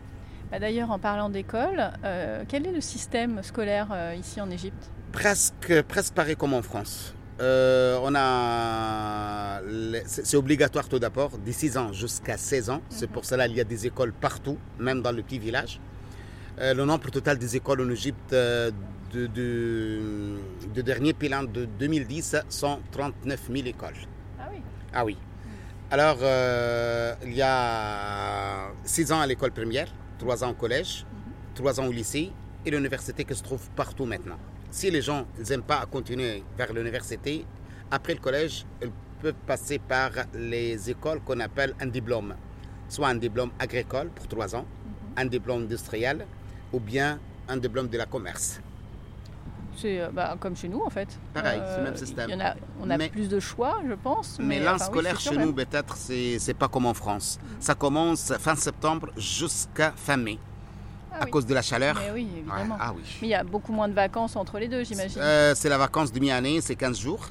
Bah, 0.50 0.60
d'ailleurs, 0.60 0.90
en 0.90 1.00
parlant 1.00 1.28
d'école, 1.28 1.90
euh, 2.04 2.44
quel 2.46 2.66
est 2.66 2.72
le 2.72 2.80
système 2.80 3.42
scolaire 3.42 3.88
euh, 3.92 4.14
ici 4.16 4.40
en 4.40 4.50
Égypte? 4.50 4.90
Presque, 5.10 5.82
presque 5.82 6.14
pareil 6.14 6.36
comme 6.36 6.54
en 6.54 6.62
France. 6.62 7.14
Euh, 7.40 7.98
on 8.00 8.14
a, 8.14 9.60
c'est 10.06 10.36
obligatoire 10.36 10.88
tout 10.88 11.00
d'abord, 11.00 11.36
de 11.36 11.50
6 11.50 11.76
ans 11.76 11.92
jusqu'à 11.92 12.36
16 12.36 12.70
ans. 12.70 12.80
C'est 12.88 13.06
mhm. 13.06 13.12
pour 13.12 13.24
cela 13.24 13.48
qu'il 13.48 13.56
y 13.56 13.60
a 13.60 13.64
des 13.64 13.86
écoles 13.86 14.12
partout, 14.12 14.56
même 14.78 15.02
dans 15.02 15.10
le 15.10 15.22
petit 15.22 15.40
village. 15.40 15.80
Euh, 16.60 16.72
le 16.72 16.84
nombre 16.84 17.10
total 17.10 17.36
des 17.36 17.56
écoles 17.56 17.80
en 17.80 17.90
Égypte 17.90 18.32
euh, 18.32 18.70
de, 19.12 19.26
de, 19.26 20.82
dernier 20.82 21.12
bilan 21.12 21.42
de 21.44 21.64
2010 21.64 22.36
sont 22.48 22.78
39 22.92 23.40
000 23.52 23.66
écoles. 23.66 23.94
Ah 24.38 24.48
oui 24.52 24.58
Ah 24.92 25.04
oui. 25.04 25.16
Alors, 25.90 26.18
euh, 26.22 27.14
il 27.24 27.34
y 27.34 27.42
a 27.42 28.68
6 28.84 29.12
ans 29.12 29.20
à 29.20 29.26
l'école 29.26 29.50
primaire, 29.50 29.88
3 30.18 30.44
ans 30.44 30.50
au 30.50 30.54
collège, 30.54 31.04
3 31.56 31.80
ans 31.80 31.86
au 31.86 31.92
lycée 31.92 32.30
et 32.64 32.70
l'université 32.70 33.24
qui 33.24 33.34
se 33.34 33.42
trouve 33.42 33.68
partout 33.70 34.04
maintenant. 34.04 34.38
Si 34.70 34.90
les 34.92 35.02
gens 35.02 35.26
n'aiment 35.48 35.62
pas 35.62 35.84
continuer 35.86 36.44
vers 36.56 36.72
l'université, 36.72 37.44
après 37.90 38.14
le 38.14 38.20
collège, 38.20 38.64
ils 38.80 38.90
peuvent 39.20 39.34
passer 39.46 39.80
par 39.80 40.10
les 40.34 40.88
écoles 40.88 41.20
qu'on 41.20 41.40
appelle 41.40 41.74
un 41.80 41.86
diplôme. 41.86 42.36
Soit 42.88 43.08
un 43.08 43.16
diplôme 43.16 43.50
agricole 43.58 44.08
pour 44.14 44.28
3 44.28 44.54
ans, 44.54 44.66
mhm. 44.66 45.12
un 45.16 45.26
diplôme 45.26 45.62
industriel, 45.62 46.26
ou 46.74 46.80
bien 46.80 47.20
un 47.48 47.56
diplôme 47.56 47.88
de 47.88 47.96
la 47.96 48.06
commerce. 48.06 48.60
C'est 49.76 50.00
euh, 50.00 50.08
bah, 50.12 50.36
comme 50.38 50.56
chez 50.56 50.68
nous 50.68 50.82
en 50.82 50.90
fait. 50.90 51.08
Pareil, 51.32 51.60
c'est 51.66 51.78
le 51.78 51.84
même 51.84 51.94
euh, 51.94 51.96
système. 51.96 52.30
Y 52.30 52.34
en 52.34 52.40
a, 52.40 52.54
on 52.80 52.90
a 52.90 52.98
plus 53.08 53.28
de 53.28 53.40
choix, 53.40 53.80
je 53.88 53.94
pense. 53.94 54.38
Mais, 54.40 54.60
l'an 54.60 54.78
scolaire 54.78 55.18
chez 55.20 55.36
nous, 55.36 55.52
peut-être, 55.52 55.96
c'est 55.96 56.56
pas 56.58 56.68
comme 56.68 56.86
en 56.86 56.94
France. 56.94 57.38
Ça 57.60 57.74
commence 57.74 58.32
fin 58.38 58.56
septembre 58.56 59.10
jusqu'à 59.16 59.92
fin 59.96 60.16
mai. 60.16 60.38
Ah 61.16 61.22
à 61.22 61.26
cause 61.26 61.46
de 61.46 61.54
la 61.54 61.62
chaleur. 61.62 61.94
Mais 61.96 62.10
oui, 62.10 62.28
évidemment. 62.38 62.76
Ah, 62.80 62.92
oui. 62.92 63.02
Mais 63.22 63.28
il 63.28 63.30
y 63.30 63.34
a 63.34 63.44
beaucoup 63.44 63.72
moins 63.72 63.86
de 63.86 63.94
vacances 63.94 64.34
entre 64.34 64.58
les 64.58 64.66
deux, 64.66 64.82
j'imagine. 64.82 65.20
Euh, 65.22 65.54
c'est 65.54 65.68
la 65.68 65.78
vacance 65.78 66.10
de 66.10 66.18
mi-année, 66.18 66.60
c'est 66.60 66.74
15 66.74 66.98
jours. 66.98 67.28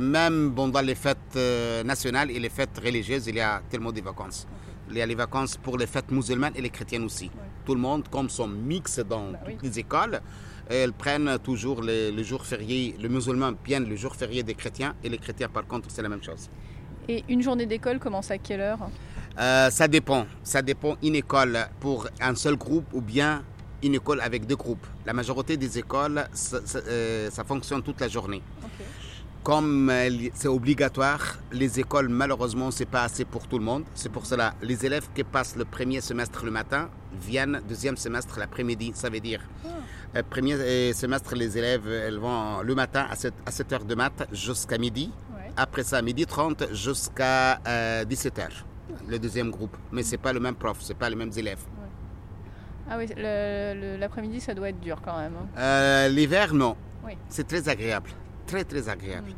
même 0.00 0.50
bon, 0.50 0.68
dans 0.68 0.80
les 0.80 0.94
fêtes 0.94 1.36
nationales 1.84 2.30
et 2.30 2.38
les 2.38 2.50
fêtes 2.50 2.78
religieuses, 2.78 3.26
il 3.26 3.34
y 3.34 3.40
a 3.40 3.60
tellement 3.68 3.90
de 3.90 4.00
vacances. 4.00 4.46
Il 4.90 4.96
y 4.96 5.02
a 5.02 5.06
les 5.06 5.14
vacances 5.14 5.56
pour 5.56 5.78
les 5.78 5.86
fêtes 5.86 6.10
musulmanes 6.10 6.54
et 6.56 6.62
les 6.62 6.70
chrétiennes 6.70 7.04
aussi 7.04 7.30
tout 7.68 7.74
le 7.74 7.80
monde, 7.82 8.08
comme 8.10 8.30
son 8.30 8.48
mix 8.48 8.98
dans 8.98 9.32
bah 9.32 9.38
toutes 9.44 9.62
les 9.62 9.78
écoles, 9.78 10.22
elles 10.70 10.94
prennent 10.94 11.38
toujours 11.44 11.82
les, 11.82 12.24
jours 12.24 12.46
fériés. 12.46 12.96
Les 12.98 13.10
musulmans 13.10 13.52
prennent 13.52 13.86
le 13.86 13.94
jour 13.94 14.16
férié 14.16 14.42
des 14.42 14.54
chrétiens 14.54 14.94
et 15.04 15.10
les 15.10 15.18
chrétiens, 15.18 15.50
par 15.50 15.66
contre, 15.66 15.90
c'est 15.90 16.00
la 16.00 16.08
même 16.08 16.22
chose. 16.22 16.48
Et 17.06 17.24
une 17.28 17.42
journée 17.42 17.66
d'école 17.66 17.98
commence 17.98 18.30
à 18.30 18.38
quelle 18.38 18.62
heure? 18.62 18.88
Euh, 19.38 19.68
Ça 19.68 19.86
dépend. 19.86 20.24
Ça 20.42 20.62
dépend 20.62 20.96
une 21.02 21.16
école 21.16 21.58
pour 21.78 22.08
un 22.22 22.34
seul 22.34 22.56
groupe 22.56 22.86
ou 22.94 23.02
bien 23.02 23.44
une 23.82 23.94
école 23.94 24.22
avec 24.22 24.46
deux 24.46 24.56
groupes. 24.56 24.86
La 25.04 25.12
majorité 25.12 25.58
des 25.58 25.78
écoles, 25.78 26.26
ça, 26.32 26.60
euh, 26.88 27.30
fonctionne 27.46 27.82
toute 27.82 28.00
la 28.00 28.08
journée 28.08 28.42
comme 29.42 29.92
c'est 30.34 30.48
obligatoire, 30.48 31.38
les 31.52 31.80
écoles, 31.80 32.08
malheureusement, 32.08 32.70
c'est 32.70 32.86
pas 32.86 33.02
assez 33.02 33.24
pour 33.24 33.46
tout 33.46 33.58
le 33.58 33.64
monde. 33.64 33.84
C'est 33.94 34.10
pour 34.10 34.26
cela, 34.26 34.54
les 34.62 34.84
élèves 34.84 35.08
qui 35.14 35.24
passent 35.24 35.56
le 35.56 35.64
premier 35.64 36.00
semestre 36.00 36.44
le 36.44 36.50
matin 36.50 36.90
viennent 37.12 37.60
deuxième 37.68 37.96
semestre 37.96 38.38
l'après-midi. 38.38 38.92
Ça 38.94 39.08
veut 39.08 39.20
dire, 39.20 39.40
ah. 40.14 40.22
premier 40.22 40.54
euh, 40.54 40.92
semestre, 40.92 41.34
les 41.34 41.56
élèves, 41.56 41.88
elles 41.88 42.18
vont 42.18 42.60
le 42.62 42.74
matin 42.74 43.06
à 43.10 43.16
7, 43.16 43.34
à 43.46 43.50
7 43.50 43.72
heures 43.72 43.84
de 43.84 43.94
maths 43.94 44.28
jusqu'à 44.32 44.78
midi. 44.78 45.10
Après 45.56 45.82
ça, 45.82 46.00
midi 46.02 46.24
30 46.24 46.72
jusqu'à 46.72 47.58
17 48.04 48.38
euh, 48.38 48.42
heures, 48.42 48.66
le 49.08 49.18
deuxième 49.18 49.50
groupe. 49.50 49.76
Mais 49.90 50.02
c'est 50.02 50.18
pas 50.18 50.32
le 50.32 50.40
même 50.40 50.54
prof, 50.54 50.78
c'est 50.80 50.96
pas 50.96 51.10
les 51.10 51.16
mêmes 51.16 51.32
élèves. 51.36 51.64
Ah 52.90 52.96
oui, 52.96 53.06
l'après-midi, 53.98 54.40
ça 54.40 54.54
doit 54.54 54.68
être 54.70 54.80
dur 54.80 55.00
quand 55.04 55.18
même. 55.18 55.34
Hein. 55.36 55.58
Euh, 55.58 56.08
l'hiver, 56.08 56.54
non. 56.54 56.76
C'est 57.28 57.46
très 57.46 57.68
agréable 57.68 58.10
très 58.48 58.64
très 58.64 58.88
agréable. 58.88 59.32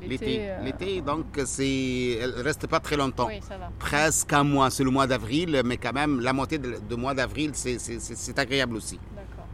L'été, 0.00 0.50
euh, 0.50 0.62
l'été, 0.62 1.00
donc 1.00 1.26
c'est, 1.44 2.18
elle 2.20 2.34
reste 2.40 2.66
pas 2.66 2.80
très 2.80 2.96
longtemps. 2.96 3.26
Oui, 3.26 3.40
ça 3.42 3.56
va. 3.58 3.70
Presque 3.78 4.32
un 4.32 4.44
mois, 4.44 4.70
c'est 4.70 4.84
le 4.84 4.90
mois 4.90 5.06
d'avril, 5.06 5.60
mais 5.64 5.76
quand 5.76 5.92
même 5.92 6.20
la 6.20 6.32
moitié 6.32 6.58
du 6.58 6.96
mois 6.96 7.14
d'avril, 7.14 7.50
c'est, 7.54 8.38
agréable 8.38 8.76
aussi. 8.76 8.98
D'accord. 9.14 9.46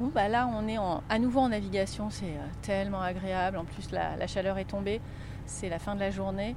Bon, 0.00 0.10
bah 0.14 0.28
là, 0.28 0.48
on 0.52 0.66
est 0.68 0.78
à 1.08 1.18
nouveau 1.18 1.40
en 1.40 1.48
navigation, 1.50 2.08
c'est 2.10 2.24
euh, 2.24 2.46
tellement 2.62 3.02
agréable. 3.02 3.58
En 3.58 3.64
plus, 3.64 3.90
la, 3.92 4.26
chaleur 4.26 4.58
est 4.58 4.64
tombée, 4.64 5.00
c'est 5.46 5.68
la 5.68 5.78
fin 5.78 5.94
de 5.94 6.00
la 6.00 6.10
journée. 6.10 6.56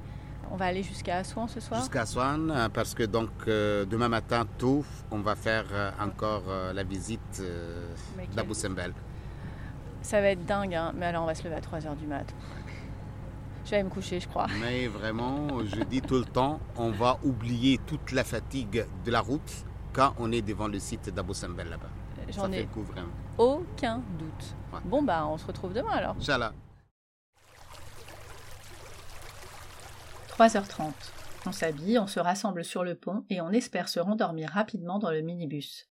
On 0.50 0.56
va 0.56 0.64
aller 0.66 0.82
jusqu'à 0.82 1.18
Assouan 1.18 1.46
ce 1.48 1.60
soir? 1.60 1.80
Jusqu'à 1.80 2.02
Assouan, 2.02 2.48
euh, 2.48 2.68
parce 2.70 2.94
que 2.94 3.02
donc 3.02 3.30
demain 3.46 4.08
matin, 4.08 4.46
tout, 4.56 4.84
on 5.10 5.20
va 5.20 5.36
faire 5.36 5.66
encore 6.00 6.44
la 6.74 6.82
visite 6.82 7.42
d'Abou 8.34 8.54
Simbel. 8.54 8.94
Ça 10.08 10.22
va 10.22 10.28
être 10.28 10.46
dingue, 10.46 10.74
hein. 10.74 10.94
mais 10.96 11.04
alors 11.04 11.24
on 11.24 11.26
va 11.26 11.34
se 11.34 11.44
lever 11.44 11.56
à 11.56 11.60
3h 11.60 11.94
du 11.94 12.06
mat. 12.06 12.34
Je 13.66 13.72
vais 13.72 13.82
me 13.82 13.90
coucher, 13.90 14.20
je 14.20 14.26
crois. 14.26 14.46
Mais 14.58 14.86
vraiment, 14.86 15.62
je 15.66 15.82
dis 15.82 16.00
tout 16.00 16.14
le 16.14 16.24
temps, 16.24 16.60
on 16.78 16.90
va 16.90 17.18
oublier 17.22 17.78
toute 17.86 18.12
la 18.12 18.24
fatigue 18.24 18.86
de 19.04 19.10
la 19.10 19.20
route 19.20 19.66
quand 19.92 20.14
on 20.18 20.32
est 20.32 20.40
devant 20.40 20.66
le 20.66 20.78
site 20.78 21.10
d'Abou 21.10 21.34
Simbel 21.34 21.68
là-bas. 21.68 21.90
J'en 22.30 22.50
ai 22.50 22.66
aucun 23.36 23.98
doute. 24.18 24.56
Bon, 24.86 25.02
bah, 25.02 25.26
on 25.26 25.36
se 25.36 25.44
retrouve 25.44 25.74
demain 25.74 25.92
alors. 25.92 26.16
Inch'Allah. 26.16 26.54
3h30. 30.38 30.92
On 31.44 31.52
s'habille, 31.52 31.98
on 31.98 32.06
se 32.06 32.18
rassemble 32.18 32.64
sur 32.64 32.82
le 32.82 32.94
pont 32.94 33.26
et 33.28 33.42
on 33.42 33.50
espère 33.50 33.90
se 33.90 34.00
rendormir 34.00 34.48
rapidement 34.48 34.98
dans 34.98 35.10
le 35.10 35.20
minibus. 35.20 35.86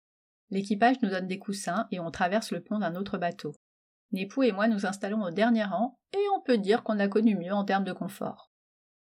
L'équipage 0.51 1.03
nous 1.03 1.11
donne 1.11 1.27
des 1.27 1.41
coussins 1.41 1.89
et 1.91 1.99
on 1.99 2.13
traverse 2.13 2.53
le 2.53 2.61
pont 2.61 2.79
d'un 2.79 2.95
autre 2.95 3.19
bateau. 3.19 3.57
N'époux 4.15 4.45
et 4.45 4.53
moi 4.53 4.69
nous 4.69 4.87
installons 4.87 5.25
au 5.25 5.33
dernier 5.33 5.65
rang, 5.65 5.99
et 6.13 6.23
on 6.37 6.41
peut 6.41 6.57
dire 6.57 6.85
qu'on 6.85 7.01
a 7.01 7.09
connu 7.09 7.35
mieux 7.35 7.53
en 7.53 7.65
termes 7.65 7.83
de 7.83 7.93
confort. 7.93 8.53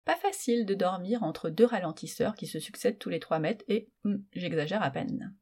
Pas 0.05 0.15
facile 0.15 0.65
de 0.65 0.75
dormir 0.75 1.25
entre 1.25 1.51
deux 1.51 1.65
ralentisseurs 1.65 2.37
qui 2.37 2.47
se 2.47 2.61
succèdent 2.61 3.01
tous 3.01 3.09
les 3.09 3.19
trois 3.19 3.41
mètres, 3.41 3.65
et 3.67 3.91
hum, 4.05 4.23
j'exagère 4.33 4.85
à 4.85 4.91
peine. 4.91 5.35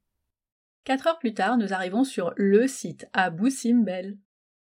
Quatre 0.85 1.07
heures 1.07 1.19
plus 1.19 1.35
tard, 1.35 1.59
nous 1.59 1.75
arrivons 1.75 2.03
sur 2.03 2.33
le 2.37 2.67
site, 2.67 3.11
à 3.13 3.31
Simbel. 3.51 4.17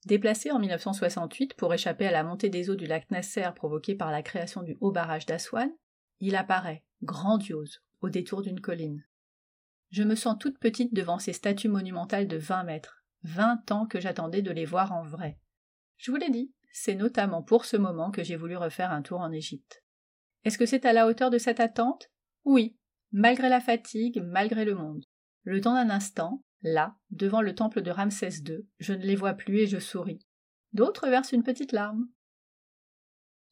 Déplacé 0.07 0.51
en 0.51 0.59
1968 0.59 1.55
pour 1.55 1.73
échapper 1.73 2.09
à 2.09 2.11
la 2.11 2.25
montée 2.25 2.49
des 2.49 2.69
eaux 2.69 2.75
du 2.75 2.87
lac 2.87 3.09
Nasser 3.13 3.49
provoquée 3.55 3.95
par 3.95 4.11
la 4.11 4.23
création 4.23 4.65
du 4.65 4.77
haut 4.81 4.91
barrage 4.91 5.25
d'Aswan, 5.25 5.71
il 6.19 6.35
apparaît, 6.35 6.83
grandiose, 7.05 7.81
au 8.01 8.09
détour 8.09 8.43
d'une 8.43 8.61
colline. 8.61 9.05
Je 9.93 10.03
me 10.03 10.17
sens 10.17 10.37
toute 10.41 10.59
petite 10.59 10.93
devant 10.95 11.21
ces 11.21 11.33
statues 11.33 11.69
monumentales 11.69 12.27
de 12.27 12.37
vingt 12.37 12.65
mètres, 12.65 13.00
Vingt 13.23 13.71
ans 13.71 13.87
que 13.87 14.01
j'attendais 14.01 14.43
de 14.43 14.51
les 14.51 14.65
voir 14.65 14.93
en 14.93 15.03
vrai. 15.03 15.39
Je 15.97 16.11
vous 16.11 16.17
l'ai 16.17 16.31
dit, 16.31 16.53
c'est 16.73 16.95
notamment 16.95 17.43
pour 17.43 17.65
ce 17.65 17.77
moment 17.77 18.11
que 18.11 18.23
j'ai 18.23 18.37
voulu 18.37 18.57
refaire 18.57 18.93
un 18.93 19.03
tour 19.03 19.21
en 19.21 19.33
Égypte. 19.33 19.83
Est-ce 20.45 20.57
que 20.57 20.67
c'est 20.67 20.87
à 20.87 20.93
la 20.93 21.07
hauteur 21.07 21.31
de 21.31 21.39
cette 21.39 21.61
attente? 21.61 22.11
Oui, 22.45 22.79
malgré 23.13 23.49
la 23.49 23.61
fatigue, 23.61 24.23
malgré 24.25 24.65
le 24.65 24.75
monde. 24.75 25.05
Le 25.43 25.61
temps 25.61 25.75
d'un 25.75 25.91
instant, 25.91 26.43
là, 26.63 26.97
devant 27.11 27.43
le 27.43 27.55
temple 27.55 27.83
de 27.83 27.91
Ramsès 27.91 28.43
II, 28.47 28.67
je 28.79 28.95
ne 28.95 29.05
les 29.05 29.17
vois 29.17 29.35
plus 29.35 29.59
et 29.61 29.67
je 29.67 29.79
souris. 29.79 30.25
D'autres 30.73 31.09
versent 31.09 31.33
une 31.33 31.43
petite 31.43 31.73
larme. 31.73 32.09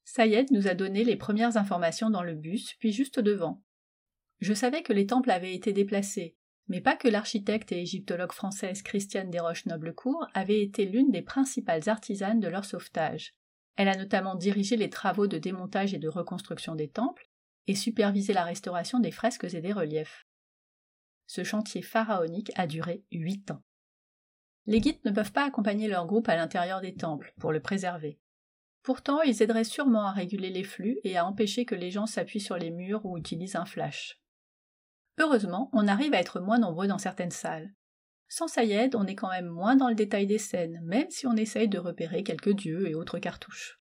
Sayed 0.05 0.51
nous 0.53 0.69
a 0.69 0.74
donné 0.74 1.05
les 1.05 1.16
premières 1.16 1.59
informations 1.59 2.09
dans 2.09 2.23
le 2.23 2.35
bus, 2.35 2.74
puis 2.78 2.93
juste 2.93 3.20
devant. 3.20 3.62
Je 4.40 4.55
savais 4.55 4.82
que 4.82 4.95
les 4.95 5.07
temples 5.07 5.31
avaient 5.31 5.55
été 5.55 5.74
déplacés, 5.74 6.38
Mais 6.69 6.81
pas 6.82 6.97
que 6.97 7.09
l'architecte 7.09 7.73
et 7.73 7.81
égyptologue 7.81 8.32
française 8.32 8.82
Christiane 8.82 9.31
Desroches-Noblecourt 9.31 10.27
avait 10.35 10.62
été 10.62 10.85
l'une 10.85 11.11
des 11.11 11.23
principales 11.23 11.89
artisanes 11.89 12.40
de 12.40 12.49
leur 12.49 12.65
sauvetage. 12.65 13.35
Elle 13.77 13.89
a 13.89 13.97
notamment 13.97 14.35
dirigé 14.35 14.77
les 14.77 14.90
travaux 14.90 15.27
de 15.27 15.39
démontage 15.39 15.95
et 15.95 15.99
de 15.99 16.09
reconstruction 16.09 16.74
des 16.74 16.89
temples 16.89 17.28
et 17.69 17.74
supervisé 17.74 18.32
la 18.32 18.45
restauration 18.45 18.99
des 18.99 19.11
fresques 19.11 19.53
et 19.55 19.61
des 19.61 19.73
reliefs. 19.73 20.27
Ce 21.27 21.45
chantier 21.45 21.82
pharaonique 21.82 22.53
a 22.55 22.66
duré 22.66 23.05
huit 23.12 23.51
ans. 23.51 23.62
Les 24.66 24.81
guides 24.81 25.03
ne 25.05 25.11
peuvent 25.11 25.32
pas 25.32 25.47
accompagner 25.47 25.89
leur 25.89 26.07
groupe 26.07 26.28
à 26.28 26.36
l'intérieur 26.36 26.81
des 26.81 26.95
temples 26.95 27.32
pour 27.39 27.53
le 27.53 27.61
préserver. 27.61 28.19
Pourtant, 28.82 29.23
ils 29.23 29.43
aideraient 29.43 29.65
sûrement 29.65 30.07
à 30.07 30.12
réguler 30.12 30.51
les 30.51 30.65
flux 30.65 30.99
et 31.05 31.16
à 31.16 31.27
empêcher 31.27 31.65
que 31.65 31.74
les 31.74 31.90
gens 31.90 32.07
s'appuient 32.07 32.40
sur 32.40 32.57
les 32.57 32.70
murs 32.70 33.05
ou 33.07 33.16
utilisent 33.16 33.57
un 33.57 33.65
flash. 33.65 34.18
Heureusement, 35.19 35.69
on 35.73 35.89
arrive 35.89 36.15
à 36.15 36.20
être 36.20 36.40
moins 36.40 36.59
nombreux 36.59 36.86
dans 36.86 36.99
certaines 36.99 37.31
salles. 37.31 37.73
Sans 38.28 38.47
Sayed, 38.47 38.95
on 38.95 39.07
est 39.07 39.15
quand 39.15 39.31
même 39.31 39.49
moins 39.49 39.74
dans 39.74 39.89
le 39.89 39.95
détail 39.95 40.27
des 40.27 40.39
scènes, 40.39 40.81
même 40.85 41.11
si 41.11 41.27
on 41.27 41.36
essaye 41.36 41.69
de 41.69 41.78
repérer 41.78 42.23
quelques 42.23 42.55
dieux 42.55 42.89
et 42.89 42.95
autres 42.95 43.19
cartouches. 43.19 43.81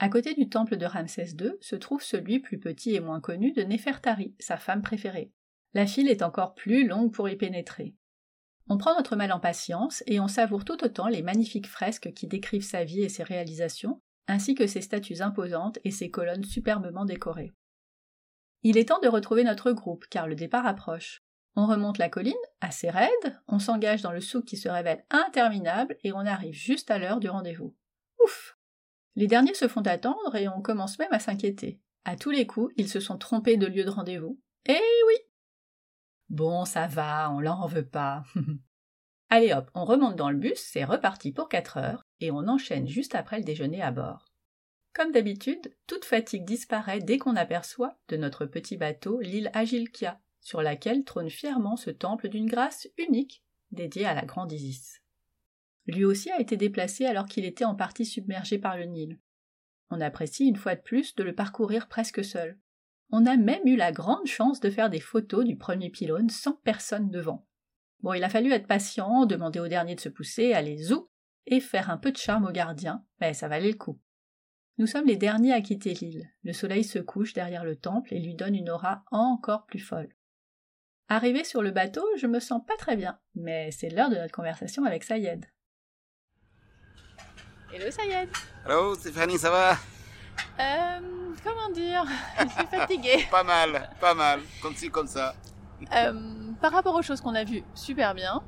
À 0.00 0.08
côté 0.08 0.34
du 0.34 0.48
temple 0.48 0.76
de 0.76 0.86
Ramsès 0.86 1.36
II 1.38 1.52
se 1.60 1.76
trouve 1.76 2.02
celui 2.02 2.40
plus 2.40 2.58
petit 2.58 2.94
et 2.94 3.00
moins 3.00 3.20
connu 3.20 3.52
de 3.52 3.62
Nefertari, 3.62 4.34
sa 4.38 4.56
femme 4.56 4.82
préférée. 4.82 5.32
La 5.72 5.86
file 5.86 6.08
est 6.08 6.22
encore 6.22 6.54
plus 6.54 6.86
longue 6.86 7.12
pour 7.12 7.28
y 7.28 7.36
pénétrer. 7.36 7.94
On 8.68 8.76
prend 8.76 8.94
notre 8.94 9.16
mal 9.16 9.32
en 9.32 9.40
patience 9.40 10.02
et 10.06 10.20
on 10.20 10.28
savoure 10.28 10.64
tout 10.64 10.82
autant 10.84 11.08
les 11.08 11.22
magnifiques 11.22 11.68
fresques 11.68 12.12
qui 12.12 12.26
décrivent 12.26 12.64
sa 12.64 12.84
vie 12.84 13.02
et 13.02 13.08
ses 13.08 13.22
réalisations, 13.22 14.00
ainsi 14.26 14.54
que 14.54 14.66
ses 14.66 14.80
statues 14.80 15.22
imposantes 15.22 15.78
et 15.84 15.90
ses 15.90 16.10
colonnes 16.10 16.44
superbement 16.44 17.04
décorées. 17.04 17.52
Il 18.62 18.76
est 18.76 18.88
temps 18.88 19.00
de 19.00 19.08
retrouver 19.08 19.44
notre 19.44 19.72
groupe, 19.72 20.04
car 20.10 20.26
le 20.26 20.34
départ 20.34 20.66
approche. 20.66 21.22
On 21.56 21.66
remonte 21.66 21.98
la 21.98 22.08
colline, 22.08 22.34
assez 22.60 22.90
raide, 22.90 23.40
on 23.48 23.58
s'engage 23.58 24.02
dans 24.02 24.12
le 24.12 24.20
souk 24.20 24.44
qui 24.44 24.56
se 24.56 24.68
révèle 24.68 25.04
interminable 25.10 25.96
et 26.04 26.12
on 26.12 26.18
arrive 26.18 26.54
juste 26.54 26.90
à 26.90 26.98
l'heure 26.98 27.20
du 27.20 27.28
rendez-vous. 27.28 27.74
Ouf 28.22 28.56
Les 29.16 29.26
derniers 29.26 29.54
se 29.54 29.66
font 29.66 29.80
attendre 29.82 30.36
et 30.36 30.48
on 30.48 30.60
commence 30.60 30.98
même 30.98 31.12
à 31.12 31.18
s'inquiéter. 31.18 31.80
À 32.04 32.16
tous 32.16 32.30
les 32.30 32.46
coups, 32.46 32.72
ils 32.76 32.88
se 32.88 33.00
sont 33.00 33.18
trompés 33.18 33.56
de 33.56 33.66
lieu 33.66 33.84
de 33.84 33.90
rendez-vous. 33.90 34.38
Eh 34.66 34.78
oui 35.08 35.14
Bon, 36.28 36.64
ça 36.64 36.86
va, 36.86 37.30
on 37.32 37.40
leur 37.40 37.60
en 37.60 37.66
veut 37.66 37.86
pas. 37.86 38.22
Allez 39.30 39.52
hop, 39.52 39.70
on 39.74 39.84
remonte 39.84 40.16
dans 40.16 40.30
le 40.30 40.36
bus, 40.36 40.58
c'est 40.58 40.84
reparti 40.84 41.32
pour 41.32 41.48
quatre 41.48 41.76
heures, 41.76 42.04
et 42.20 42.30
on 42.30 42.48
enchaîne 42.48 42.88
juste 42.88 43.14
après 43.14 43.38
le 43.38 43.44
déjeuner 43.44 43.82
à 43.82 43.90
bord. 43.90 44.29
Comme 44.92 45.12
d'habitude, 45.12 45.74
toute 45.86 46.04
fatigue 46.04 46.44
disparaît 46.44 47.00
dès 47.00 47.18
qu'on 47.18 47.36
aperçoit, 47.36 47.98
de 48.08 48.16
notre 48.16 48.44
petit 48.44 48.76
bateau, 48.76 49.20
l'île 49.20 49.50
Agilkia, 49.54 50.20
sur 50.40 50.62
laquelle 50.62 51.04
trône 51.04 51.30
fièrement 51.30 51.76
ce 51.76 51.90
temple 51.90 52.28
d'une 52.28 52.46
grâce 52.46 52.88
unique, 52.98 53.44
dédié 53.70 54.04
à 54.06 54.14
la 54.14 54.24
grande 54.24 54.52
Isis. 54.52 55.00
Lui 55.86 56.04
aussi 56.04 56.30
a 56.30 56.40
été 56.40 56.56
déplacé 56.56 57.06
alors 57.06 57.26
qu'il 57.26 57.44
était 57.44 57.64
en 57.64 57.74
partie 57.74 58.04
submergé 58.04 58.58
par 58.58 58.76
le 58.76 58.84
Nil. 58.84 59.18
On 59.90 60.00
apprécie 60.00 60.46
une 60.46 60.56
fois 60.56 60.74
de 60.74 60.80
plus 60.80 61.14
de 61.14 61.22
le 61.22 61.34
parcourir 61.34 61.88
presque 61.88 62.24
seul. 62.24 62.58
On 63.10 63.26
a 63.26 63.36
même 63.36 63.66
eu 63.66 63.76
la 63.76 63.92
grande 63.92 64.26
chance 64.26 64.60
de 64.60 64.70
faire 64.70 64.90
des 64.90 65.00
photos 65.00 65.44
du 65.44 65.56
premier 65.56 65.90
pylône 65.90 66.30
sans 66.30 66.52
personne 66.52 67.10
devant. 67.10 67.46
Bon, 68.00 68.12
il 68.12 68.24
a 68.24 68.28
fallu 68.28 68.52
être 68.52 68.68
patient, 68.68 69.26
demander 69.26 69.60
au 69.60 69.68
dernier 69.68 69.94
de 69.94 70.00
se 70.00 70.08
pousser, 70.08 70.52
aller 70.52 70.78
zou, 70.78 71.10
et 71.46 71.60
faire 71.60 71.90
un 71.90 71.96
peu 71.96 72.12
de 72.12 72.16
charme 72.16 72.46
au 72.46 72.52
gardien, 72.52 73.04
mais 73.20 73.34
ça 73.34 73.48
valait 73.48 73.72
le 73.72 73.76
coup. 73.76 74.00
Nous 74.80 74.86
sommes 74.86 75.04
les 75.04 75.16
derniers 75.16 75.52
à 75.52 75.60
quitter 75.60 75.92
l'île. 75.92 76.30
Le 76.42 76.54
soleil 76.54 76.84
se 76.84 76.98
couche 76.98 77.34
derrière 77.34 77.64
le 77.64 77.76
temple 77.76 78.14
et 78.14 78.18
lui 78.18 78.34
donne 78.34 78.54
une 78.54 78.70
aura 78.70 79.04
encore 79.10 79.66
plus 79.66 79.78
folle. 79.78 80.08
Arrivé 81.10 81.44
sur 81.44 81.60
le 81.60 81.70
bateau, 81.70 82.02
je 82.16 82.26
me 82.26 82.40
sens 82.40 82.62
pas 82.66 82.78
très 82.78 82.96
bien, 82.96 83.18
mais 83.34 83.70
c'est 83.72 83.90
l'heure 83.90 84.08
de 84.08 84.16
notre 84.16 84.32
conversation 84.32 84.86
avec 84.86 85.04
Sayed. 85.04 85.44
Hello 87.74 87.90
Sayed 87.90 88.30
Hello 88.64 88.94
Stéphanie, 88.94 89.36
ça 89.36 89.50
va? 89.50 89.72
Euh, 90.58 91.34
Comment 91.44 91.68
dire? 91.74 92.06
Je 92.38 92.48
suis 92.48 92.66
fatiguée. 92.66 93.26
pas 93.30 93.44
mal, 93.44 93.90
pas 94.00 94.14
mal, 94.14 94.40
comme 94.62 94.74
ci, 94.74 94.88
comme 94.88 95.08
ça. 95.08 95.34
Euh, 95.94 96.52
par 96.58 96.72
rapport 96.72 96.94
aux 96.94 97.02
choses 97.02 97.20
qu'on 97.20 97.34
a 97.34 97.44
vues, 97.44 97.64
super 97.74 98.14
bien. 98.14 98.42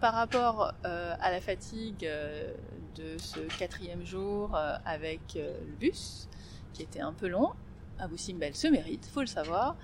Par 0.00 0.14
rapport 0.14 0.72
euh, 0.84 1.14
à 1.20 1.30
la 1.30 1.40
fatigue 1.40 2.04
euh, 2.04 2.52
de 2.96 3.18
ce 3.18 3.40
quatrième 3.58 4.04
jour 4.04 4.54
euh, 4.54 4.76
avec 4.84 5.20
le 5.34 5.76
bus, 5.78 6.28
qui 6.72 6.82
était 6.82 7.00
un 7.00 7.12
peu 7.12 7.28
long, 7.28 7.50
Abou 7.98 8.16
Simbel 8.16 8.54
se 8.54 8.68
mérite, 8.68 9.06
faut 9.12 9.20
le 9.20 9.26
savoir. 9.26 9.76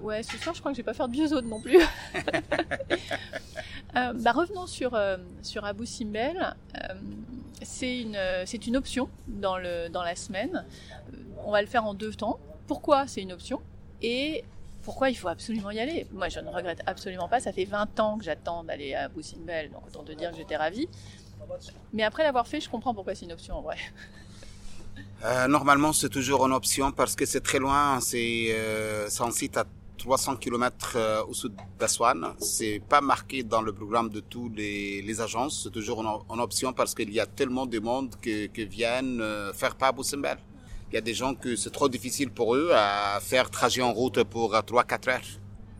ouais, 0.00 0.22
ce 0.22 0.36
soir, 0.38 0.54
je 0.54 0.60
crois 0.60 0.72
que 0.72 0.76
je 0.76 0.82
vais 0.82 0.86
pas 0.86 0.94
faire 0.94 1.08
de 1.08 1.12
vieux 1.12 1.28
non 1.42 1.60
plus. 1.60 1.78
bah, 3.94 4.32
revenons 4.32 4.66
sur, 4.66 4.98
sur 5.42 5.64
Abou 5.64 5.84
Simbel. 5.84 6.56
c'est 7.62 8.00
une, 8.00 8.18
c'est 8.46 8.66
une 8.66 8.76
option 8.76 9.08
dans, 9.28 9.58
le, 9.58 9.88
dans 9.88 10.02
la 10.02 10.16
semaine. 10.16 10.64
On 11.44 11.52
va 11.52 11.60
le 11.60 11.68
faire 11.68 11.84
en 11.84 11.94
deux 11.94 12.12
temps. 12.12 12.40
Pourquoi 12.66 13.06
c'est 13.06 13.22
une 13.22 13.32
option 13.32 13.60
Et 14.02 14.44
pourquoi 14.86 15.10
il 15.10 15.16
faut 15.16 15.26
absolument 15.26 15.72
y 15.72 15.80
aller? 15.80 16.06
Moi, 16.12 16.28
je 16.28 16.38
ne 16.38 16.48
regrette 16.48 16.80
absolument 16.86 17.28
pas. 17.28 17.40
Ça 17.40 17.52
fait 17.52 17.64
20 17.64 17.98
ans 17.98 18.18
que 18.18 18.24
j'attends 18.24 18.62
d'aller 18.62 18.94
à 18.94 19.08
Boussimbel, 19.08 19.68
donc 19.72 19.84
autant 19.84 20.04
te 20.04 20.12
dire 20.12 20.30
que 20.30 20.36
j'étais 20.36 20.54
ravie. 20.54 20.88
Mais 21.92 22.02
après 22.02 22.22
l'avoir 22.22 22.46
fait, 22.46 22.60
je 22.60 22.68
comprends 22.68 22.94
pourquoi 22.94 23.14
c'est 23.14 23.24
une 23.24 23.32
option 23.32 23.56
en 23.56 23.62
vrai. 23.62 23.78
Euh, 25.24 25.48
normalement, 25.48 25.94
c'est 25.94 26.10
toujours 26.10 26.46
une 26.46 26.52
option 26.52 26.92
parce 26.92 27.16
que 27.16 27.24
c'est 27.24 27.40
très 27.40 27.58
loin. 27.58 28.00
C'est 28.00 28.48
euh, 28.50 29.08
un 29.20 29.30
site 29.30 29.56
à 29.56 29.64
300 29.96 30.36
km 30.36 30.92
euh, 30.94 31.24
au 31.24 31.34
sud 31.34 31.52
d'Aswan. 31.78 32.34
C'est 32.38 32.80
pas 32.88 33.00
marqué 33.00 33.42
dans 33.42 33.62
le 33.62 33.72
programme 33.72 34.08
de 34.08 34.20
tous 34.20 34.48
les, 34.50 35.20
agences. 35.20 35.62
C'est 35.64 35.70
toujours 35.70 36.00
une, 36.02 36.40
option 36.40 36.72
parce 36.72 36.94
qu'il 36.94 37.10
y 37.12 37.20
a 37.20 37.26
tellement 37.26 37.66
de 37.66 37.78
monde 37.78 38.14
qui, 38.22 38.48
viennent 38.66 39.20
euh, 39.20 39.52
faire 39.52 39.74
pas 39.74 39.92
Boussimbel. 39.92 40.38
Il 40.90 40.94
y 40.94 40.98
a 40.98 41.00
des 41.00 41.14
gens 41.14 41.34
que 41.34 41.56
c'est 41.56 41.70
trop 41.70 41.88
difficile 41.88 42.30
pour 42.30 42.54
eux 42.54 42.70
à 42.72 43.18
faire 43.20 43.50
trajet 43.50 43.82
en 43.82 43.92
route 43.92 44.22
pour 44.22 44.54
3-4 44.54 45.10
heures. 45.10 45.20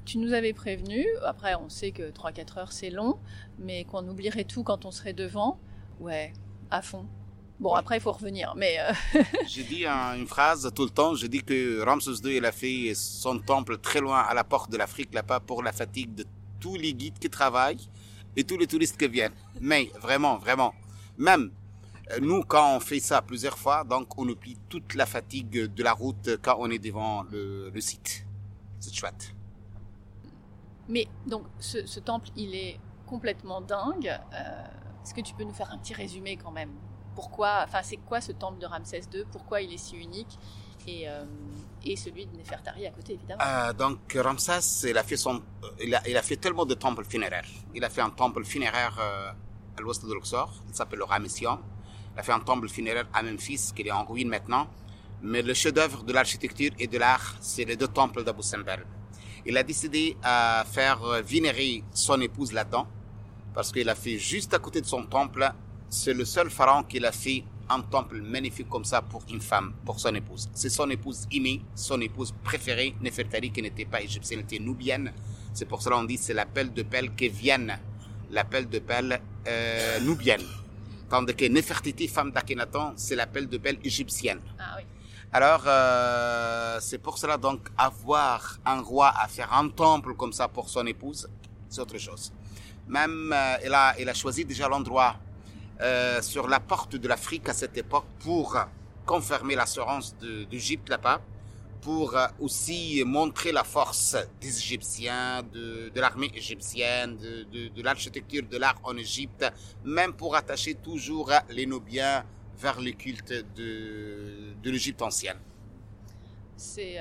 Tu 0.06 0.18
nous 0.18 0.32
avais 0.32 0.52
prévenu, 0.52 1.04
après 1.24 1.54
on 1.56 1.68
sait 1.68 1.90
que 1.90 2.10
3-4 2.10 2.58
heures 2.58 2.72
c'est 2.72 2.90
long, 2.90 3.18
mais 3.58 3.84
qu'on 3.84 4.08
oublierait 4.08 4.44
tout 4.44 4.62
quand 4.62 4.86
on 4.86 4.90
serait 4.90 5.12
devant. 5.12 5.58
Ouais, 6.00 6.32
à 6.70 6.80
fond. 6.80 7.06
Bon, 7.58 7.74
après 7.74 7.96
il 7.96 8.00
faut 8.00 8.12
revenir, 8.12 8.54
mais... 8.56 8.78
Euh, 8.78 9.22
j'ai 9.48 9.64
dit 9.64 9.84
une 9.84 10.26
phrase 10.26 10.70
tout 10.74 10.84
le 10.84 10.90
temps, 10.90 11.14
j'ai 11.14 11.28
dit 11.28 11.42
que 11.42 11.82
Ramses 11.82 12.20
II, 12.24 12.36
il 12.36 12.44
a 12.44 12.52
fait 12.52 12.92
son 12.94 13.38
temple 13.38 13.78
très 13.78 14.00
loin 14.00 14.20
à 14.20 14.32
la 14.32 14.44
porte 14.44 14.70
de 14.70 14.76
l'Afrique, 14.76 15.12
là-bas, 15.12 15.40
pour 15.40 15.62
la 15.62 15.72
fatigue 15.72 16.14
de 16.14 16.24
tous 16.60 16.76
les 16.76 16.94
guides 16.94 17.18
qui 17.18 17.30
travaillent 17.30 17.88
et 18.36 18.44
tous 18.44 18.58
les 18.58 18.66
touristes 18.66 18.96
qui 18.96 19.08
viennent. 19.08 19.34
Mais 19.60 19.90
vraiment, 20.00 20.38
vraiment, 20.38 20.74
même 21.18 21.50
euh, 22.12 22.18
nous, 22.20 22.42
quand 22.42 22.76
on 22.76 22.80
fait 22.80 23.00
ça 23.00 23.22
plusieurs 23.22 23.58
fois, 23.58 23.84
donc 23.84 24.16
on 24.18 24.28
oublie 24.28 24.56
toute 24.68 24.94
la 24.94 25.06
fatigue 25.06 25.72
de 25.74 25.82
la 25.82 25.92
route 25.92 26.38
quand 26.42 26.56
on 26.58 26.70
est 26.70 26.78
devant 26.78 27.24
le, 27.24 27.72
site. 27.80 28.26
C'est 28.80 28.94
chouette. 28.94 29.35
Mais 30.88 31.08
donc, 31.26 31.44
ce, 31.58 32.00
temple, 32.00 32.28
il 32.36 32.54
est 32.54 32.78
complètement 33.06 33.60
dingue. 33.60 34.08
Euh, 34.08 34.64
est-ce 35.02 35.14
que 35.14 35.20
tu 35.20 35.34
peux 35.34 35.44
nous 35.44 35.54
faire 35.54 35.70
un 35.72 35.78
petit 35.78 35.94
résumé 35.94 36.36
quand 36.36 36.50
même? 36.50 36.70
Pourquoi, 37.14 37.62
enfin, 37.64 37.80
c'est 37.82 37.96
quoi 37.96 38.20
ce 38.20 38.32
temple 38.32 38.58
de 38.58 38.66
Ramsès 38.66 39.02
II 39.12 39.24
Pourquoi 39.30 39.62
il 39.62 39.72
est 39.72 39.78
si 39.78 39.96
unique? 39.96 40.38
Et, 40.86 41.08
euh, 41.08 41.24
et 41.84 41.96
celui 41.96 42.26
de 42.26 42.36
Nefertari 42.36 42.86
à 42.86 42.90
côté, 42.90 43.14
évidemment. 43.14 43.42
donc 43.76 44.16
Ramsès, 44.16 44.88
il 44.88 44.96
a 44.96 45.02
fait 45.02 45.16
il 45.82 45.94
a, 46.16 46.22
fait 46.22 46.36
tellement 46.36 46.64
de 46.64 46.74
temples 46.74 47.04
funéraires. 47.04 47.48
Il 47.74 47.84
a 47.84 47.90
fait 47.90 48.02
un 48.02 48.10
temple 48.10 48.44
funéraire 48.44 48.96
à 49.76 49.80
l'ouest 49.80 50.04
de 50.04 50.12
Luxor. 50.12 50.52
Il 50.68 50.74
s'appelle 50.74 51.00
le 51.00 51.04
Ramession. 51.04 51.58
Il 52.14 52.20
a 52.20 52.22
fait 52.22 52.32
un 52.32 52.40
temple 52.40 52.68
funéraire 52.68 53.06
à 53.12 53.22
Memphis, 53.22 53.72
qui 53.74 53.82
est 53.82 53.90
en 53.90 54.04
ruine 54.04 54.28
maintenant. 54.28 54.68
Mais 55.22 55.42
le 55.42 55.54
chef-d'œuvre 55.54 56.02
de 56.02 56.12
l'architecture 56.12 56.70
et 56.78 56.86
de 56.86 56.98
l'art, 56.98 57.36
c'est 57.40 57.64
les 57.64 57.76
deux 57.76 57.88
temples 57.88 58.22
d'Abu 58.24 58.42
Simbel. 58.42 58.86
Il 59.46 59.56
a 59.56 59.62
décidé 59.62 60.16
à 60.22 60.64
faire 60.70 60.98
vénérer 61.24 61.84
son 61.92 62.20
épouse 62.20 62.52
là-dedans, 62.52 62.86
parce 63.54 63.70
qu'il 63.72 63.88
a 63.88 63.94
fait 63.94 64.18
juste 64.18 64.52
à 64.54 64.58
côté 64.58 64.80
de 64.80 64.86
son 64.86 65.04
temple, 65.04 65.48
c'est 65.88 66.12
le 66.12 66.24
seul 66.24 66.50
pharaon 66.50 66.82
qui 66.82 67.04
a 67.04 67.12
fait 67.12 67.44
un 67.68 67.80
temple 67.80 68.20
magnifique 68.20 68.68
comme 68.68 68.84
ça 68.84 69.02
pour 69.02 69.22
une 69.30 69.40
femme, 69.40 69.72
pour 69.84 69.98
son 70.00 70.14
épouse. 70.14 70.48
C'est 70.52 70.68
son 70.68 70.88
épouse 70.90 71.26
aimée, 71.32 71.62
son 71.74 72.00
épouse 72.00 72.34
préférée, 72.44 72.94
Nefertari, 73.00 73.50
qui 73.50 73.62
n'était 73.62 73.84
pas 73.84 74.02
égyptienne, 74.02 74.40
elle 74.40 74.44
était 74.44 74.62
nubienne. 74.62 75.12
C'est 75.52 75.66
pour 75.66 75.80
cela 75.80 75.96
qu'on 75.96 76.04
dit 76.04 76.16
c'est 76.16 76.34
l'appel 76.34 76.72
de 76.72 76.82
pelle 76.82 77.14
qui 77.14 77.28
vienne, 77.28 77.78
l'appel 78.30 78.68
de 78.68 78.78
pelle 78.78 79.20
euh, 79.46 80.00
nubienne. 80.00 80.42
Tandis 81.08 81.34
que 81.34 81.44
Nefertiti, 81.44 82.08
femme 82.08 82.32
d'Akhenaton, 82.32 82.94
c'est 82.96 83.14
l'appel 83.14 83.48
de 83.48 83.58
belle 83.58 83.78
égyptienne. 83.84 84.40
Ah 84.58 84.74
oui. 84.76 84.82
Alors, 85.38 85.64
euh, 85.66 86.78
c'est 86.80 86.96
pour 86.96 87.18
cela 87.18 87.36
donc 87.36 87.68
avoir 87.76 88.58
un 88.64 88.80
roi 88.80 89.12
à 89.14 89.28
faire 89.28 89.52
un 89.52 89.68
temple 89.68 90.14
comme 90.14 90.32
ça 90.32 90.48
pour 90.48 90.70
son 90.70 90.86
épouse, 90.86 91.28
c'est 91.68 91.82
autre 91.82 91.98
chose. 91.98 92.32
Même, 92.88 93.34
euh, 93.34 93.56
il, 93.66 93.74
a, 93.74 93.88
a 94.12 94.14
choisi 94.14 94.46
déjà 94.46 94.66
l'endroit 94.66 95.16
euh, 95.82 96.22
sur 96.22 96.48
la 96.48 96.58
porte 96.58 96.96
de 96.96 97.06
l'Afrique 97.06 97.50
à 97.50 97.52
cette 97.52 97.76
époque 97.76 98.06
pour 98.20 98.56
confirmer 99.04 99.56
l'assurance 99.56 100.16
d'Égypte 100.50 100.88
là-bas, 100.88 101.20
pour 101.82 102.16
aussi 102.40 103.04
montrer 103.04 103.52
la 103.52 103.64
force 103.64 104.16
des 104.40 104.56
Égyptiens, 104.58 105.42
de, 105.52 105.92
l'armée 105.96 106.30
égyptienne, 106.34 107.18
de, 107.18 107.68
de 107.68 107.82
l'architecture, 107.82 108.42
de 108.50 108.56
l'art 108.56 108.80
en 108.84 108.96
Égypte, 108.96 109.44
même 109.84 110.14
pour 110.14 110.34
attacher 110.34 110.76
toujours 110.76 111.30
les 111.50 111.66
Nubiens 111.66 112.24
vers 112.58 112.80
le 112.80 112.92
culte 112.92 113.32
de, 113.54 114.54
l'Égypte 114.64 115.02
ancienne. 115.02 115.38
C'est 116.56 116.98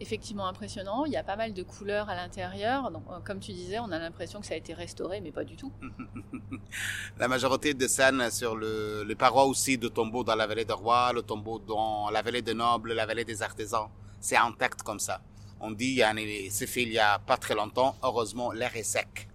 effectivement 0.00 0.46
impressionnant. 0.46 1.04
Il 1.04 1.12
y 1.12 1.16
a 1.16 1.22
pas 1.22 1.36
mal 1.36 1.52
de 1.52 1.62
couleurs 1.62 2.08
à 2.08 2.14
l'intérieur. 2.14 2.90
Donc, 2.90 3.04
euh, 3.10 3.18
comme 3.24 3.40
tu 3.40 3.52
disais, 3.52 3.78
on 3.78 3.90
a 3.92 3.98
l'impression 3.98 4.40
que 4.40 4.46
ça 4.46 4.54
a 4.54 4.56
été 4.56 4.74
restauré, 4.74 5.20
mais 5.20 5.32
pas 5.32 5.44
du 5.44 5.56
tout. 5.56 5.72
la 7.18 7.28
majorité 7.28 7.74
de 7.74 7.86
scènes 7.86 8.30
sur 8.30 8.56
le, 8.56 9.04
les 9.04 9.14
parois 9.14 9.44
aussi 9.44 9.78
de 9.78 9.88
tombeaux 9.88 10.24
dans 10.24 10.34
la 10.34 10.46
vallée 10.46 10.64
des 10.64 10.72
rois, 10.72 11.12
le 11.12 11.22
tombeau 11.22 11.58
dans 11.58 12.10
la 12.10 12.22
vallée 12.22 12.42
des 12.42 12.54
nobles, 12.54 12.92
la 12.92 13.06
vallée 13.06 13.24
des 13.24 13.42
artisans, 13.42 13.88
c'est 14.20 14.36
intact 14.36 14.82
comme 14.82 15.00
ça. 15.00 15.20
On 15.60 15.70
dit, 15.70 16.02
c'est 16.50 16.66
fait 16.66 16.82
il 16.82 16.92
y 16.92 16.98
a 16.98 17.18
pas 17.18 17.38
très 17.38 17.54
longtemps. 17.54 17.96
Heureusement, 18.02 18.52
l'air 18.52 18.76
est 18.76 18.82
sec. 18.82 19.28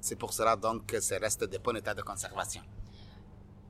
C'est 0.00 0.16
pour 0.16 0.34
cela 0.34 0.54
donc 0.54 0.84
que 0.86 1.00
ça 1.00 1.16
reste 1.18 1.44
de 1.44 1.58
bon 1.58 1.74
état 1.76 1.94
de 1.94 2.02
conservation. 2.02 2.60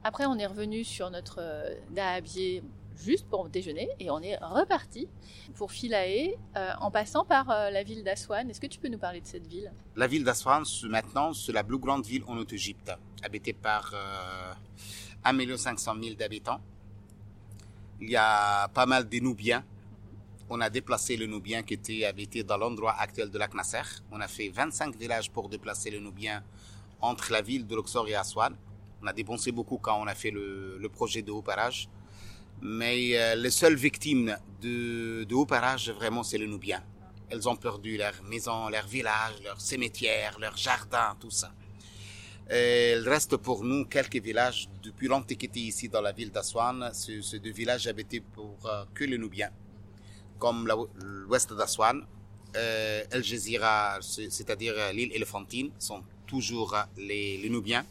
Après, 0.05 0.27
on 0.27 0.39
est 0.39 0.47
revenu 0.47 0.85
sur 0.85 1.11
notre 1.11 1.39
euh, 1.41 1.75
dahabier 1.91 2.63
juste 2.97 3.27
pour 3.29 3.49
déjeuner 3.49 3.89
et 4.01 4.11
on 4.11 4.21
est 4.21 4.37
reparti 4.37 5.09
pour 5.55 5.73
Philae 5.73 6.35
euh, 6.57 6.73
en 6.81 6.91
passant 6.91 7.25
par 7.25 7.51
euh, 7.51 7.71
la 7.71 7.83
ville 7.83 8.03
d'Aswan. 8.03 8.49
Est-ce 8.49 8.61
que 8.61 8.67
tu 8.67 8.79
peux 8.79 8.89
nous 8.89 8.99
parler 8.99 9.21
de 9.21 9.27
cette 9.27 9.47
ville? 9.47 9.73
La 9.97 10.07
ville 10.07 10.25
d'Aswan, 10.25 10.65
maintenant, 10.89 11.33
c'est 11.33 11.53
la 11.53 11.65
plus 11.65 11.79
grande 11.79 12.05
ville 12.05 12.23
en 12.27 12.37
Haute-Égypte, 12.39 12.93
habitée 13.23 13.53
par 13.53 13.93
euh, 13.95 14.53
1 15.25 15.57
500 15.57 15.95
000 16.03 16.15
d'habitants. 16.17 16.61
Il 18.01 18.11
y 18.11 18.17
a 18.17 18.69
pas 18.69 18.87
mal 18.87 19.09
de 19.09 19.19
Nubiens. 19.19 19.65
On 20.49 20.61
a 20.61 20.71
déplacé 20.71 21.17
le 21.17 21.27
Nubien 21.27 21.63
qui 21.63 21.75
était 21.75 22.05
habité 22.05 22.45
dans 22.45 22.57
l'endroit 22.57 22.95
actuel 22.99 23.31
de 23.31 23.39
lac 23.39 23.55
Nasser. 23.55 23.83
On 24.13 24.21
a 24.21 24.29
fait 24.29 24.49
25 24.49 24.95
villages 24.97 25.31
pour 25.31 25.49
déplacer 25.49 25.91
le 25.91 25.99
Nubien 25.99 26.45
entre 27.01 27.33
la 27.33 27.43
ville 27.43 27.67
de 27.67 27.75
Luxor 27.75 28.07
et 28.09 28.15
Aswan. 28.15 28.55
On 29.03 29.07
a 29.07 29.13
dépensé 29.13 29.53
beaucoup 29.53 29.79
quand 29.79 30.01
on 30.01 30.07
a 30.07 30.15
fait 30.15 30.31
le, 30.31 30.89
projet 30.93 31.23
de 31.23 31.31
haut 31.31 31.43
parage. 31.43 31.89
Mais 32.63 33.17
euh, 33.19 33.35
les 33.35 33.51
seules 33.51 33.75
victimes 33.75 34.37
de, 34.63 35.25
de 35.25 35.35
haut 35.35 35.45
parage, 35.45 35.91
vraiment, 35.91 36.23
c'est 36.23 36.39
les 36.39 36.47
Nubiens. 36.47 36.83
Elles 37.29 37.49
ont 37.49 37.57
perdu 37.57 37.97
leur 37.99 38.15
maison, 38.25 38.69
leur 38.69 38.87
village, 38.87 39.35
leur 39.45 39.61
cimetière, 39.61 40.39
leur 40.39 40.57
jardin, 40.57 41.17
tout 41.21 41.31
ça. 41.31 41.53
Et 42.49 42.93
il 42.97 43.09
reste 43.09 43.37
pour 43.37 43.65
nous 43.65 43.85
quelques 43.87 44.23
villages 44.23 44.69
depuis 44.83 45.09
l'Antiquité 45.09 45.61
ici 45.61 45.89
dans 45.89 46.01
la 46.01 46.13
ville 46.13 46.31
d'Aswan. 46.31 46.91
C'est 46.93 47.41
deux 47.41 47.51
villages 47.51 47.89
habités 47.89 48.21
pour 48.21 48.57
euh, 48.65 48.85
que 48.95 49.05
les 49.05 49.19
Nubiens, 49.19 49.51
comme 50.39 50.69
l'ouest 51.27 51.53
d'Aswan. 51.53 52.07
Euh, 52.55 53.05
El 53.11 53.23
Jezira, 53.25 53.99
c'est-à-dire 54.01 54.75
l'île 54.95 55.13
Éléphantine, 55.13 55.73
sont 55.79 56.03
toujours 56.27 56.75
les, 56.97 57.37
les 57.39 57.51
Nubiens 57.51 57.85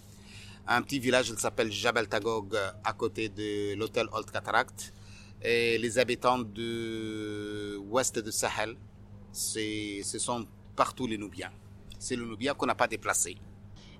un 0.67 0.81
petit 0.81 0.99
village 0.99 1.33
qui 1.33 1.39
s'appelle 1.39 1.71
Jabal 1.71 2.07
Tagog 2.07 2.55
à 2.83 2.93
côté 2.93 3.29
de 3.29 3.75
l'hôtel 3.75 4.07
Old 4.11 4.29
Cataract. 4.31 4.93
Et 5.41 5.77
les 5.77 5.99
habitants 5.99 6.39
de 6.39 7.77
ouest 7.89 8.17
de 8.17 8.31
Sahel, 8.31 8.75
ce 9.31 10.17
sont 10.17 10.47
partout 10.75 11.07
les 11.07 11.17
Nubiens. 11.17 11.51
C'est 11.99 12.15
le 12.15 12.25
Nubien 12.25 12.53
qu'on 12.53 12.65
n'a 12.65 12.75
pas 12.75 12.87
déplacé. 12.87 13.37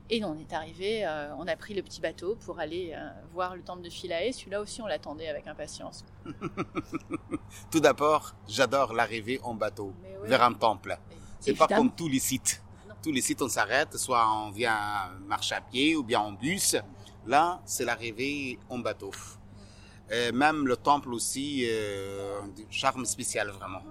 Et 0.10 0.24
on 0.24 0.38
est 0.38 0.54
arrivé, 0.54 1.04
euh, 1.04 1.36
on 1.38 1.48
a 1.48 1.56
pris 1.56 1.74
le 1.74 1.82
petit 1.82 2.00
bateau 2.00 2.36
pour 2.46 2.60
aller 2.60 2.94
euh, 2.96 3.10
voir 3.34 3.56
le 3.56 3.64
temple 3.64 3.82
de 3.82 3.90
Philae. 3.90 4.32
Celui-là 4.32 4.62
aussi, 4.62 4.82
on 4.82 4.86
l'attendait 4.86 5.28
avec 5.28 5.48
impatience. 5.48 6.06
Tout 7.72 7.80
d'abord, 7.80 8.36
j'adore 8.48 8.94
l'arrivée 8.94 9.40
en 9.42 9.56
bateau 9.56 9.94
vers 10.24 10.44
un 10.44 10.54
temple. 10.54 10.98
C'est 11.40 11.56
pas 11.56 11.68
comme 11.68 11.94
tous 11.94 12.08
les 12.08 12.20
sites 12.20 12.64
tous 13.06 13.12
les 13.12 13.22
sites 13.22 13.44
on 13.44 13.50
s'arrête, 13.50 13.96
soit 13.98 14.28
on 14.28 14.50
vient 14.50 15.12
marcher 15.28 15.54
à 15.54 15.62
pied 15.62 15.96
ou 15.96 16.02
bien 16.02 16.20
en 16.20 16.32
bus. 16.32 16.76
Là, 17.28 17.62
c'est 17.64 17.86
l'arrivée 17.86 18.58
en 18.68 18.80
bateau. 18.80 19.12
Et 20.12 20.32
même 20.32 20.66
le 20.66 20.76
temple 20.76 21.14
aussi, 21.14 21.68
euh, 21.70 22.42
charme 22.72 23.06
spécial 23.06 23.52
vraiment. 23.52 23.84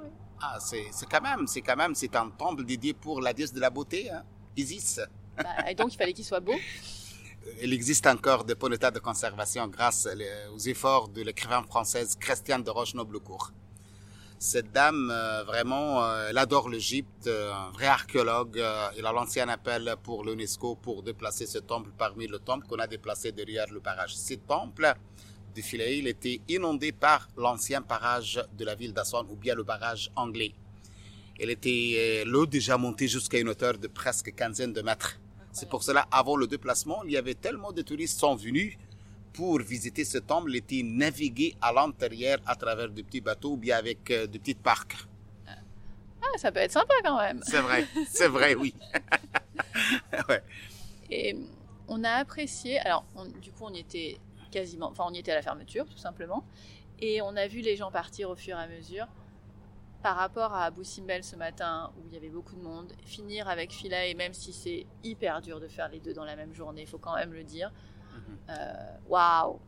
Ah, 0.43 0.59
c'est 0.59 0.91
quand 1.09 1.21
même, 1.21 1.47
c'est 1.47 1.61
quand 1.61 1.77
même, 1.77 1.95
c'est 1.95 2.17
un 2.17 2.29
temple 2.29 2.65
dédié 2.65 2.93
pour 2.93 3.21
la 3.21 3.33
déesse 3.33 3.53
de 3.53 3.61
la 3.61 3.71
beauté, 3.71 4.11
hein, 4.11 4.25
Isis. 4.57 5.01
Bah, 5.37 5.71
et 5.71 5.77
donc 5.77 5.95
il 5.95 5.97
fallait 5.97 6.13
qu'il 6.13 6.25
soit 6.25 6.41
beau. 6.41 6.55
Il 7.63 7.75
existe 7.75 8.07
encore 8.07 8.43
de 8.45 8.55
bon 8.55 8.73
état 8.73 8.91
de 8.91 8.99
conservation 8.99 9.69
grâce 9.69 10.09
aux 10.55 10.59
efforts 10.59 11.09
de 11.09 11.21
l'écrivain 11.21 11.63
française 11.63 12.17
Christiane 12.19 12.63
de 12.63 12.71
Roche-Noblecourt. 12.71 13.53
Cette 14.47 14.73
dame, 14.73 15.11
euh, 15.11 15.43
vraiment, 15.43 16.05
euh, 16.05 16.27
elle 16.29 16.37
adore 16.37 16.69
l'Égypte, 16.69 17.29
euh, 17.29 17.51
un 17.51 17.71
vrai 17.71 17.87
archéologue. 17.87 18.63
il 18.99 19.07
a 19.07 19.11
lancé 19.11 19.41
un 19.41 19.49
appel 19.49 19.97
pour 20.03 20.23
l'UNESCO 20.23 20.75
pour 20.75 21.03
déplacer 21.03 21.47
ce 21.47 21.57
temple 21.57 21.93
parmi 21.97 22.27
le 22.27 22.39
temple 22.39 22.67
qu'on 22.67 22.79
a 22.79 22.87
déplacé 22.87 23.33
derrière 23.33 23.73
le 23.73 23.81
barrage. 23.81 24.15
Ce 24.15 24.35
temple 24.35 24.93
de 25.57 25.63
Philae, 25.63 25.97
il 25.97 26.09
était 26.09 26.43
inondé 26.47 26.93
par 26.93 27.27
l'ancien 27.39 27.81
barrage 27.81 28.39
de 28.53 28.67
la 28.67 28.75
ville 28.75 28.93
d'Aswan 28.93 29.25
ou 29.31 29.37
bien 29.37 29.55
le 29.55 29.63
barrage 29.63 30.11
anglais. 30.15 30.53
Il 31.41 31.49
était 31.49 32.25
l'eau 32.27 32.45
déjà 32.45 32.77
montée 32.77 33.09
jusqu'à 33.09 33.39
une 33.39 33.49
hauteur 33.49 33.79
de 33.79 33.89
presque 33.89 34.35
quinzaine 34.35 34.75
de 34.75 34.83
mètres. 34.83 35.19
C'est 35.53 35.71
pour 35.71 35.83
cela, 35.83 36.07
avant 36.11 36.37
le 36.37 36.47
déplacement, 36.47 37.03
il 37.05 37.13
y 37.13 37.17
avait 37.17 37.35
tellement 37.35 37.73
de 37.73 37.81
touristes 37.81 38.21
sont 38.21 38.35
venus 38.35 38.77
pour 39.35 39.59
visiter 39.59 40.05
ce 40.05 40.19
temple 40.19 40.55
était 40.55 40.83
naviguer 40.83 41.55
à 41.61 41.73
l'intérieur 41.73 42.39
à 42.47 42.55
travers 42.55 42.89
de 42.89 43.03
petits 43.03 43.21
bateaux 43.21 43.53
ou 43.53 43.57
bien 43.57 43.77
avec 43.77 44.11
euh, 44.11 44.27
de 44.27 44.39
petites 44.39 44.63
barques. 44.63 44.97
Ah, 45.47 46.39
ça 46.39 46.51
peut 46.51 46.61
être 46.61 46.73
sympa 46.73 46.95
quand 47.05 47.19
même. 47.19 47.41
C'est 47.45 47.61
vrai, 47.61 47.87
c'est 48.09 48.29
vrai, 48.29 48.55
oui. 48.55 48.75
Et 51.11 51.37
on 51.89 52.03
a 52.05 52.11
apprécié. 52.13 52.79
Alors, 52.79 53.05
du 53.43 53.51
coup, 53.53 53.65
on 53.65 53.75
y 53.75 53.81
était 53.81 54.19
quasiment. 54.51 54.89
Enfin, 54.89 55.05
on 55.07 55.13
y 55.13 55.19
était 55.19 55.33
à 55.33 55.35
la 55.35 55.43
fermeture, 55.43 55.87
tout 55.87 55.99
simplement. 55.99 56.45
Et 57.01 57.21
on 57.21 57.37
a 57.37 57.47
vu 57.47 57.61
les 57.61 57.77
gens 57.77 57.91
partir 57.91 58.31
au 58.31 58.37
fur 58.37 58.57
et 58.59 58.63
à 58.63 58.69
mesure. 58.69 59.07
Par 60.03 60.17
rapport 60.17 60.55
à 60.55 60.65
Abu 60.65 60.85
Simbel 60.85 61.25
ce 61.25 61.35
matin, 61.35 61.91
où 61.97 62.07
il 62.07 62.15
y 62.15 62.17
avait 62.17 62.29
beaucoup 62.29 62.55
de 62.55 62.63
monde, 62.63 62.93
finir 63.05 63.49
avec 63.49 63.73
Fila, 63.73 64.07
et 64.07 64.15
même 64.15 64.35
si 64.35 64.53
c'est 64.53 64.87
hyper 65.03 65.41
dur 65.41 65.61
de 65.61 65.69
faire 65.69 65.89
les 65.89 65.99
deux 65.99 66.13
dans 66.13 66.25
la 66.25 66.37
même 66.37 66.55
journée, 66.55 66.83
il 66.83 66.87
faut 66.87 66.99
quand 66.99 67.17
même 67.17 67.33
le 67.33 67.43
dire. 67.43 67.73
Euh, 68.49 68.53
waouh 69.09 69.61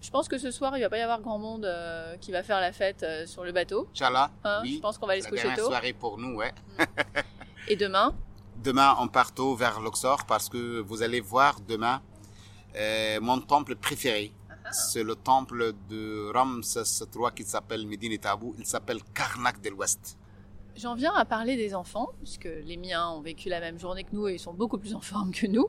je 0.00 0.10
pense 0.10 0.28
que 0.28 0.38
ce 0.38 0.52
soir, 0.52 0.76
il 0.76 0.80
va 0.80 0.88
pas 0.88 0.98
y 0.98 1.00
avoir 1.00 1.20
grand 1.20 1.40
monde 1.40 1.64
euh, 1.64 2.16
qui 2.18 2.30
va 2.30 2.44
faire 2.44 2.60
la 2.60 2.70
fête 2.70 3.02
euh, 3.02 3.26
sur 3.26 3.42
le 3.42 3.50
bateau. 3.50 3.88
Inch'Allah. 3.92 4.30
Hein, 4.44 4.62
je 4.64 4.78
pense 4.78 4.96
qu'on 4.96 5.08
va 5.08 5.14
aller 5.14 5.22
se 5.22 5.28
coucher 5.28 5.52
tôt. 5.56 5.66
soirée 5.66 5.92
pour 5.92 6.18
nous, 6.18 6.36
ouais. 6.36 6.52
Et 7.68 7.74
demain? 7.74 8.14
Demain, 8.62 8.96
on 9.00 9.08
part 9.08 9.34
tôt 9.34 9.56
vers 9.56 9.80
Luxor 9.80 10.24
parce 10.24 10.48
que 10.48 10.78
vous 10.78 11.02
allez 11.02 11.20
voir 11.20 11.60
demain 11.66 12.00
mon 13.20 13.40
temple 13.40 13.74
préféré. 13.74 14.32
C'est 14.70 15.02
le 15.02 15.16
temple 15.16 15.72
de 15.88 16.30
Ramses 16.32 17.02
III 17.12 17.32
qui 17.34 17.42
s'appelle 17.42 17.84
Medine 17.84 18.16
Tabou. 18.18 18.54
Il 18.56 18.66
s'appelle 18.66 19.02
Karnak 19.12 19.60
de 19.60 19.70
l'Ouest. 19.70 20.16
J'en 20.78 20.94
viens 20.94 21.12
à 21.12 21.24
parler 21.24 21.56
des 21.56 21.74
enfants, 21.74 22.10
puisque 22.20 22.48
les 22.64 22.76
miens 22.76 23.08
ont 23.08 23.20
vécu 23.20 23.48
la 23.48 23.58
même 23.58 23.80
journée 23.80 24.04
que 24.04 24.14
nous 24.14 24.28
et 24.28 24.34
ils 24.34 24.38
sont 24.38 24.54
beaucoup 24.54 24.78
plus 24.78 24.94
en 24.94 25.00
forme 25.00 25.32
que 25.32 25.48
nous. 25.48 25.68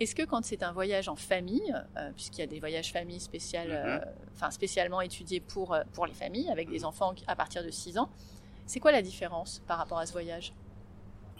Est-ce 0.00 0.14
que 0.14 0.22
quand 0.22 0.44
c'est 0.44 0.62
un 0.62 0.72
voyage 0.72 1.08
en 1.08 1.16
famille, 1.16 1.74
euh, 1.96 2.10
puisqu'il 2.12 2.40
y 2.42 2.44
a 2.44 2.46
des 2.46 2.60
voyages 2.60 2.92
spéciales, 3.20 3.70
mm-hmm. 3.70 4.06
euh, 4.06 4.12
enfin 4.34 4.50
spécialement 4.50 5.00
étudiés 5.00 5.40
pour, 5.40 5.72
euh, 5.72 5.82
pour 5.94 6.04
les 6.04 6.12
familles, 6.12 6.50
avec 6.50 6.68
des 6.68 6.84
enfants 6.84 7.14
à 7.26 7.36
partir 7.36 7.64
de 7.64 7.70
6 7.70 7.96
ans, 7.96 8.10
c'est 8.66 8.80
quoi 8.80 8.92
la 8.92 9.00
différence 9.00 9.62
par 9.66 9.78
rapport 9.78 9.98
à 9.98 10.04
ce 10.04 10.12
voyage? 10.12 10.52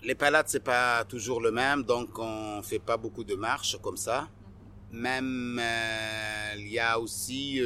Les 0.02 0.14
palades, 0.14 0.48
c'est 0.48 0.64
pas 0.64 1.05
toujours 1.05 1.42
le 1.42 1.51
même, 1.51 1.82
donc 1.82 2.18
on 2.18 2.62
fait 2.62 2.78
pas 2.78 2.97
beaucoup 2.97 3.24
de 3.24 3.34
marches 3.34 3.76
comme 3.82 3.98
ça. 3.98 4.28
Même 4.92 5.60
il 6.56 6.68
y 6.68 6.78
a 6.78 6.98
aussi 6.98 7.60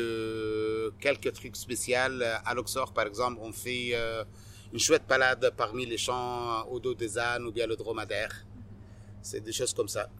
quelques 0.98 1.32
trucs 1.32 1.54
spéciaux. 1.54 1.96
À 2.44 2.54
Luxor, 2.54 2.92
par 2.92 3.06
exemple, 3.06 3.38
on 3.40 3.52
fait 3.52 3.94
une 4.74 4.80
chouette 4.80 5.06
balade 5.08 5.52
parmi 5.56 5.86
les 5.86 5.96
champs 5.96 6.66
au 6.66 6.80
dos 6.80 6.94
des 6.94 7.16
ânes 7.16 7.46
ou 7.46 7.52
bien 7.52 7.66
le 7.66 7.76
dromadaire. 7.76 8.44
C'est 9.22 9.40
des 9.40 9.52
choses 9.52 9.72
comme 9.72 9.86
ça. 9.86 10.10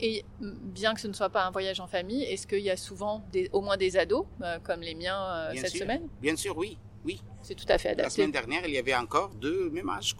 Et 0.00 0.24
bien 0.40 0.94
que 0.94 1.00
ce 1.00 1.06
ne 1.06 1.12
soit 1.12 1.28
pas 1.28 1.44
un 1.44 1.50
voyage 1.50 1.78
en 1.78 1.86
famille, 1.86 2.22
est-ce 2.22 2.46
qu'il 2.46 2.60
y 2.60 2.70
a 2.70 2.78
souvent 2.78 3.22
au 3.52 3.60
moins 3.60 3.76
des 3.76 3.98
ados, 3.98 4.24
euh, 4.42 4.58
comme 4.62 4.80
les 4.80 4.94
miens 4.94 5.22
euh, 5.28 5.52
cette 5.54 5.76
semaine 5.76 6.08
Bien 6.20 6.34
sûr, 6.34 6.56
oui. 6.56 6.78
oui. 7.04 7.22
C'est 7.42 7.54
tout 7.54 7.66
à 7.68 7.76
fait 7.76 7.90
adapté. 7.90 8.02
La 8.04 8.10
semaine 8.10 8.32
dernière, 8.32 8.66
il 8.66 8.72
y 8.72 8.78
avait 8.78 8.94
encore 8.94 9.28
deux 9.34 9.70
mêmes 9.70 9.90
âges 9.90 10.16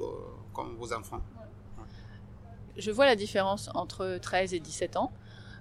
comme 0.53 0.77
vos 0.77 0.93
enfants. 0.93 1.23
Je 2.77 2.91
vois 2.91 3.07
la 3.07 3.17
différence 3.17 3.71
entre 3.75 4.19
13 4.21 4.53
et 4.53 4.61
17 4.61 4.97
ans. 4.97 5.11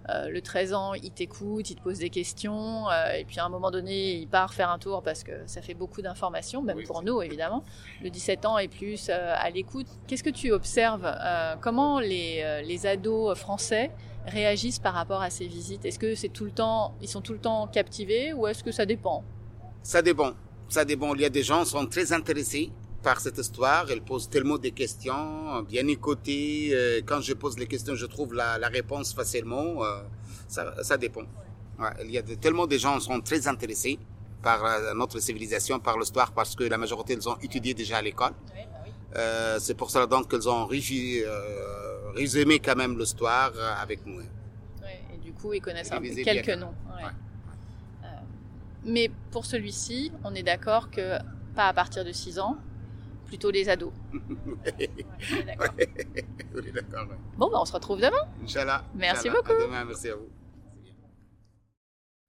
Euh, 0.09 0.29
le 0.29 0.41
13 0.41 0.73
ans, 0.73 0.93
il 0.93 1.11
t'écoute, 1.11 1.69
il 1.69 1.75
te 1.75 1.81
pose 1.81 1.97
des 1.97 2.09
questions, 2.09 2.89
euh, 2.89 3.13
et 3.13 3.25
puis 3.25 3.39
à 3.39 3.45
un 3.45 3.49
moment 3.49 3.71
donné, 3.71 4.13
il 4.13 4.27
part 4.27 4.53
faire 4.53 4.69
un 4.69 4.77
tour 4.77 5.01
parce 5.01 5.23
que 5.23 5.31
ça 5.47 5.61
fait 5.61 5.73
beaucoup 5.73 6.01
d'informations, 6.01 6.61
même 6.61 6.83
pour 6.83 7.01
nous 7.01 7.21
évidemment. 7.21 7.63
Le 8.03 8.09
17 8.09 8.45
ans 8.45 8.57
est 8.59 8.67
plus 8.67 9.09
euh, 9.09 9.33
à 9.35 9.49
l'écoute. 9.49 9.87
Qu'est-ce 10.07 10.23
que 10.23 10.29
tu 10.29 10.51
observes 10.51 11.11
Comment 11.61 11.99
les, 11.99 12.61
les, 12.65 12.85
ados 12.85 13.37
français 13.37 13.91
réagissent 14.25 14.79
par 14.79 14.93
rapport 14.93 15.21
à 15.21 15.29
ces 15.29 15.47
visites? 15.47 15.85
Est-ce 15.85 15.97
que 15.97 16.13
c'est 16.13 16.29
tout 16.29 16.45
le 16.45 16.51
temps, 16.51 16.93
ils 17.01 17.07
sont 17.07 17.21
tout 17.21 17.33
le 17.33 17.39
temps 17.39 17.67
captivés 17.67 18.33
ou 18.33 18.47
est-ce 18.47 18.63
que 18.63 18.71
ça 18.71 18.85
dépend? 18.85 19.23
Ça 19.81 20.01
dépend. 20.01 20.33
Ça 20.69 20.85
dépend. 20.85 21.15
Il 21.15 21.21
y 21.21 21.25
a 21.25 21.29
des 21.29 21.43
gens 21.43 21.63
qui 21.63 21.69
sont 21.69 21.85
très 21.87 22.13
intéressés 22.13 22.71
par 23.05 23.17
cette 23.25 23.37
histoire. 23.45 23.85
Elle 23.91 24.01
pose 24.01 24.23
tellement 24.33 24.57
de 24.57 24.69
questions, 24.81 25.61
bien 25.73 25.87
écoutées. 25.87 26.69
Euh, 26.71 27.01
quand 27.09 27.21
je 27.21 27.33
pose 27.43 27.55
les 27.61 27.67
questions, 27.73 27.95
je 28.03 28.07
trouve 28.15 28.33
la, 28.41 28.57
la 28.57 28.69
réponse 28.79 29.13
facilement. 29.19 29.69
Euh, 29.83 30.01
ça, 30.47 30.61
ça 30.89 30.97
dépend. 31.05 31.25
Ouais, 31.81 31.93
il 32.05 32.11
y 32.11 32.17
a 32.17 32.23
de, 32.29 32.35
tellement 32.35 32.67
de 32.73 32.77
gens 32.77 32.95
qui 32.97 33.05
sont 33.05 33.21
très 33.21 33.41
intéressés 33.47 33.97
par 34.41 34.59
euh, 34.65 34.93
notre 35.01 35.19
civilisation, 35.27 35.75
par 35.79 35.95
l'histoire, 35.99 36.31
parce 36.39 36.55
que 36.55 36.63
la 36.63 36.79
majorité, 36.83 37.13
ils 37.13 37.29
ont 37.29 37.37
étudié 37.47 37.73
déjà 37.81 37.97
à 37.97 38.01
l'école. 38.01 38.33
Bah 38.47 38.61
euh, 39.17 39.57
c'est 39.59 39.75
pour 39.75 39.89
cela 39.91 40.07
donc 40.07 40.29
qu'ils 40.29 40.49
ont 40.49 40.65
régi, 40.65 41.21
euh, 41.23 42.11
résumé 42.21 42.59
quand 42.59 42.75
même 42.83 42.97
l'histoire 42.99 43.51
avec 43.81 43.99
nous. 44.05 44.17
Ouais, 44.17 44.99
et 45.13 45.17
du 45.25 45.31
coup, 45.31 45.53
ils 45.53 45.61
connaissent 45.61 45.91
un 45.91 46.01
peu 46.01 46.09
quelques 46.29 46.45
bien. 46.47 46.57
noms. 46.57 46.75
Ouais. 46.97 47.13
Euh, 48.03 48.07
mais 48.83 49.09
pour 49.31 49.45
celui-ci, 49.45 50.11
on 50.25 50.33
est 50.35 50.43
d'accord 50.43 50.89
que 50.91 51.17
pas 51.55 51.67
à 51.67 51.73
partir 51.73 52.03
de 52.03 52.11
6 52.11 52.39
ans, 52.39 52.57
plutôt 53.25 53.51
les 53.51 53.69
ados. 53.69 53.93
on 54.13 54.19
est 56.59 56.71
d'accord. 56.71 57.07
Ouais. 57.09 57.17
Bon, 57.37 57.49
bah, 57.49 57.59
on 57.61 57.65
se 57.65 57.73
retrouve 57.73 57.99
demain. 57.99 58.27
Inch'Allah. 58.43 58.85
Merci 58.95 59.27
Inch'Allah. 59.27 59.41
beaucoup. 59.41 59.61
À 59.61 59.65
demain, 59.65 59.85
merci 59.85 60.09
à 60.09 60.15
vous. 60.15 60.29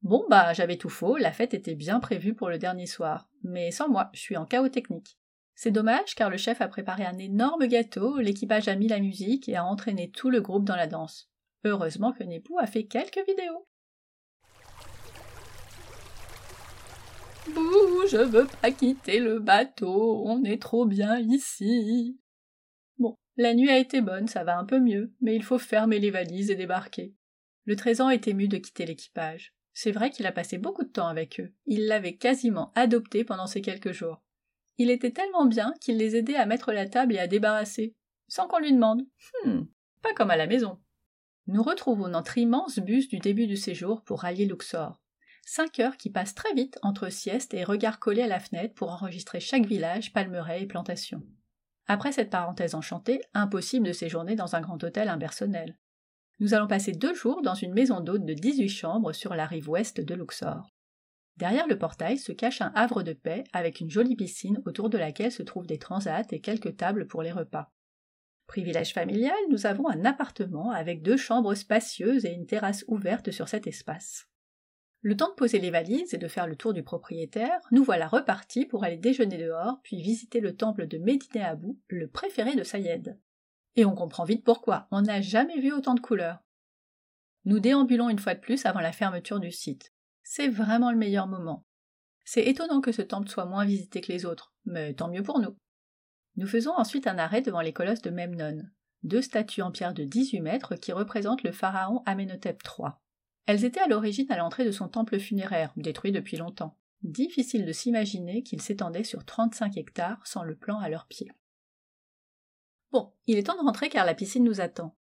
Bon 0.03 0.25
bah 0.31 0.53
j'avais 0.53 0.77
tout 0.77 0.89
faux, 0.89 1.17
la 1.17 1.33
fête 1.33 1.53
était 1.53 1.75
bien 1.75 1.99
prévue 1.99 2.33
pour 2.33 2.49
le 2.49 2.59
dernier 2.59 2.87
soir, 2.87 3.29
mais 3.43 3.73
sans 3.73 3.89
moi, 3.89 4.11
je 4.13 4.21
suis 4.21 4.37
en 4.37 4.47
chaos 4.47 4.69
technique. 4.69 5.19
C'est 5.57 5.73
dommage 5.73 6.15
car 6.15 6.31
le 6.31 6.37
chef 6.37 6.61
a 6.61 6.69
préparé 6.69 7.05
un 7.05 7.19
énorme 7.19 7.67
gâteau, 7.67 8.21
l'équipage 8.21 8.69
a 8.69 8.77
mis 8.77 8.87
la 8.87 9.01
musique 9.01 9.49
et 9.49 9.57
a 9.57 9.65
entraîné 9.65 10.13
tout 10.13 10.31
le 10.31 10.41
groupe 10.41 10.65
dans 10.65 10.77
la 10.77 10.87
danse. 10.87 11.29
Heureusement 11.65 12.13
que 12.13 12.23
Nepou 12.23 12.57
a 12.61 12.67
fait 12.67 12.85
quelques 12.85 13.27
vidéos. 13.27 13.67
Je 17.47 18.23
veux 18.23 18.47
pas 18.47 18.71
quitter 18.71 19.19
le 19.19 19.39
bateau, 19.39 20.23
on 20.27 20.45
est 20.45 20.61
trop 20.61 20.87
bien 20.87 21.19
ici. 21.19 22.19
Bon, 22.99 23.17
la 23.37 23.55
nuit 23.55 23.71
a 23.71 23.79
été 23.79 24.01
bonne, 24.01 24.29
ça 24.29 24.45
va 24.45 24.59
un 24.59 24.65
peu 24.65 24.81
mieux, 24.81 25.13
mais 25.21 25.35
il 25.35 25.43
faut 25.43 25.59
fermer 25.59 25.99
les 25.99 26.11
valises 26.11 26.51
et 26.51 26.57
débarquer. 26.57 27.15
Le 27.65 27.77
trésor 27.77 28.11
est 28.11 28.29
ému 28.29 28.49
de 28.49 28.59
quitter 28.59 28.87
l'équipage. 28.87 29.55
C'est 29.73 29.93
vrai 29.93 30.11
qu'il 30.11 30.27
a 30.27 30.33
passé 30.33 30.57
beaucoup 30.57 30.85
de 30.85 30.89
temps 30.89 31.09
avec 31.09 31.41
eux. 31.41 31.53
Il 31.67 31.87
l'avait 31.87 32.17
quasiment 32.17 32.73
adopté 32.75 33.25
pendant 33.25 33.47
ces 33.47 33.61
quelques 33.61 33.93
jours. 33.93 34.23
Il 34.79 34.91
était 34.91 35.11
tellement 35.11 35.47
bien 35.47 35.75
qu'il 35.81 35.99
les 35.99 36.17
aidait 36.17 36.37
à 36.37 36.47
mettre 36.47 36.73
la 36.73 36.89
table 36.89 37.15
et 37.15 37.19
à 37.19 37.27
débarrasser, 37.27 37.95
sans 38.29 38.47
qu'on 38.47 38.59
lui 38.59 38.73
demande. 38.73 39.03
Hmm, 39.45 39.63
pas 40.03 40.15
comme 40.15 40.31
à 40.31 40.37
la 40.37 40.47
maison. 40.47 40.79
Nous 41.47 41.63
retrouvons 41.63 42.09
notre 42.09 42.39
immense 42.39 42.79
bus 42.79 43.09
du 43.09 43.19
début 43.19 43.47
du 43.47 43.57
séjour 43.57 44.03
pour 44.03 44.21
rallier 44.21 44.47
Luxor. 44.47 45.01
Cinq 45.49 45.79
heures 45.79 45.97
qui 45.97 46.11
passent 46.11 46.35
très 46.35 46.53
vite 46.55 46.77
entre 46.83 47.09
sieste 47.09 47.55
et 47.55 47.63
regard 47.63 48.01
collé 48.01 48.21
à 48.21 48.27
la 48.27 48.41
fenêtre 48.41 48.75
pour 48.75 48.91
enregistrer 48.91 49.39
chaque 49.39 49.65
village, 49.65 50.13
palmeraie 50.13 50.63
et 50.63 50.67
plantation. 50.67 51.23
Après 51.87 52.11
cette 52.11 52.31
parenthèse 52.31 52.75
enchantée, 52.75 53.21
impossible 53.33 53.87
de 53.87 53.93
séjourner 53.93 54.35
dans 54.35 54.57
un 54.57 54.61
grand 54.61 54.83
hôtel 54.83 55.09
impersonnel. 55.09 55.79
Nous 56.41 56.53
allons 56.53 56.67
passer 56.67 56.91
deux 56.91 57.15
jours 57.15 57.43
dans 57.43 57.55
une 57.55 57.75
maison 57.75 58.01
d'hôte 58.01 58.25
de 58.25 58.35
18 58.35 58.69
chambres 58.69 59.13
sur 59.13 59.37
la 59.37 59.47
rive 59.47 59.71
ouest 59.71 60.01
de 60.01 60.15
Luxor. 60.17 60.69
Derrière 61.37 61.69
le 61.69 61.79
portail 61.79 62.19
se 62.19 62.33
cache 62.33 62.61
un 62.61 62.73
havre 62.75 63.05
de 63.05 63.13
paix 63.13 63.45
avec 63.53 63.79
une 63.79 63.91
jolie 63.91 64.17
piscine 64.17 64.61
autour 64.67 64.91
de 64.91 64.99
laquelle 64.99 65.31
se 65.31 65.45
trouvent 65.45 65.69
des 65.69 65.79
transats 65.79 66.27
et 66.33 66.41
quelques 66.41 66.77
tables 66.77 67.07
pour 67.07 67.23
les 67.23 67.31
repas. 67.31 67.71
Privilège 68.49 68.93
familial, 68.93 69.39
nous 69.49 69.65
avons 69.67 69.89
un 69.89 70.05
appartement 70.05 70.73
avec 70.73 71.03
deux 71.03 71.17
chambres 71.17 71.55
spacieuses 71.55 72.25
et 72.25 72.33
une 72.33 72.47
terrasse 72.47 72.85
ouverte 72.89 73.31
sur 73.31 73.49
cet 73.49 73.69
espace. 73.69 74.29
Le 75.07 75.17
temps 75.17 75.29
de 75.29 75.35
poser 75.35 75.61
les 75.61 75.71
valises 75.71 76.15
et 76.15 76.19
de 76.19 76.27
faire 76.27 76.49
le 76.49 76.57
tour 76.57 76.73
du 76.73 76.83
propriétaire, 76.83 77.61
nous 77.71 77.85
voilà 77.85 78.09
repartis 78.09 78.67
pour 78.67 78.83
aller 78.83 78.97
déjeuner 78.97 79.39
dehors, 79.39 79.79
puis 79.85 80.03
visiter 80.03 80.41
le 80.41 80.57
temple 80.57 80.89
de 80.89 80.99
Médiné 80.99 81.45
Abou, 81.45 81.79
le 81.87 82.09
préféré 82.09 82.57
de 82.57 82.65
Sayed. 82.65 83.17
Et 83.77 83.85
on 83.85 83.95
comprend 83.95 84.25
vite 84.25 84.43
pourquoi, 84.43 84.89
on 84.91 85.03
n'a 85.03 85.21
jamais 85.21 85.61
vu 85.61 85.73
autant 85.73 85.95
de 85.95 86.01
couleurs. 86.01 86.41
Nous 87.45 87.61
déambulons 87.61 88.11
une 88.11 88.19
fois 88.19 88.35
de 88.35 88.41
plus 88.41 88.67
avant 88.67 88.81
la 88.81 88.91
fermeture 88.91 89.39
du 89.39 89.53
site. 89.53 89.95
C'est 90.25 90.49
vraiment 90.49 90.91
le 90.91 90.99
meilleur 90.99 91.29
moment. 91.29 91.65
C'est 92.25 92.47
étonnant 92.47 92.81
que 92.81 92.91
ce 92.91 93.03
temple 93.03 93.29
soit 93.29 93.47
moins 93.47 93.65
visité 93.65 94.01
que 94.01 94.11
les 94.11 94.27
autres, 94.27 94.57
mais 94.65 94.93
tant 94.93 95.09
mieux 95.09 95.23
pour 95.23 95.39
nous. 95.39 95.57
Nous 96.35 96.49
faisons 96.49 96.73
ensuite 96.73 97.07
un 97.07 97.19
arrêt 97.19 97.43
devant 97.43 97.61
les 97.61 97.73
colosses 97.73 98.03
de 98.03 98.11
Memnon, 98.11 98.61
deux 99.05 99.23
statues 99.23 99.63
en 99.63 99.71
pierre 99.71 99.95
de 99.95 100.03
18 100.03 100.41
mètres 100.41 100.75
qui 100.75 100.91
représentent 100.91 101.45
le 101.45 101.53
pharaon 101.53 102.03
Amenhotep 102.07 102.61
III. 102.65 102.95
Elles 103.47 103.65
étaient 103.65 103.81
à 103.81 103.87
l'origine 103.89 104.31
à 104.31 104.37
l'entrée 104.37 104.65
de 104.65 104.73
son 104.73 104.89
temple 104.89 105.19
funéraire, 105.19 105.73
détruit 105.77 106.13
depuis 106.13 106.37
longtemps. 106.37 106.77
Difficile 107.03 107.65
de 107.65 107.73
s'imaginer 107.73 108.43
qu'il 108.43 108.61
s'étendait 108.61 109.05
sur 109.05 109.25
35 109.25 109.77
hectares 109.77 110.27
sans 110.27 110.43
le 110.43 110.57
plan 110.57 110.79
à 110.81 110.89
leurs 110.89 111.07
pieds. 111.07 111.31
Bon, 112.91 113.13
il 113.27 113.39
est 113.39 113.45
temps 113.45 113.57
de 113.57 113.65
rentrer 113.65 113.89
car 113.89 114.05
la 114.05 114.15
piscine 114.15 114.45
nous 114.45 114.61
attend. 114.61 114.97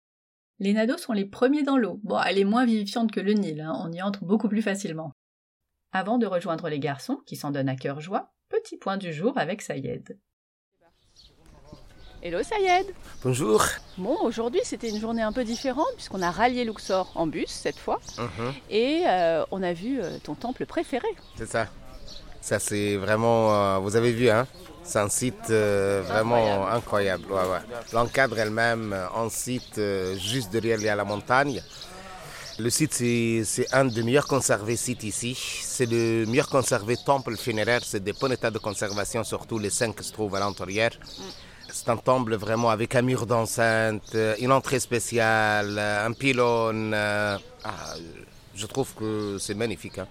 Les 0.59 0.73
nados 0.73 0.97
sont 0.97 1.13
les 1.13 1.25
premiers 1.25 1.63
dans 1.63 1.77
l'eau. 1.77 1.99
Bon, 2.03 2.21
elle 2.21 2.37
est 2.37 2.45
moins 2.45 2.65
vivifiante 2.65 3.11
que 3.11 3.19
le 3.19 3.33
Nil, 3.33 3.61
hein, 3.61 3.73
on 3.83 3.91
y 3.91 4.01
entre 4.01 4.23
beaucoup 4.23 4.47
plus 4.47 4.61
facilement. 4.61 5.11
Avant 5.91 6.17
de 6.17 6.25
rejoindre 6.25 6.69
les 6.69 6.79
garçons, 6.79 7.21
qui 7.25 7.35
s'en 7.35 7.51
donnent 7.51 7.69
à 7.69 7.75
cœur 7.75 7.99
joie, 7.99 8.33
petit 8.49 8.77
point 8.77 8.97
du 8.97 9.11
jour 9.11 9.37
avec 9.37 9.61
Sayed. 9.61 10.19
Hello 12.27 12.41
Sayed 12.41 12.87
Bonjour 13.23 13.63
Bon, 13.99 14.17
aujourd'hui 14.23 14.61
c'était 14.63 14.89
une 14.89 14.99
journée 14.99 15.21
un 15.21 15.31
peu 15.31 15.43
différente 15.43 15.93
puisqu'on 15.95 16.23
a 16.23 16.31
rallié 16.31 16.65
Luxor 16.65 17.11
en 17.13 17.27
bus 17.27 17.51
cette 17.51 17.77
fois 17.77 17.99
-huh. 18.17 18.51
et 18.71 19.03
euh, 19.05 19.45
on 19.51 19.61
a 19.61 19.73
vu 19.73 20.01
euh, 20.01 20.17
ton 20.23 20.33
temple 20.33 20.65
préféré. 20.65 21.11
C'est 21.37 21.51
ça. 21.55 21.67
Ça 22.41 22.57
c'est 22.57 22.95
vraiment... 23.05 23.41
Euh, 23.53 23.77
vous 23.77 23.95
avez 23.95 24.11
vu, 24.11 24.27
hein 24.31 24.47
c'est 24.83 24.97
un 25.07 25.09
site 25.21 25.47
vraiment 26.11 26.43
incroyable. 26.77 26.77
incroyable. 26.77 27.25
Ouais, 27.35 27.47
ouais. 27.51 27.63
L'encadre 27.93 28.37
elle-même, 28.43 28.85
un 29.23 29.29
site 29.29 29.79
juste 30.29 30.49
derrière 30.51 30.95
la 30.95 31.07
montagne. 31.13 31.57
Le 32.65 32.69
site, 32.77 32.93
c'est 33.53 33.67
un 33.79 33.85
des 33.95 34.03
meilleurs 34.07 34.29
conservés 34.35 34.77
sites 34.85 35.03
ici. 35.13 35.33
C'est 35.73 35.89
le 35.95 36.25
meilleur 36.29 36.49
conservé 36.57 36.95
temple 37.11 37.35
funéraire. 37.45 37.81
C'est 37.91 38.03
des 38.09 38.13
bons 38.19 38.31
états 38.37 38.53
de 38.57 38.61
conservation, 38.69 39.21
surtout 39.33 39.59
les 39.65 39.73
cinq 39.79 39.91
qui 39.97 40.03
se 40.07 40.13
trouvent 40.15 40.35
à 40.39 40.41
l'intérieur. 40.45 40.91
C'est 41.75 41.89
un 41.89 41.97
temple 41.97 42.35
vraiment 42.35 42.69
avec 42.69 42.95
un 42.95 43.01
mur 43.01 43.25
d'enceinte, 43.25 44.15
une 44.39 44.53
entrée 44.53 44.79
spéciale, 44.79 45.77
un 45.77 46.13
pylône. 46.13 46.93
Ah, 46.93 47.39
je 48.55 48.65
trouve 48.65 48.93
que 48.95 49.35
c'est 49.39 49.55
magnifique. 49.55 49.99
Hein. 49.99 50.07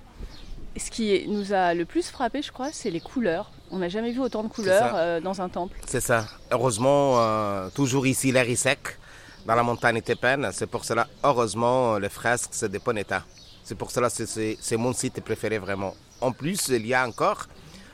Ce 0.77 0.91
qui 0.91 1.27
nous 1.27 1.55
a 1.55 1.73
le 1.73 1.87
plus 1.87 2.11
frappé, 2.11 2.43
je 2.43 2.53
crois, 2.53 2.69
c'est 2.71 2.91
les 2.91 3.01
couleurs. 3.01 3.51
On 3.71 3.79
n'a 3.79 3.89
jamais 3.89 4.13
vu 4.13 4.21
autant 4.21 4.43
de 4.43 4.49
couleurs 4.49 4.93
euh, 4.95 5.21
dans 5.23 5.41
un 5.41 5.49
temple. 5.49 5.79
C'est 5.87 6.03
ça. 6.03 6.27
Heureusement, 6.51 7.15
euh, 7.21 7.71
toujours 7.71 8.07
ici, 8.07 8.31
l'air 8.31 8.47
est 8.47 8.57
sec, 8.57 8.99
dans 9.47 9.55
la 9.55 9.63
montagne 9.63 10.03
tépène. 10.03 10.51
C'est 10.53 10.67
pour 10.67 10.85
cela, 10.85 11.09
heureusement, 11.23 11.97
les 11.97 12.11
fresques, 12.11 12.51
c'est 12.53 12.71
des 12.71 12.79
bons 12.79 12.99
états. 12.99 13.25
C'est 13.63 13.75
pour 13.75 13.91
cela 13.91 14.11
que 14.11 14.27
c'est 14.27 14.77
mon 14.77 14.93
site 14.93 15.19
préféré 15.23 15.59
vraiment. 15.59 15.95
En 16.21 16.33
plus, 16.33 16.69
il 16.69 16.87
y 16.87 16.93
a 16.93 17.09
encore 17.09 17.47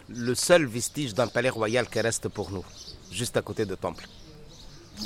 le 0.09 0.35
seul 0.35 0.67
vestige 0.67 1.15
d'un 1.15 1.29
palais 1.29 1.51
royal 1.51 1.89
qui 1.89 2.01
reste 2.01 2.29
pour 2.29 2.51
nous, 2.51 2.65
juste 3.11 3.37
à 3.37 3.43
côté 3.43 3.65
du 3.67 3.77
temple. 3.77 4.07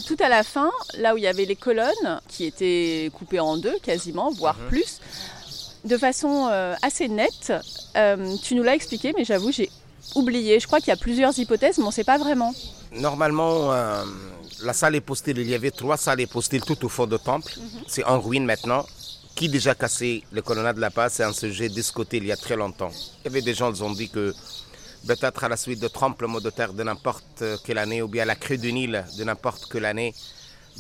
Tout 0.06 0.16
à 0.20 0.28
la 0.28 0.42
fin, 0.42 0.70
là 0.98 1.14
où 1.14 1.18
il 1.18 1.24
y 1.24 1.26
avait 1.26 1.44
les 1.44 1.56
colonnes, 1.56 2.20
qui 2.28 2.44
étaient 2.44 3.10
coupées 3.14 3.40
en 3.40 3.56
deux 3.56 3.78
quasiment, 3.80 4.30
voire 4.32 4.56
mmh. 4.58 4.68
plus, 4.68 5.00
de 5.84 5.96
façon 5.96 6.48
euh, 6.50 6.74
assez 6.82 7.08
nette, 7.08 7.52
euh, 7.96 8.36
tu 8.42 8.54
nous 8.54 8.62
l'as 8.62 8.74
expliqué, 8.74 9.12
mais 9.16 9.24
j'avoue, 9.24 9.52
j'ai 9.52 9.70
oublié. 10.14 10.58
Je 10.58 10.66
crois 10.66 10.80
qu'il 10.80 10.88
y 10.88 10.92
a 10.92 10.96
plusieurs 10.96 11.38
hypothèses, 11.38 11.78
mais 11.78 11.84
on 11.84 11.88
ne 11.88 11.92
sait 11.92 12.04
pas 12.04 12.18
vraiment. 12.18 12.52
Normalement, 12.92 13.72
euh, 13.72 14.04
la 14.62 14.72
salle 14.72 15.00
postile, 15.00 15.38
il 15.38 15.48
y 15.48 15.54
avait 15.54 15.70
trois 15.70 15.96
salles 15.96 16.26
postiles 16.26 16.62
tout 16.64 16.84
au 16.84 16.88
fond 16.88 17.06
du 17.06 17.18
temple. 17.18 17.52
Mm 17.56 17.62
-hmm. 17.62 17.84
C'est 17.86 18.04
en 18.04 18.20
ruine 18.20 18.44
maintenant. 18.46 18.84
Qui 19.36 19.48
déjà 19.48 19.74
cassé 19.74 20.22
le 20.30 20.42
colonnade 20.42 20.76
de 20.76 20.80
la 20.80 20.90
Paz 20.92 21.12
C'est 21.14 21.24
un 21.24 21.32
sujet 21.32 21.68
discuté 21.68 22.18
il 22.18 22.26
y 22.26 22.30
a 22.32 22.36
très 22.36 22.54
longtemps. 22.62 22.92
Il 23.20 23.24
y 23.24 23.28
avait 23.32 23.42
des 23.50 23.54
gens 23.60 23.72
qui 23.72 23.82
ont 23.82 23.90
dit 24.02 24.08
que 24.08 24.32
peut-être 25.06 25.44
à 25.44 25.48
la 25.48 25.56
suite 25.56 25.80
de 25.80 25.88
tremblements 25.88 26.40
de 26.40 26.50
terre 26.50 26.72
de 26.72 26.82
n'importe 26.82 27.44
quelle 27.64 27.78
année, 27.78 28.02
ou 28.02 28.08
bien 28.08 28.24
la 28.24 28.36
crue 28.36 28.58
du 28.58 28.72
Nil 28.72 29.04
de 29.18 29.24
n'importe 29.24 29.66
quelle 29.70 29.84
année, 29.84 30.14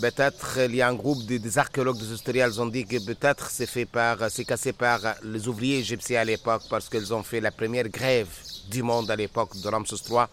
peut-être 0.00 0.58
il 0.68 0.76
y 0.76 0.82
a 0.82 0.88
un 0.88 0.94
groupe 0.94 1.24
de, 1.26 1.36
des 1.36 1.58
archéologues, 1.58 1.98
des 1.98 2.12
historiens, 2.12 2.48
ils 2.48 2.60
ont 2.60 2.66
dit 2.66 2.84
que 2.84 3.04
peut-être 3.04 3.50
c'est 3.50 3.66
fait 3.66 3.86
par, 3.86 4.30
c'est 4.30 4.44
cassé 4.44 4.72
par 4.72 5.00
les 5.22 5.46
ouvriers 5.48 5.78
égyptiens 5.78 6.20
à 6.20 6.24
l'époque 6.24 6.62
parce 6.68 6.88
qu'ils 6.88 7.12
ont 7.14 7.22
fait 7.22 7.40
la 7.40 7.50
première 7.50 7.88
grève 7.88 8.28
du 8.70 8.82
monde 8.82 9.10
à 9.10 9.16
l'époque 9.16 9.56
de 9.62 9.68
Ramsès 9.68 9.96
III. 10.08 10.26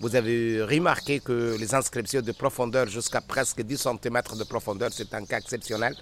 Vous 0.00 0.16
avez 0.16 0.62
remarqué 0.62 1.20
que 1.20 1.56
les 1.58 1.74
inscriptions 1.74 2.22
de 2.22 2.32
profondeur 2.32 2.88
jusqu'à 2.88 3.20
presque 3.20 3.62
10 3.62 3.76
cm 3.78 4.22
de 4.36 4.44
profondeur, 4.44 4.90
c'est 4.92 5.12
un 5.14 5.24
cas 5.24 5.38
exceptionnel. 5.38 5.94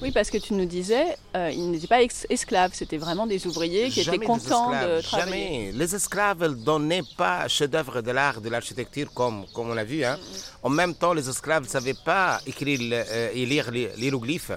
Oui, 0.00 0.12
parce 0.12 0.30
que 0.30 0.38
tu 0.38 0.54
nous 0.54 0.64
disais, 0.64 1.16
euh, 1.36 1.50
ils 1.50 1.70
n'étaient 1.70 1.88
pas 1.88 2.02
esclaves, 2.02 2.70
c'était 2.72 2.98
vraiment 2.98 3.26
des 3.26 3.46
ouvriers 3.48 3.88
qui 3.90 4.02
jamais 4.02 4.18
étaient 4.18 4.26
contents 4.26 4.70
de 4.70 5.00
travailler. 5.00 5.66
Jamais. 5.66 5.72
Les 5.74 5.94
esclaves 5.94 6.42
ne 6.42 6.48
donnaient 6.54 7.02
pas 7.16 7.48
chef-d'œuvre 7.48 8.00
de 8.00 8.12
l'art, 8.12 8.40
de 8.40 8.48
l'architecture, 8.48 9.12
comme, 9.12 9.44
comme 9.52 9.70
on 9.70 9.74
l'a 9.74 9.84
vu. 9.84 10.04
Hein. 10.04 10.16
Mm 10.16 10.20
-hmm. 10.20 10.66
En 10.66 10.70
même 10.80 10.94
temps, 10.94 11.14
les 11.18 11.26
esclaves 11.28 11.64
ne 11.64 11.72
savaient 11.76 12.00
pas 12.12 12.40
écrire 12.46 12.80
euh, 12.92 13.38
et 13.38 13.44
lire 13.52 13.66
l'hiéroglyphe, 14.00 14.52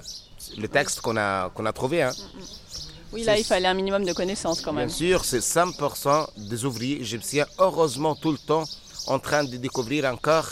le 0.64 0.68
texte 0.68 1.00
qu'on 1.04 1.16
a, 1.16 1.50
qu'on 1.54 1.66
a 1.66 1.72
trouvé. 1.80 1.98
Hein. 2.06 2.12
Mm. 2.14 2.62
Oui, 3.12 3.24
là, 3.24 3.36
il 3.42 3.44
fallait 3.44 3.68
un 3.74 3.78
minimum 3.82 4.04
de 4.10 4.14
connaissances 4.20 4.60
quand 4.64 4.72
même. 4.78 4.86
Bien 4.88 4.96
sûr, 4.96 5.18
c'est 5.30 5.40
100% 5.40 6.28
des 6.50 6.60
ouvriers 6.64 6.98
égyptiens, 7.06 7.46
heureusement 7.58 8.14
tout 8.22 8.32
le 8.32 8.38
temps, 8.38 8.64
en 9.06 9.18
train 9.18 9.44
de 9.44 9.56
découvrir 9.66 10.02
encore 10.06 10.48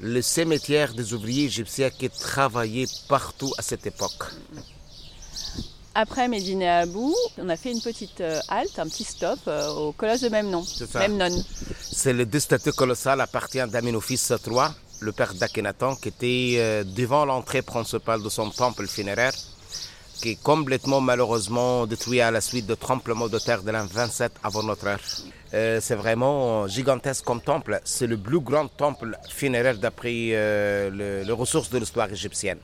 le 0.00 0.22
cimetière 0.22 0.94
des 0.94 1.12
ouvriers 1.12 1.44
égyptiens 1.44 1.90
qui 1.90 2.10
travaillaient 2.10 2.86
partout 3.08 3.52
à 3.58 3.62
cette 3.62 3.86
époque. 3.86 4.24
Après 5.96 6.26
Médine 6.26 6.64
Abou, 6.64 7.14
on 7.38 7.48
a 7.48 7.56
fait 7.56 7.70
une 7.70 7.80
petite 7.80 8.20
euh, 8.20 8.40
halte, 8.48 8.80
un 8.80 8.88
petit 8.88 9.04
stop 9.04 9.38
euh, 9.46 9.68
au 9.68 9.92
colosse 9.92 10.22
de 10.22 10.28
même 10.28 10.50
nom, 10.50 10.64
même 10.94 11.16
non. 11.16 11.44
C'est 11.80 12.12
le 12.12 12.26
deux 12.26 12.40
statues 12.40 12.72
colossales 12.72 13.20
appartient 13.20 13.64
d'Amenophis 13.68 14.20
III, 14.28 14.70
le 14.98 15.12
père 15.12 15.34
d'Akhenaton, 15.34 15.94
qui 15.94 16.08
était 16.08 16.54
euh, 16.58 16.82
devant 16.82 17.24
l'entrée 17.24 17.62
principale 17.62 18.24
de 18.24 18.28
son 18.28 18.50
temple 18.50 18.88
funéraire, 18.88 19.34
qui 20.20 20.30
est 20.30 20.42
complètement 20.42 21.00
malheureusement 21.00 21.86
détruit 21.86 22.20
à 22.20 22.32
la 22.32 22.40
suite 22.40 22.66
de 22.66 22.74
tremblements 22.74 23.28
de 23.28 23.38
terre 23.38 23.62
de 23.62 23.70
l'an 23.70 23.86
27 23.86 24.32
avant 24.42 24.64
notre 24.64 24.88
ère. 24.88 25.00
C'est 25.80 25.94
vraiment 25.94 26.66
gigantesque 26.66 27.24
comme 27.24 27.40
temple. 27.40 27.80
C'est 27.84 28.06
le 28.06 28.18
plus 28.18 28.40
grand 28.40 28.66
temple 28.68 29.16
funéraire 29.28 29.78
d'après 29.78 30.10
les 30.12 31.32
ressources 31.32 31.70
de 31.70 31.78
l'histoire 31.78 32.10
égyptienne. 32.10 32.58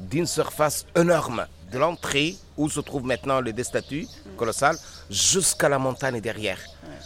D'une 0.00 0.26
surface 0.26 0.84
énorme 0.96 1.46
de 1.72 1.78
l'entrée 1.78 2.36
où 2.56 2.68
se 2.68 2.80
trouvent 2.80 3.04
maintenant 3.04 3.40
les 3.40 3.52
deux 3.52 3.62
statues 3.62 4.06
colossales 4.36 4.76
jusqu'à 5.08 5.68
la 5.68 5.78
montagne 5.78 6.20
derrière. 6.20 6.58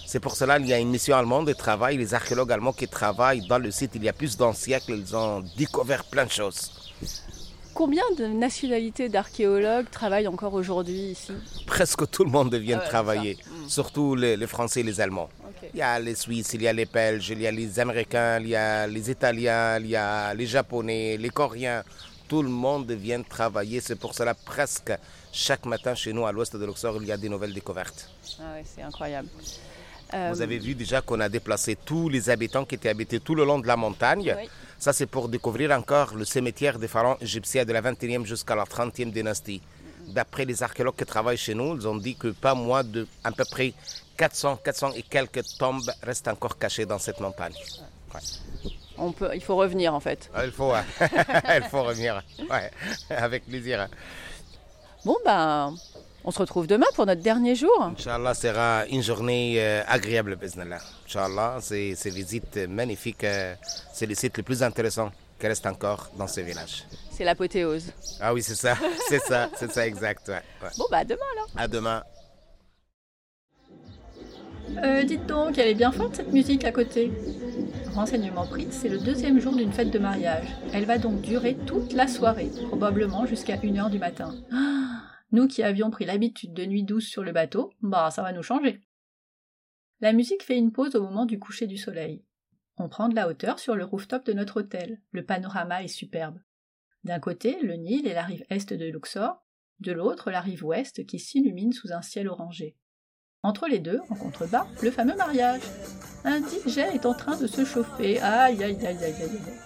C'est 0.07 0.21
pour 0.21 0.35
cela 0.35 0.59
qu'il 0.59 0.69
y 0.69 0.73
a 0.73 0.79
une 0.79 0.91
mission 0.91 1.17
allemande 1.17 1.47
de 1.47 1.53
travail, 1.53 1.97
les 1.97 2.15
archéologues 2.15 2.53
allemands 2.53 2.73
qui 2.73 2.89
travaillent 2.89 3.47
dans 3.47 3.59
le 3.59 3.71
site 3.71 3.93
il 3.95 4.05
y 4.05 4.09
a 4.09 4.13
plus 4.13 4.37
d'un 4.37 4.53
siècle, 4.53 4.93
ils 4.93 5.15
ont 5.15 5.45
découvert 5.57 6.05
plein 6.05 6.25
de 6.25 6.31
choses. 6.31 6.86
Combien 7.77 8.05
de 8.17 8.25
nationalités 8.27 9.11
d'archéologues 9.11 9.91
travaillent 9.91 10.29
encore 10.29 10.55
aujourd'hui 10.55 11.11
ici 11.11 11.33
Presque 11.67 12.09
tout 12.11 12.25
le 12.25 12.31
monde 12.31 12.55
vient 12.55 12.81
ah 12.83 12.89
travailler, 12.89 13.37
hmm. 13.37 13.69
surtout 13.69 14.15
les, 14.15 14.47
Français 14.47 14.81
et 14.81 14.83
les 14.83 14.99
Allemands. 14.99 15.29
Il 15.75 15.81
y 15.81 15.83
a 15.83 15.99
les 15.99 16.15
Suisses, 16.15 16.55
il 16.55 16.63
y 16.63 16.69
a 16.69 16.73
les 16.73 16.87
Belges, 16.87 17.29
il 17.29 17.43
y 17.43 17.47
a 17.47 17.51
les 17.51 17.79
Américains, 17.79 18.39
il 18.41 18.49
y 18.49 18.57
a 18.57 18.87
les 18.87 19.11
Italiens, 19.11 19.79
il 19.79 19.89
y 19.89 19.97
a 19.97 20.33
les 20.33 20.47
Japonais, 20.47 21.19
les 21.19 21.29
Coréens 21.29 21.83
tout 22.29 22.43
le 22.43 22.49
monde 22.49 22.91
vient 22.91 23.23
travailler. 23.23 23.81
C'est 23.81 23.95
pour 23.97 24.15
cela 24.15 24.35
presque 24.35 24.93
chaque 25.33 25.65
matin 25.67 25.95
chez 25.95 26.13
nous 26.13 26.27
à 26.27 26.33
l'ouest 26.33 26.57
de 26.57 26.65
Luxor, 26.65 26.97
il 27.01 27.07
y 27.07 27.13
a 27.13 27.17
des 27.17 27.29
nouvelles 27.29 27.53
découvertes. 27.55 28.11
Ah 28.41 28.55
c'est 28.65 28.83
incroyable. 28.83 29.29
Vous 30.13 30.17
euh, 30.17 30.43
avez 30.43 30.59
vu 30.59 30.75
déjà 30.75 31.01
qu'on 31.03 31.21
a 31.21 31.29
déplacé 31.29 31.77
tous 31.77 32.09
les 32.09 32.31
habitants 32.31 32.65
qui 32.65 32.77
étaient 32.77 32.89
habités 32.89 33.21
tout 33.21 33.35
le 33.35 33.45
long 33.45 33.59
de 33.59 33.67
la 33.67 33.77
montagne. 33.77 34.35
Ça, 34.79 34.93
c'est 34.93 35.07
pour 35.07 35.29
découvrir 35.29 35.71
encore 35.71 36.15
le 36.15 36.25
cimetière 36.25 36.79
des 36.79 36.89
pharaons 36.89 37.17
égyptiens 37.21 37.65
de 37.65 37.73
la 37.73 37.83
21e 37.83 38.25
jusqu'à 38.25 38.55
la 38.55 38.65
30e 38.65 39.11
dynastie. 39.11 39.63
D'après 40.09 40.45
les 40.45 40.63
archéologues 40.63 40.97
qui 40.97 41.05
travaillent 41.05 41.37
chez 41.37 41.55
nous, 41.55 41.77
ils 41.77 41.89
ont 41.89 41.97
dit 41.97 42.15
que 42.15 42.29
pas 42.29 42.55
moins 42.55 42.85
de 42.85 43.07
à 43.25 43.33
peu 43.33 43.45
près 43.51 43.75
400, 44.17 44.61
400 44.65 44.93
et 44.93 45.03
quelques 45.03 45.43
tombes 45.59 45.91
restent 46.03 46.29
encore 46.29 46.59
cachées 46.59 46.87
dans 46.87 46.99
cette 46.99 47.21
montagne 47.21 47.55
peut, 49.13 49.31
il 49.35 49.41
faut 49.41 49.57
revenir 49.57 49.95
en 49.95 50.01
fait. 50.01 50.31
Ah, 50.35 50.45
il 50.45 50.53
faut, 50.53 50.73
il 51.01 51.65
faut 51.71 51.83
revenir, 51.83 52.23
ouais, 52.51 52.71
avec 53.11 53.47
plaisir. 53.47 53.89
Bon 55.05 55.17
ben, 55.25 55.75
on 56.27 56.33
se 56.33 56.41
retrouve 56.41 56.67
demain 56.67 56.87
pour 56.95 57.07
notre 57.07 57.23
dernier 57.23 57.55
jour. 57.55 57.83
Inch'Allah 57.83 58.35
sera 58.35 58.85
une 58.89 59.03
journée 59.03 59.55
euh, 59.59 59.83
agréable, 59.87 60.37
Bismillah. 60.37 60.81
Inch'Allah, 61.07 61.59
c'est 61.61 61.93
une 62.05 62.15
visite 62.15 62.57
magnifique, 62.69 63.23
euh, 63.23 63.55
c'est 63.95 64.07
le 64.07 64.15
site 64.15 64.37
le 64.37 64.43
plus 64.43 64.63
intéressant 64.63 65.13
qui 65.39 65.47
reste 65.47 65.67
encore 65.67 66.11
dans 66.19 66.27
ce 66.27 66.41
village. 66.41 66.85
C'est 67.13 67.25
l'apothéose. 67.25 67.93
Ah 68.21 68.35
oui, 68.35 68.43
c'est 68.43 68.57
ça, 68.57 68.77
c'est 69.09 69.21
ça, 69.21 69.49
c'est 69.57 69.71
ça 69.71 69.87
exact. 69.87 70.33
Bon 70.77 70.85
bah 70.91 70.99
à 70.99 71.05
demain 71.05 71.21
alors. 71.35 71.49
À 71.57 71.69
demain. 71.69 72.03
Euh, 74.83 75.05
dites 75.05 75.27
donc, 75.27 75.59
elle 75.59 75.69
est 75.69 75.75
bien 75.75 75.93
forte 75.93 76.17
cette 76.17 76.33
musique 76.33 76.65
à 76.65 76.73
côté. 76.73 77.13
Renseignement 77.95 78.47
pris, 78.47 78.67
c'est 78.73 78.89
le 78.89 78.99
deuxième 78.99 79.41
jour 79.41 79.55
d'une 79.55 79.73
fête 79.73 79.91
de 79.91 79.99
mariage. 79.99 80.49
Elle 80.75 80.87
va 80.87 80.99
donc 80.99 81.21
durer 81.21 81.57
toute 81.67 81.93
la 81.93 82.09
soirée, 82.09 82.51
probablement 82.67 83.27
jusqu'à 83.27 83.57
1h 83.57 83.91
du 83.91 83.99
matin. 84.01 84.35
Ah, 84.53 85.16
nous 85.33 85.49
qui 85.49 85.63
avions 85.63 85.91
pris 85.91 86.05
l'habitude 86.05 86.55
de 86.55 86.65
nuit 86.65 86.85
douce 86.85 87.07
sur 87.07 87.23
le 87.23 87.33
bateau, 87.33 87.73
bah 87.83 88.11
ça 88.11 88.23
va 88.23 88.33
nous 88.33 88.43
changer. 88.43 88.81
La 90.01 90.13
musique 90.13 90.43
fait 90.43 90.57
une 90.57 90.73
pause 90.73 90.95
au 90.95 91.03
moment 91.03 91.27
du 91.27 91.39
coucher 91.39 91.67
du 91.67 91.79
soleil. 91.79 92.23
On 92.77 92.89
prend 92.89 93.09
de 93.09 93.15
la 93.15 93.29
hauteur 93.29 93.59
sur 93.59 93.75
le 93.75 93.85
rooftop 93.85 94.27
de 94.27 94.35
notre 94.35 94.61
hôtel. 94.61 95.01
Le 95.11 95.25
panorama 95.25 95.83
est 95.83 95.89
superbe. 95.89 96.39
D'un 97.05 97.21
côté, 97.21 97.59
le 97.63 97.75
Nil 97.75 98.07
et 98.07 98.15
la 98.15 98.25
rive 98.25 98.45
est 98.51 98.73
de 98.73 98.85
Luxor, 98.85 99.43
de 99.81 99.93
l'autre, 99.93 100.31
la 100.31 100.41
rive 100.41 100.65
ouest 100.65 101.07
qui 101.07 101.19
s'illumine 101.19 101.73
sous 101.73 101.93
un 101.93 102.03
ciel 102.03 102.29
orangé. 102.29 102.77
Entre 103.43 103.69
les 103.69 103.79
deux, 103.79 104.01
en 104.11 104.15
contrebas, 104.17 104.67
le 104.83 104.91
fameux 104.91 105.17
mariage. 105.17 105.63
Un 106.25 106.41
DJ 106.41 106.79
est 106.79 107.07
en 107.07 107.15
train 107.15 107.39
de 107.39 107.47
se 107.47 107.65
chauffer. 107.65 108.21
Aïe 108.21 108.63
aïe 108.63 108.85
aïe 108.85 108.87
aïe 108.87 109.05
aïe 109.05 109.23
aïe. 109.23 109.66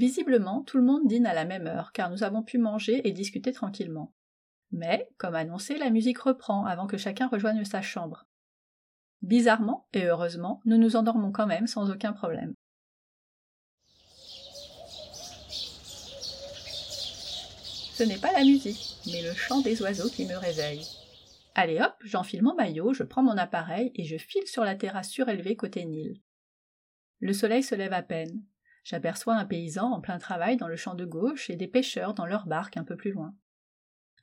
Visiblement, 0.00 0.62
tout 0.62 0.78
le 0.78 0.82
monde 0.82 1.06
dîne 1.06 1.26
à 1.26 1.34
la 1.34 1.44
même 1.44 1.66
heure, 1.66 1.92
car 1.92 2.08
nous 2.08 2.22
avons 2.22 2.42
pu 2.42 2.56
manger 2.56 3.06
et 3.06 3.12
discuter 3.12 3.52
tranquillement. 3.52 4.14
Mais, 4.72 5.10
comme 5.18 5.34
annoncé, 5.34 5.76
la 5.76 5.90
musique 5.90 6.20
reprend 6.20 6.64
avant 6.64 6.86
que 6.86 6.96
chacun 6.96 7.28
rejoigne 7.28 7.66
sa 7.66 7.82
chambre. 7.82 8.24
Bizarrement, 9.20 9.88
et 9.92 10.06
heureusement, 10.06 10.62
nous 10.64 10.78
nous 10.78 10.96
endormons 10.96 11.32
quand 11.32 11.46
même 11.46 11.66
sans 11.66 11.90
aucun 11.90 12.14
problème. 12.14 12.54
Ce 17.92 18.02
n'est 18.02 18.16
pas 18.16 18.32
la 18.32 18.44
musique, 18.44 18.96
mais 19.04 19.20
le 19.20 19.34
chant 19.34 19.60
des 19.60 19.82
oiseaux 19.82 20.08
qui 20.08 20.24
me 20.24 20.34
réveille. 20.34 20.86
Allez 21.54 21.78
hop, 21.78 21.92
j'enfile 22.04 22.42
mon 22.42 22.54
maillot, 22.54 22.94
je 22.94 23.02
prends 23.02 23.22
mon 23.22 23.36
appareil 23.36 23.92
et 23.94 24.04
je 24.04 24.16
file 24.16 24.46
sur 24.46 24.64
la 24.64 24.76
terrasse 24.76 25.10
surélevée 25.10 25.56
côté 25.56 25.84
Nil. 25.84 26.22
Le 27.18 27.34
soleil 27.34 27.62
se 27.62 27.74
lève 27.74 27.92
à 27.92 28.00
peine. 28.00 28.42
J'aperçois 28.84 29.36
un 29.36 29.44
paysan 29.44 29.92
en 29.92 30.00
plein 30.00 30.18
travail 30.18 30.56
dans 30.56 30.68
le 30.68 30.76
champ 30.76 30.94
de 30.94 31.04
gauche 31.04 31.50
et 31.50 31.56
des 31.56 31.68
pêcheurs 31.68 32.14
dans 32.14 32.26
leur 32.26 32.46
barque 32.46 32.76
un 32.76 32.84
peu 32.84 32.96
plus 32.96 33.12
loin. 33.12 33.34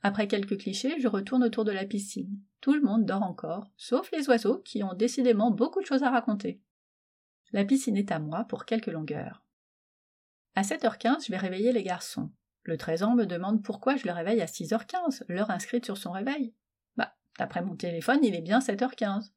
Après 0.02 0.28
quelques 0.28 0.58
clichés, 0.58 1.00
je 1.00 1.08
retourne 1.08 1.44
autour 1.44 1.64
de 1.64 1.72
la 1.72 1.84
piscine. 1.84 2.40
Tout 2.60 2.74
le 2.74 2.82
monde 2.82 3.04
dort 3.04 3.22
encore, 3.22 3.70
sauf 3.76 4.10
les 4.12 4.28
oiseaux 4.28 4.58
qui 4.58 4.82
ont 4.82 4.94
décidément 4.94 5.50
beaucoup 5.50 5.80
de 5.80 5.86
choses 5.86 6.02
à 6.02 6.10
raconter. 6.10 6.60
La 7.52 7.64
piscine 7.64 7.96
est 7.96 8.12
à 8.12 8.18
moi 8.18 8.44
pour 8.44 8.64
quelques 8.64 8.86
longueurs. 8.86 9.42
À 10.54 10.62
7h15, 10.62 11.26
je 11.26 11.32
vais 11.32 11.38
réveiller 11.38 11.72
les 11.72 11.82
garçons. 11.82 12.30
Le 12.62 12.76
13 12.76 13.02
ans 13.02 13.14
me 13.14 13.26
demande 13.26 13.62
pourquoi 13.62 13.96
je 13.96 14.06
le 14.06 14.12
réveille 14.12 14.42
à 14.42 14.46
6h15, 14.46 15.24
l'heure 15.28 15.50
inscrite 15.50 15.84
sur 15.84 15.96
son 15.96 16.12
réveil. 16.12 16.54
D'après 17.38 17.62
mon 17.62 17.76
téléphone, 17.76 18.18
il 18.24 18.34
est 18.34 18.42
bien 18.42 18.58
7h15. 18.58 19.30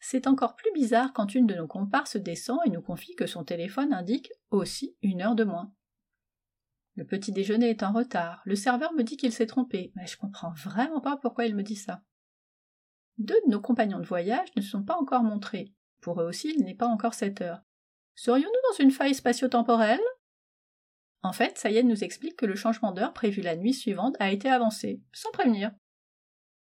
C'est 0.00 0.26
encore 0.26 0.54
plus 0.54 0.72
bizarre 0.72 1.12
quand 1.12 1.34
une 1.34 1.46
de 1.46 1.54
nos 1.54 1.66
comparses 1.66 2.16
descend 2.16 2.58
et 2.64 2.70
nous 2.70 2.82
confie 2.82 3.14
que 3.14 3.26
son 3.26 3.44
téléphone 3.44 3.92
indique 3.92 4.32
aussi 4.50 4.96
une 5.02 5.22
heure 5.22 5.34
de 5.34 5.44
moins. 5.44 5.72
Le 6.94 7.04
petit 7.04 7.32
déjeuner 7.32 7.70
est 7.70 7.82
en 7.82 7.92
retard. 7.92 8.42
Le 8.44 8.56
serveur 8.56 8.92
me 8.92 9.02
dit 9.02 9.16
qu'il 9.16 9.32
s'est 9.32 9.46
trompé, 9.46 9.92
mais 9.94 10.06
je 10.06 10.16
comprends 10.16 10.52
vraiment 10.54 11.00
pas 11.00 11.16
pourquoi 11.16 11.46
il 11.46 11.54
me 11.54 11.62
dit 11.62 11.76
ça. 11.76 12.02
Deux 13.18 13.40
de 13.46 13.50
nos 13.50 13.60
compagnons 13.60 13.98
de 13.98 14.06
voyage 14.06 14.48
ne 14.56 14.62
sont 14.62 14.82
pas 14.82 14.96
encore 14.96 15.22
montrés. 15.22 15.72
Pour 16.00 16.20
eux 16.20 16.26
aussi, 16.26 16.54
il 16.56 16.64
n'est 16.64 16.74
pas 16.74 16.86
encore 16.86 17.14
7 17.14 17.40
heures. 17.40 17.62
Serions-nous 18.14 18.70
dans 18.70 18.84
une 18.84 18.90
faille 18.90 19.14
spatio-temporelle? 19.14 20.00
En 21.22 21.32
fait, 21.32 21.58
Sayed 21.58 21.86
nous 21.86 22.04
explique 22.04 22.36
que 22.36 22.46
le 22.46 22.54
changement 22.54 22.92
d'heure 22.92 23.12
prévu 23.12 23.42
la 23.42 23.56
nuit 23.56 23.74
suivante 23.74 24.16
a 24.20 24.30
été 24.30 24.48
avancé, 24.48 25.02
sans 25.12 25.30
prévenir. 25.32 25.72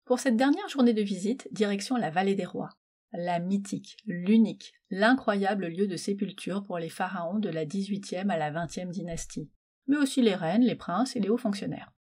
Pour 0.04 0.18
cette 0.18 0.36
dernière 0.36 0.68
journée 0.68 0.92
de 0.92 1.02
visite, 1.02 1.48
direction 1.52 1.96
la 1.96 2.10
vallée 2.10 2.34
des 2.34 2.44
rois, 2.44 2.70
la 3.12 3.40
mythique, 3.40 3.96
l'unique, 4.06 4.72
l'incroyable 4.90 5.66
lieu 5.66 5.86
de 5.86 5.96
sépulture 5.96 6.62
pour 6.64 6.78
les 6.78 6.88
pharaons 6.88 7.38
de 7.38 7.48
la 7.48 7.64
18e 7.66 8.30
à 8.30 8.36
la 8.36 8.52
20e 8.52 8.90
dynastie, 8.90 9.50
mais 9.86 9.96
aussi 9.96 10.22
les 10.22 10.34
reines, 10.34 10.62
les 10.62 10.76
princes 10.76 11.16
et 11.16 11.20
les 11.20 11.28
hauts 11.28 11.36
fonctionnaires. 11.36 11.92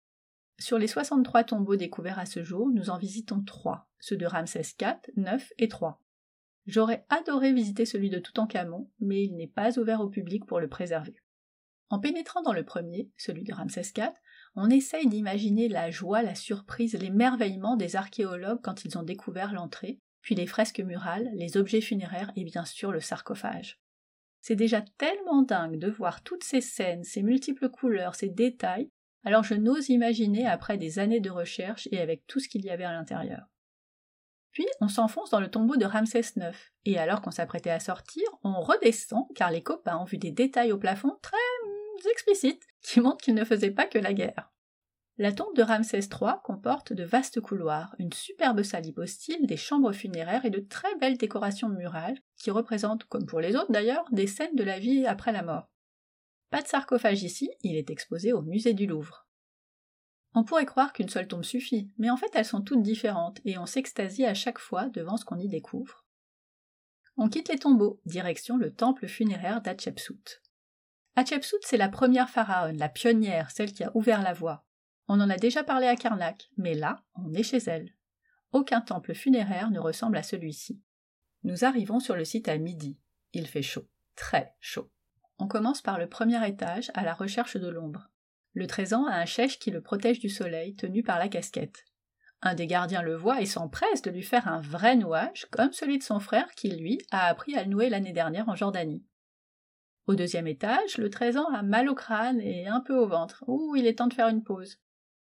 Sur 0.59 0.77
les 0.77 0.87
63 0.87 1.45
tombeaux 1.45 1.77
découverts 1.77 2.19
à 2.19 2.25
ce 2.25 2.43
jour, 2.43 2.69
nous 2.69 2.89
en 2.89 2.97
visitons 2.97 3.41
trois, 3.41 3.89
ceux 3.99 4.17
de 4.17 4.25
Ramsès 4.25 4.75
IV, 4.79 4.97
IX 5.15 5.53
et 5.57 5.69
III. 5.69 5.93
J'aurais 6.67 7.05
adoré 7.09 7.53
visiter 7.53 7.85
celui 7.85 8.09
de 8.09 8.19
Toutankhamon, 8.19 8.89
mais 8.99 9.23
il 9.23 9.35
n'est 9.35 9.47
pas 9.47 9.79
ouvert 9.79 10.01
au 10.01 10.09
public 10.09 10.45
pour 10.45 10.59
le 10.59 10.67
préserver. 10.67 11.15
En 11.89 11.99
pénétrant 11.99 12.43
dans 12.43 12.53
le 12.53 12.63
premier, 12.63 13.09
celui 13.17 13.43
de 13.43 13.53
Ramsès 13.53 13.93
IV, 13.97 14.11
on 14.55 14.69
essaye 14.69 15.07
d'imaginer 15.07 15.69
la 15.69 15.89
joie, 15.89 16.21
la 16.21 16.35
surprise, 16.35 16.93
l'émerveillement 16.93 17.75
des 17.75 17.95
archéologues 17.95 18.61
quand 18.61 18.85
ils 18.85 18.97
ont 18.97 19.03
découvert 19.03 19.53
l'entrée, 19.53 19.99
puis 20.21 20.35
les 20.35 20.47
fresques 20.47 20.79
murales, 20.79 21.29
les 21.33 21.57
objets 21.57 21.81
funéraires 21.81 22.31
et 22.35 22.43
bien 22.43 22.65
sûr 22.65 22.91
le 22.91 22.99
sarcophage. 22.99 23.79
C'est 24.41 24.55
déjà 24.55 24.81
tellement 24.97 25.41
dingue 25.41 25.77
de 25.77 25.89
voir 25.89 26.23
toutes 26.23 26.43
ces 26.43 26.61
scènes, 26.61 27.03
ces 27.03 27.23
multiples 27.23 27.69
couleurs, 27.69 28.15
ces 28.15 28.29
détails, 28.29 28.89
alors 29.25 29.43
je 29.43 29.53
n'ose 29.53 29.89
imaginer 29.89 30.47
après 30.47 30.77
des 30.77 30.99
années 30.99 31.19
de 31.19 31.29
recherche 31.29 31.87
et 31.91 31.99
avec 31.99 32.25
tout 32.25 32.39
ce 32.39 32.47
qu'il 32.47 32.63
y 32.63 32.69
avait 32.69 32.85
à 32.85 32.93
l'intérieur. 32.93 33.47
Puis 34.51 34.67
on 34.81 34.87
s'enfonce 34.87 35.29
dans 35.29 35.41
le 35.41 35.51
tombeau 35.51 35.75
de 35.75 35.85
Ramsès 35.85 36.21
IX, 36.35 36.55
et 36.85 36.97
alors 36.97 37.21
qu'on 37.21 37.31
s'apprêtait 37.31 37.69
à 37.69 37.79
sortir, 37.79 38.23
on 38.43 38.61
redescend 38.61 39.27
car 39.35 39.51
les 39.51 39.61
copains 39.61 39.97
ont 39.97 40.05
vu 40.05 40.17
des 40.17 40.31
détails 40.31 40.71
au 40.71 40.77
plafond 40.77 41.17
très 41.21 41.37
explicites 42.11 42.65
qui 42.81 43.01
montrent 43.01 43.23
qu'il 43.23 43.35
ne 43.35 43.43
faisait 43.43 43.71
pas 43.71 43.85
que 43.85 43.99
la 43.99 44.13
guerre. 44.13 44.51
La 45.21 45.33
tombe 45.33 45.53
de 45.53 45.63
Ramsès 45.63 45.99
III 45.99 46.35
comporte 46.45 46.93
de 46.93 47.03
vastes 47.03 47.41
couloirs, 47.41 47.93
une 47.99 48.13
superbe 48.13 48.63
salle 48.63 48.85
hypostyle, 48.85 49.45
des 49.47 49.57
chambres 49.57 49.91
funéraires 49.91 50.45
et 50.45 50.49
de 50.49 50.61
très 50.61 50.95
belles 50.95 51.17
décorations 51.17 51.67
murales 51.67 52.17
qui 52.37 52.51
représentent, 52.51 53.03
comme 53.03 53.25
pour 53.25 53.41
les 53.41 53.57
autres 53.57 53.69
d'ailleurs, 53.69 54.05
des 54.13 54.27
scènes 54.27 54.55
de 54.55 54.63
la 54.63 54.79
vie 54.79 55.05
après 55.05 55.33
la 55.33 55.43
mort. 55.43 55.69
Pas 56.51 56.61
de 56.61 56.67
sarcophage 56.67 57.21
ici, 57.21 57.51
il 57.63 57.75
est 57.75 57.89
exposé 57.89 58.31
au 58.31 58.41
musée 58.41 58.73
du 58.73 58.87
Louvre. 58.87 59.27
On 60.35 60.45
pourrait 60.45 60.65
croire 60.65 60.93
qu'une 60.93 61.09
seule 61.09 61.27
tombe 61.27 61.43
suffit, 61.43 61.91
mais 61.97 62.09
en 62.09 62.15
fait 62.15 62.31
elles 62.33 62.45
sont 62.45 62.61
toutes 62.61 62.81
différentes 62.81 63.41
et 63.43 63.57
on 63.57 63.65
s'extasie 63.65 64.25
à 64.25 64.33
chaque 64.33 64.59
fois 64.59 64.87
devant 64.87 65.17
ce 65.17 65.25
qu'on 65.25 65.37
y 65.37 65.49
découvre. 65.49 66.05
On 67.17 67.27
quitte 67.27 67.49
les 67.49 67.59
tombeaux, 67.59 67.99
direction 68.05 68.55
le 68.55 68.73
temple 68.73 69.09
funéraire 69.09 69.61
d'Hatshepsut. 69.61 70.41
Hatshepsut, 71.17 71.59
c'est 71.63 71.75
la 71.75 71.89
première 71.89 72.29
pharaone, 72.29 72.77
la 72.77 72.87
pionnière, 72.87 73.51
celle 73.51 73.73
qui 73.73 73.83
a 73.83 73.91
ouvert 73.97 74.21
la 74.21 74.31
voie. 74.31 74.65
On 75.11 75.19
en 75.21 75.31
a 75.31 75.37
déjà 75.37 75.63
parlé 75.63 75.87
à 75.87 75.95
Karnak, 75.95 76.51
mais 76.55 76.75
là, 76.75 77.01
on 77.15 77.33
est 77.33 77.41
chez 77.41 77.57
elle. 77.57 77.95
Aucun 78.51 78.79
temple 78.79 79.15
funéraire 79.15 79.71
ne 79.71 79.79
ressemble 79.79 80.17
à 80.17 80.23
celui-ci. 80.23 80.83
Nous 81.43 81.65
arrivons 81.65 81.99
sur 81.99 82.15
le 82.15 82.23
site 82.23 82.47
à 82.47 82.59
midi. 82.59 82.99
Il 83.33 83.47
fait 83.47 83.63
chaud, 83.63 83.87
très 84.15 84.53
chaud. 84.59 84.91
On 85.39 85.47
commence 85.47 85.81
par 85.81 85.97
le 85.97 86.07
premier 86.07 86.47
étage 86.47 86.91
à 86.93 87.03
la 87.03 87.15
recherche 87.15 87.57
de 87.57 87.67
l'ombre. 87.67 88.11
Le 88.53 88.67
trésor 88.67 89.07
a 89.07 89.15
un 89.15 89.25
chèche 89.25 89.57
qui 89.57 89.71
le 89.71 89.81
protège 89.81 90.19
du 90.19 90.29
soleil, 90.29 90.75
tenu 90.75 91.01
par 91.01 91.17
la 91.17 91.27
casquette. 91.27 91.85
Un 92.43 92.53
des 92.53 92.67
gardiens 92.67 93.01
le 93.01 93.15
voit 93.15 93.41
et 93.41 93.47
s'empresse 93.47 94.03
de 94.03 94.11
lui 94.11 94.23
faire 94.23 94.47
un 94.47 94.61
vrai 94.61 94.95
nouage, 94.95 95.47
comme 95.49 95.73
celui 95.73 95.97
de 95.97 96.03
son 96.03 96.19
frère 96.19 96.51
qui, 96.51 96.69
lui, 96.69 96.99
a 97.09 97.25
appris 97.25 97.55
à 97.55 97.63
le 97.63 97.71
nouer 97.71 97.89
l'année 97.89 98.13
dernière 98.13 98.47
en 98.47 98.55
Jordanie. 98.55 99.03
Au 100.05 100.13
deuxième 100.13 100.47
étage, 100.47 100.99
le 100.99 101.09
trésor 101.09 101.51
a 101.51 101.63
mal 101.63 101.89
au 101.89 101.95
crâne 101.95 102.41
et 102.41 102.67
un 102.67 102.79
peu 102.79 102.95
au 102.95 103.07
ventre. 103.07 103.43
Ouh, 103.47 103.75
il 103.75 103.87
est 103.87 103.97
temps 103.97 104.07
de 104.07 104.13
faire 104.13 104.27
une 104.27 104.43
pause. 104.43 104.79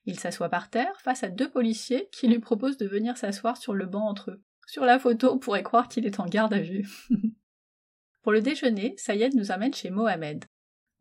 Il 0.07 0.17
s'assoit 0.17 0.47
par 0.47 0.69
terre 0.69 0.99
face 1.01 1.23
à 1.23 1.29
deux 1.29 1.51
policiers 1.51 2.07
qui 2.13 2.29
lui 2.29 2.39
proposent 2.39 2.77
de 2.77 2.88
venir 2.88 3.17
s'asseoir 3.17 3.57
sur 3.57 3.73
le 3.73 3.85
banc 3.85 4.07
entre 4.07 4.31
eux. 4.31 4.41
Sur 4.65 4.85
la 4.85 4.99
photo, 4.99 5.34
on 5.34 5.38
pourrait 5.38 5.63
croire 5.63 5.89
qu'il 5.89 6.05
est 6.05 6.21
en 6.21 6.25
garde 6.25 6.53
à 6.53 6.61
vue. 6.61 6.88
Pour 8.23 8.31
le 8.31 8.41
déjeuner, 8.41 8.95
Sayed 8.97 9.35
nous 9.35 9.51
amène 9.51 9.73
chez 9.73 9.89
Mohamed. 9.89 10.45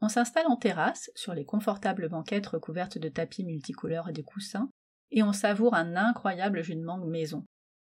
On 0.00 0.08
s'installe 0.08 0.48
en 0.48 0.56
terrasse, 0.56 1.10
sur 1.14 1.34
les 1.34 1.44
confortables 1.44 2.08
banquettes 2.08 2.48
recouvertes 2.48 2.98
de 2.98 3.08
tapis 3.08 3.44
multicouleurs 3.44 4.08
et 4.08 4.12
de 4.12 4.22
coussins, 4.22 4.70
et 5.12 5.22
on 5.22 5.32
savoure 5.32 5.74
un 5.74 5.94
incroyable 5.94 6.62
jus 6.62 6.74
de 6.74 6.84
mangue 6.84 7.08
maison. 7.08 7.46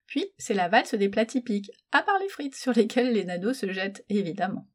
Puis, 0.07 0.27
c'est 0.39 0.55
la 0.55 0.69
valse 0.69 0.95
des 0.95 1.09
plats 1.09 1.27
typiques, 1.27 1.73
à 1.91 2.03
part 2.03 2.19
les 2.21 2.29
frites 2.29 2.55
sur 2.55 2.73
lesquelles 2.73 3.13
les 3.13 3.25
nados 3.25 3.55
se 3.55 3.73
jettent 3.73 4.05
évidemment. 4.09 4.69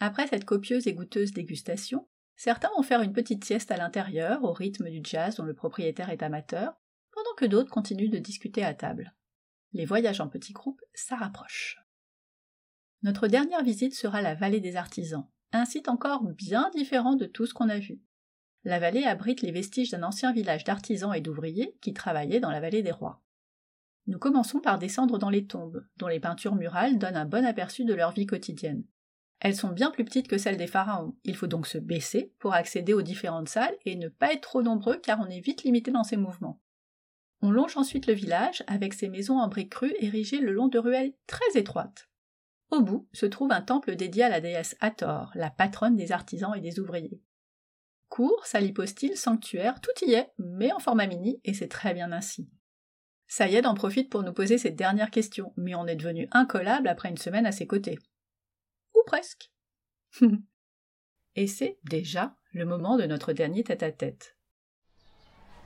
Après 0.00 0.26
cette 0.26 0.44
copieuse 0.44 0.88
et 0.88 0.94
goûteuse 0.94 1.32
dégustation, 1.32 2.08
Certains 2.42 2.70
vont 2.74 2.82
faire 2.82 3.02
une 3.02 3.12
petite 3.12 3.44
sieste 3.44 3.70
à 3.70 3.76
l'intérieur, 3.76 4.44
au 4.44 4.54
rythme 4.54 4.88
du 4.88 5.02
jazz 5.04 5.36
dont 5.36 5.44
le 5.44 5.52
propriétaire 5.52 6.08
est 6.08 6.22
amateur, 6.22 6.72
pendant 7.12 7.34
que 7.36 7.44
d'autres 7.44 7.68
continuent 7.68 8.08
de 8.08 8.16
discuter 8.16 8.64
à 8.64 8.72
table. 8.72 9.14
Les 9.74 9.84
voyages 9.84 10.22
en 10.22 10.28
petits 10.30 10.54
groupes, 10.54 10.80
ça. 10.94 11.18
Notre 13.02 13.28
dernière 13.28 13.62
visite 13.62 13.94
sera 13.94 14.22
la 14.22 14.34
vallée 14.34 14.60
des 14.60 14.76
artisans, 14.76 15.28
un 15.52 15.66
site 15.66 15.90
encore 15.90 16.22
bien 16.22 16.70
différent 16.74 17.14
de 17.14 17.26
tout 17.26 17.44
ce 17.44 17.52
qu'on 17.52 17.68
a 17.68 17.78
vu. 17.78 18.00
La 18.64 18.78
vallée 18.78 19.04
abrite 19.04 19.42
les 19.42 19.52
vestiges 19.52 19.90
d'un 19.90 20.02
ancien 20.02 20.32
village 20.32 20.64
d'artisans 20.64 21.12
et 21.12 21.20
d'ouvriers 21.20 21.76
qui 21.82 21.92
travaillaient 21.92 22.40
dans 22.40 22.50
la 22.50 22.60
vallée 22.60 22.82
des 22.82 22.90
rois. 22.90 23.22
Nous 24.06 24.18
commençons 24.18 24.60
par 24.60 24.78
descendre 24.78 25.18
dans 25.18 25.28
les 25.28 25.46
tombes, 25.46 25.86
dont 25.98 26.08
les 26.08 26.20
peintures 26.20 26.56
murales 26.56 26.96
donnent 26.96 27.16
un 27.16 27.26
bon 27.26 27.44
aperçu 27.44 27.84
de 27.84 27.92
leur 27.92 28.12
vie 28.12 28.24
quotidienne. 28.24 28.86
Elles 29.40 29.56
sont 29.56 29.70
bien 29.70 29.90
plus 29.90 30.04
petites 30.04 30.28
que 30.28 30.36
celles 30.36 30.58
des 30.58 30.66
pharaons. 30.66 31.16
Il 31.24 31.34
faut 31.34 31.46
donc 31.46 31.66
se 31.66 31.78
baisser 31.78 32.32
pour 32.38 32.52
accéder 32.52 32.92
aux 32.92 33.02
différentes 33.02 33.48
salles 33.48 33.76
et 33.86 33.96
ne 33.96 34.08
pas 34.08 34.34
être 34.34 34.42
trop 34.42 34.62
nombreux 34.62 34.98
car 34.98 35.18
on 35.20 35.30
est 35.30 35.40
vite 35.40 35.64
limité 35.64 35.90
dans 35.90 36.04
ses 36.04 36.18
mouvements. 36.18 36.60
On 37.40 37.50
longe 37.50 37.78
ensuite 37.78 38.06
le 38.06 38.12
village 38.12 38.62
avec 38.66 38.92
ses 38.92 39.08
maisons 39.08 39.38
en 39.38 39.48
briques 39.48 39.72
crues 39.72 39.94
érigées 39.98 40.40
le 40.40 40.52
long 40.52 40.68
de 40.68 40.78
ruelles 40.78 41.14
très 41.26 41.58
étroites. 41.58 42.10
Au 42.70 42.82
bout 42.82 43.08
se 43.14 43.24
trouve 43.24 43.50
un 43.50 43.62
temple 43.62 43.96
dédié 43.96 44.24
à 44.24 44.28
la 44.28 44.42
déesse 44.42 44.76
Hathor, 44.80 45.32
la 45.34 45.48
patronne 45.48 45.96
des 45.96 46.12
artisans 46.12 46.54
et 46.54 46.60
des 46.60 46.78
ouvriers. 46.78 47.22
Cours, 48.10 48.44
salle 48.44 48.66
hypostyle, 48.66 49.16
sanctuaire, 49.16 49.80
tout 49.80 50.04
y 50.04 50.12
est, 50.12 50.30
mais 50.38 50.72
en 50.72 50.80
format 50.80 51.06
mini, 51.06 51.40
et 51.44 51.54
c'est 51.54 51.68
très 51.68 51.94
bien 51.94 52.12
ainsi. 52.12 52.50
Sayed 53.26 53.66
en 53.66 53.74
profite 53.74 54.10
pour 54.10 54.22
nous 54.22 54.32
poser 54.32 54.58
cette 54.58 54.76
dernière 54.76 55.10
question, 55.10 55.52
mais 55.56 55.74
on 55.74 55.86
est 55.86 55.96
devenu 55.96 56.28
incollable 56.32 56.88
après 56.88 57.08
une 57.08 57.16
semaine 57.16 57.46
à 57.46 57.52
ses 57.52 57.66
côtés 57.66 57.98
presque. 59.06 59.50
Et 61.36 61.46
c'est 61.46 61.78
déjà 61.84 62.34
le 62.52 62.64
moment 62.64 62.96
de 62.96 63.04
notre 63.06 63.32
dernier 63.32 63.64
tête-à-tête. 63.64 64.36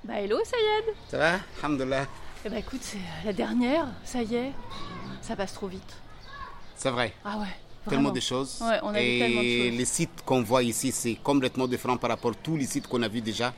Bah 0.04 0.20
hello 0.20 0.38
Sayed 0.44 0.94
Ça 1.08 1.18
va? 1.18 1.40
Alhamdulillah. 1.62 2.06
Eh 2.44 2.50
bah 2.50 2.58
écoute, 2.58 2.80
c'est 2.82 2.98
la 3.24 3.32
dernière, 3.32 3.86
ça 4.04 4.22
y 4.22 4.34
est. 4.34 4.52
Ça 5.22 5.34
passe 5.34 5.54
trop 5.54 5.66
vite. 5.68 5.96
C'est 6.76 6.90
vrai. 6.90 7.14
Ah 7.24 7.38
ouais. 7.38 7.46
Tellement 7.88 8.10
de 8.10 8.20
choses. 8.20 8.60
Ouais, 8.62 8.78
on 8.82 8.94
a 8.94 9.00
Et 9.00 9.12
vu 9.14 9.18
tellement 9.18 9.42
de 9.42 9.46
choses. 9.70 9.78
les 9.78 9.84
sites 9.84 10.22
qu'on 10.24 10.42
voit 10.42 10.62
ici, 10.62 10.92
c'est 10.92 11.14
complètement 11.16 11.66
différent 11.66 11.96
par 11.96 12.10
rapport 12.10 12.32
à 12.32 12.34
tous 12.34 12.56
les 12.56 12.66
sites 12.66 12.86
qu'on 12.86 13.02
a 13.02 13.08
vus 13.08 13.20
déjà. 13.22 13.54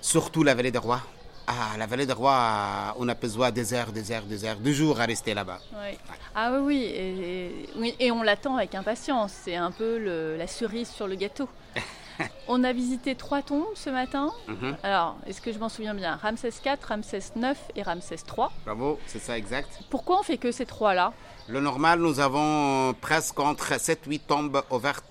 Surtout 0.00 0.42
la 0.42 0.54
vallée 0.54 0.70
des 0.70 0.78
rois. 0.78 1.02
Ah, 1.46 1.76
la 1.76 1.86
vallée 1.86 2.06
des 2.06 2.12
rois, 2.12 2.94
on 2.98 3.08
a 3.08 3.14
besoin 3.14 3.50
des 3.50 3.74
heures, 3.74 3.90
des 3.92 4.12
heures, 4.12 4.22
des 4.22 4.44
heures, 4.44 4.56
deux 4.56 4.72
jours 4.72 5.00
à 5.00 5.04
rester 5.06 5.34
là-bas. 5.34 5.58
Ouais. 5.74 5.98
Ah 6.34 6.52
oui, 6.52 6.60
oui, 6.64 6.76
et, 6.84 7.08
et- 7.08 7.68
oui, 7.76 7.94
et 7.98 8.10
on 8.12 8.22
l'attend 8.22 8.56
avec 8.56 8.74
impatience. 8.74 9.32
C'est 9.44 9.56
un 9.56 9.72
peu 9.72 9.98
le- 9.98 10.36
la 10.36 10.46
cerise 10.46 10.88
sur 10.90 11.08
le 11.08 11.16
gâteau. 11.16 11.48
on 12.48 12.62
a 12.62 12.72
visité 12.72 13.14
trois 13.16 13.42
tombes 13.42 13.64
ce 13.74 13.90
matin. 13.90 14.30
Mhm. 14.46 14.76
Alors, 14.84 15.16
est-ce 15.26 15.40
que 15.40 15.52
je 15.52 15.58
m'en 15.58 15.68
souviens 15.68 15.94
bien? 15.94 16.16
Ramsès 16.22 16.50
IV, 16.64 16.76
Ramsès 16.88 17.32
IX 17.36 17.56
et 17.74 17.82
Ramsès 17.82 18.16
III. 18.16 18.46
Bravo, 18.64 19.00
c'est 19.06 19.18
ça 19.20 19.36
exact. 19.36 19.80
Pourquoi 19.90 20.20
on 20.20 20.22
fait 20.22 20.38
que 20.38 20.52
ces 20.52 20.64
trois-là? 20.66 21.12
Le 21.48 21.60
normal, 21.60 21.98
nous 21.98 22.20
avons 22.20 22.94
presque 23.00 23.40
entre 23.40 23.72
7-8 23.74 24.20
tombes 24.28 24.62
ouvertes 24.70 25.04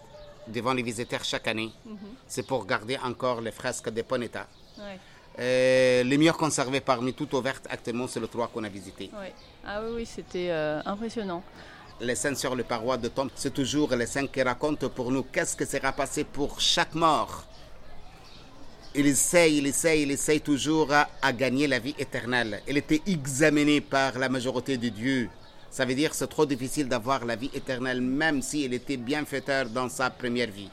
devant 0.48 0.74
les 0.74 0.82
visiteurs 0.82 1.26
chaque 1.26 1.48
année. 1.48 1.72
C'est 2.26 2.48
pour 2.48 2.66
garder 2.66 2.98
encore 3.04 3.42
les 3.42 3.52
fresques 3.52 3.90
des 3.90 4.04
Ponetta. 4.04 4.48
Ouais, 4.78 4.98
Euh, 5.40 6.04
les 6.04 6.18
mieux 6.18 6.34
conservés 6.34 6.82
parmi 6.82 7.14
toutes 7.14 7.34
ouvertes 7.34 7.66
actuellement, 7.70 8.08
c'est 8.08 8.20
le 8.20 8.28
3 8.28 8.48
qu'on 8.50 8.64
a 8.64 8.70
visité. 8.70 9.10
ouais. 9.20 9.34
Ah 9.66 9.82
oui, 9.84 9.92
oui, 9.98 10.06
c'était 10.06 10.50
euh, 10.50 10.82
impressionnant. 10.86 11.44
Les 12.02 12.16
scènes 12.16 12.36
sur 12.36 12.56
les 12.56 12.64
parois 12.64 12.98
de 12.98 13.08
tombes, 13.08 13.30
c'est 13.36 13.54
toujours 13.54 13.96
les 13.96 14.08
scènes 14.08 14.28
qui 14.28 14.42
racontent 14.42 14.90
pour 14.90 15.12
nous 15.12 15.24
qu'est-ce 15.24 15.56
que 15.56 15.66
sera 15.66 15.92
passé 15.94 16.24
pour 16.24 16.60
chaque 16.60 16.96
mort. 16.96 17.46
Il 18.94 19.08
essaye, 19.08 19.60
il 19.60 19.68
essaye, 19.68 20.02
il 20.02 20.12
essaye 20.12 20.42
toujours 20.42 20.92
à, 20.92 21.08
à 21.22 21.32
gagner 21.32 21.68
la 21.68 21.80
vie 21.80 21.96
éternelle. 21.98 22.62
Il 22.68 22.78
était 22.78 23.02
examiné 23.08 23.80
par 23.80 24.18
la 24.20 24.28
majorité 24.28 24.78
de 24.78 24.90
Dieu. 24.90 25.30
Ça 25.70 25.86
veut 25.86 25.96
dire 25.96 26.10
que 26.10 26.16
c'est 26.18 26.28
trop 26.28 26.46
difficile 26.46 26.90
d'avoir 26.90 27.24
la 27.24 27.38
vie 27.38 27.52
éternelle, 27.54 28.02
même 28.02 28.42
s'il 28.42 28.74
était 28.74 28.98
bienfaiteur 28.98 29.70
dans 29.70 29.88
sa 29.88 30.10
première 30.10 30.52
vie. 30.52 30.70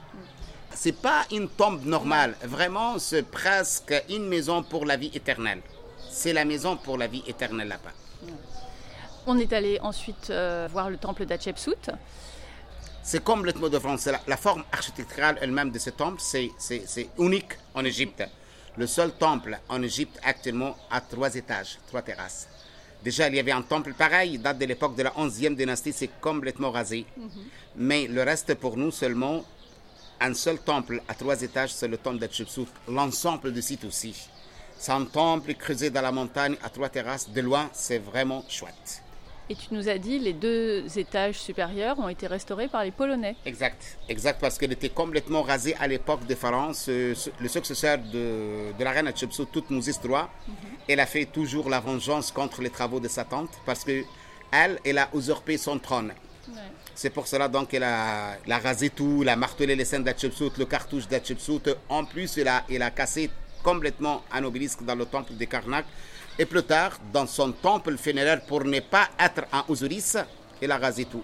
C'est 0.75 0.93
pas 1.01 1.27
une 1.33 1.49
tombe 1.49 1.85
normale. 1.85 2.37
Vraiment, 2.43 2.99
c'est 2.99 3.25
presque 3.25 3.95
une 4.09 4.29
maison 4.29 4.63
pour 4.63 4.87
la 4.87 4.97
vie 4.97 5.11
éternelle. 5.15 5.61
C'est 6.11 6.33
la 6.33 6.45
maison 6.45 6.77
pour 6.77 6.99
la 6.99 7.07
vie 7.07 7.23
éternelle 7.27 7.69
là-bas. 7.69 7.93
On 9.27 9.39
est 9.39 9.53
allé 9.53 9.79
ensuite 9.81 10.31
euh, 10.31 10.69
voir 10.71 10.89
le 10.91 10.97
temple 10.97 11.27
d'Hatshepsut. 11.27 11.91
C'est 13.03 13.23
complètement 13.23 13.69
différent. 13.69 13.97
C'est 13.97 14.13
La, 14.13 14.21
la 14.27 14.37
forme 14.37 14.65
architecturale 14.73 15.39
elle-même 15.41 15.71
de 15.71 15.79
ce 15.79 15.91
temple, 15.91 16.21
c'est, 16.21 16.51
unique 17.19 17.53
en 17.75 17.85
Égypte. 17.85 18.23
Le 18.77 18.87
seul 18.87 19.13
temple 19.13 19.59
en 19.69 19.83
Égypte 19.83 20.19
actuellement 20.23 20.77
a 20.91 21.01
trois 21.01 21.35
étages, 21.35 21.79
trois 21.89 22.03
terrasses. 22.03 22.49
Déjà, 23.03 23.29
il 23.29 23.35
y 23.35 23.41
avait 23.41 23.53
un 23.53 23.63
temple 23.63 23.93
pareil, 23.95 24.35
il 24.35 24.43
date 24.43 24.59
de 24.59 24.65
l'époque 24.67 24.97
de 24.97 25.03
la 25.03 25.11
11e 25.11 25.55
dynastie, 25.55 25.93
c'est 25.93 26.11
complètement 26.21 26.71
rasé. 26.71 27.07
Mais 27.77 28.07
le 28.07 28.23
reste 28.23 28.55
pour 28.55 28.77
nous 28.77 28.91
seulement, 28.91 29.45
un 30.21 30.35
seul 30.35 30.59
temple 30.59 31.01
à 31.09 31.15
trois 31.15 31.41
étages, 31.43 31.73
c'est 31.73 31.89
le 31.89 31.97
temple 31.99 32.19
d'Hatshepsut. 32.19 32.67
L'ensemble 32.89 33.53
du 33.53 33.63
site 33.63 33.85
aussi. 33.85 34.15
C'est 34.77 34.93
un 34.93 35.05
temple 35.05 35.55
creusé 35.55 35.91
dans 35.91 36.03
la 36.03 36.13
montagne 36.13 36.57
à 36.63 36.69
trois 36.71 36.89
terrasses. 36.89 37.31
De 37.31 37.41
loin, 37.41 37.69
c'est 37.73 37.99
vraiment 37.99 38.45
chouette. 38.49 39.03
Et 39.51 39.55
tu 39.55 39.69
nous 39.73 39.89
as 39.89 39.97
dit 39.97 40.19
les 40.19 40.35
deux 40.35 40.85
étages 40.99 41.37
supérieurs 41.39 41.99
ont 41.99 42.09
été 42.11 42.27
restaurés 42.27 42.69
par 42.69 42.85
les 42.85 42.91
Polonais. 42.91 43.35
Exact, 43.47 43.97
exact, 44.09 44.41
parce 44.43 44.59
qu'elle 44.59 44.73
était 44.73 44.91
complètement 44.91 45.41
rasée 45.43 45.75
à 45.81 45.87
l'époque 45.89 46.27
de 46.27 46.35
Pharaon, 46.35 46.75
ce- 46.75 47.15
ce- 47.15 47.31
le 47.41 47.49
successeur 47.49 47.97
de, 47.99 48.73
de 48.79 48.85
la 48.85 48.91
reine 48.91 49.07
Hatshepsut, 49.09 49.47
Toutmousis 49.51 49.99
III. 50.05 50.25
Elle 50.87 51.01
a 51.01 51.07
fait 51.07 51.25
toujours 51.25 51.71
la 51.71 51.81
vengeance 51.81 52.31
contre 52.31 52.61
les 52.61 52.69
travaux 52.71 53.01
de 53.01 53.09
sa 53.09 53.25
tante, 53.25 53.51
parce 53.65 53.85
que 53.85 54.05
elle, 54.53 54.79
elle 54.85 54.99
a 54.99 55.09
usurpé 55.15 55.57
son 55.57 55.79
trône. 55.79 56.13
C'est 57.01 57.11
pour 57.11 57.29
cela 57.29 57.47
donc 57.47 57.69
qu'elle 57.69 57.85
a, 57.85 58.59
rasé 58.61 58.91
tout, 58.91 59.21
elle 59.23 59.29
a 59.29 59.37
martelé 59.37 59.77
les 59.77 59.85
scènes 59.85 60.03
d'Hatshepsut, 60.03 60.59
le 60.59 60.65
cartouche 60.65 61.07
d'Hatshepsut. 61.07 61.77
En 61.89 62.05
plus, 62.05 62.39
elle 62.39 62.49
a, 62.49 62.65
elle 62.69 62.83
a 62.83 62.91
cassé 62.91 63.31
complètement 63.63 64.25
un 64.33 64.43
obélisque 64.43 64.83
dans 64.83 64.97
le 64.97 65.07
temple 65.07 65.35
de 65.37 65.45
Karnak. 65.45 65.85
Et 66.41 66.45
plus 66.45 66.65
tard, 66.65 66.99
dans 67.13 67.29
son 67.29 67.53
temple 67.53 67.97
funéraire, 67.97 68.41
pour 68.41 68.65
ne 68.65 68.81
pas 68.81 69.11
être 69.17 69.43
un 69.53 69.65
Osiris, 69.69 70.17
elle 70.61 70.73
a 70.73 70.77
rasé 70.77 71.05
tout. 71.05 71.23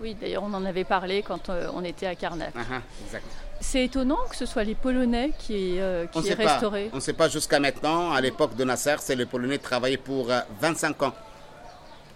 Oui, 0.00 0.16
d'ailleurs, 0.18 0.44
on 0.44 0.54
en 0.54 0.64
avait 0.64 0.84
parlé 0.84 1.22
quand 1.22 1.50
euh, 1.50 1.68
on 1.74 1.84
était 1.84 2.06
à 2.06 2.14
Karnak. 2.14 2.54
Ah, 2.56 2.60
ah. 2.72 3.18
C'est 3.60 3.84
étonnant 3.84 4.24
que 4.30 4.36
ce 4.36 4.46
soit 4.46 4.64
les 4.64 4.74
Polonais 4.74 5.32
qui, 5.38 5.78
euh, 5.78 6.06
qui 6.06 6.26
aient 6.26 6.32
restauré. 6.32 6.88
On 6.94 6.96
ne 6.96 7.00
sait 7.02 7.12
pas 7.12 7.28
jusqu'à 7.28 7.60
maintenant. 7.60 8.12
À 8.12 8.22
l'époque 8.22 8.56
de 8.56 8.64
Nasser, 8.64 8.96
c'est 9.00 9.14
les 9.14 9.26
Polonais 9.26 9.58
qui 9.58 9.64
travaillaient 9.64 9.98
pour 9.98 10.30
25 10.58 11.02
ans 11.02 11.14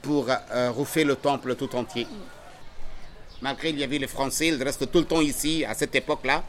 pour 0.00 0.28
refaire 0.74 1.06
le 1.06 1.16
temple 1.16 1.56
tout 1.56 1.76
entier. 1.76 2.06
Malgré 3.44 3.68
il 3.68 3.78
y 3.78 3.84
avait 3.84 3.98
les 3.98 4.06
Français, 4.06 4.46
ils 4.48 4.62
restent 4.62 4.90
tout 4.90 5.00
le 5.00 5.04
temps 5.04 5.20
ici 5.20 5.66
à 5.66 5.74
cette 5.74 5.94
époque-là. 5.94 6.42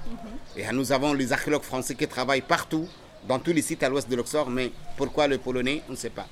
Mhm. 0.56 0.62
Et 0.62 0.72
nous 0.72 0.94
avons 0.94 1.12
les 1.14 1.34
archéologues 1.34 1.68
français 1.74 1.94
qui 1.94 2.08
travaillent 2.08 2.48
partout, 2.56 2.88
dans 3.28 3.38
tous 3.38 3.52
les 3.52 3.62
sites 3.62 3.84
à 3.84 3.90
l'ouest 3.90 4.10
de 4.10 4.16
Luxor. 4.16 4.50
Mais 4.50 4.72
pourquoi 4.96 5.28
le 5.28 5.38
Polonais 5.38 5.82
On 5.90 5.92
ne 5.92 5.98
sait 5.98 6.10
pas. 6.10 6.26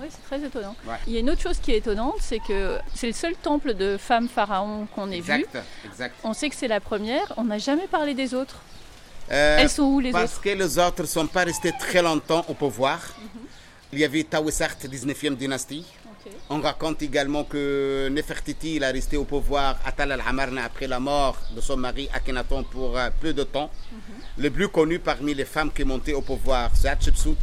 Oui, 0.00 0.06
c'est 0.08 0.24
très 0.30 0.42
étonnant. 0.46 0.74
Il 1.06 1.12
y 1.12 1.16
a 1.18 1.20
une 1.20 1.28
autre 1.28 1.42
chose 1.42 1.58
qui 1.58 1.72
est 1.72 1.78
étonnante, 1.84 2.14
c'est 2.20 2.38
que 2.38 2.78
c'est 2.94 3.08
le 3.08 3.12
seul 3.12 3.34
temple 3.36 3.74
de 3.74 3.98
femmes 3.98 4.30
pharaons 4.30 4.86
qu'on 4.94 5.10
ait 5.10 5.20
vu. 5.20 5.44
Exact. 5.84 6.14
On 6.24 6.32
sait 6.32 6.48
que 6.48 6.56
c'est 6.56 6.68
la 6.68 6.80
première. 6.80 7.26
On 7.36 7.44
n'a 7.44 7.58
jamais 7.58 7.86
parlé 7.86 8.14
des 8.14 8.32
autres. 8.32 8.60
Euh, 9.30 9.58
Elles 9.60 9.68
sont 9.68 9.82
où 9.82 10.00
les 10.00 10.10
parce 10.10 10.24
autres 10.24 10.32
Parce 10.42 10.44
que 10.44 10.58
les 10.62 10.78
autres 10.78 11.02
ne 11.02 11.06
sont 11.06 11.26
pas 11.26 11.44
restés 11.44 11.72
très 11.78 12.00
longtemps 12.00 12.46
au 12.48 12.54
pouvoir. 12.54 12.98
Mhm. 13.18 13.40
Il 13.92 13.98
y 13.98 14.04
avait 14.06 14.24
Tawessart, 14.24 14.76
19e 14.84 15.36
dynastie. 15.36 15.84
On 16.50 16.60
raconte 16.60 17.02
également 17.02 17.44
que 17.44 18.08
Nefertiti 18.10 18.76
il 18.76 18.84
a 18.84 18.88
resté 18.90 19.16
au 19.16 19.24
pouvoir 19.24 19.78
à 19.84 19.92
Tal 19.92 20.12
al-Hamarna 20.12 20.64
après 20.64 20.86
la 20.86 20.98
mort 21.00 21.36
de 21.54 21.60
son 21.60 21.76
mari 21.76 22.08
Akhenaton 22.12 22.64
pour 22.64 22.96
euh, 22.96 23.10
peu 23.20 23.32
de 23.32 23.44
temps. 23.44 23.70
Mhm. 23.92 23.98
Le 24.38 24.50
plus 24.50 24.68
connu 24.68 24.98
parmi 24.98 25.34
les 25.34 25.44
femmes 25.44 25.70
qui 25.72 25.84
montaient 25.84 26.14
au 26.14 26.22
pouvoir, 26.22 26.70
c'est 26.74 26.88
Hatshepsut 26.88 27.36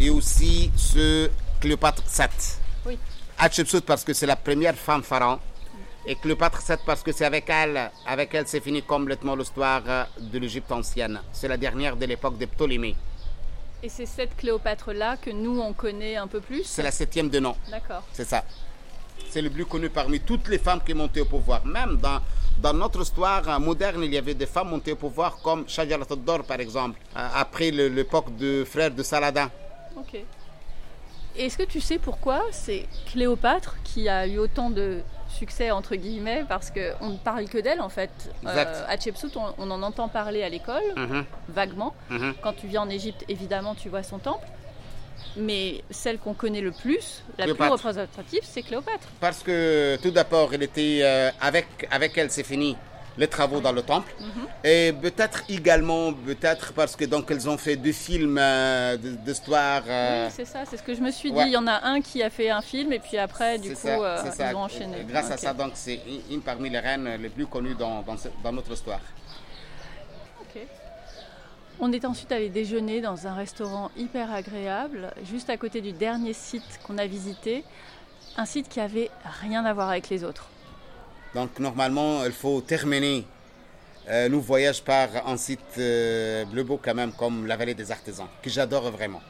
et 0.00 0.10
aussi 0.10 0.70
ce 0.76 1.30
Cléopâtre 1.60 2.02
VII. 2.06 2.28
Oui. 2.86 2.98
Hatshepsut 3.38 3.80
parce 3.84 4.04
que 4.04 4.12
c'est 4.12 4.26
la 4.26 4.36
première 4.36 4.76
femme 4.76 5.02
pharaon 5.02 5.38
et 6.06 6.14
Cléopâtre 6.16 6.62
VII 6.66 6.78
parce 6.86 7.02
que 7.02 7.12
c'est 7.12 7.24
avec 7.24 7.48
elle, 7.48 7.90
avec 8.06 8.34
elle 8.34 8.46
c'est 8.46 8.60
fini 8.60 8.82
complètement 8.82 9.34
l'histoire 9.36 9.82
euh, 9.86 10.04
de 10.20 10.38
l'Égypte 10.38 10.70
ancienne. 10.70 11.20
C'est 11.32 11.48
la 11.48 11.56
dernière 11.56 11.96
de 11.96 12.06
l'époque 12.06 12.38
des 12.38 12.46
Ptolémées. 12.46 12.96
Et 13.82 13.88
c'est 13.88 14.06
cette 14.06 14.36
Cléopâtre-là 14.36 15.16
que 15.16 15.30
nous, 15.30 15.60
on 15.60 15.72
connaît 15.72 16.16
un 16.16 16.26
peu 16.26 16.40
plus 16.40 16.64
C'est 16.64 16.82
la 16.82 16.90
septième 16.90 17.28
de 17.28 17.38
nom. 17.38 17.54
D'accord. 17.70 18.02
C'est 18.12 18.24
ça. 18.24 18.42
C'est 19.30 19.42
le 19.42 19.50
plus 19.50 19.66
connu 19.66 19.88
parmi 19.88 20.20
toutes 20.20 20.48
les 20.48 20.58
femmes 20.58 20.80
qui 20.84 20.94
montées 20.94 21.20
au 21.20 21.26
pouvoir. 21.26 21.64
Même 21.64 21.96
dans, 21.96 22.20
dans 22.60 22.72
notre 22.72 23.02
histoire 23.02 23.60
moderne, 23.60 24.02
il 24.02 24.12
y 24.12 24.18
avait 24.18 24.34
des 24.34 24.46
femmes 24.46 24.70
montées 24.70 24.92
au 24.92 24.96
pouvoir 24.96 25.38
comme 25.42 25.68
Shajarat 25.68 26.06
al 26.10 26.42
par 26.42 26.60
exemple, 26.60 26.98
euh, 27.16 27.28
après 27.34 27.70
l'époque 27.70 28.36
de 28.36 28.64
frère 28.64 28.90
de 28.90 29.02
Saladin. 29.02 29.50
Ok. 29.96 30.22
Est-ce 31.36 31.56
que 31.56 31.62
tu 31.62 31.80
sais 31.80 31.98
pourquoi 31.98 32.42
c'est 32.50 32.86
Cléopâtre 33.12 33.76
qui 33.84 34.08
a 34.08 34.26
eu 34.26 34.38
autant 34.38 34.70
de 34.70 35.02
succès 35.38 35.70
entre 35.70 35.94
guillemets 35.96 36.44
parce 36.48 36.70
qu'on 36.70 37.10
ne 37.10 37.16
parle 37.16 37.48
que 37.48 37.58
d'elle 37.58 37.80
en 37.80 37.88
fait. 37.88 38.10
Euh, 38.46 38.84
à 38.88 38.98
Chepsout, 38.98 39.30
on, 39.36 39.70
en 39.70 39.82
entend 39.82 40.08
parler 40.08 40.42
à 40.42 40.48
l'école, 40.48 40.82
mhm. 40.96 41.24
vaguement. 41.48 41.94
Mhm. 42.10 42.34
Quand 42.42 42.52
tu 42.54 42.66
viens 42.66 42.82
en 42.82 42.90
Égypte, 42.90 43.24
évidemment, 43.28 43.74
tu 43.74 43.88
vois 43.88 44.02
son 44.02 44.18
temple. 44.18 44.46
Mais 45.36 45.82
celle 45.90 46.18
qu'on 46.18 46.34
connaît 46.34 46.60
le 46.60 46.70
plus, 46.70 47.22
la 47.38 47.44
plus 47.52 47.68
représentative, 47.68 48.40
c'est 48.42 48.62
Cléopâtre. 48.62 49.08
Parce 49.20 49.42
que 49.42 49.96
tout 50.02 50.10
d'abord, 50.10 50.54
elle 50.54 50.62
était 50.62 51.00
euh, 51.02 51.30
avec 51.40 51.66
avec 51.90 52.16
elle, 52.18 52.30
c'est 52.30 52.44
fini 52.44 52.76
les 53.18 53.26
travaux 53.26 53.60
dans 53.60 53.72
le 53.72 53.82
temple. 53.82 54.10
Mhm. 54.20 54.46
Et 54.64 54.92
peut-être 54.92 55.42
également, 55.48 56.12
peut-être 56.12 56.72
parce 56.72 56.96
que 56.96 57.04
donc 57.04 57.30
elles 57.30 57.48
ont 57.48 57.58
fait 57.58 57.76
deux 57.76 57.92
films 57.92 58.38
euh, 58.38 58.96
d'histoire. 58.96 59.82
Euh, 59.86 60.26
oui, 60.26 60.32
c'est 60.34 60.44
ça, 60.44 60.60
c'est 60.64 60.76
ce 60.76 60.82
que 60.82 60.94
je 60.94 61.00
me 61.00 61.10
suis 61.10 61.32
dit. 61.32 61.40
Il 61.46 61.52
y 61.52 61.56
en 61.56 61.66
a 61.66 61.84
un 61.84 62.00
qui 62.00 62.22
a 62.22 62.30
fait 62.30 62.50
un 62.50 62.62
film 62.62 62.92
et 62.92 63.00
puis 63.00 63.18
après, 63.18 63.58
du 63.58 63.74
coup, 63.74 63.88
euh, 63.88 64.22
ils 64.24 64.56
ont 64.56 64.60
enchaîné. 64.60 65.04
Grâce 65.08 65.30
à 65.30 65.36
ça, 65.36 65.52
donc 65.52 65.72
c'est 65.74 66.00
une 66.30 66.40
parmi 66.40 66.70
les 66.70 66.78
reines 66.78 67.08
les 67.20 67.28
plus 67.28 67.46
connues 67.46 67.74
dans, 67.74 68.04
dans, 68.42 68.52
notre 68.52 68.72
histoire. 68.72 69.00
Ok. 70.40 70.62
On 71.80 71.92
est 71.92 72.04
ensuite 72.04 72.30
allé 72.32 72.48
déjeuner 72.48 73.00
dans 73.00 73.26
un 73.26 73.34
restaurant 73.34 73.90
hyper 73.96 74.32
agréable, 74.32 75.12
juste 75.28 75.50
à 75.50 75.56
côté 75.56 75.80
du 75.80 75.92
dernier 75.92 76.32
site 76.32 76.80
qu'on 76.84 76.98
a 76.98 77.06
visité, 77.06 77.64
un 78.36 78.44
site 78.44 78.68
qui 78.68 78.80
avait 78.80 79.10
rien 79.42 79.64
à 79.64 79.72
voir 79.72 79.88
avec 79.90 80.08
les 80.08 80.22
autres. 80.22 80.48
Donc 81.34 81.58
normalement, 81.58 82.24
il 82.24 82.32
faut 82.32 82.60
terminer 82.60 83.24
euh, 84.10 84.28
nos 84.28 84.40
voyages 84.40 84.82
par 84.82 85.08
un 85.26 85.36
site 85.36 85.60
euh, 85.76 86.44
bleu 86.46 86.62
beau 86.62 86.80
quand 86.82 86.94
même, 86.94 87.12
comme 87.12 87.46
la 87.46 87.56
vallée 87.56 87.74
des 87.74 87.92
artisans, 87.92 88.26
que 88.42 88.48
j'adore 88.48 88.90
vraiment. 88.90 89.20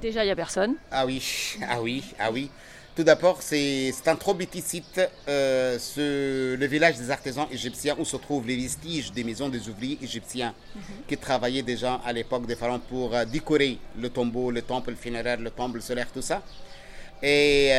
Déjà, 0.00 0.22
il 0.22 0.26
n'y 0.26 0.32
a 0.32 0.36
personne. 0.36 0.76
Ah 0.92 1.04
oui, 1.04 1.20
ah 1.68 1.82
oui, 1.82 2.04
ah 2.18 2.30
oui. 2.30 2.50
Tout 2.94 3.02
d'abord, 3.02 3.40
c'est 3.40 3.92
un 4.06 4.16
trop 4.16 4.34
petit 4.34 4.60
site, 4.60 5.00
euh, 5.28 5.78
ce, 5.78 6.54
le 6.56 6.66
village 6.66 6.98
des 6.98 7.10
artisans 7.10 7.46
égyptiens 7.50 7.96
où 7.98 8.04
se 8.04 8.16
trouvent 8.16 8.46
les 8.46 8.56
vestiges 8.56 9.10
des 9.12 9.24
maisons 9.24 9.48
des 9.48 9.68
ouvriers 9.68 9.98
égyptiens 10.02 10.54
mhm. 10.74 10.82
qui 11.08 11.16
travaillaient 11.16 11.62
déjà 11.62 12.00
à 12.04 12.12
l'époque 12.12 12.46
des 12.46 12.56
pharaons 12.56 12.80
pour 12.80 13.14
décorer 13.26 13.78
le 13.98 14.10
tombeau, 14.10 14.50
le 14.50 14.62
temple 14.62 14.94
funéraire, 14.94 15.38
le 15.38 15.50
temple 15.50 15.80
solaire, 15.80 16.08
tout 16.12 16.22
ça. 16.22 16.42
Et 17.22 17.70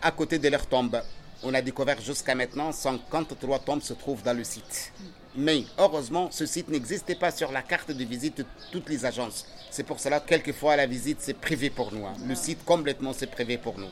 à 0.00 0.10
côté 0.12 0.38
de 0.38 0.48
leur 0.48 0.66
tombe, 0.66 1.00
on 1.42 1.54
a 1.54 1.62
découvert 1.62 2.00
jusqu'à 2.00 2.34
maintenant 2.34 2.72
53 2.72 3.58
tombes 3.60 3.82
se 3.82 3.94
trouvent 3.94 4.22
dans 4.22 4.36
le 4.36 4.44
site. 4.44 4.92
Mais 5.36 5.64
heureusement, 5.78 6.28
ce 6.30 6.44
site 6.44 6.68
n'existait 6.68 7.14
pas 7.14 7.30
sur 7.30 7.52
la 7.52 7.62
carte 7.62 7.92
de 7.92 8.04
visite 8.04 8.38
de 8.38 8.46
toutes 8.72 8.88
les 8.88 9.04
agences. 9.04 9.46
C'est 9.70 9.84
pour 9.84 10.00
cela 10.00 10.20
que 10.20 10.28
quelquefois 10.28 10.76
la 10.76 10.86
visite 10.86 11.18
c'est 11.20 11.34
privé 11.34 11.70
pour 11.70 11.92
nous. 11.92 12.04
Hein. 12.04 12.14
Le 12.26 12.34
site 12.34 12.64
complètement 12.64 13.12
c'est 13.12 13.28
privé 13.28 13.56
pour 13.56 13.78
nous. 13.78 13.90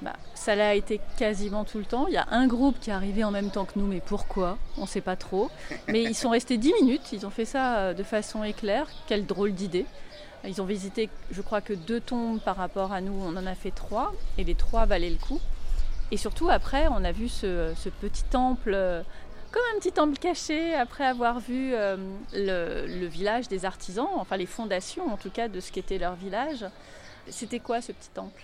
Bah, 0.00 0.16
ça 0.34 0.56
l'a 0.56 0.74
été 0.74 1.00
quasiment 1.16 1.64
tout 1.64 1.78
le 1.78 1.84
temps. 1.84 2.08
Il 2.08 2.14
y 2.14 2.16
a 2.16 2.26
un 2.32 2.48
groupe 2.48 2.80
qui 2.80 2.90
est 2.90 2.92
arrivé 2.92 3.22
en 3.22 3.30
même 3.30 3.50
temps 3.50 3.64
que 3.64 3.78
nous, 3.78 3.86
mais 3.86 4.00
pourquoi? 4.00 4.58
On 4.76 4.82
ne 4.82 4.86
sait 4.86 5.00
pas 5.00 5.14
trop. 5.14 5.48
Mais 5.86 6.02
ils 6.02 6.16
sont 6.16 6.30
restés 6.30 6.56
10 6.56 6.72
minutes, 6.82 7.12
ils 7.12 7.24
ont 7.24 7.30
fait 7.30 7.44
ça 7.44 7.76
euh, 7.76 7.94
de 7.94 8.02
façon 8.02 8.42
éclair. 8.42 8.88
Quelle 9.06 9.26
drôle 9.26 9.52
d'idée. 9.52 9.86
Ils 10.44 10.60
ont 10.60 10.64
visité, 10.64 11.08
je 11.30 11.40
crois 11.40 11.60
que 11.60 11.72
deux 11.72 12.00
tombes 12.00 12.40
par 12.40 12.56
rapport 12.56 12.92
à 12.92 13.00
nous, 13.00 13.12
on 13.12 13.36
en 13.36 13.46
a 13.46 13.54
fait 13.54 13.70
trois, 13.70 14.12
et 14.38 14.42
les 14.44 14.56
trois 14.56 14.86
valaient 14.86 15.10
le 15.10 15.16
coup. 15.16 15.40
Et 16.12 16.18
surtout, 16.18 16.50
après, 16.50 16.88
on 16.88 17.04
a 17.04 17.10
vu 17.10 17.26
ce, 17.26 17.72
petit 18.02 18.22
temple, 18.24 18.72
euh, 18.74 19.02
comme 19.50 19.62
un 19.74 19.78
petit 19.78 19.92
temple 19.92 20.18
caché, 20.18 20.74
après 20.74 21.06
avoir 21.06 21.40
vu 21.40 21.72
euh, 21.72 21.96
le, 22.34 23.06
village 23.06 23.48
des 23.48 23.64
artisans, 23.64 24.08
enfin 24.16 24.36
les 24.36 24.44
fondations 24.44 25.10
en 25.10 25.16
tout 25.16 25.30
cas 25.30 25.48
de 25.48 25.58
ce 25.58 25.72
qu'était 25.72 25.96
leur 25.96 26.14
village. 26.14 26.66
C'était 27.30 27.60
quoi 27.60 27.80
ce 27.80 27.92
petit 27.92 28.10
temple? 28.10 28.42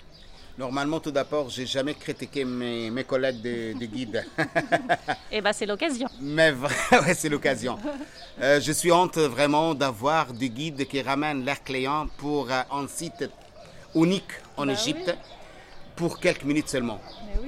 Normalement, 0.56 0.98
tout 0.98 1.10
d'abord, 1.10 1.50
j'ai 1.50 1.66
jamais 1.66 1.92
critiqué 1.92 2.42
mes, 2.46 2.90
mes 2.90 3.04
collègues 3.04 3.42
de, 3.42 3.84
guide. 3.84 4.24
Eh 5.30 5.42
bien, 5.42 5.52
c'est 5.52 5.66
l'occasion. 5.66 6.08
Mais 6.22 6.52
ouais, 6.92 7.12
c'est 7.12 7.28
l'occasion. 7.28 7.78
Euh, 8.40 8.62
je 8.62 8.72
suis 8.72 8.90
honte 8.90 9.18
vraiment 9.18 9.74
d'avoir 9.74 10.32
des 10.32 10.48
guides 10.48 10.86
qui 10.86 11.02
ramènent 11.02 11.44
leurs 11.44 11.62
clients 11.62 12.06
pour 12.16 12.48
un 12.50 12.88
site 12.88 13.28
unique 13.94 14.32
en 14.56 14.66
bah 14.66 14.72
Égypte 14.72 15.14
pour 15.98 16.20
quelques 16.20 16.44
minutes 16.44 16.68
seulement. 16.68 17.00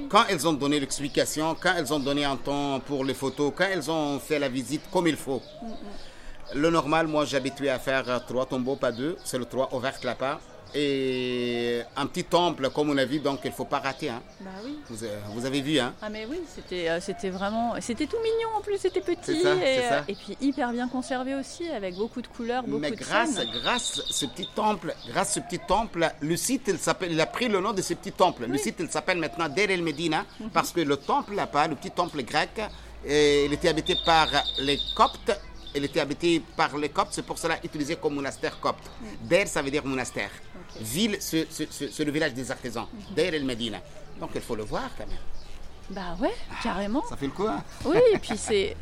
Quand 0.09 0.25
elles 0.29 0.45
ont 0.45 0.51
donné 0.51 0.77
l'explication, 0.77 1.55
quand 1.59 1.73
elles 1.77 1.93
ont 1.93 1.99
donné 1.99 2.25
un 2.25 2.35
temps 2.35 2.81
pour 2.81 3.05
les 3.05 3.13
photos, 3.13 3.53
quand 3.55 3.63
elles 3.71 3.89
ont 3.89 4.19
fait 4.19 4.39
la 4.39 4.49
visite 4.49 4.81
comme 4.91 5.07
il 5.07 5.15
faut. 5.15 5.41
Mm, 5.61 5.67
mm. 5.67 6.59
Le 6.61 6.69
normal, 6.69 7.07
moi, 7.07 7.23
j'habitué 7.23 7.69
à 7.69 7.79
faire 7.79 8.25
trois 8.27 8.45
tombeaux, 8.45 8.75
pas 8.75 8.91
deux. 8.91 9.15
C'est 9.23 9.37
le 9.37 9.45
trois 9.45 9.73
ouvert 9.73 9.97
là-bas 10.03 10.41
et 10.73 11.81
un 11.95 12.05
petit 12.05 12.23
temple 12.23 12.69
comme 12.69 12.89
on 12.89 12.97
a 12.97 13.05
vu, 13.05 13.19
donc 13.19 13.39
il 13.43 13.49
ne 13.49 13.55
faut 13.55 13.65
pas 13.65 13.79
rater. 13.79 14.09
Hein. 14.09 14.21
Bah 14.39 14.49
oui. 14.63 14.77
vous, 14.89 15.45
avez 15.45 15.61
vu, 15.61 15.79
hein 15.79 15.93
Ah 16.01 16.09
mais 16.09 16.25
oui, 16.29 16.41
c'était, 16.47 16.89
euh, 16.89 16.99
c'était 16.99 17.29
vraiment... 17.29 17.75
C'était 17.79 18.07
tout 18.07 18.17
mignon 18.17 18.49
en 18.57 18.61
plus, 18.61 18.77
c'était 18.77 19.01
petit. 19.01 19.41
et, 19.41 19.45
euh, 19.45 20.01
et, 20.07 20.15
puis 20.15 20.37
hyper 20.41 20.71
bien 20.71 20.87
conservé 20.87 21.35
aussi, 21.35 21.67
avec 21.69 21.95
beaucoup 21.95 22.21
de 22.21 22.27
couleurs, 22.27 22.63
beaucoup 22.63 22.79
mais 22.79 22.91
grâce, 22.91 23.39
grâce 23.61 24.01
ce 24.09 24.25
petit 24.25 24.47
temple, 24.55 24.93
grâce 25.09 25.33
ce 25.33 25.39
petit 25.39 25.59
temple, 25.59 26.09
le 26.19 26.35
site, 26.37 26.63
il, 26.67 26.77
s'appelle, 26.77 27.11
il 27.11 27.21
a 27.21 27.25
pris 27.25 27.47
le 27.47 27.59
nom 27.59 27.73
de 27.73 27.81
ce 27.81 27.93
petit 27.93 28.11
temple. 28.11 28.45
Le 28.47 28.57
site, 28.57 28.77
il 28.79 28.89
s'appelle 28.89 29.17
maintenant 29.17 29.49
Der 29.49 29.69
el 29.69 29.83
Medina, 29.83 30.25
mhm. 30.39 30.49
parce 30.51 30.71
que 30.71 30.81
le 30.81 30.97
temple 30.97 31.35
là-bas, 31.35 31.67
le 31.67 31.75
petit 31.75 31.91
temple 31.91 32.23
grec, 32.23 32.61
il 33.05 33.51
était 33.51 33.69
habité 33.69 33.95
par 34.05 34.27
les 34.59 34.79
Coptes 34.95 35.31
il 35.73 35.85
était 35.85 35.99
habité 35.99 36.41
par 36.55 36.77
les 36.77 36.89
Coptes, 36.89 37.13
c'est 37.13 37.25
pour 37.25 37.37
cela 37.37 37.57
utilisé 37.63 37.95
comme 37.95 38.15
monastère 38.15 38.59
copte. 38.59 38.83
Der, 39.23 39.47
ça 39.47 39.61
veut 39.61 39.71
dire 39.71 39.85
monastère. 39.85 40.31
Ville, 40.79 41.17
c'est 41.19 41.47
le 41.99 42.11
village 42.11 42.33
des 42.33 42.49
artisans. 42.51 42.87
Mhm. 42.91 43.15
Der 43.15 43.33
el 43.33 43.45
Medina. 43.45 43.79
Donc 44.19 44.31
il 44.35 44.41
faut 44.41 44.55
le 44.55 44.63
voir 44.63 44.89
quand 44.97 45.07
même. 45.07 45.17
Bah 45.89 46.15
ouais, 46.21 46.33
carrément. 46.63 47.03
Ça 47.09 47.17
fait 47.17 47.25
le 47.25 47.31
coup, 47.33 47.47
hein 47.47 47.63
Oui, 47.85 47.97
et 48.13 48.17
puis 48.17 48.37
c'est 48.37 48.77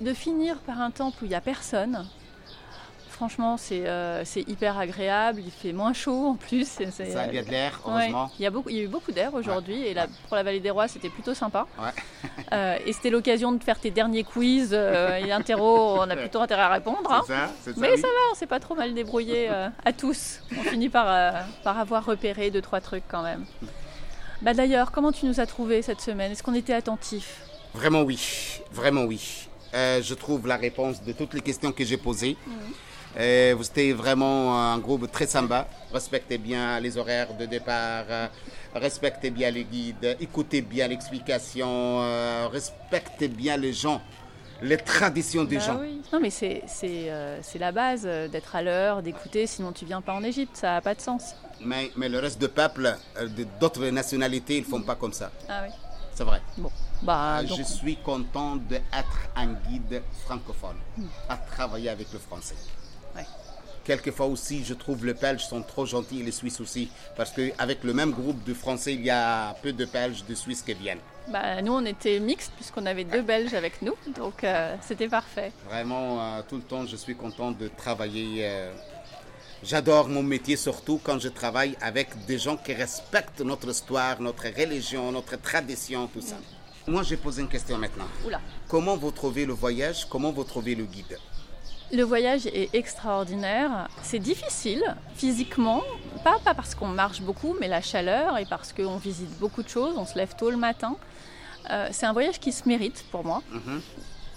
de 0.00 0.14
finir 0.14 0.58
par 0.58 0.80
un 0.80 0.90
temple 0.90 1.18
où 1.22 1.24
il 1.26 1.30
n'y 1.30 1.34
a 1.34 1.40
personne. 1.40 2.06
Franchement, 3.16 3.56
euh, 3.72 4.22
c'est 4.26 4.46
hyper 4.46 4.78
agréable. 4.78 5.40
Il 5.42 5.50
fait 5.50 5.72
moins 5.72 5.94
chaud 5.94 6.26
en 6.26 6.34
plus. 6.34 6.66
Ça, 6.66 7.04
il 7.06 7.34
y 7.34 7.38
a 7.38 7.42
de 7.42 7.50
l'air, 7.50 7.80
heureusement. 7.86 8.30
il, 8.38 8.42
y 8.42 8.46
a 8.46 8.50
beaucoup, 8.50 8.68
il 8.68 8.76
y 8.76 8.80
a 8.80 8.82
eu 8.82 8.88
beaucoup 8.88 9.10
d'air 9.10 9.32
aujourd'hui. 9.32 9.86
Et 9.86 9.94
là, 9.94 10.06
pour 10.28 10.36
la 10.36 10.42
vallée 10.42 10.60
des 10.60 10.68
Rois, 10.68 10.86
c'était 10.86 11.08
plutôt 11.08 11.34
sympa. 11.34 11.66
Euh, 12.52 12.76
et 12.86 12.92
c'était 12.92 13.10
l'occasion 13.10 13.50
de 13.50 13.62
faire 13.62 13.80
tes 13.80 13.90
derniers 13.90 14.22
quiz 14.22 14.70
euh, 14.72 15.16
et 15.16 15.32
interro. 15.32 15.98
On 15.98 16.08
a 16.08 16.14
plutôt 16.14 16.40
intérêt 16.40 16.62
à 16.62 16.68
répondre. 16.68 17.10
Hein. 17.10 17.22
Ça, 17.26 17.72
Mais 17.76 17.96
ça 17.96 18.06
va, 18.06 18.14
on 18.30 18.34
s'est 18.36 18.46
pas 18.46 18.60
trop 18.60 18.76
mal 18.76 18.94
débrouillé 18.94 19.48
à 19.48 19.92
tous. 19.92 20.42
On 20.56 20.62
finit 20.62 20.88
par, 20.88 21.44
par 21.64 21.78
avoir 21.78 22.04
repéré 22.04 22.52
deux, 22.52 22.62
trois 22.62 22.80
trucs 22.80 23.02
quand 23.08 23.22
même. 23.22 23.44
Bah 24.42 24.54
D'ailleurs, 24.54 24.92
comment 24.92 25.10
tu 25.10 25.26
nous 25.26 25.40
as 25.40 25.46
trouvé 25.46 25.82
cette 25.82 26.00
semaine? 26.00 26.30
Est-ce 26.30 26.42
qu'on 26.44 26.54
était 26.54 26.74
attentifs? 26.74 27.40
Vraiment 27.74 28.02
oui, 28.02 28.60
vraiment 28.70 29.02
oui. 29.02 29.48
euh, 29.74 30.00
je 30.02 30.14
trouve, 30.14 30.46
la 30.46 30.56
réponse 30.56 31.02
de 31.02 31.12
toutes 31.12 31.34
les 31.34 31.40
questions 31.40 31.72
que 31.72 31.84
j'ai 31.84 31.96
posées. 31.96 32.36
Vous 33.16 33.66
étiez 33.66 33.92
vraiment 33.92 34.72
un 34.72 34.78
groupe 34.78 35.10
très 35.10 35.26
sympa. 35.26 35.66
Respectez 35.92 36.38
bien 36.38 36.78
les 36.80 36.98
horaires 36.98 37.34
de 37.34 37.46
départ, 37.46 38.04
euh, 38.10 38.26
respectez 38.74 39.30
bien 39.30 39.50
les 39.50 39.64
guides, 39.64 40.16
écoutez 40.20 40.60
bien 40.60 40.86
l'explication, 40.86 42.02
euh, 42.02 42.48
respectez 42.52 43.28
bien 43.28 43.56
les 43.56 43.72
gens 43.72 44.02
les 44.62 44.76
traditions 44.76 45.44
des 45.44 45.56
bah 45.56 45.62
gens. 45.62 45.80
Non, 46.12 46.20
mais 46.20 46.30
c'est 46.30 46.62
euh, 46.84 47.40
la 47.58 47.72
base 47.72 48.02
euh, 48.06 48.28
d'être 48.28 48.54
à 48.56 48.62
l'heure, 48.62 49.02
d'écouter, 49.02 49.46
sinon 49.46 49.72
tu 49.72 49.84
viens 49.84 50.00
pas 50.00 50.14
en 50.14 50.22
Égypte, 50.22 50.56
ça 50.56 50.74
n'a 50.74 50.80
pas 50.80 50.94
de 50.94 51.00
sens. 51.00 51.34
Mais, 51.60 51.90
mais 51.96 52.08
le 52.08 52.18
reste 52.18 52.40
de 52.40 52.46
peuple, 52.46 52.96
euh, 53.18 53.28
d'autres 53.60 53.86
nationalités, 53.86 54.58
ils 54.58 54.64
font 54.64 54.82
pas 54.82 54.94
comme 54.94 55.12
ça. 55.12 55.30
Ah 55.48 55.62
oui. 55.66 55.74
C'est 56.14 56.24
vrai. 56.24 56.40
Bon. 56.56 56.70
Bah, 57.02 57.44
Je 57.44 57.62
suis 57.62 57.96
content 57.96 58.56
d'être 58.56 59.28
un 59.36 59.48
guide 59.48 60.02
francophone, 60.24 60.76
hmm. 60.96 61.04
à 61.28 61.36
travailler 61.36 61.90
avec 61.90 62.10
le 62.12 62.18
français. 62.18 62.54
Quelquefois 63.86 64.26
aussi, 64.26 64.64
je 64.64 64.74
trouve 64.74 65.06
les 65.06 65.14
Belges 65.14 65.44
sont 65.44 65.62
trop 65.62 65.86
gentils 65.86 66.18
et 66.18 66.24
les 66.24 66.32
Suisses 66.32 66.60
aussi, 66.60 66.90
parce 67.16 67.30
qu'avec 67.30 67.84
le 67.84 67.94
même 67.94 68.10
groupe 68.10 68.42
de 68.42 68.52
Français, 68.52 68.94
il 68.94 69.04
y 69.04 69.10
a 69.10 69.54
peu 69.62 69.72
de 69.72 69.84
Belges, 69.84 70.24
de 70.28 70.34
Suisses 70.34 70.62
qui 70.62 70.74
viennent. 70.74 70.98
Bah, 71.28 71.62
nous, 71.62 71.72
on 71.72 71.84
était 71.84 72.18
mixtes 72.18 72.50
puisqu'on 72.56 72.84
avait 72.84 73.04
deux 73.04 73.22
Belges 73.22 73.54
avec 73.54 73.82
nous, 73.82 73.94
donc 74.16 74.42
euh, 74.42 74.74
c'était 74.80 75.06
parfait. 75.06 75.52
Vraiment, 75.68 76.20
euh, 76.20 76.42
tout 76.48 76.56
le 76.56 76.62
temps, 76.62 76.84
je 76.84 76.96
suis 76.96 77.14
content 77.14 77.52
de 77.52 77.68
travailler. 77.68 78.40
Euh, 78.40 78.72
j'adore 79.62 80.08
mon 80.08 80.24
métier, 80.24 80.56
surtout 80.56 81.00
quand 81.00 81.20
je 81.20 81.28
travaille 81.28 81.76
avec 81.80 82.08
des 82.26 82.38
gens 82.40 82.56
qui 82.56 82.74
respectent 82.74 83.40
notre 83.40 83.70
histoire, 83.70 84.20
notre 84.20 84.48
religion, 84.48 85.12
notre 85.12 85.40
tradition, 85.40 86.08
tout 86.08 86.22
ça. 86.22 86.36
Moi, 86.88 87.04
j'ai 87.04 87.16
posé 87.16 87.40
une 87.40 87.48
question 87.48 87.78
maintenant. 87.78 88.08
Oula. 88.26 88.40
Comment 88.66 88.96
vous 88.96 89.12
trouvez 89.12 89.46
le 89.46 89.52
voyage? 89.52 90.06
Comment 90.06 90.32
vous 90.32 90.44
trouvez 90.44 90.74
le 90.74 90.86
guide? 90.86 91.18
Le 91.92 92.02
voyage 92.02 92.46
est 92.46 92.74
extraordinaire. 92.74 93.88
C'est 94.02 94.18
difficile 94.18 94.82
physiquement, 95.14 95.82
pas, 96.24 96.38
pas 96.44 96.54
parce 96.54 96.74
qu'on 96.74 96.88
marche 96.88 97.20
beaucoup, 97.20 97.56
mais 97.60 97.68
la 97.68 97.80
chaleur 97.80 98.38
et 98.38 98.44
parce 98.44 98.72
qu'on 98.72 98.96
visite 98.96 99.38
beaucoup 99.38 99.62
de 99.62 99.68
choses, 99.68 99.96
on 99.96 100.06
se 100.06 100.16
lève 100.16 100.34
tôt 100.36 100.50
le 100.50 100.56
matin. 100.56 100.96
Euh, 101.70 101.88
c'est 101.92 102.06
un 102.06 102.12
voyage 102.12 102.40
qui 102.40 102.52
se 102.52 102.68
mérite 102.68 103.04
pour 103.10 103.24
moi. 103.24 103.42
Mhm. 103.50 103.80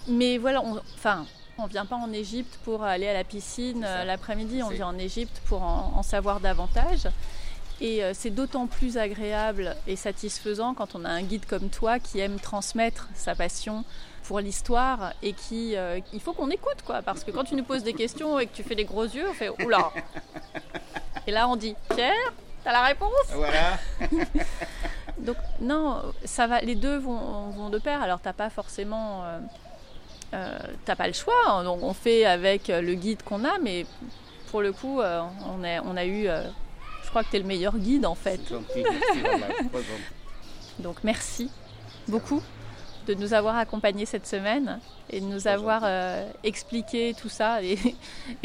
Mais 0.08 0.38
voilà, 0.38 0.62
on, 0.62 0.80
enfin, 0.94 1.26
on 1.58 1.66
vient 1.66 1.86
pas 1.86 1.96
en 1.96 2.12
Égypte 2.12 2.58
pour 2.64 2.82
aller 2.84 3.08
à 3.08 3.12
la 3.12 3.24
piscine 3.24 3.84
euh, 3.86 4.04
l'après-midi, 4.04 4.62
on 4.62 4.68
vient 4.68 4.88
en 4.88 4.98
Égypte 4.98 5.40
pour 5.46 5.62
en, 5.62 6.02
savoir 6.02 6.40
davantage. 6.40 7.08
Et 7.80 8.04
euh, 8.04 8.12
c'est 8.14 8.30
d'autant 8.30 8.66
plus 8.66 8.98
agréable 8.98 9.76
et 9.86 9.96
satisfaisant 9.96 10.74
quand 10.74 10.94
on 10.94 11.04
a 11.04 11.08
un 11.08 11.22
guide 11.22 11.46
comme 11.46 11.70
toi 11.70 11.98
qui 11.98 12.18
aime 12.20 12.38
transmettre 12.38 13.08
sa 13.14 13.34
passion 13.34 13.84
pour 14.30 14.38
l'histoire 14.38 15.12
et 15.24 15.32
qui 15.32 15.74
euh, 15.74 15.98
il 16.12 16.20
faut 16.20 16.32
qu'on 16.32 16.50
écoute 16.50 16.82
quoi. 16.86 17.02
Parce 17.02 17.24
que 17.24 17.32
quand 17.32 17.42
tu 17.42 17.56
nous 17.56 17.64
poses 17.64 17.82
des 17.82 17.94
questions 17.94 18.38
et 18.38 18.46
que 18.46 18.54
tu 18.54 18.62
fais 18.62 18.76
des 18.76 18.84
gros 18.84 19.02
yeux 19.02 19.28
on 19.28 19.32
fait 19.32 19.50
oula. 19.64 19.90
Et 21.26 21.32
là 21.32 21.48
on 21.48 21.56
dit 21.56 21.74
Pierre 21.88 22.32
t'as 22.62 22.70
la 22.70 22.82
réponse? 22.82 23.10
Voilà. 23.34 23.76
Donc 25.18 25.36
non 25.60 26.00
ça 26.24 26.46
va 26.46 26.60
les 26.60 26.76
deux 26.76 26.96
vont, 26.96 27.50
vont 27.50 27.70
de 27.70 27.78
pair. 27.80 28.00
Alors 28.02 28.20
t'as 28.20 28.32
pas 28.32 28.50
forcément 28.50 29.24
euh, 29.24 29.40
euh, 30.34 30.58
t'as 30.84 30.94
pas 30.94 31.08
le 31.08 31.12
choix. 31.12 31.64
Donc 31.64 31.82
on 31.82 31.92
fait 31.92 32.24
avec 32.24 32.68
le 32.68 32.94
guide 32.94 33.24
qu'on 33.24 33.44
a 33.44 33.58
mais 33.58 33.84
pour 34.52 34.62
le 34.62 34.70
coup 34.70 35.00
on, 35.00 35.64
a, 35.64 35.82
on 35.82 35.96
a 35.96 36.06
eu 36.06 36.28
je 37.02 37.08
crois 37.10 37.24
que 37.24 37.30
tu 37.30 37.36
es 37.36 37.40
le 37.40 37.46
meilleur 37.46 37.76
guide 37.76 38.06
en 38.06 38.14
fait. 38.14 38.40
Donc 40.78 40.98
merci 41.02 41.50
beaucoup 42.06 42.40
de 43.14 43.20
nous 43.20 43.34
avoir 43.34 43.56
accompagnés 43.56 44.06
cette 44.06 44.26
semaine 44.26 44.78
et 45.10 45.20
de 45.20 45.26
nous 45.26 45.46
avoir 45.46 45.82
euh, 45.84 46.28
expliqué 46.44 47.14
tout 47.20 47.28
ça. 47.28 47.62
Et, 47.62 47.76